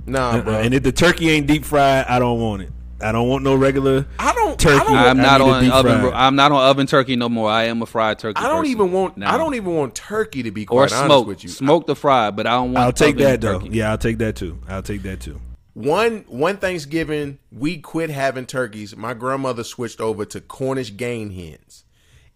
Nah, 0.06 0.30
Uh-uh. 0.38 0.50
And 0.60 0.74
if 0.74 0.82
the 0.82 0.90
turkey 0.92 1.30
ain't 1.30 1.46
deep 1.46 1.64
fried, 1.64 2.04
I 2.08 2.18
don't 2.18 2.40
want 2.40 2.62
it. 2.62 2.70
I 3.00 3.12
don't 3.12 3.28
want 3.28 3.44
no 3.44 3.54
regular. 3.54 4.06
I 4.18 4.32
don't. 4.32 4.58
Turkey. 4.58 4.76
I 4.80 4.84
don't, 4.84 4.96
I'm 4.96 5.20
I 5.20 5.22
not 5.22 5.40
on 5.42 5.62
deep 5.64 5.72
oven. 5.74 6.00
fried. 6.00 6.12
I'm 6.14 6.34
not 6.36 6.50
on 6.52 6.62
oven 6.70 6.86
turkey 6.86 7.14
no 7.16 7.28
more. 7.28 7.50
I 7.50 7.64
am 7.64 7.82
a 7.82 7.86
fried 7.86 8.18
turkey. 8.18 8.38
I 8.40 8.48
don't 8.48 8.60
person 8.62 8.70
even 8.72 8.92
want. 8.92 9.16
now. 9.18 9.34
I 9.34 9.38
don't 9.38 9.54
even 9.54 9.74
want 9.74 9.94
turkey 9.94 10.42
to 10.44 10.50
be 10.50 10.62
or 10.62 10.86
quite 10.86 10.92
honest 10.92 11.04
smoke. 11.06 11.26
with 11.26 11.44
you. 11.44 11.50
Smoke 11.50 11.86
the 11.86 11.94
fry, 11.94 12.30
but 12.30 12.46
I 12.46 12.52
don't 12.52 12.72
want. 12.72 12.84
I'll 12.86 12.92
take 12.92 13.16
that 13.18 13.40
though. 13.42 13.58
turkey. 13.60 13.76
Yeah, 13.76 13.90
I'll 13.90 13.98
take 13.98 14.18
that 14.18 14.36
too. 14.36 14.58
I'll 14.68 14.82
take 14.82 15.02
that 15.02 15.20
too. 15.20 15.40
One 15.74 16.24
one 16.28 16.56
Thanksgiving, 16.56 17.38
we 17.52 17.76
quit 17.78 18.08
having 18.08 18.46
turkeys. 18.46 18.96
My 18.96 19.12
grandmother 19.12 19.62
switched 19.62 20.00
over 20.00 20.24
to 20.24 20.40
Cornish 20.40 20.96
game 20.96 21.30
hens, 21.30 21.84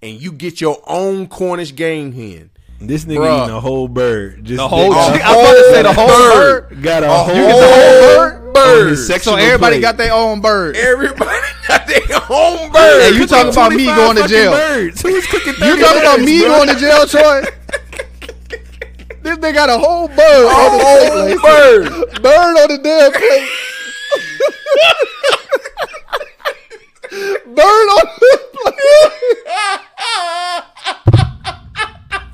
and 0.03 0.21
you 0.21 0.31
get 0.31 0.61
your 0.61 0.83
own 0.87 1.27
Cornish 1.27 1.75
game 1.75 2.13
hen. 2.13 2.51
This 2.83 3.05
nigga 3.05 3.18
Bruh. 3.18 3.43
eating 3.45 3.55
a 3.57 3.61
whole 3.61 3.89
bird. 3.89 4.43
Just 4.45 4.57
The 4.57 4.66
whole. 4.66 4.91
got 4.91 5.20
I 5.20 5.37
was 5.37 5.45
about 5.45 5.53
to 5.55 5.64
say 5.74 5.83
the 5.83 5.93
whole 5.93 6.07
bird. 6.09 6.68
bird. 6.70 6.83
got 6.83 7.03
a, 7.03 7.07
oh, 7.09 7.11
A 7.11 7.14
whole, 7.24 7.35
whole 7.35 7.61
bird. 8.16 8.55
bird. 8.55 8.83
on 8.85 8.89
his 8.89 9.07
So 9.22 9.35
everybody 9.37 9.74
plate. 9.76 9.83
got 9.83 9.97
their 9.99 10.12
own 10.14 10.41
bird. 10.41 10.76
Everybody 10.76 11.41
got 11.68 11.87
their 11.87 12.01
own 12.31 12.72
bird. 12.72 13.03
Hey, 13.03 13.18
you 13.18 13.26
talking 13.26 13.53
about 13.53 13.72
me 13.72 13.85
going 13.85 14.16
to 14.16 14.26
jail? 14.26 14.53
Birds. 14.53 15.03
Who's 15.03 15.26
cooking 15.26 15.55
You 15.55 15.76
30 15.76 15.83
talking 15.83 16.01
about 16.03 16.20
me 16.20 16.41
bro? 16.41 16.49
going 16.49 16.68
to 16.70 16.76
jail, 16.76 17.07
Troy? 17.07 17.43
this 19.22 19.37
nigga 19.39 19.53
got 19.55 19.68
a 19.68 19.76
whole 19.78 20.09
bird 20.09 20.16
a 20.16 20.49
on 20.49 20.78
the 20.78 20.85
whole 20.85 21.39
plate. 21.39 21.43
bird. 21.43 22.22
Bird 22.22 22.57
on 22.57 22.68
the 22.68 22.78
damn 22.83 23.12
plate. 23.12 23.49
bird 27.45 27.89
on 27.93 28.07
the 28.20 28.39
plate. 28.55 28.76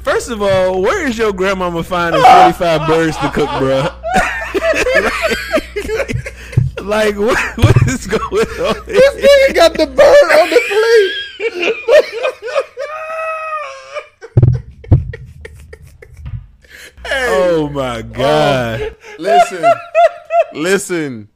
First 0.07 0.31
of 0.31 0.41
all, 0.41 0.81
where 0.83 1.05
is 1.05 1.19
your 1.19 1.33
grandmama 1.33 1.83
finding 1.83 2.23
45 2.57 2.87
birds 2.87 3.17
to 3.17 3.29
cook, 3.29 3.51
bro? 3.59 3.89
like, 6.87 7.17
what, 7.17 7.37
what 7.59 7.77
is 7.89 8.07
going 8.07 8.23
on? 8.23 8.87
This 8.87 9.15
nigga 9.17 9.55
got 9.57 9.73
the 9.73 9.87
bird 9.89 10.33
on 10.39 10.51
the 10.51 10.61
plate. 11.51 11.75
Oh 17.09 17.69
my 17.69 18.03
god! 18.03 18.81
Oh. 18.83 18.95
Listen, 19.19 19.65
listen. 20.53 21.29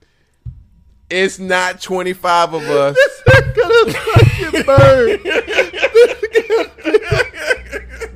It's 1.09 1.39
not 1.39 1.81
twenty 1.81 2.13
five 2.13 2.53
of 2.53 2.63
us. 2.63 2.97
This 2.97 3.23
nigga 3.29 3.55
got 3.55 3.71
a 3.87 3.93
fucking 3.93 4.63
bird. 4.67 5.21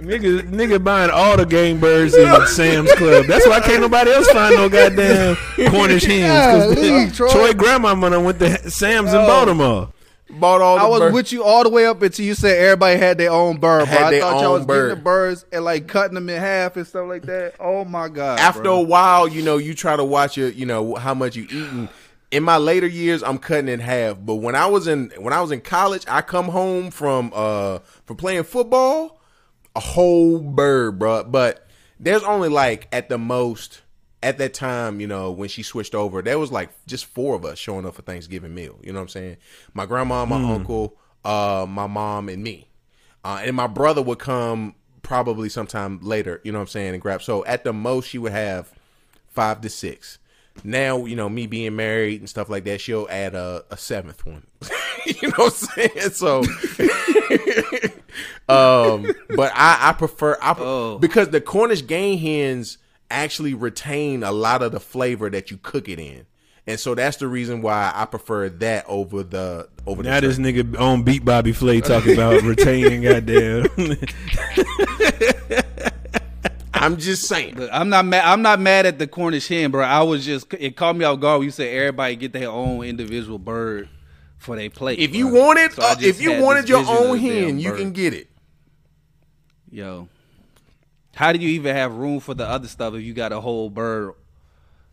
Nigga, 0.05 0.42
nigga 0.50 0.82
buying 0.82 1.11
all 1.11 1.36
the 1.36 1.46
game 1.46 1.80
birds 1.80 2.14
in 2.14 2.46
Sam's 2.46 2.92
Club. 2.92 3.26
That's 3.26 3.46
why 3.46 3.55
I 3.55 3.61
can't 3.61 3.80
nobody 3.80 4.11
else 4.12 4.28
find 4.30 4.55
no 4.55 4.68
goddamn 4.68 5.36
Cornish 5.70 6.05
hens. 6.05 6.32
'cause 6.32 6.74
Golly, 6.74 7.05
the- 7.07 7.12
Troy. 7.14 7.28
Troy 7.30 7.52
grandmama 7.55 8.11
done 8.11 8.24
went 8.24 8.38
to 8.40 8.70
Sam's 8.70 9.12
in 9.12 9.20
Yo. 9.20 9.26
Baltimore. 9.26 9.90
Bought 10.30 10.62
all 10.62 10.76
the 10.78 10.82
I 10.82 10.86
was 10.88 11.00
birds. 11.00 11.14
with 11.14 11.32
you 11.32 11.44
all 11.44 11.62
the 11.62 11.68
way 11.68 11.86
up 11.86 12.02
until 12.02 12.24
you 12.24 12.34
said 12.34 12.59
everybody 12.59 12.98
had 12.98 13.18
their 13.18 13.30
own 13.30 13.59
bird, 13.59 13.86
bro. 13.86 13.86
Had 13.86 14.02
I 14.05 14.11
their 14.11 14.20
thought 14.22 14.40
y'all 14.40 14.52
own 14.52 14.59
was 14.59 14.66
bird. 14.66 14.88
getting 14.88 14.98
the 14.98 15.05
birds 15.05 15.44
and 15.52 15.64
like 15.64 15.86
cutting 15.86 16.14
them 16.14 16.28
in 16.28 16.40
half 16.40 16.76
and 16.76 16.86
stuff 16.86 17.07
like 17.09 17.22
that. 17.24 17.55
Oh 17.61 17.84
my 17.84 18.09
god! 18.09 18.40
After 18.40 18.62
bro. 18.62 18.80
a 18.80 18.82
while, 18.82 19.28
you 19.28 19.42
know, 19.42 19.59
you 19.59 19.74
try 19.74 19.94
to 19.96 20.02
watch 20.02 20.36
your, 20.36 20.48
you 20.48 20.66
know, 20.66 20.94
how 20.96 21.14
much 21.14 21.36
you 21.36 21.44
eating. 21.44 21.88
In 22.30 22.42
my 22.42 22.57
later 22.57 22.86
years, 22.88 23.22
I'm 23.22 23.38
cutting 23.38 23.68
in 23.68 23.78
half. 23.78 24.16
But 24.18 24.36
when 24.36 24.57
I 24.57 24.66
was 24.66 24.88
in 24.88 25.12
when 25.18 25.32
I 25.32 25.40
was 25.40 25.52
in 25.52 25.61
college, 25.61 26.05
I 26.09 26.20
come 26.22 26.46
home 26.46 26.90
from 26.90 27.30
uh 27.32 27.78
from 28.07 28.16
playing 28.16 28.42
football, 28.44 29.20
a 29.75 29.81
whole 29.81 30.39
bird, 30.41 30.99
bro. 30.99 31.25
But 31.25 31.66
there's 31.99 32.22
only 32.22 32.49
like 32.49 32.89
at 32.93 33.09
the 33.09 33.18
most 33.18 33.83
at 34.22 34.39
that 34.39 34.55
time, 34.55 35.01
you 35.01 35.07
know, 35.07 35.31
when 35.31 35.51
she 35.51 35.62
switched 35.62 35.95
over, 35.95 36.22
there 36.22 36.39
was 36.39 36.51
like 36.51 36.70
just 36.87 37.05
four 37.05 37.35
of 37.37 37.45
us 37.45 37.59
showing 37.59 37.85
up 37.85 37.95
for 37.95 38.03
Thanksgiving 38.03 38.55
meal. 38.55 38.79
You 38.83 38.93
know 38.93 38.99
what 39.01 39.05
I'm 39.05 39.09
saying? 39.09 39.37
My 39.75 39.85
grandma, 39.85 40.25
my 40.25 40.43
uncle, 40.43 40.97
uh, 41.25 41.66
my 41.68 41.87
mom, 41.87 42.31
and 42.31 42.43
me. 42.43 42.68
Uh, 43.22 43.43
and 43.43 43.55
my 43.55 43.66
brother 43.66 44.01
would 44.01 44.18
come 44.18 44.75
probably 45.03 45.51
sometime 45.51 46.01
later, 46.01 46.41
you 46.43 46.53
know 46.53 46.59
what 46.59 46.62
I'm 46.62 46.68
saying, 46.68 46.95
and 46.95 47.03
grab. 47.03 47.22
So 47.22 47.45
at 47.45 47.64
the 47.64 47.72
most, 47.72 48.09
she 48.09 48.18
would 48.18 48.33
have 48.33 48.72
five 49.29 49.61
to 49.61 49.68
six. 49.68 50.18
Now, 50.62 51.05
you 51.05 51.16
know, 51.16 51.29
me 51.29 51.47
being 51.47 51.77
married 51.77 52.20
and 52.20 52.29
stuff 52.29 52.49
like 52.49 52.64
that, 52.64 52.81
she'll 52.81 53.09
add 53.11 53.35
a, 53.35 53.64
a 53.70 53.77
seventh 53.77 54.25
one. 54.25 54.47
you 55.07 55.29
know 55.29 55.35
what 55.37 55.68
I'm 55.77 55.91
saying? 55.91 56.11
So, 56.12 56.43
um, 58.49 59.07
but 59.37 59.53
I, 59.55 59.79
I 59.91 59.95
prefer 59.97 60.37
I, 60.41 60.55
Oh. 60.59 60.99
because 60.99 61.29
the 61.31 61.41
Cornish 61.41 61.87
game 61.87 62.18
hens 62.18 62.79
actually 63.11 63.55
retain 63.55 64.22
a 64.22 64.33
lot 64.33 64.62
of 64.62 64.72
the 64.72 64.81
flavor 64.81 65.31
that 65.31 65.51
you 65.51 65.57
cook 65.59 65.89
it 65.89 65.99
in. 65.99 66.27
And 66.66 66.81
so 66.81 66.95
that's 66.95 67.18
the 67.18 67.29
reason 67.29 67.61
why 67.61 67.93
I 67.95 68.07
prefer 68.07 68.49
that 68.49 68.87
over 68.89 69.22
the 69.22 69.68
over 69.87 70.03
the 70.03 70.09
Now 70.09 70.20
this 70.20 70.39
nigga 70.39 70.81
on 70.81 71.03
beat 71.03 71.22
Bobby 71.25 71.53
Flay 71.53 71.83
talking 71.83 72.14
about 72.14 72.41
retaining 72.45 73.03
goddamn. 73.03 73.66
I'm 76.72 76.97
just 76.99 77.29
saying. 77.29 77.57
Look, 77.57 77.70
I'm 77.72 77.89
not 77.89 78.05
mad. 78.05 78.25
I'm 78.25 78.43
not 78.43 78.61
mad 78.61 78.85
at 78.87 78.99
the 78.99 79.07
Cornish 79.07 79.49
hen, 79.49 79.70
bro. 79.70 79.85
I 79.85 80.03
was 80.03 80.25
just 80.25 80.53
it 80.55 80.77
caught 80.77 80.97
me 80.97 81.05
off 81.05 81.20
guard 81.20 81.39
when 81.41 81.47
you 81.47 81.51
said 81.51 81.68
everybody 81.75 82.16
get 82.16 82.33
their 82.33 82.51
own 82.51 82.85
individual 82.85 83.39
bird 83.39 83.89
for 84.45 84.57
their 84.57 84.70
plate. 84.70 84.99
If 84.99 85.14
you 85.14 85.30
bro. 85.30 85.40
wanted, 85.40 85.72
So 85.72 85.82
uh, 85.82 85.97
if 86.01 86.20
you 86.20 86.40
wanted 86.40 86.68
your 86.68 86.78
own 86.86 87.18
the 87.18 87.28
damn 87.28 87.45
hen, 87.49 87.59
you 87.59 87.74
can 87.74 87.92
get 87.92 88.14
it. 88.14 88.28
Yo, 89.70 90.09
how 91.14 91.32
do 91.32 91.38
you 91.38 91.49
even 91.49 91.74
have 91.74 91.95
room 91.95 92.20
for 92.20 92.34
the 92.34 92.47
other 92.47 92.68
stuff 92.68 92.95
if 92.95 93.03
you 93.03 93.12
got 93.12 93.32
a 93.32 93.40
whole 93.40 93.70
bird? 93.70 94.12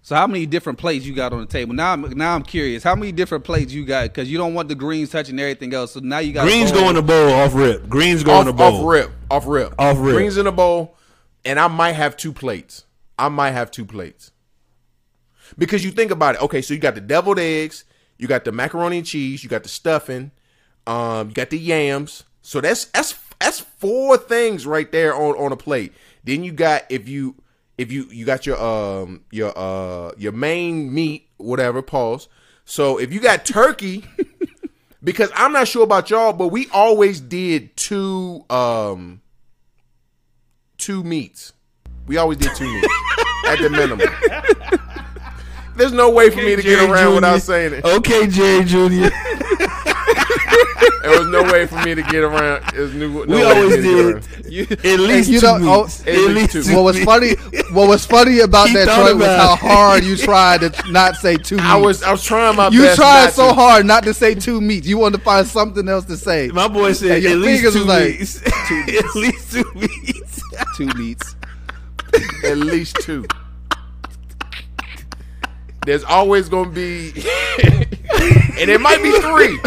So 0.03 0.15
how 0.15 0.25
many 0.25 0.47
different 0.47 0.79
plates 0.79 1.05
you 1.05 1.13
got 1.13 1.31
on 1.31 1.41
the 1.41 1.45
table? 1.45 1.75
Now 1.75 1.93
I'm 1.93 2.01
now 2.17 2.33
I'm 2.33 2.41
curious. 2.41 2.81
How 2.81 2.95
many 2.95 3.11
different 3.11 3.43
plates 3.43 3.71
you 3.71 3.85
got? 3.85 4.05
Because 4.05 4.31
you 4.31 4.39
don't 4.39 4.55
want 4.55 4.67
the 4.67 4.73
greens 4.73 5.11
touching 5.11 5.39
everything 5.39 5.71
else. 5.75 5.91
So 5.91 5.99
now 5.99 6.17
you 6.17 6.33
got 6.33 6.47
Greens 6.47 6.71
bowl. 6.71 6.81
go 6.81 6.89
in 6.89 6.95
the 6.95 7.03
bowl 7.03 7.33
off 7.33 7.53
rip. 7.53 7.87
Greens 7.87 8.23
go 8.23 8.39
in 8.39 8.47
the 8.47 8.53
bowl. 8.53 8.77
off 8.77 8.91
rip, 8.91 9.11
off 9.29 9.45
rip, 9.45 9.73
Off 9.77 9.97
rip. 9.99 10.15
Greens 10.15 10.37
in 10.37 10.47
a 10.47 10.51
bowl, 10.51 10.95
and 11.45 11.59
I 11.59 11.67
might 11.67 11.91
have 11.91 12.17
two 12.17 12.33
plates. 12.33 12.85
I 13.19 13.29
might 13.29 13.51
have 13.51 13.69
two 13.69 13.85
plates 13.85 14.31
because 15.55 15.85
you 15.85 15.91
think 15.91 16.09
about 16.09 16.33
it. 16.35 16.41
Okay, 16.41 16.63
so 16.63 16.73
you 16.73 16.79
got 16.79 16.95
the 16.95 17.01
deviled 17.01 17.37
eggs, 17.37 17.85
you 18.21 18.27
got 18.27 18.45
the 18.45 18.51
macaroni 18.51 18.99
and 18.99 19.05
cheese, 19.05 19.43
you 19.43 19.49
got 19.49 19.63
the 19.63 19.69
stuffing, 19.69 20.31
um, 20.85 21.29
you 21.29 21.33
got 21.33 21.49
the 21.49 21.57
yams. 21.57 22.23
So 22.43 22.61
that's 22.61 22.85
that's 22.85 23.17
that's 23.39 23.59
four 23.59 24.17
things 24.17 24.67
right 24.67 24.89
there 24.91 25.15
on 25.15 25.35
on 25.35 25.51
a 25.51 25.57
plate. 25.57 25.91
Then 26.23 26.43
you 26.43 26.51
got 26.51 26.83
if 26.89 27.09
you 27.09 27.35
if 27.79 27.91
you 27.91 28.05
you 28.11 28.25
got 28.25 28.45
your 28.45 28.61
um 28.61 29.25
your 29.31 29.51
uh 29.57 30.11
your 30.17 30.31
main 30.31 30.93
meat 30.93 31.27
whatever 31.37 31.81
pause. 31.81 32.27
So 32.63 32.99
if 32.99 33.11
you 33.11 33.19
got 33.19 33.43
turkey. 33.43 34.05
because 35.03 35.31
I'm 35.35 35.51
not 35.51 35.67
sure 35.67 35.83
about 35.83 36.09
y'all, 36.11 36.33
but 36.33 36.49
we 36.49 36.67
always 36.71 37.19
did 37.19 37.75
two 37.75 38.45
um 38.51 39.21
two 40.77 41.03
meats. 41.03 41.53
We 42.07 42.17
always 42.17 42.37
did 42.37 42.55
two 42.55 42.71
meats 42.71 42.93
at 43.47 43.59
the 43.59 43.69
minimum. 43.69 44.07
There's 45.75 45.91
no 45.93 46.09
way 46.09 46.29
for 46.29 46.37
me 46.37 46.55
to 46.55 46.61
get 46.61 46.89
around 46.89 47.09
Jr. 47.09 47.15
without 47.15 47.41
saying 47.41 47.73
it. 47.73 47.85
Okay, 47.85 48.27
Jerry 48.27 48.63
Jr. 48.65 49.09
There 51.03 51.17
was 51.17 51.27
no 51.29 51.41
way 51.51 51.65
for 51.65 51.81
me 51.83 51.95
to 51.95 52.03
get 52.03 52.23
around. 52.23 52.63
There's 52.73 52.93
no, 52.93 53.07
no 53.23 53.25
we 53.25 53.43
always 53.43 53.75
for 53.75 53.81
me 53.81 53.87
to 54.13 54.21
get 54.21 54.69
did 54.69 54.75
around. 54.75 54.85
at 54.85 54.99
least 54.99 55.29
you 55.31 55.39
two 55.39 55.45
know, 55.59 55.59
oh, 55.63 55.83
at 55.85 56.07
at 56.07 56.15
least 56.15 56.29
least 56.35 56.51
two. 56.51 56.63
two 56.63 56.75
What 56.75 56.83
was 56.83 56.95
weeks. 56.97 57.05
funny? 57.05 57.33
What 57.71 57.87
was 57.87 58.05
funny 58.05 58.39
about 58.41 58.67
He 58.67 58.75
that, 58.75 58.85
thought 58.87 59.07
Troy, 59.09 59.15
was 59.15 59.25
how 59.25 59.55
hard 59.55 60.03
you 60.03 60.15
tried 60.15 60.61
to 60.61 60.91
not 60.91 61.15
say 61.15 61.37
two. 61.37 61.57
I 61.59 61.75
meats. 61.77 61.85
was 61.85 62.03
I 62.03 62.11
was 62.11 62.23
trying 62.23 62.55
my 62.55 62.69
best. 62.69 62.75
You 62.75 62.95
tried 62.95 63.23
not 63.25 63.33
so 63.33 63.47
to- 63.47 63.53
hard 63.53 63.85
not 63.87 64.03
to 64.03 64.13
say 64.13 64.35
two 64.35 64.61
meats. 64.61 64.85
You 64.85 64.99
wanted 64.99 65.17
to 65.17 65.23
find 65.23 65.47
something 65.47 65.89
else 65.89 66.05
to 66.05 66.17
say. 66.17 66.49
My 66.49 66.67
boy 66.67 66.91
said 66.93 67.11
And 67.13 67.23
your 67.23 67.31
at 67.33 67.37
least 67.39 67.61
two 67.73 67.79
was 67.79 67.85
like, 67.87 68.19
weeks. 68.19 68.41
at 68.45 69.15
least 69.15 69.51
two 69.53 69.71
weeks. 69.75 70.41
two 70.77 70.85
meats. 70.95 71.35
At 72.43 72.57
least 72.57 72.97
two. 73.01 73.25
There's 75.85 76.03
always 76.03 76.47
gonna 76.49 76.69
be, 76.69 77.09
and 77.13 78.69
it 78.69 78.79
might 78.79 79.01
be 79.01 79.11
three. 79.19 79.59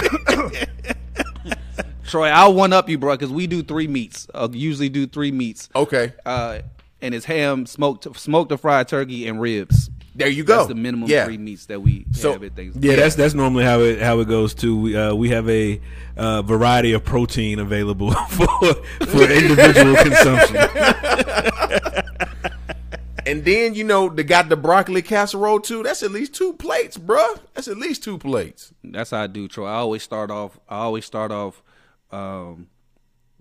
Troy, 2.06 2.28
I'll 2.28 2.54
one 2.54 2.72
up 2.72 2.88
you, 2.88 2.98
bro, 2.98 3.14
because 3.14 3.32
we 3.32 3.46
do 3.48 3.62
three 3.62 3.88
meats. 3.88 4.28
Uh, 4.32 4.48
usually 4.52 4.88
do 4.88 5.06
three 5.06 5.32
meats. 5.32 5.68
Okay, 5.74 6.12
Uh, 6.24 6.60
and 7.02 7.14
it's 7.14 7.24
ham, 7.24 7.66
smoked, 7.66 8.06
smoked 8.16 8.52
or 8.52 8.56
fried 8.58 8.86
turkey, 8.88 9.26
and 9.26 9.40
ribs. 9.40 9.90
there 10.14 10.28
you 10.28 10.44
go. 10.44 10.58
That's 10.58 10.68
the 10.68 10.76
minimum 10.76 11.08
Yeah. 11.10 11.24
three 11.24 11.38
meats 11.38 11.66
that 11.66 11.82
we 11.82 12.04
So- 12.12 12.32
have 12.34 12.44
at 12.44 12.54
things. 12.54 12.76
Yeah, 12.78 12.94
that's 12.94 13.16
that's 13.16 13.34
normally 13.34 13.64
how 13.64 13.80
it 13.80 14.00
how 14.00 14.20
it 14.20 14.28
goes 14.28 14.54
too. 14.54 14.76
We 14.78 14.96
uh, 14.96 15.12
we 15.16 15.30
have 15.30 15.48
a 15.50 15.80
uh, 16.16 16.42
variety 16.42 16.92
of 16.92 17.02
protein 17.04 17.58
available 17.58 18.12
for 18.28 18.46
for 18.46 19.22
individual 19.32 19.96
consumption. 19.96 20.56
And 23.26 23.44
then 23.44 23.74
you 23.74 23.84
know 23.84 24.08
they 24.08 24.24
got 24.24 24.48
the 24.48 24.56
broccoli 24.56 25.02
casserole 25.02 25.60
too. 25.60 25.82
That's 25.82 26.02
at 26.02 26.10
least 26.10 26.34
two 26.34 26.52
plates, 26.54 26.96
bruh. 26.98 27.38
That's 27.54 27.68
at 27.68 27.76
least 27.76 28.02
two 28.04 28.18
plates. 28.18 28.72
That's 28.82 29.10
how 29.10 29.22
I 29.22 29.26
do, 29.26 29.48
Troy. 29.48 29.66
I 29.68 29.74
always 29.76 30.02
start 30.02 30.30
off. 30.30 30.58
I 30.68 30.76
always 30.78 31.04
start 31.04 31.30
off 31.32 31.62
um, 32.10 32.68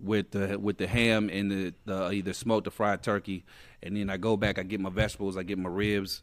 with 0.00 0.30
the 0.32 0.58
with 0.58 0.78
the 0.78 0.86
ham 0.86 1.28
and 1.32 1.50
the, 1.50 1.74
the 1.84 2.10
either 2.10 2.32
smoked 2.32 2.66
or 2.66 2.70
fried 2.70 3.02
turkey, 3.02 3.44
and 3.82 3.96
then 3.96 4.10
I 4.10 4.16
go 4.16 4.36
back. 4.36 4.58
I 4.58 4.62
get 4.62 4.80
my 4.80 4.90
vegetables. 4.90 5.36
I 5.36 5.42
get 5.42 5.58
my 5.58 5.70
ribs, 5.70 6.22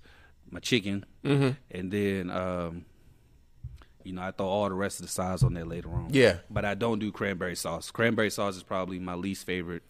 my 0.50 0.60
chicken, 0.60 1.06
Mm-hmm. 1.24 1.50
and 1.72 1.92
then 1.92 2.30
um, 2.32 2.86
you 4.04 4.14
know 4.14 4.22
I 4.24 4.32
throw 4.32 4.48
all 4.48 4.68
the 4.70 4.76
rest 4.76 5.00
of 5.00 5.06
the 5.06 5.12
sides 5.12 5.44
on 5.44 5.54
there 5.54 5.66
later 5.66 5.90
on. 5.92 6.08
Yeah. 6.12 6.38
but 6.50 6.66
I 6.66 6.74
don't 6.74 7.00
do 7.00 7.12
cranberry 7.12 7.56
sauce. 7.56 7.92
Cranberry 7.92 8.30
sauce 8.32 8.56
is 8.56 8.64
probably 8.64 9.00
my 9.00 9.14
least 9.16 9.46
favorite 9.46 9.84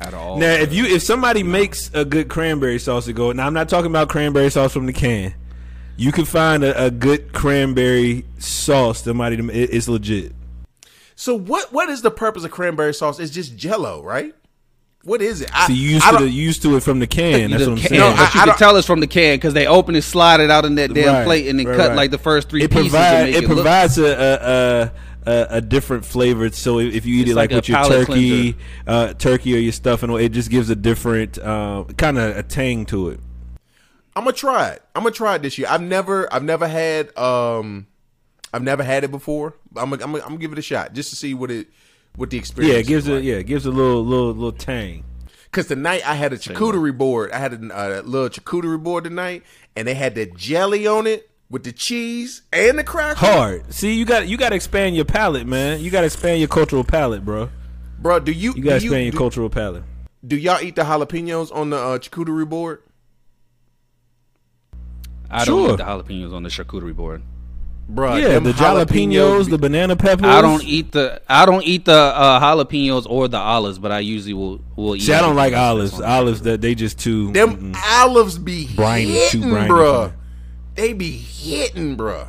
out 0.00 0.12
of 0.14 0.18
all. 0.18 0.38
Now, 0.38 0.52
if 0.52 0.72
you 0.72 0.84
if 0.86 1.02
somebody 1.02 1.42
makes 1.42 1.90
a 1.94 2.04
good 2.04 2.28
cranberry 2.28 2.78
sauce 2.78 3.04
to 3.06 3.12
go, 3.12 3.32
now 3.32 3.46
I'm 3.46 3.54
not 3.54 3.68
talking 3.68 3.90
about 3.90 4.08
cranberry 4.08 4.50
sauce 4.50 4.72
from 4.72 4.86
the 4.86 4.92
can. 4.92 5.34
You 5.96 6.12
can 6.12 6.24
find 6.24 6.64
a, 6.64 6.86
a 6.86 6.90
good 6.90 7.32
cranberry 7.32 8.24
sauce. 8.38 9.04
Somebody, 9.04 9.36
to- 9.36 9.50
it- 9.50 9.70
it's 9.72 9.88
legit. 9.88 10.32
So 11.14 11.34
what 11.36 11.72
what 11.72 11.88
is 11.90 12.00
the 12.02 12.10
purpose 12.10 12.44
of 12.44 12.50
cranberry 12.50 12.94
sauce? 12.94 13.18
It's 13.20 13.30
just 13.32 13.56
Jello, 13.56 14.02
right? 14.02 14.34
What 15.02 15.22
is 15.22 15.40
it? 15.40 15.50
I, 15.54 15.66
So 15.66 15.72
you 15.72 15.90
used 15.90 16.04
I 16.04 16.10
to 16.10 16.16
don't- 16.18 16.26
the, 16.26 16.30
you 16.30 16.42
used 16.42 16.60
to 16.62 16.76
it 16.76 16.82
from 16.82 16.98
the 16.98 17.06
can. 17.06 17.50
That's 17.50 17.64
the 17.64 17.70
what 17.70 17.76
I'm 17.76 17.80
can, 17.80 17.88
saying. 17.88 18.00
No, 18.00 18.10
but 18.10 18.18
I- 18.20 18.22
you 18.34 18.40
I 18.40 18.44
can 18.46 18.56
tell 18.56 18.76
it's 18.76 18.86
from 18.86 19.00
the 19.00 19.06
can 19.06 19.36
because 19.36 19.54
they 19.54 19.66
open 19.66 19.94
it, 19.96 20.02
slide 20.02 20.40
it 20.40 20.50
out 20.50 20.64
in 20.66 20.74
that 20.76 20.92
damn 20.94 21.14
Right, 21.14 21.24
plate, 21.24 21.48
and 21.48 21.58
then 21.58 21.66
right, 21.66 21.76
cut 21.76 21.88
right. 21.88 21.96
like 21.96 22.10
the 22.10 22.18
first 22.18 22.48
three 22.50 22.62
it 22.62 22.70
pieces. 22.70 22.90
provides 22.90 23.14
and 23.14 23.26
make 23.30 23.34
it 23.36 23.44
it 23.44 23.48
look- 23.48 23.56
provides 23.58 23.98
a, 23.98 24.04
a, 24.04 24.92
a, 25.26 25.46
a 25.50 25.60
different 25.60 26.04
flavor. 26.04 26.50
So 26.50 26.78
if 26.78 26.94
if 26.94 27.06
you 27.06 27.16
eat 27.16 27.22
It's 27.22 27.30
it 27.32 27.34
like, 27.34 27.50
like 27.50 27.56
with 27.56 27.68
your 27.68 27.84
turkey, 27.84 28.56
uh, 28.86 29.14
turkey 29.14 29.54
or 29.54 29.58
your 29.58 29.72
stuffing, 29.72 30.10
it 30.18 30.30
just 30.30 30.50
gives 30.50 30.70
a 30.70 30.76
different 30.76 31.38
uh, 31.38 31.84
kind 31.96 32.18
of 32.18 32.36
a 32.36 32.42
tang 32.42 32.86
to 32.86 33.10
it. 33.10 33.20
I'm 34.16 34.24
gonna 34.24 34.36
try 34.36 34.70
it. 34.70 34.82
I'm 34.94 35.02
gonna 35.02 35.14
try 35.14 35.36
it 35.36 35.42
this 35.42 35.56
year. 35.56 35.68
I've 35.70 35.82
never 35.82 36.32
I've 36.32 36.42
never 36.42 36.66
had 36.66 37.16
um 37.16 37.86
I've 38.52 38.62
never 38.62 38.82
had 38.82 39.04
it 39.04 39.10
before. 39.10 39.54
I'm 39.76 39.90
gonna, 39.90 40.04
I'm 40.04 40.12
gonna, 40.12 40.24
I'm 40.24 40.30
gonna 40.30 40.38
give 40.38 40.52
it 40.52 40.58
a 40.58 40.62
shot 40.62 40.92
just 40.92 41.10
to 41.10 41.16
see 41.16 41.32
what 41.34 41.50
it 41.50 41.68
what 42.16 42.30
the 42.30 42.36
experience. 42.36 42.74
Yeah, 42.74 42.80
it 42.80 42.86
gives 42.86 43.04
is 43.04 43.08
it 43.08 43.14
like. 43.16 43.24
yeah, 43.24 43.34
it 43.36 43.46
gives 43.46 43.66
a 43.66 43.70
little 43.70 44.04
little 44.04 44.32
little 44.34 44.52
tang. 44.52 45.04
Cause 45.52 45.66
tonight 45.66 46.06
I 46.06 46.14
had 46.14 46.32
a 46.32 46.38
charcuterie 46.38 46.96
board. 46.96 47.32
I 47.32 47.38
had 47.38 47.52
a, 47.52 48.00
a 48.00 48.02
little 48.02 48.28
charcuterie 48.28 48.82
board 48.82 49.04
tonight, 49.04 49.42
and 49.76 49.86
they 49.86 49.94
had 49.94 50.14
the 50.14 50.26
jelly 50.26 50.86
on 50.86 51.06
it 51.06 51.29
with 51.50 51.64
the 51.64 51.72
cheese 51.72 52.42
and 52.52 52.78
the 52.78 52.84
cracker. 52.84 53.18
Hard. 53.18 53.74
See, 53.74 53.94
you 53.94 54.04
got 54.04 54.28
you 54.28 54.36
got 54.36 54.50
to 54.50 54.54
expand 54.54 54.96
your 54.96 55.04
palate, 55.04 55.46
man. 55.46 55.80
You 55.80 55.90
got 55.90 56.00
to 56.00 56.06
expand 56.06 56.38
your 56.38 56.48
cultural 56.48 56.84
palate, 56.84 57.24
bro. 57.24 57.50
bro. 57.98 58.20
Do 58.20 58.32
you 58.32 58.54
You 58.56 58.62
got 58.62 58.74
to 58.74 58.80
do, 58.80 58.86
expand 58.86 59.04
your 59.04 59.12
do, 59.12 59.18
cultural 59.18 59.50
palate. 59.50 59.82
do 60.26 60.36
y'all 60.36 60.60
eat 60.62 60.76
the 60.76 60.82
jalapenos 60.82 61.54
on 61.54 61.70
the 61.70 61.76
uh, 61.76 61.98
charcuterie 61.98 62.48
board? 62.48 62.82
I 65.30 65.44
don't 65.44 65.56
Sure. 65.58 65.72
eat 65.74 65.76
the 65.78 65.84
jalapenos 65.84 66.32
on 66.32 66.42
the 66.42 66.48
charcuterie 66.48 66.94
board. 66.94 67.22
Bro, 67.88 68.16
yeah, 68.16 68.38
the 68.38 68.52
jalapenos, 68.52 69.50
the 69.50 69.58
banana 69.58 69.96
peppers. 69.96 70.26
I 70.26 70.40
don't 70.40 70.62
eat 70.62 70.92
the 70.92 71.20
I 71.28 71.44
don't 71.44 71.64
eat 71.64 71.84
the 71.86 71.92
uh, 71.92 72.38
jalapenos 72.40 73.04
or 73.08 73.26
the 73.26 73.36
olives, 73.38 73.80
but 73.80 73.90
I 73.90 73.98
usually 73.98 74.34
will 74.34 74.60
will 74.76 74.94
eat. 74.94 75.02
See, 75.02 75.12
I 75.12 75.20
don't 75.20 75.34
like 75.34 75.54
olives. 75.54 76.00
Olives 76.00 76.42
that 76.42 76.60
they 76.60 76.76
just 76.76 77.00
too. 77.00 77.32
them 77.32 77.72
mm-mm. 77.74 77.76
olives 77.98 78.38
be 78.38 78.68
Briny, 78.76 79.26
too 79.30 79.40
briny 79.40 79.66
bro. 79.66 80.12
For 80.80 80.82
me. 80.82 80.88
They 80.88 80.92
be 80.94 81.10
hitting, 81.10 81.96
bro. 81.96 82.28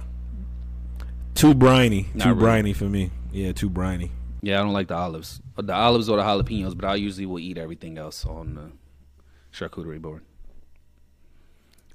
too 1.36 1.54
briny, 1.54 2.08
Not 2.14 2.24
too 2.24 2.30
really. 2.30 2.40
briny 2.42 2.74
for 2.74 2.86
me. 2.86 3.12
Yeah, 3.32 3.52
too 3.54 3.70
briny. 3.70 4.12
Yeah, 4.42 4.60
I 4.60 4.64
don't 4.64 4.74
like 4.74 4.88
the 4.88 4.96
olives, 4.96 5.42
the 5.56 5.74
olives 5.74 6.10
or 6.10 6.18
the 6.18 6.24
jalapenos, 6.24 6.76
but 6.76 6.86
I 6.86 6.96
usually 6.96 7.26
will 7.28 7.40
eat 7.40 7.58
everything 7.58 7.98
else 7.98 8.26
on 8.26 8.56
the 8.56 8.72
charcuterie 9.54 10.02
board. 10.02 10.24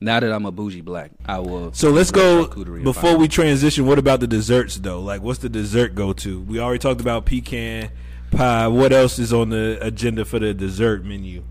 Now 0.01 0.21
that 0.21 0.31
I'm 0.31 0.45
a 0.45 0.53
bougie 0.53 0.83
black, 0.83 1.11
I 1.25 1.39
will. 1.39 1.73
So 1.73 1.91
let's 1.91 2.11
go 2.11 2.47
before 2.83 3.17
we 3.17 3.29
transition. 3.29 3.87
What 3.87 3.99
about 3.99 4.21
the 4.21 4.27
desserts 4.27 4.77
though? 4.77 5.01
Like, 5.01 5.23
what's 5.23 5.39
the 5.39 5.49
dessert 5.49 5.95
go 5.95 6.13
to? 6.13 6.41
We 6.43 6.61
already 6.61 6.79
talked 6.79 7.01
about 7.01 7.25
pecan 7.25 7.91
pie. 8.31 8.69
What 8.69 8.93
else 8.93 9.19
is 9.19 9.33
on 9.33 9.49
the 9.49 9.79
agenda 9.81 10.25
for 10.27 10.39
the 10.39 10.53
dessert 10.55 11.05
menu? 11.05 11.45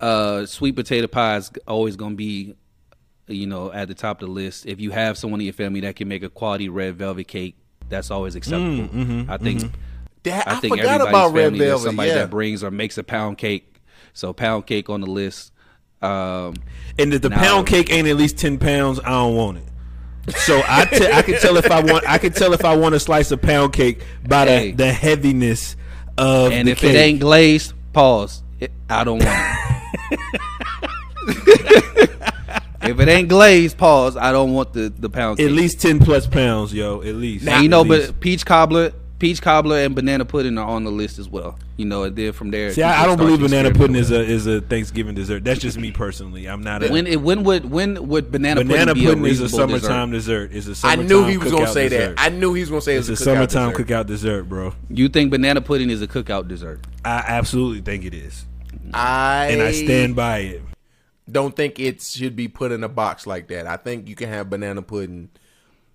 uh, 0.00 0.44
sweet 0.46 0.76
potato 0.76 1.06
pie 1.06 1.36
is 1.36 1.50
always 1.66 1.96
going 1.96 2.12
to 2.12 2.16
be, 2.16 2.54
you 3.28 3.46
know, 3.46 3.72
at 3.72 3.88
the 3.88 3.94
top 3.94 4.22
of 4.22 4.28
the 4.28 4.32
list. 4.32 4.66
If 4.66 4.80
you 4.80 4.90
have 4.90 5.18
someone 5.18 5.40
in 5.40 5.46
your 5.46 5.52
family 5.54 5.80
that 5.80 5.96
can 5.96 6.08
make 6.08 6.22
a 6.22 6.28
quality 6.28 6.68
red 6.68 6.96
velvet 6.96 7.28
cake, 7.28 7.56
that's 7.88 8.10
always 8.10 8.34
acceptable. 8.34 8.88
Mm, 8.88 9.28
I 9.28 9.36
think. 9.38 9.72
That, 10.22 10.48
I, 10.48 10.52
I, 10.52 10.54
think 10.56 10.76
forgot 10.76 11.00
everybody's 11.00 11.08
about 11.08 11.32
red 11.34 11.44
family, 11.44 11.58
there's 11.60 11.70
velvet. 11.70 11.86
Somebody 11.86 12.08
yeah. 12.08 12.14
that 12.16 12.30
brings 12.30 12.64
or 12.64 12.70
makes 12.70 12.98
a 12.98 13.04
pound 13.04 13.38
cake. 13.38 13.80
So 14.12 14.32
pound 14.32 14.66
cake 14.66 14.90
on 14.90 15.00
the 15.00 15.06
list. 15.06 15.52
Um, 16.02 16.54
And 16.98 17.14
if 17.14 17.22
the 17.22 17.28
Now- 17.28 17.38
pound 17.38 17.66
cake 17.68 17.92
ain't 17.92 18.08
at 18.08 18.16
least 18.16 18.36
ten 18.38 18.58
pounds, 18.58 18.98
I 19.00 19.10
don't 19.10 19.36
want 19.36 19.58
it. 19.58 19.64
So 20.34 20.60
I 20.66 20.84
te- 20.86 21.06
I 21.12 21.22
can 21.22 21.40
tell 21.40 21.56
if 21.56 21.70
I 21.70 21.80
want 21.80 22.08
I 22.08 22.18
can 22.18 22.32
tell 22.32 22.52
if 22.52 22.64
I 22.64 22.76
want 22.76 22.96
a 22.96 23.00
slice 23.00 23.30
of 23.30 23.40
pound 23.40 23.72
cake 23.72 24.02
by 24.26 24.44
the, 24.44 24.50
Hey. 24.50 24.72
the 24.72 24.92
heaviness 24.92 25.76
of 26.18 26.50
and 26.50 26.66
the 26.66 26.72
if 26.72 26.80
cake. 26.80 26.94
it 26.94 26.98
ain't 26.98 27.20
glazed, 27.20 27.74
pause. 27.92 28.42
It, 28.58 28.72
I 28.90 29.04
don't 29.04 29.24
want 29.24 29.38
it. 31.28 32.32
if 32.90 33.00
it 33.00 33.08
ain't 33.08 33.28
glazed, 33.28 33.76
pause. 33.78 34.16
I 34.16 34.32
don't 34.32 34.52
want 34.52 34.72
the 34.72 34.88
the 34.88 35.10
pound 35.10 35.38
cake. 35.38 35.46
at 35.46 35.52
least 35.52 35.80
ten 35.80 35.98
plus 35.98 36.26
pounds, 36.26 36.72
yo. 36.72 37.02
At 37.02 37.14
least. 37.14 37.44
Now 37.44 37.60
you 37.60 37.68
know, 37.68 37.82
least. 37.82 38.12
but 38.12 38.20
peach 38.20 38.44
cobbler, 38.46 38.92
peach 39.18 39.40
cobbler, 39.42 39.78
and 39.78 39.94
banana 39.94 40.24
pudding 40.24 40.58
are 40.58 40.66
on 40.66 40.84
the 40.84 40.90
list 40.90 41.18
as 41.18 41.28
well. 41.28 41.58
You 41.76 41.84
know, 41.84 42.04
and 42.04 42.16
then 42.16 42.32
from 42.32 42.50
there. 42.50 42.72
See, 42.72 42.82
I, 42.82 43.02
I 43.02 43.06
don't 43.06 43.18
believe 43.18 43.38
banana 43.40 43.70
pudding 43.70 43.96
is 43.96 44.10
a 44.10 44.20
is 44.20 44.46
a 44.46 44.62
Thanksgiving 44.62 45.14
dessert. 45.14 45.44
That's 45.44 45.60
just 45.60 45.76
me 45.76 45.92
personally. 45.92 46.46
I'm 46.46 46.62
not 46.62 46.82
a. 46.82 46.88
When 46.88 47.06
it, 47.06 47.20
when 47.20 47.44
would 47.44 47.70
when 47.70 48.08
would 48.08 48.32
banana, 48.32 48.64
banana 48.64 48.94
pudding, 48.94 49.06
pudding 49.08 49.22
be 49.22 49.28
a 49.28 49.32
is 49.32 49.40
a 49.42 49.48
summertime 49.50 50.10
dessert? 50.10 50.48
dessert. 50.52 50.56
It's 50.56 50.82
a 50.82 50.86
I 50.86 50.94
summertime 50.94 51.08
knew 51.08 51.24
he 51.26 51.36
was 51.36 51.52
gonna 51.52 51.66
say 51.66 51.88
dessert. 51.90 52.16
that. 52.16 52.22
I 52.24 52.30
knew 52.30 52.54
he 52.54 52.60
was 52.62 52.70
gonna 52.70 52.80
say 52.80 52.94
it 52.96 52.98
It's 53.00 53.08
a 53.08 53.12
a, 53.12 53.14
cookout 53.16 53.18
summertime 53.18 53.70
dessert. 53.72 53.86
cookout 53.86 54.06
dessert, 54.06 54.44
bro. 54.44 54.74
You 54.88 55.10
think 55.10 55.30
banana 55.30 55.60
pudding 55.60 55.90
is 55.90 56.00
a 56.00 56.06
cookout 56.08 56.48
dessert? 56.48 56.80
I 57.04 57.18
absolutely 57.26 57.82
think 57.82 58.06
it 58.06 58.14
is, 58.14 58.46
I 58.94 59.48
and 59.48 59.60
I 59.60 59.72
stand 59.72 60.16
by 60.16 60.38
it. 60.38 60.62
Don't 61.30 61.54
think 61.56 61.80
it 61.80 62.00
should 62.02 62.36
be 62.36 62.48
put 62.48 62.70
in 62.72 62.84
a 62.84 62.88
box 62.88 63.26
like 63.26 63.48
that. 63.48 63.66
I 63.66 63.76
think 63.76 64.08
you 64.08 64.14
can 64.14 64.28
have 64.28 64.48
banana 64.48 64.82
pudding 64.82 65.28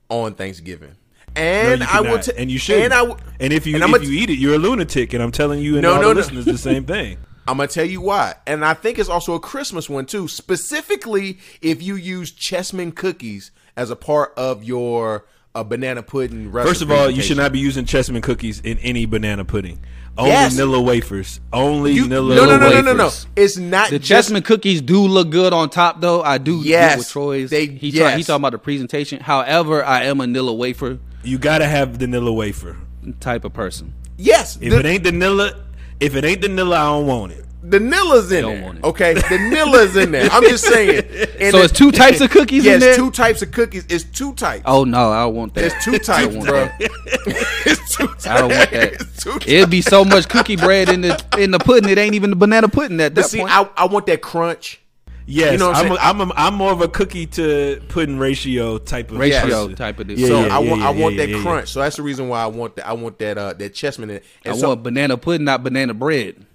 on 0.09 0.33
Thanksgiving. 0.35 0.95
And 1.35 1.79
you 1.81 1.87
I 1.89 2.01
will, 2.01 2.19
t- 2.19 2.33
and 2.37 2.51
you 2.51 2.57
should. 2.59 2.81
And 2.83 2.93
I, 2.93 2.99
w- 3.05 3.17
and 3.39 3.53
if 3.53 3.65
you 3.65 3.75
and 3.81 3.95
if 3.95 4.03
you 4.03 4.11
eat 4.11 4.29
it, 4.29 4.37
you're 4.37 4.55
a 4.55 4.59
lunatic. 4.59 5.13
And 5.13 5.23
I'm 5.23 5.31
telling 5.31 5.61
you 5.61 5.75
and 5.75 5.83
No, 5.83 5.93
all 5.93 6.01
no, 6.01 6.07
the 6.09 6.13
no. 6.15 6.19
listeners 6.19 6.43
the 6.45 6.57
same 6.57 6.83
thing. 6.85 7.17
I'm 7.47 7.57
gonna 7.57 7.67
tell 7.67 7.85
you 7.85 8.01
why. 8.01 8.35
And 8.45 8.65
I 8.65 8.73
think 8.73 8.99
it's 8.99 9.07
also 9.09 9.33
a 9.35 9.39
Christmas 9.39 9.89
one 9.89 10.05
too. 10.05 10.27
Specifically, 10.27 11.39
if 11.61 11.81
you 11.81 11.95
use 11.95 12.31
Chessmen 12.33 12.93
cookies 12.93 13.51
as 13.77 13.89
a 13.89 13.95
part 13.95 14.33
of 14.35 14.63
your 14.65 15.25
uh, 15.55 15.63
banana 15.63 16.01
pudding 16.03 16.51
recipe. 16.51 16.69
First 16.69 16.81
of 16.81 16.91
all, 16.91 17.09
you 17.09 17.21
should 17.21 17.37
not 17.37 17.51
be 17.51 17.59
using 17.59 17.85
Chessmen 17.85 18.21
cookies 18.23 18.59
in 18.61 18.77
any 18.79 19.05
banana 19.05 19.43
pudding. 19.45 19.79
Only 20.17 20.31
Yes. 20.31 20.57
Nilla 20.57 20.83
wafers. 20.83 21.39
Only 21.53 21.93
You, 21.93 22.05
Nilla 22.05 22.35
no, 22.35 22.45
no, 22.45 22.57
no, 22.57 22.69
no, 22.69 22.81
no, 22.81 22.93
no. 22.93 23.03
wafers. 23.05 23.27
It's 23.35 23.57
not 23.57 23.89
The 23.89 23.99
just 23.99 24.29
chessmen 24.29 24.43
cookies 24.43 24.81
do 24.81 24.99
look 25.01 25.29
good 25.29 25.53
on 25.53 25.69
top, 25.69 26.01
though. 26.01 26.21
I 26.21 26.37
do 26.37 26.61
Yes, 26.63 26.97
with 26.99 27.09
Troy's. 27.09 27.49
they- 27.49 27.67
he, 27.67 27.89
yes. 27.89 28.17
he 28.17 28.23
talking 28.23 28.41
about 28.41 28.51
the 28.51 28.57
presentation. 28.57 29.21
However, 29.21 29.83
I 29.85 30.03
am 30.03 30.19
a 30.19 30.25
Nilla 30.25 30.55
wafer 30.57 30.99
You 31.23 31.37
gotta 31.37 31.65
have 31.65 31.97
the 31.99 32.07
Nilla 32.07 32.33
wafer. 32.35 32.75
type 33.21 33.45
of 33.45 33.53
person. 33.53 33.93
Yes, 34.17 34.57
If 34.61 34.71
the, 34.71 34.79
it 34.79 34.85
ain't 34.85 35.03
the 35.03 35.11
Nilla, 35.11 35.57
if 35.99 36.15
it 36.15 36.23
ain't 36.25 36.41
the 36.41 36.47
Nilla, 36.49 36.75
I 36.75 36.83
don't 36.85 37.07
want 37.07 37.31
it. 37.31 37.45
The 37.63 37.79
Nilla's 37.79 38.31
in 38.31 38.43
there. 38.43 38.75
Okay, 38.83 39.13
the 39.13 39.37
Nilla's 39.37 39.95
in 39.95 40.11
there. 40.11 40.27
I'm 40.31 40.43
just 40.43 40.63
saying. 40.65 41.05
And 41.41 41.51
So 41.51 41.61
it's 41.61 41.73
two 41.73 41.91
types 41.91 42.21
of 42.21 42.29
cookies 42.31 42.63
Yeah, 42.65 42.73
in 42.75 42.79
there. 42.79 42.95
two 42.95 43.09
types 43.11 43.41
of 43.41 43.51
cookies. 43.51 43.85
It's 43.89 44.03
two 44.03 44.33
types. 44.33 44.63
Oh 44.65 44.83
no, 44.83 45.11
I 45.11 45.23
don't 45.23 45.35
want 45.35 45.53
that. 45.55 45.65
It's 45.65 45.83
two 45.85 45.93
I 45.95 45.97
types, 45.97 46.35
bro. 46.45 46.69
it's 46.79 47.95
two 47.95 48.07
types. 48.07 48.27
I 48.27 48.37
don't 48.39 48.49
want 48.51 48.71
that. 48.71 48.93
It's 48.93 49.23
two 49.23 49.31
types. 49.33 49.47
It'd 49.47 49.69
be 49.69 49.81
so 49.81 50.03
much 50.05 50.27
cookie 50.27 50.55
bread 50.55 50.89
in 50.89 51.01
the 51.01 51.23
in 51.37 51.51
the 51.51 51.59
pudding. 51.59 51.89
It 51.89 51.97
ain't 51.97 52.15
even 52.15 52.29
the 52.31 52.35
banana 52.35 52.67
pudding 52.67 52.99
at 52.99 53.13
But 53.13 53.23
that 53.23 53.29
see, 53.29 53.39
point. 53.39 53.51
I, 53.51 53.69
I 53.77 53.85
want 53.85 54.05
that 54.07 54.21
crunch. 54.21 54.79
Yes, 55.27 55.53
You 55.53 55.59
know 55.59 55.67
what 55.67 55.77
I'm 55.77 55.91
I'm, 55.91 55.97
saying? 55.97 55.99
a, 55.99 56.23
I'm, 56.23 56.31
a, 56.31 56.33
I'm 56.35 56.53
more 56.55 56.71
of 56.71 56.81
a 56.81 56.87
cookie 56.87 57.25
to 57.27 57.81
pudding 57.89 58.17
ratio 58.17 58.79
type 58.79 59.11
of 59.11 59.17
Ratio 59.19 59.41
person. 59.67 59.75
type 59.75 59.99
of 59.99 60.07
this. 60.07 60.19
Yeah, 60.19 60.27
so 60.27 60.45
yeah, 60.45 60.55
I 60.55 60.59
want 60.59 60.81
yeah, 60.81 60.87
I 60.87 60.89
want 60.91 61.15
yeah, 61.15 61.21
that 61.25 61.29
yeah, 61.29 61.35
yeah. 61.37 61.41
crunch. 61.43 61.69
So 61.69 61.79
that's 61.79 61.95
the 61.95 62.01
reason 62.03 62.27
why 62.27 62.41
I 62.41 62.47
want 62.47 62.75
that. 62.77 62.87
I 62.87 62.93
want 62.93 63.19
that 63.19 63.37
uh 63.37 63.53
that 63.53 63.73
chessmen 63.73 64.03
in. 64.09 64.21
And 64.43 64.53
I 64.55 64.57
so 64.57 64.69
want 64.69 64.83
banana 64.83 65.17
pudding, 65.17 65.45
not 65.45 65.63
banana 65.63 65.93
bread. 65.93 66.45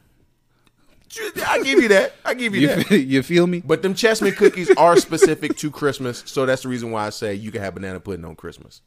I 1.47 1.63
give 1.63 1.81
you 1.81 1.89
that. 1.89 2.15
I 2.25 2.35
give 2.35 2.55
you 2.55 2.63
You 2.63 2.67
that. 2.69 2.87
feel, 2.87 3.01
you 3.01 3.23
feel 3.23 3.47
me? 3.47 3.63
But 3.65 3.83
them 3.83 3.95
chessmen 3.95 4.37
cookies 4.37 4.71
are 4.77 4.97
specific 4.97 5.57
to 5.59 5.71
Christmas, 5.71 6.23
so 6.27 6.47
that's 6.47 6.63
the 6.63 6.69
reason 6.69 6.91
why 6.91 7.07
I 7.07 7.11
say 7.11 7.35
you 7.35 7.51
can 7.53 7.63
have 7.63 7.75
banana 7.75 8.01
pudding 8.01 8.25
on 8.25 8.35
Christmas. 8.37 8.81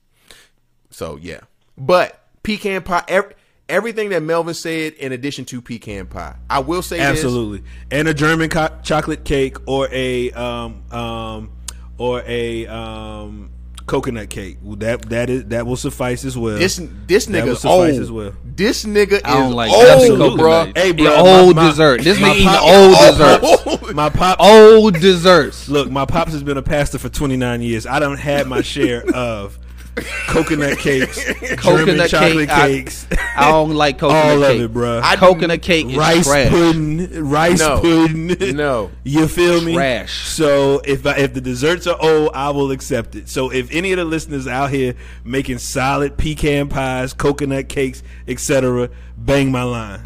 So 0.90 1.18
yeah, 1.22 1.42
but 1.78 2.22
pecan 2.44 2.82
pie. 2.84 3.04
Every, 3.08 3.34
everything 3.70 4.10
that 4.10 4.22
Melvin 4.24 4.54
said, 4.54 4.94
in 4.94 5.12
addition 5.12 5.46
to 5.46 5.62
pecan 5.62 6.08
pie, 6.08 6.36
I 6.50 6.60
will 6.60 6.82
say 6.82 6.98
this. 6.98 7.08
Absolutely, 7.24 7.64
and 7.92 8.08
a 8.08 8.14
German 8.14 8.50
co- 8.50 8.76
chocolate 8.84 9.24
cake 9.24 9.58
or 9.68 9.88
a 9.92 10.32
um 10.32 10.84
um 10.92 11.52
or 11.98 12.22
a 12.26 12.66
um 12.68 13.52
coconut 13.90 14.30
cake. 14.30 14.58
That 14.78 15.10
that 15.10 15.30
is 15.30 15.46
that 15.46 15.66
will 15.66 15.76
suffice 15.76 16.24
as 16.24 16.38
well. 16.38 16.58
This 16.58 16.80
this 17.08 17.26
That 17.26 17.46
would 17.46 17.58
suffice 17.58 17.94
old. 17.96 18.02
as 18.02 18.12
well. 18.12 18.34
This 18.46 18.86
nigga 18.86 19.22
I 19.26 19.34
don't 19.34 19.50
is 19.50 19.56
like 19.56 19.72
old, 19.72 20.20
nothing 20.20 20.38
bro. 20.38 20.72
Hey, 20.76 20.90
Eating 20.90 21.06
bro, 21.06 21.16
old 21.16 21.56
my- 21.56 21.64
my- 21.64 21.70
dessert. 21.70 22.02
This 22.02 22.20
my 22.20 22.30
nigga 22.30 22.36
eating 22.36 22.48
pop- 22.48 22.64
old 22.64 22.96
desserts. 22.98 23.94
my 23.94 24.10
pop. 24.10 24.38
Old 24.40 24.94
desserts. 25.00 25.68
Look, 25.70 25.90
my 25.90 26.06
pops 26.06 26.32
has 26.34 26.44
been 26.44 26.58
a 26.58 26.62
pastor 26.62 26.98
for 27.00 27.10
29 27.10 27.62
years. 27.62 27.86
I 27.88 28.00
don't 28.00 28.18
have 28.18 28.48
my 28.48 28.62
share 28.62 29.04
of 29.16 29.58
coconut 30.28 30.78
cakes, 30.78 31.24
Coconut 31.58 32.10
chocolate 32.10 32.50
cake, 32.50 32.86
cakes, 32.86 33.08
I 33.36 33.50
don't 33.52 33.72
like 33.72 33.98
coconut 34.00 34.26
all 34.26 34.42
cake. 34.42 34.56
of 34.58 34.62
it, 34.66 34.74
bro. 34.74 35.02
I 35.04 35.16
coconut 35.16 35.62
cake 35.62 35.88
is 35.88 35.96
rice 35.98 36.26
trash. 36.28 36.50
pudding, 36.50 37.24
rice 37.30 37.60
No. 37.60 37.80
pudding. 37.82 38.56
No. 38.56 38.92
you 39.04 39.28
feel 39.28 39.62
me? 39.62 39.74
Trash. 39.74 40.28
So 40.28 40.82
if 40.86 41.06
I, 41.06 41.18
if 41.18 41.34
the 41.34 41.42
desserts 41.42 41.88
are 41.88 41.98
old, 42.02 42.32
I 42.34 42.50
will 42.50 42.72
accept 42.72 43.16
it. 43.16 43.30
So 43.30 43.52
if 43.52 43.72
any 43.72 43.92
of 43.92 43.98
the 43.98 44.06
listeners 44.06 44.48
out 44.48 44.72
here 44.72 44.96
making 45.24 45.58
solid 45.60 46.18
pecan 46.18 46.70
pies, 46.70 47.14
coconut 47.14 47.70
cakes, 47.70 48.04
etc., 48.28 48.90
bang 49.18 49.52
my 49.52 49.64
line. 49.64 50.02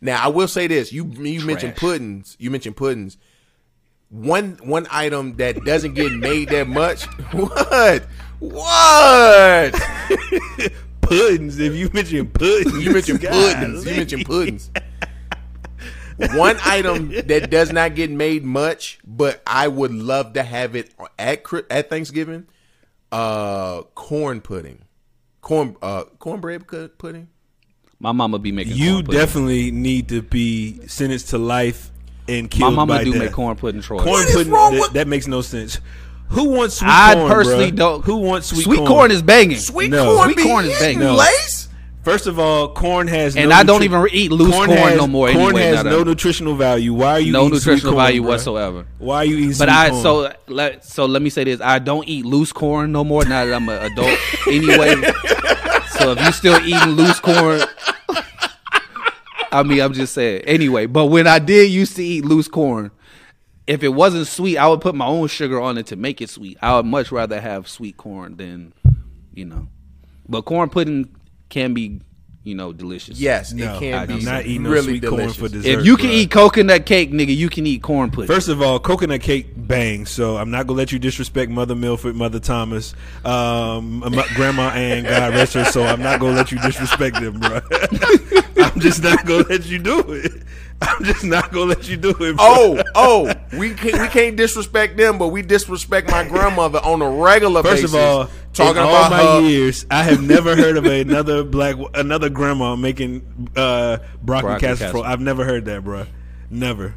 Now 0.00 0.24
I 0.24 0.28
will 0.28 0.48
say 0.48 0.66
this: 0.66 0.92
you 0.92 1.04
you 1.06 1.44
mentioned 1.44 1.76
puddings. 1.76 2.36
You 2.38 2.50
mentioned 2.50 2.76
puddings. 2.76 3.16
One 4.10 4.58
one 4.62 4.86
item 4.90 5.36
that 5.36 5.64
doesn't 5.64 5.94
get 5.94 6.12
made 6.12 6.48
that 6.50 6.68
much. 6.68 7.06
What? 7.32 8.06
What? 8.40 9.74
Puddings. 11.00 11.58
If 11.58 11.74
you 11.74 11.90
mention 11.92 12.28
puddings, 12.28 12.84
You 12.84 12.92
mentioned 12.92 13.20
puddings. 13.22 13.78
You 13.80 13.84
golly. 13.84 13.96
mentioned 13.96 14.24
puddings. 14.26 14.70
One 16.34 16.56
item 16.64 17.10
that 17.12 17.50
does 17.50 17.72
not 17.72 17.94
get 17.94 18.10
made 18.10 18.44
much, 18.44 18.98
but 19.06 19.42
I 19.46 19.68
would 19.68 19.92
love 19.92 20.34
to 20.34 20.42
have 20.42 20.74
it 20.76 20.92
at 21.18 21.42
at 21.70 21.88
Thanksgiving. 21.88 22.46
Uh, 23.12 23.82
corn 23.94 24.40
pudding, 24.40 24.82
corn 25.40 25.76
uh 25.82 26.04
cornbread 26.18 26.66
cu- 26.66 26.88
pudding. 26.88 27.28
My 27.98 28.12
mama 28.12 28.38
be 28.38 28.52
making. 28.52 28.76
You 28.76 29.02
corn 29.02 29.04
definitely 29.16 29.70
need 29.70 30.08
to 30.10 30.20
be 30.22 30.86
sentenced 30.86 31.30
to 31.30 31.38
life 31.38 31.90
and 32.30 32.42
My 32.44 32.48
killed 32.48 32.74
mama 32.74 32.94
by 32.98 33.04
do 33.04 33.12
death. 33.12 33.22
make 33.22 33.32
corn 33.32 33.56
pudding. 33.56 33.82
Troy. 33.82 34.02
Corn 34.02 34.26
is 34.26 34.34
pudding. 34.34 34.52
wrong 34.52 34.72
that, 34.74 34.80
with- 34.80 34.92
that 34.92 35.08
makes 35.08 35.26
no 35.26 35.40
sense. 35.40 35.80
Who 36.30 36.44
wants 36.50 36.76
sweet 36.76 36.88
I 36.88 37.14
corn? 37.14 37.30
I 37.30 37.34
personally 37.34 37.72
bruh? 37.72 37.76
don't. 37.76 38.04
Who 38.04 38.16
wants 38.18 38.46
sweet, 38.48 38.64
corn? 38.64 38.76
sweet 38.76 38.86
corn? 38.86 38.88
corn? 38.88 39.10
is 39.10 39.22
banging. 39.22 39.56
Sweet 39.58 39.90
No. 39.90 40.14
corn, 40.14 40.24
Sweet 40.28 40.36
be 40.36 40.42
corn 40.44 40.64
is 40.64 40.78
banging. 40.78 40.98
No. 41.00 41.14
lace. 41.16 41.66
First 42.04 42.26
of 42.28 42.38
all, 42.38 42.68
corn 42.72 43.08
has 43.08 43.36
And 43.36 43.50
no 43.50 43.54
I 43.56 43.62
don't 43.62 43.82
nutri- 43.82 43.84
even 43.84 44.06
eat 44.12 44.32
loose 44.32 44.54
corn 44.54 44.70
has, 44.70 44.96
no 44.96 45.06
more 45.06 45.26
Corn 45.32 45.54
anyway, 45.56 45.62
has 45.76 45.84
no 45.84 45.98
I'm- 45.98 46.06
nutritional 46.06 46.54
value. 46.54 46.94
Why 46.94 47.12
are 47.14 47.20
you 47.20 47.32
no 47.32 47.46
eating 47.46 47.58
sweet 47.58 47.64
corn? 47.64 47.72
No 47.72 47.74
nutritional 47.74 47.92
corn, 47.94 48.04
value 48.06 48.22
bruh? 48.22 48.26
whatsoever. 48.26 48.86
Why 48.98 49.16
are 49.16 49.24
you 49.26 49.36
eating? 49.36 49.48
But 49.48 49.56
sweet 49.56 49.68
I 49.68 49.90
corn? 49.90 50.02
so 50.02 50.32
let 50.48 50.84
so 50.84 51.04
let 51.06 51.20
me 51.20 51.28
say 51.30 51.44
this: 51.44 51.60
I 51.60 51.78
don't 51.78 52.08
eat 52.08 52.24
loose 52.24 52.52
corn 52.52 52.90
no 52.92 53.04
more 53.04 53.24
now 53.26 53.44
that 53.44 53.52
I'm 53.54 53.68
an 53.68 53.82
adult. 53.92 54.18
anyway, 54.46 54.94
so 55.98 56.12
if 56.12 56.20
you're 56.22 56.32
still 56.32 56.64
eating 56.64 56.92
loose 56.92 57.20
corn, 57.20 57.60
I 59.52 59.62
mean 59.62 59.80
I'm 59.80 59.92
just 59.92 60.14
saying. 60.14 60.42
Anyway, 60.42 60.86
but 60.86 61.06
when 61.06 61.26
I 61.26 61.38
did 61.38 61.70
used 61.70 61.96
to 61.96 62.04
eat 62.04 62.24
loose 62.24 62.48
corn, 62.48 62.90
if 63.66 63.82
it 63.82 63.88
wasn't 63.88 64.26
sweet, 64.26 64.58
I 64.58 64.68
would 64.68 64.80
put 64.80 64.94
my 64.94 65.06
own 65.06 65.28
sugar 65.28 65.60
on 65.60 65.78
it 65.78 65.86
to 65.86 65.96
make 65.96 66.20
it 66.20 66.30
sweet. 66.30 66.58
I 66.60 66.76
would 66.76 66.86
much 66.86 67.12
rather 67.12 67.40
have 67.40 67.68
sweet 67.68 67.96
corn 67.96 68.36
than 68.36 68.72
you 69.34 69.44
know. 69.44 69.68
But 70.28 70.42
corn 70.42 70.70
pudding 70.70 71.14
can 71.48 71.74
be 71.74 72.00
you 72.42 72.54
know 72.54 72.72
delicious. 72.72 73.20
Yes, 73.20 73.52
no, 73.52 73.76
it 73.76 73.78
can 73.78 73.94
I'm 74.10 74.18
be 74.18 74.24
not 74.24 74.46
eating 74.46 74.62
no 74.62 74.70
really 74.70 74.84
sweet 74.84 75.02
delicious. 75.02 75.36
corn 75.36 75.48
for 75.50 75.54
dessert. 75.54 75.80
If 75.80 75.84
you 75.84 75.96
can 75.96 76.10
bruh. 76.10 76.14
eat 76.14 76.30
coconut 76.30 76.86
cake, 76.86 77.12
nigga, 77.12 77.36
you 77.36 77.50
can 77.50 77.66
eat 77.66 77.82
corn 77.82 78.10
pudding. 78.10 78.26
First 78.28 78.48
of 78.48 78.62
all, 78.62 78.80
coconut 78.80 79.20
cake 79.20 79.48
bang. 79.56 80.06
So 80.06 80.36
I'm 80.36 80.50
not 80.50 80.66
gonna 80.66 80.78
let 80.78 80.92
you 80.92 80.98
disrespect 80.98 81.50
Mother 81.50 81.74
Milford, 81.74 82.16
Mother 82.16 82.40
Thomas, 82.40 82.94
um, 83.24 84.00
Grandma 84.34 84.70
Ann, 84.70 85.04
God 85.04 85.34
rest 85.34 85.54
her 85.54 85.64
So 85.64 85.82
I'm 85.84 86.02
not 86.02 86.20
gonna 86.20 86.36
let 86.36 86.50
you 86.50 86.58
disrespect 86.60 87.20
them, 87.20 87.40
bro. 87.40 87.60
I'm 88.64 88.80
just 88.80 89.02
not 89.02 89.24
gonna 89.26 89.44
let 89.48 89.66
you 89.66 89.78
do 89.78 90.00
it. 90.12 90.42
I'm 90.82 91.04
just 91.04 91.24
not 91.24 91.52
gonna 91.52 91.66
let 91.66 91.88
you 91.88 91.96
do 91.96 92.10
it. 92.10 92.16
Bro. 92.16 92.36
Oh, 92.38 92.82
oh, 92.94 93.32
we 93.58 93.74
can't 93.74 94.00
we 94.00 94.08
can't 94.08 94.36
disrespect 94.36 94.96
them, 94.96 95.18
but 95.18 95.28
we 95.28 95.42
disrespect 95.42 96.10
my 96.10 96.26
grandmother 96.26 96.78
on 96.78 97.02
a 97.02 97.10
regular 97.10 97.62
First 97.62 97.82
basis. 97.82 97.94
of 97.94 98.00
all, 98.00 98.30
talking 98.54 98.82
in 98.82 98.88
about 98.88 99.04
all 99.04 99.10
my 99.10 99.42
her, 99.42 99.48
years, 99.48 99.84
I 99.90 100.04
have 100.04 100.22
never 100.22 100.56
heard 100.56 100.78
of 100.78 100.86
another 100.86 101.44
black 101.44 101.76
another 101.94 102.30
grandma 102.30 102.76
making 102.76 103.50
uh, 103.56 103.98
broccoli, 104.22 104.48
Broccoli 104.48 104.60
casserole. 104.60 104.88
casserole. 104.92 105.04
I've 105.04 105.20
never 105.20 105.44
heard 105.44 105.66
that, 105.66 105.84
bro. 105.84 106.06
Never. 106.48 106.94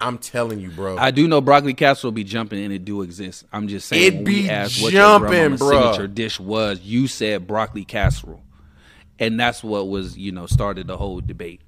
I'm 0.00 0.16
telling 0.16 0.60
you, 0.60 0.70
bro. 0.70 0.96
I 0.96 1.10
do 1.10 1.28
know 1.28 1.42
broccoli 1.42 1.74
casserole 1.74 2.12
be 2.12 2.24
jumping 2.24 2.64
and 2.64 2.72
it 2.72 2.84
do 2.86 3.02
exist. 3.02 3.44
I'm 3.52 3.68
just 3.68 3.86
saying 3.86 4.02
It 4.02 4.14
when 4.14 4.24
be 4.24 4.42
we 4.42 4.50
asked 4.50 4.80
what 4.82 4.92
jumping, 4.92 5.50
your 5.50 5.58
signature 5.58 6.08
dish 6.08 6.40
was, 6.40 6.80
you 6.80 7.06
said 7.06 7.46
broccoli 7.46 7.84
casserole. 7.84 8.40
And 9.18 9.38
that's 9.38 9.62
what 9.62 9.88
was, 9.88 10.16
you 10.16 10.32
know, 10.32 10.46
started 10.46 10.86
the 10.86 10.96
whole 10.96 11.20
debate. 11.20 11.60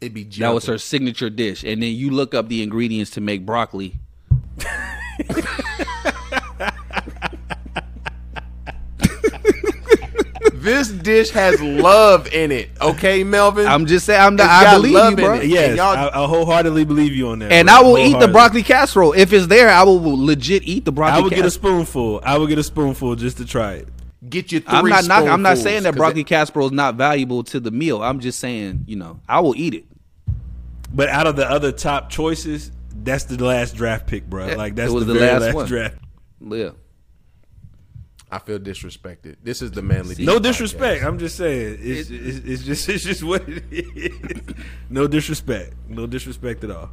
It 0.00 0.14
be 0.14 0.24
That 0.24 0.50
was 0.54 0.64
jumping. 0.64 0.74
her 0.74 0.78
signature 0.78 1.30
dish. 1.30 1.64
And 1.64 1.82
then 1.82 1.92
you 1.92 2.10
look 2.10 2.34
up 2.34 2.48
the 2.48 2.62
ingredients 2.62 3.10
to 3.12 3.20
make 3.20 3.44
broccoli. 3.44 3.94
This 10.52 10.88
dish 10.88 11.30
has 11.30 11.60
love 11.62 12.26
in 12.32 12.50
it. 12.50 12.70
Okay, 12.80 13.22
Melvin. 13.24 13.66
I'm 13.66 13.86
just 13.86 14.04
saying 14.06 14.20
I'm 14.20 14.36
the, 14.36 14.42
It's 14.42 14.52
I 14.52 14.64
got 14.64 14.76
believe 14.76 14.92
you, 14.92 14.98
love 14.98 15.12
in 15.18 15.24
bro. 15.24 15.34
it. 15.34 15.46
Yes, 15.46 15.78
I, 15.78 16.08
I 16.08 16.26
wholeheartedly 16.26 16.84
believe 16.84 17.12
you 17.14 17.28
on 17.28 17.38
that. 17.38 17.52
And 17.52 17.66
bro. 17.68 17.76
I 17.76 17.80
will 17.82 17.96
eat 17.98 18.18
the 18.18 18.28
broccoli 18.28 18.62
casserole. 18.62 19.12
If 19.12 19.32
it's 19.32 19.46
there, 19.46 19.68
I 19.68 19.82
will 19.84 20.00
legit 20.26 20.64
eat 20.64 20.84
the 20.84 20.92
broccoli 20.92 21.20
I 21.20 21.22
would 21.22 21.32
get 21.32 21.44
a 21.44 21.50
spoonful. 21.50 22.20
I 22.24 22.38
will 22.38 22.46
get 22.48 22.58
a 22.58 22.62
spoonful 22.62 23.14
just 23.16 23.36
to 23.38 23.44
try 23.46 23.74
it. 23.74 23.88
Get 24.28 24.50
you 24.50 24.58
3 24.60 24.68
I'm 24.78 24.88
not 24.88 25.04
knocking, 25.06 25.28
I'm 25.30 25.42
not 25.42 25.58
saying 25.58 25.84
that 25.84 25.94
broccoli 25.94 26.22
it- 26.22 26.26
casserole 26.26 26.66
is 26.66 26.72
not 26.72 26.96
valuable 26.96 27.44
to 27.44 27.60
the 27.60 27.70
meal. 27.70 28.02
I'm 28.02 28.18
just 28.20 28.40
saying, 28.40 28.84
you 28.88 28.96
know, 28.96 29.20
I 29.28 29.40
will 29.40 29.54
eat 29.56 29.74
it. 29.74 29.84
But 30.92 31.08
out 31.08 31.26
of 31.26 31.36
the 31.36 31.48
other 31.48 31.70
top 31.72 32.10
choices, 32.10 32.70
that's 33.04 33.24
the 33.24 33.42
last 33.44 33.76
draft 33.76 34.06
pick, 34.06 34.28
bro. 34.28 34.48
Yeah, 34.48 34.54
Like 34.54 34.74
that's 34.74 34.90
it 34.90 34.94
was 34.94 35.06
the, 35.06 35.12
the 35.12 35.18
very 35.18 35.32
last 35.32 35.42
last, 35.42 35.54
one. 35.54 35.66
draft. 35.66 35.96
Yeah. 36.40 36.70
I 38.30 38.38
feel 38.38 38.58
disrespected. 38.58 39.36
This 39.42 39.62
is 39.62 39.70
the 39.70 39.80
manly. 39.80 40.14
No 40.24 40.38
disrespect. 40.38 41.02
podcast. 41.02 41.06
I'm 41.06 41.18
just 41.18 41.36
saying. 41.36 41.78
It's, 41.80 42.10
it's, 42.10 42.38
it's 42.38 42.62
just 42.62 42.88
it's 42.90 43.04
just 43.04 43.22
what 43.22 43.42
it 43.48 43.64
is. 43.70 44.54
No 44.90 45.06
disrespect. 45.06 45.74
No 45.88 46.06
disrespect 46.06 46.62
at 46.64 46.70
all. 46.70 46.90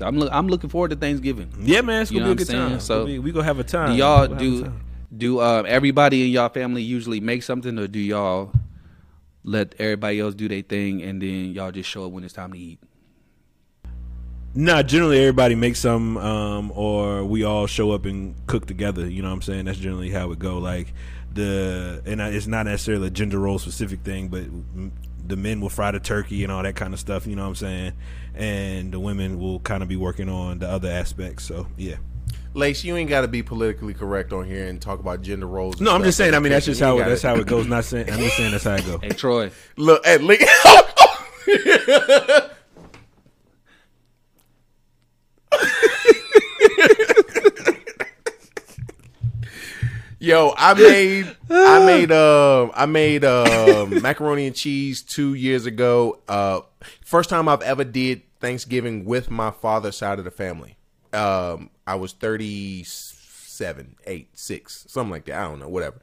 I'm 0.00 0.18
look, 0.18 0.30
I'm 0.32 0.48
looking 0.48 0.70
forward 0.70 0.90
to 0.90 0.96
Thanksgiving. 0.96 1.52
Yeah, 1.60 1.82
man. 1.82 2.02
It's 2.02 2.10
gonna 2.10 2.24
know 2.24 2.30
be 2.30 2.32
a 2.32 2.36
good 2.36 2.46
saying? 2.48 2.68
time. 2.70 2.80
So, 2.80 3.06
So 3.06 3.20
we 3.20 3.32
gonna 3.32 3.44
have 3.44 3.58
a 3.58 3.64
time. 3.64 3.92
Do 3.92 3.98
y'all 3.98 4.20
We'll 4.20 4.28
have 4.30 4.36
a 4.38 4.40
do 4.40 4.72
do 5.16 5.38
uh, 5.40 5.62
everybody 5.66 6.24
in 6.24 6.30
y'all 6.30 6.48
family 6.48 6.82
usually 6.82 7.20
make 7.20 7.42
something, 7.42 7.78
or 7.78 7.86
do 7.86 8.00
y'all 8.00 8.50
let 9.44 9.74
everybody 9.78 10.18
else 10.20 10.34
do 10.34 10.48
their 10.48 10.62
thing 10.62 11.02
and 11.02 11.20
then 11.20 11.52
y'all 11.52 11.70
just 11.70 11.88
show 11.88 12.06
up 12.06 12.12
when 12.12 12.24
it's 12.24 12.32
time 12.32 12.52
to 12.52 12.58
eat? 12.58 12.80
Nah, 14.56 14.82
generally 14.82 15.18
everybody 15.18 15.54
makes 15.54 15.80
some, 15.80 16.16
um, 16.16 16.72
or 16.74 17.24
we 17.24 17.44
all 17.44 17.66
show 17.66 17.90
up 17.90 18.04
and 18.04 18.34
cook 18.46 18.66
together. 18.66 19.08
You 19.08 19.22
know 19.22 19.28
what 19.28 19.34
I'm 19.34 19.42
saying? 19.42 19.64
That's 19.64 19.78
generally 19.78 20.10
how 20.10 20.30
it 20.30 20.38
go. 20.38 20.58
Like 20.58 20.94
the, 21.32 22.02
and 22.06 22.20
it's 22.20 22.46
not 22.46 22.66
necessarily 22.66 23.08
a 23.08 23.10
gender 23.10 23.38
role 23.38 23.58
specific 23.58 24.00
thing, 24.02 24.28
but 24.28 24.44
the 25.26 25.36
men 25.36 25.60
will 25.60 25.70
fry 25.70 25.90
the 25.90 26.00
turkey 26.00 26.44
and 26.44 26.52
all 26.52 26.62
that 26.62 26.76
kind 26.76 26.94
of 26.94 27.00
stuff. 27.00 27.26
You 27.26 27.34
know 27.34 27.42
what 27.42 27.48
I'm 27.48 27.54
saying? 27.56 27.92
And 28.34 28.92
the 28.92 29.00
women 29.00 29.38
will 29.40 29.58
kind 29.60 29.82
of 29.82 29.88
be 29.88 29.96
working 29.96 30.28
on 30.28 30.60
the 30.60 30.68
other 30.68 30.88
aspects. 30.90 31.44
So 31.44 31.66
yeah. 31.76 31.96
Lace, 32.54 32.84
you 32.84 32.96
ain't 32.96 33.10
got 33.10 33.22
to 33.22 33.28
be 33.28 33.42
politically 33.42 33.94
correct 33.94 34.32
on 34.32 34.44
here 34.46 34.66
and 34.66 34.80
talk 34.80 35.00
about 35.00 35.22
gender 35.22 35.46
roles. 35.46 35.80
No, 35.80 35.92
I'm 35.92 36.04
just 36.04 36.16
saying. 36.16 36.34
I 36.34 36.38
mean, 36.38 36.52
that's 36.52 36.66
just 36.66 36.80
how 36.80 36.94
it, 36.94 36.98
gotta- 37.00 37.10
that's 37.10 37.22
how 37.22 37.34
it 37.34 37.46
goes. 37.46 37.66
Not 37.74 37.84
saying. 37.84 38.08
I'm 38.10 38.18
just 38.20 38.36
saying 38.36 38.52
that's 38.52 38.64
how 38.64 38.74
it 38.76 38.86
goes. 38.86 39.00
Hey 39.02 39.08
Troy, 39.10 39.50
Look 39.76 40.06
at 40.06 40.22
Lee. 40.22 40.38
Yo, 50.18 50.54
I 50.56 50.74
made 50.74 51.36
I 51.50 51.84
made 51.84 52.10
um 52.10 52.70
I 52.74 52.86
made 52.86 53.24
um 53.24 53.90
macaroni 54.02 54.46
and 54.46 54.56
cheese 54.56 55.02
two 55.02 55.34
years 55.34 55.66
ago. 55.66 56.20
Uh 56.28 56.60
first 57.04 57.28
time 57.28 57.48
I've 57.48 57.62
ever 57.62 57.84
did 57.84 58.22
Thanksgiving 58.40 59.04
with 59.04 59.30
my 59.30 59.50
father's 59.50 59.96
side 59.96 60.18
of 60.18 60.24
the 60.24 60.30
family. 60.30 60.76
Um 61.14 61.70
I 61.86 61.94
was 61.96 62.12
37, 62.12 63.96
8, 64.06 64.28
6, 64.32 64.84
something 64.88 65.10
like 65.10 65.26
that. 65.26 65.36
I 65.38 65.42
don't 65.48 65.60
know, 65.60 65.68
whatever. 65.68 66.00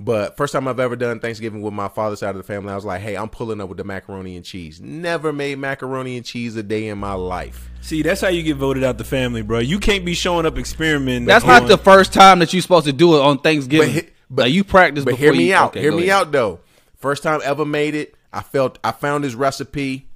But 0.00 0.36
first 0.36 0.52
time 0.52 0.66
I've 0.66 0.80
ever 0.80 0.96
done 0.96 1.20
Thanksgiving 1.20 1.62
with 1.62 1.72
my 1.72 1.88
father's 1.88 2.18
side 2.20 2.30
of 2.30 2.36
the 2.36 2.42
family, 2.42 2.72
I 2.72 2.74
was 2.74 2.84
like, 2.84 3.00
hey, 3.02 3.16
I'm 3.16 3.28
pulling 3.28 3.60
up 3.60 3.68
with 3.68 3.78
the 3.78 3.84
macaroni 3.84 4.34
and 4.36 4.44
cheese. 4.44 4.80
Never 4.80 5.32
made 5.32 5.58
macaroni 5.58 6.16
and 6.16 6.26
cheese 6.26 6.56
a 6.56 6.62
day 6.62 6.88
in 6.88 6.98
my 6.98 7.12
life. 7.14 7.70
See, 7.82 8.02
that's 8.02 8.20
how 8.20 8.28
you 8.28 8.42
get 8.42 8.56
voted 8.56 8.82
out 8.82 8.98
the 8.98 9.04
family, 9.04 9.42
bro. 9.42 9.60
You 9.60 9.78
can't 9.78 10.04
be 10.04 10.14
showing 10.14 10.44
up 10.44 10.58
experimenting. 10.58 11.26
that's 11.26 11.44
on- 11.44 11.50
not 11.62 11.68
the 11.68 11.78
first 11.78 12.12
time 12.12 12.40
that 12.40 12.52
you're 12.52 12.62
supposed 12.62 12.86
to 12.86 12.92
do 12.92 13.16
it 13.16 13.20
on 13.20 13.38
Thanksgiving. 13.38 13.88
But 13.88 13.94
But, 13.94 14.04
he- 14.04 14.10
but- 14.30 14.50
you 14.52 14.64
practice. 14.64 15.04
But 15.04 15.12
before 15.12 15.24
hear 15.26 15.32
me 15.34 15.48
you, 15.50 15.54
out. 15.54 15.70
okay, 15.70 15.80
hear 15.80 15.92
me 15.92 16.08
ahead. 16.08 16.26
out 16.26 16.32
though. 16.32 16.60
First 16.96 17.22
time 17.22 17.40
ever 17.44 17.64
made 17.64 17.94
it. 17.94 18.14
I 18.32 18.42
felt 18.42 18.78
I 18.82 18.90
found 18.92 19.24
his 19.24 19.34
recipe. 19.34 20.06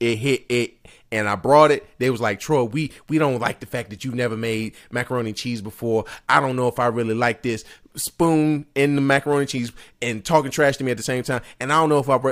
It 0.00 0.16
hit 0.16 0.44
it. 0.48 0.74
And 1.12 1.28
I 1.28 1.36
brought 1.36 1.70
it. 1.70 1.86
They 1.98 2.10
was 2.10 2.20
like, 2.20 2.40
Troy, 2.40 2.64
we 2.64 2.92
we 3.08 3.18
don't 3.18 3.38
like 3.40 3.60
the 3.60 3.66
fact 3.66 3.90
that 3.90 4.04
you've 4.04 4.14
never 4.14 4.36
made 4.36 4.74
macaroni 4.90 5.30
and 5.30 5.36
cheese 5.36 5.60
before. 5.62 6.04
I 6.28 6.40
don't 6.40 6.56
know 6.56 6.68
if 6.68 6.78
I 6.78 6.86
really 6.86 7.14
like 7.14 7.42
this. 7.42 7.64
Spoon 7.94 8.66
in 8.74 8.94
the 8.94 9.00
macaroni 9.00 9.40
and 9.40 9.48
cheese 9.48 9.72
and 10.02 10.24
talking 10.24 10.50
trash 10.50 10.76
to 10.78 10.84
me 10.84 10.90
at 10.90 10.96
the 10.96 11.02
same 11.02 11.22
time. 11.22 11.42
And 11.60 11.72
I 11.72 11.76
don't 11.80 11.88
know 11.88 11.98
if 11.98 12.08
I. 12.08 12.18
Bre- 12.18 12.30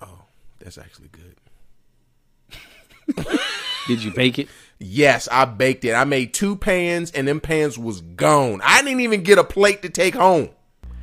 oh, 0.00 0.22
that's 0.58 0.78
actually 0.78 1.08
good. 1.12 1.36
Did 3.86 4.02
you 4.02 4.12
bake 4.12 4.38
it? 4.38 4.48
Yes, 4.78 5.28
I 5.30 5.44
baked 5.44 5.84
it. 5.84 5.92
I 5.92 6.04
made 6.04 6.34
two 6.34 6.56
pans, 6.56 7.12
and 7.12 7.26
them 7.28 7.40
pans 7.40 7.78
was 7.78 8.00
gone. 8.00 8.60
I 8.64 8.82
didn't 8.82 9.00
even 9.00 9.22
get 9.22 9.38
a 9.38 9.44
plate 9.44 9.82
to 9.82 9.88
take 9.88 10.14
home. 10.14 10.50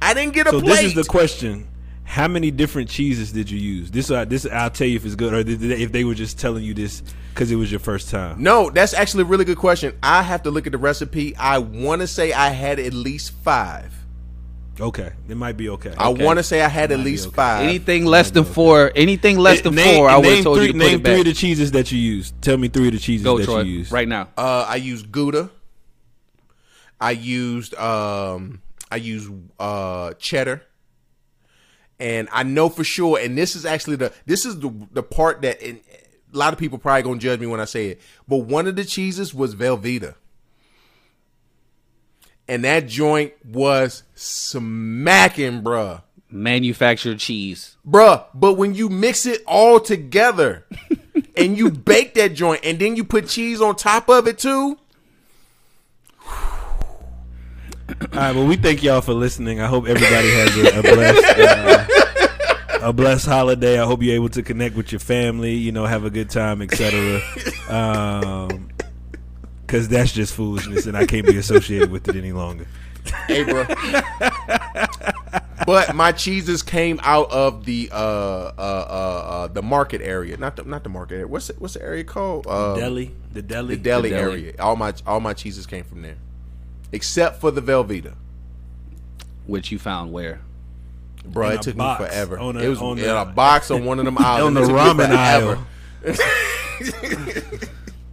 I 0.02 0.14
didn't 0.14 0.34
get 0.34 0.48
a 0.48 0.52
plate 0.52 0.60
So 0.60 0.66
plate. 0.66 0.76
this 0.76 0.84
is 0.86 0.94
the 0.95 1.03
question: 1.06 1.68
How 2.10 2.27
many 2.27 2.49
different 2.49 2.90
cheeses 2.90 3.31
did 3.31 3.52
you 3.52 3.60
use? 3.60 3.91
This, 3.91 4.10
uh, 4.10 4.26
this 4.26 4.48
I'll 4.48 4.72
tell 4.72 4.88
you 4.88 4.95
if 4.95 5.06
it's 5.06 5.14
good, 5.14 5.31
or 5.31 5.44
if 5.48 5.91
they 5.91 6.03
were 6.03 6.15
just 6.15 6.40
telling 6.40 6.64
you 6.64 6.73
this 6.73 7.03
because 7.36 7.52
it 7.52 7.56
was 7.56 7.69
your 7.72 7.80
first 7.80 8.10
time. 8.10 8.41
no, 8.41 8.72
that's 8.72 8.95
actually 8.95 9.22
a 9.22 9.26
really 9.27 9.45
good 9.45 9.60
question. 9.60 9.95
I 10.02 10.23
have 10.23 10.41
to 10.44 10.52
look 10.52 10.65
at 10.65 10.72
the 10.72 10.80
recipe. 10.80 11.36
I 11.36 11.60
want 11.60 12.02
to 12.02 12.07
say 12.07 12.34
I 12.34 12.49
had 12.49 12.80
at 12.80 12.94
least 12.94 13.34
five. 13.44 13.94
Okay, 14.80 15.11
it 15.27 15.38
might 15.38 15.56
be 15.56 15.69
okay. 15.69 15.94
I 15.99 16.10
want 16.10 16.40
to 16.40 16.44
say 16.44 16.61
I 16.64 16.68
had 16.68 16.91
at 16.91 16.99
least 16.99 17.27
okay. 17.27 17.36
five. 17.36 17.64
Anything 17.64 18.06
less 18.06 18.31
than 18.31 18.44
four, 18.44 18.91
anything 18.95 19.38
less 19.38 19.61
than 19.61 19.76
Name- 19.76 19.98
four, 19.98 20.10
I 20.10 20.15
would 20.15 20.23
name 20.23 20.36
have 20.38 20.44
told 20.45 20.57
three, 20.57 20.65
you 20.68 20.73
to 20.73 20.80
put 20.80 20.86
name 20.86 20.99
it 21.02 21.03
three 21.03 21.14
back. 21.14 21.19
of 21.19 21.26
the 21.26 21.34
cheeses 21.34 21.72
that 21.73 21.91
you 21.91 21.99
used. 21.99 22.41
Tell 22.41 22.57
me 22.57 22.69
three 22.69 22.88
of 22.88 22.94
the 22.94 22.99
cheeses 22.99 23.23
Go, 23.23 23.38
that 23.38 23.45
Troy, 23.45 23.61
you 23.61 23.80
used 23.80 23.91
right 23.91 24.07
now. 24.07 24.30
Uh, 24.36 24.65
I 24.68 24.77
used 24.77 25.11
Gouda. 25.11 25.52
I 26.99 27.11
used 27.11 27.76
um, 27.76 28.61
I 28.90 28.95
used 28.95 29.31
uh 29.60 30.14
cheddar, 30.14 30.64
and 31.99 32.30
I 32.31 32.43
know 32.43 32.69
for 32.69 32.84
sure. 32.84 33.19
And 33.19 33.38
this 33.38 33.55
is 33.55 33.65
actually 33.65 33.97
the 33.97 34.13
this 34.26 34.45
is 34.45 34.59
the 34.59 34.73
the 34.91 35.03
part 35.03 35.41
that 35.41 35.61
and 35.61 35.80
a 36.34 36.38
lot 36.38 36.53
of 36.53 36.59
people 36.59 36.77
probably 36.77 37.03
gonna 37.03 37.19
judge 37.19 37.39
me 37.39 37.47
when 37.47 37.59
I 37.59 37.65
say 37.65 37.89
it. 37.89 38.01
But 38.27 38.38
one 38.38 38.67
of 38.67 38.76
the 38.76 38.85
cheeses 38.85 39.34
was 39.34 39.55
Velveeta, 39.55 40.15
and 42.47 42.63
that 42.63 42.88
joint 42.88 43.34
was 43.45 44.03
smacking, 44.15 45.61
bruh. 45.61 46.03
Manufactured 46.31 47.17
cheese. 47.17 47.76
Bruh, 47.88 48.26
but 48.35 48.53
when 48.53 48.76
you 48.76 48.88
mix 48.88 49.26
it 49.26 49.41
all 49.47 49.80
together 49.80 50.67
and 51.35 51.57
you 51.57 51.71
bake 51.71 52.13
that 52.13 52.35
joint 52.35 52.61
and 52.63 52.77
then 52.77 52.95
you 52.95 53.03
put 53.03 53.27
cheese 53.27 53.59
on 53.59 53.76
top 53.76 54.09
of 54.09 54.27
it 54.27 54.38
too, 54.38 54.77
All 57.90 58.07
right, 58.14 58.36
well, 58.36 58.45
we 58.45 58.56
thank 58.56 58.84
y'all 58.84 59.02
for 59.02 59.14
listening. 59.14 59.60
I 59.61 59.68
hope 59.68 59.88
everybody 59.88 60.30
has 60.32 60.57
a, 60.57 60.80
a 60.80 60.82
blessed, 60.84 61.40
uh, 61.40 62.88
a 62.90 62.94
blessed 62.94 63.26
holiday. 63.26 63.80
I 63.80 63.86
hope 63.86 64.02
you're 64.03 64.16
able 64.16 64.30
to 64.30 64.44
connect 64.44 64.76
with 64.76 64.91
your 64.91 64.99
family. 64.99 65.53
You 65.56 65.72
know, 65.72 65.86
have 65.86 66.06
a 66.06 66.10
good 66.10 66.30
time, 66.30 66.61
etc. 66.61 67.22
Um, 67.70 68.70
because 69.66 69.88
that's 69.88 70.11
just 70.11 70.34
foolishness, 70.34 70.86
and 70.88 70.98
I 70.98 71.06
can't 71.06 71.26
be 71.28 71.38
associated 71.38 71.91
with 71.91 72.07
it 72.10 72.16
any 72.16 72.32
longer. 72.32 72.66
Hey, 73.28 73.44
bro. 73.44 73.66
but 75.66 75.95
my 75.95 76.11
cheeses 76.11 76.64
came 76.64 76.99
out 77.03 77.32
of 77.32 77.66
the 77.66 77.90
uh, 77.91 77.95
uh, 77.95 78.52
uh, 78.57 78.61
uh, 78.61 79.48
the 79.48 79.61
market 79.61 80.02
area, 80.02 80.38
not 80.38 80.56
the 80.56 80.64
not 80.64 80.84
the 80.84 80.90
market 80.90 81.16
area. 81.16 81.28
What's 81.28 81.49
it, 81.49 81.60
what's 81.61 81.76
the 81.76 81.84
area 81.84 82.03
called? 82.03 82.45
Uh, 82.48 82.76
deli, 82.76 83.16
the 83.32 83.41
deli, 83.41 83.76
the 83.76 83.82
deli 83.82 84.10
The 84.10 84.16
deli. 84.16 84.32
area. 84.48 84.53
All 84.60 84.76
my 84.76 84.94
all 85.06 85.20
my 85.20 85.34
cheeses 85.34 85.66
came 85.68 85.84
from 85.84 86.02
there, 86.02 86.18
except 86.91 87.40
for 87.41 87.52
the 87.52 87.61
Velveeta. 87.61 88.14
Which 89.48 89.72
you 89.72 89.80
found 89.80 90.11
where? 90.11 90.41
Bro, 91.26 91.49
In 91.49 91.56
it 91.56 91.61
took 91.64 91.76
box. 91.78 92.02
me 92.02 92.07
forever. 92.07 92.40
On 92.40 92.56
a- 92.56 92.60
it 92.60 92.68
was 92.70 92.80
on 92.82 92.98
in 92.98 93.03
the- 93.06 93.22
a 93.22 93.26
box 93.26 93.72
on 93.72 93.84
one 93.86 93.99
of 93.99 94.06
them 94.06 94.18
aisles. 94.20 94.48
on 94.48 94.53
the 94.53 94.61
It 94.61 94.66
took 94.68 94.76
me 94.76 94.82
ramen 94.82 95.07
forever. 95.07 95.57
aisle. 95.57 95.66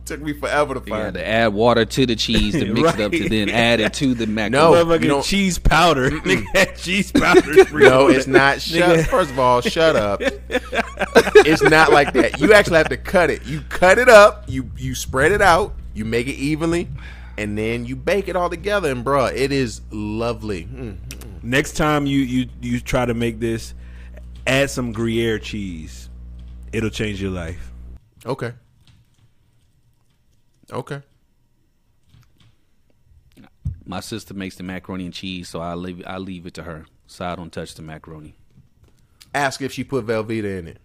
took 0.07 0.21
me 0.21 0.33
forever 0.35 0.75
to 0.75 0.83
You 0.87 0.95
had 0.95 1.03
find. 1.03 1.15
to 1.15 1.27
add 1.27 1.53
water 1.53 1.85
to 1.85 2.07
the 2.07 2.15
cheese 2.15 2.55
to 2.55 2.65
mix 2.73 2.95
it 2.95 3.01
up 3.01 3.13
to 3.13 3.29
then 3.29 3.49
add 3.49 3.81
it 3.81 3.93
to 3.95 4.15
the 4.15 4.27
No. 4.27 4.51
macaroni. 4.51 4.77
Motherfucking 4.77 5.03
you 5.03 5.09
don't- 5.09 5.25
cheese 5.25 5.59
powder. 5.59 6.11
Nigga 6.11 6.77
cheese 6.77 7.13
powder. 7.13 7.65
No, 7.73 8.09
it's 8.09 8.27
not. 8.27 8.61
Shut. 8.61 9.07
First 9.07 9.31
of 9.31 9.39
all, 9.39 9.61
shut 9.61 9.97
up. 9.97 10.21
it's 10.21 11.63
not 11.63 11.93
like 11.93 12.13
that. 12.15 12.41
You 12.41 12.53
actually 12.55 12.79
have 12.79 12.89
to 12.91 12.97
cut 12.97 13.31
it. 13.31 13.45
You 13.47 13.63
cut 13.69 13.99
it 13.99 14.09
up. 14.09 14.45
You 14.49 14.71
you 14.77 14.95
spread 14.95 15.33
it 15.33 15.43
out. 15.43 15.75
You 15.95 16.05
make 16.05 16.27
it 16.29 16.35
evenly, 16.37 16.89
and 17.39 17.57
then 17.57 17.85
you 17.85 17.97
bake 17.97 18.29
it 18.29 18.37
all 18.37 18.51
together. 18.51 18.91
And 18.91 19.05
bruh, 19.05 19.33
it 19.35 19.53
is 19.53 19.81
lovely. 19.91 20.65
Mm. 20.65 20.97
Next 21.43 21.77
time 21.77 22.07
you 22.07 22.19
you 22.19 22.49
you 22.61 22.81
try 22.81 23.07
to 23.07 23.15
make 23.15 23.39
this, 23.41 23.75
add 24.47 24.71
some 24.71 24.93
Gruyere 24.93 25.39
cheese. 25.39 26.09
It'll 26.73 26.91
change 26.91 27.23
your 27.23 27.31
life. 27.31 27.73
Okay. 28.25 28.53
Okay. 30.73 31.03
My 33.85 34.01
sister 34.01 34.35
makes 34.35 34.57
the 34.57 34.65
macaroni 34.65 35.05
and 35.05 35.15
cheese, 35.15 35.49
so 35.49 35.61
I 35.61 35.75
leave 35.75 36.03
I 36.07 36.19
leave 36.19 36.47
it 36.47 36.55
to 36.55 36.65
her, 36.65 36.87
so 37.07 37.25
I 37.25 37.37
don't 37.37 37.53
touch 37.53 37.75
the 37.75 37.83
macaroni. 37.83 38.35
Ask 39.33 39.63
if 39.63 39.73
she 39.73 39.85
put 39.85 40.07
Velveeta 40.07 40.59
in 40.59 40.67
it. 40.67 40.79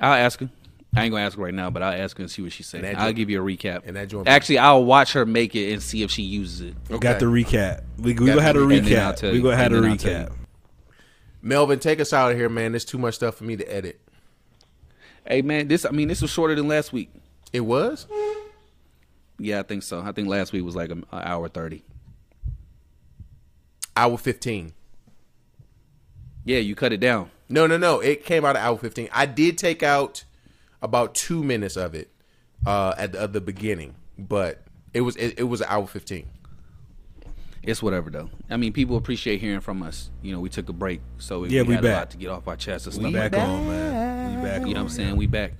I'll 0.00 0.14
ask 0.14 0.40
her. 0.40 0.48
I 0.94 1.04
ain't 1.04 1.12
gonna 1.12 1.24
ask 1.24 1.36
her 1.38 1.42
right 1.42 1.54
now, 1.54 1.70
but 1.70 1.82
I'll 1.82 1.98
ask 2.02 2.16
her 2.18 2.22
and 2.22 2.30
see 2.30 2.42
what 2.42 2.52
she 2.52 2.62
says. 2.62 2.84
I'll 2.84 3.06
joint- 3.06 3.16
give 3.16 3.30
you 3.30 3.42
a 3.42 3.44
recap. 3.56 3.82
and 3.86 3.96
that 3.96 4.08
joint- 4.08 4.28
Actually, 4.28 4.58
I'll 4.58 4.84
watch 4.84 5.14
her 5.14 5.24
make 5.24 5.54
it 5.56 5.72
and 5.72 5.82
see 5.82 6.02
if 6.02 6.10
she 6.10 6.22
uses 6.22 6.60
it. 6.60 6.74
We 6.90 6.98
Got 6.98 7.18
the 7.18 7.26
recap. 7.26 7.82
We, 7.96 8.12
we 8.12 8.14
Got 8.14 8.26
gonna 8.26 8.42
have 8.42 8.56
a 8.56 8.60
the 8.60 8.66
recap. 8.66 8.76
And 8.78 8.86
then 8.86 9.00
I'll 9.06 9.12
recap. 9.12 9.16
tell 9.16 9.30
We 9.30 9.36
you. 9.38 9.42
gonna 9.42 9.56
have 9.56 9.72
a 9.72 9.76
And 9.76 9.84
then 9.84 9.90
I'll 9.92 9.96
tell 9.96 10.24
recap. 10.26 10.32
Melvin, 11.40 11.78
take 11.78 11.98
us 12.00 12.12
out 12.12 12.30
of 12.30 12.36
here, 12.36 12.48
man. 12.50 12.72
There's 12.72 12.84
too 12.84 12.98
much 12.98 13.14
stuff 13.14 13.36
for 13.36 13.44
me 13.44 13.56
to 13.56 13.64
edit. 13.74 14.00
Hey 15.26 15.40
man, 15.40 15.68
this 15.68 15.84
I 15.86 15.90
mean 15.90 16.08
this 16.08 16.20
was 16.20 16.30
shorter 16.30 16.54
than 16.54 16.68
last 16.68 16.92
week. 16.92 17.10
It 17.52 17.60
was. 17.60 18.06
Yeah, 19.38 19.60
I 19.60 19.62
think 19.62 19.82
so. 19.82 20.00
I 20.00 20.12
think 20.12 20.28
last 20.28 20.52
week 20.52 20.62
was 20.64 20.76
like 20.76 20.90
an 20.90 21.04
hour 21.12 21.48
thirty. 21.48 21.84
Hour 23.96 24.16
15. 24.16 24.72
Yeah, 26.44 26.58
you 26.58 26.74
cut 26.74 26.92
it 26.92 27.00
down. 27.00 27.30
No, 27.48 27.66
no, 27.66 27.76
no. 27.76 28.00
It 28.00 28.24
came 28.24 28.42
out 28.44 28.56
of 28.56 28.62
hour 28.62 28.78
15. 28.78 29.08
I 29.12 29.26
did 29.26 29.58
take 29.58 29.82
out 29.82 30.24
about 30.82 31.14
two 31.14 31.42
minutes 31.42 31.76
of 31.76 31.94
it 31.94 32.10
uh, 32.66 32.94
at 32.98 33.12
the, 33.12 33.20
at 33.22 33.32
the 33.32 33.40
beginning, 33.40 33.94
but 34.18 34.62
it 34.92 35.00
was 35.02 35.16
it, 35.16 35.38
it 35.38 35.44
was 35.44 35.62
hour 35.62 35.86
15. 35.86 36.28
It's 37.62 37.80
whatever 37.82 38.10
though. 38.10 38.28
I 38.50 38.56
mean, 38.56 38.72
people 38.72 38.96
appreciate 38.96 39.40
hearing 39.40 39.60
from 39.60 39.82
us. 39.84 40.10
You 40.20 40.32
know, 40.32 40.40
we 40.40 40.48
took 40.48 40.68
a 40.68 40.72
break, 40.72 41.00
so 41.18 41.40
we, 41.40 41.50
Yeah, 41.50 41.62
we 41.62 41.68
we 41.68 41.74
had 41.74 41.84
a 41.84 41.88
back. 41.88 41.96
lot 41.96 42.10
to 42.10 42.16
get 42.16 42.28
off 42.28 42.48
our 42.48 42.56
chest 42.56 42.86
and 42.88 42.96
We 42.96 43.10
stuff. 43.12 43.30
back 43.30 43.40
on, 43.40 43.68
man. 43.68 44.36
We 44.36 44.42
back 44.42 44.60
You 44.62 44.74
know 44.74 44.80
what. 44.80 44.80
I'm 44.80 44.88
saying? 44.88 45.16
We 45.16 45.26
back. 45.28 45.52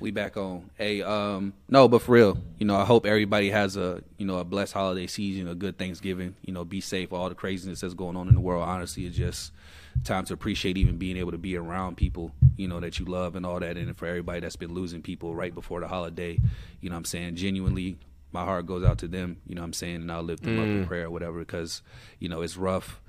We 0.00 0.10
back 0.10 0.36
on. 0.38 0.70
Hey, 0.76 1.02
um, 1.02 1.52
no, 1.68 1.86
but 1.86 2.00
for 2.02 2.12
real, 2.12 2.38
you 2.58 2.66
know, 2.66 2.76
I 2.76 2.84
hope 2.84 3.04
everybody 3.06 3.50
has 3.50 3.76
a 3.76 4.02
you 4.16 4.26
know 4.26 4.38
a 4.38 4.44
blessed 4.44 4.72
holiday 4.72 5.06
season, 5.06 5.46
a 5.48 5.54
good 5.54 5.76
Thanksgiving. 5.78 6.34
You 6.44 6.54
know, 6.54 6.64
be 6.64 6.80
safe. 6.80 7.12
All 7.12 7.28
the 7.28 7.34
craziness 7.34 7.80
that's 7.80 7.94
going 7.94 8.16
on 8.16 8.28
in 8.28 8.34
the 8.34 8.40
world. 8.40 8.64
Honestly, 8.66 9.04
it's 9.04 9.16
just 9.16 9.52
time 10.02 10.24
to 10.26 10.34
appreciate 10.34 10.76
even 10.76 10.98
being 10.98 11.16
able 11.16 11.30
to 11.32 11.38
be 11.38 11.56
around 11.56 11.96
people 11.96 12.32
you 12.56 12.68
know 12.68 12.80
that 12.80 12.98
you 12.98 13.04
love 13.04 13.36
and 13.36 13.44
all 13.44 13.60
that. 13.60 13.76
And 13.76 13.96
for 13.96 14.06
everybody 14.06 14.40
that's 14.40 14.56
been 14.56 14.72
losing 14.72 15.02
people 15.02 15.34
right 15.34 15.54
before 15.54 15.80
the 15.80 15.88
holiday, 15.88 16.38
you 16.80 16.88
know, 16.88 16.94
what 16.94 16.98
I'm 16.98 17.04
saying 17.04 17.36
genuinely. 17.36 17.98
My 18.32 18.44
heart 18.44 18.66
goes 18.66 18.82
out 18.82 18.98
to 18.98 19.08
them, 19.08 19.36
you 19.46 19.54
know 19.54 19.60
what 19.62 19.66
I'm 19.66 19.72
saying, 19.72 19.96
and 19.96 20.10
I'll 20.10 20.22
lift 20.24 20.42
them 20.42 20.58
up 20.58 20.64
in 20.64 20.86
prayer 20.86 21.06
or 21.06 21.10
whatever 21.10 21.38
because, 21.38 21.82
you 22.18 22.28
know, 22.28 22.42
it's 22.42 22.56
rough 22.56 23.00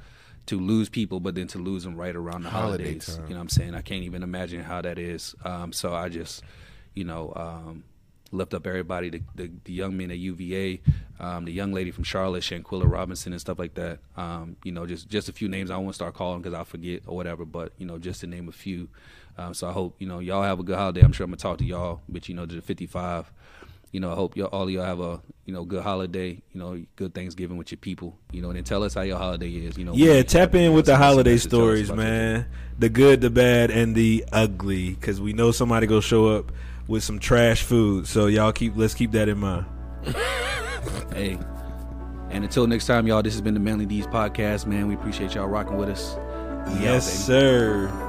to 0.46 0.60
lose 0.60 0.88
people, 0.88 1.20
but 1.20 1.34
then 1.34 1.48
to 1.48 1.58
lose 1.58 1.84
them 1.84 1.96
right 1.96 2.16
around 2.16 2.44
the 2.44 2.52
Holiday 2.52 2.84
holidays. 2.84 3.16
time. 3.16 3.24
You 3.24 3.30
know 3.32 3.38
what 3.38 3.42
I'm 3.42 3.50
saying? 3.50 3.74
I 3.74 3.82
can't 3.82 4.04
even 4.04 4.22
imagine 4.22 4.62
how 4.62 4.84
that 4.84 5.00
is. 5.00 5.34
Um, 5.44 5.74
so 5.74 5.96
I 5.96 6.10
just, 6.10 6.44
you 6.94 7.06
know, 7.06 7.34
um, 7.36 7.84
lift 8.32 8.54
up 8.54 8.68
everybody, 8.68 9.10
the, 9.10 9.22
the, 9.36 9.52
the 9.64 9.74
young 9.74 9.96
men 9.96 10.12
at 10.12 10.18
UVA, 10.18 10.82
um, 11.20 11.46
the 11.46 11.52
young 11.52 11.72
lady 11.74 11.92
from 11.92 12.04
Charlotte, 12.04 12.44
Shanquella 12.44 12.90
Robinson, 12.90 13.32
and 13.34 13.42
stuff 13.42 13.60
like 13.60 13.74
that. 13.76 14.00
Um, 14.18 14.58
you 14.64 14.72
know, 14.72 14.86
just 14.86 15.08
just 15.10 15.30
a 15.30 15.34
few 15.34 15.48
names. 15.48 15.72
I 15.72 15.78
won't 15.78 15.96
start 15.96 16.14
calling 16.14 16.42
because 16.42 16.54
I'll 16.54 16.66
forget 16.66 17.04
or 17.08 17.16
whatever. 17.16 17.46
But 17.46 17.74
you 17.78 17.86
know, 17.86 17.98
just 17.98 18.22
to 18.22 18.28
name 18.28 18.50
a 18.50 18.52
few. 18.52 18.90
Um, 19.38 19.54
so 19.54 19.68
I 19.68 19.72
hope 19.72 19.96
you 20.00 20.08
know 20.08 20.20
y'all 20.20 20.44
have 20.44 20.60
a 20.60 20.64
good 20.64 20.78
holiday. 20.78 21.02
I'm 21.02 21.12
sure 21.12 21.26
I'm 21.26 21.32
gonna 21.32 21.38
talk 21.38 21.58
to 21.60 21.66
y'all, 21.66 22.02
but 22.10 22.28
you 22.30 22.36
know, 22.36 22.46
to 22.46 22.56
the 22.56 22.62
55. 22.62 23.32
You 23.92 24.02
know, 24.02 24.12
I 24.12 24.16
hope 24.16 24.36
y'all, 24.36 24.48
all 24.48 24.64
of 24.64 24.70
y'all 24.70 24.84
have 24.84 25.00
a 25.00 25.22
you 25.46 25.54
know 25.54 25.64
good 25.64 25.84
holiday. 25.84 26.42
You 26.52 26.60
know, 26.60 26.84
good 26.98 27.14
Thanksgiving 27.14 27.56
with 27.56 27.72
your 27.72 27.78
people. 27.78 28.18
You 28.32 28.42
know, 28.42 28.50
and 28.50 28.58
then 28.58 28.66
tell 28.66 28.84
us 28.84 28.94
how 28.94 29.02
your 29.02 29.18
holiday 29.18 29.50
is. 29.50 29.78
You 29.78 29.86
know, 29.86 29.94
Yeah, 29.94 30.22
tap 30.24 30.54
in 30.56 30.74
with 30.74 30.86
the 30.86 30.94
send 30.94 31.02
us 31.02 31.06
a 31.06 31.06
holiday 31.06 31.32
message, 31.32 31.52
tell 31.52 31.60
us 31.60 31.64
stories, 31.64 31.92
man. 31.92 32.46
The 32.78 32.90
good, 32.90 33.22
the 33.22 33.30
bad, 33.30 33.72
and 33.72 33.96
the 33.96 34.26
ugly. 34.34 34.90
Because 34.90 35.22
we 35.22 35.32
know 35.32 35.52
somebody 35.52 35.88
gonna 35.88 36.02
show 36.02 36.28
up 36.28 36.52
with 36.88 37.04
some 37.04 37.20
trash 37.20 37.64
food. 37.64 38.08
So 38.08 38.28
y'all 38.28 38.52
keep 38.52 38.74
let's 38.76 38.94
keep 38.94 39.12
that 39.12 39.30
in 39.30 39.38
mind. 39.40 39.66
Hey. 41.14 41.40
And 42.30 42.44
until 42.44 42.68
next 42.68 42.86
time, 42.88 43.08
y'all, 43.08 43.24
this 43.24 43.34
has 43.34 43.42
been 43.42 43.54
the 43.54 43.60
Manly 43.60 43.86
Deeds 43.86 44.06
podcast, 44.08 44.66
man. 44.66 44.88
We 44.88 44.96
appreciate 44.96 45.34
y'all 45.34 45.48
rocking 45.48 45.78
with 45.78 45.88
us. 45.90 46.16
We 46.68 46.74
out, 46.74 46.82
Yes, 46.82 47.08
baby. 47.08 47.24
sir. 47.40 48.05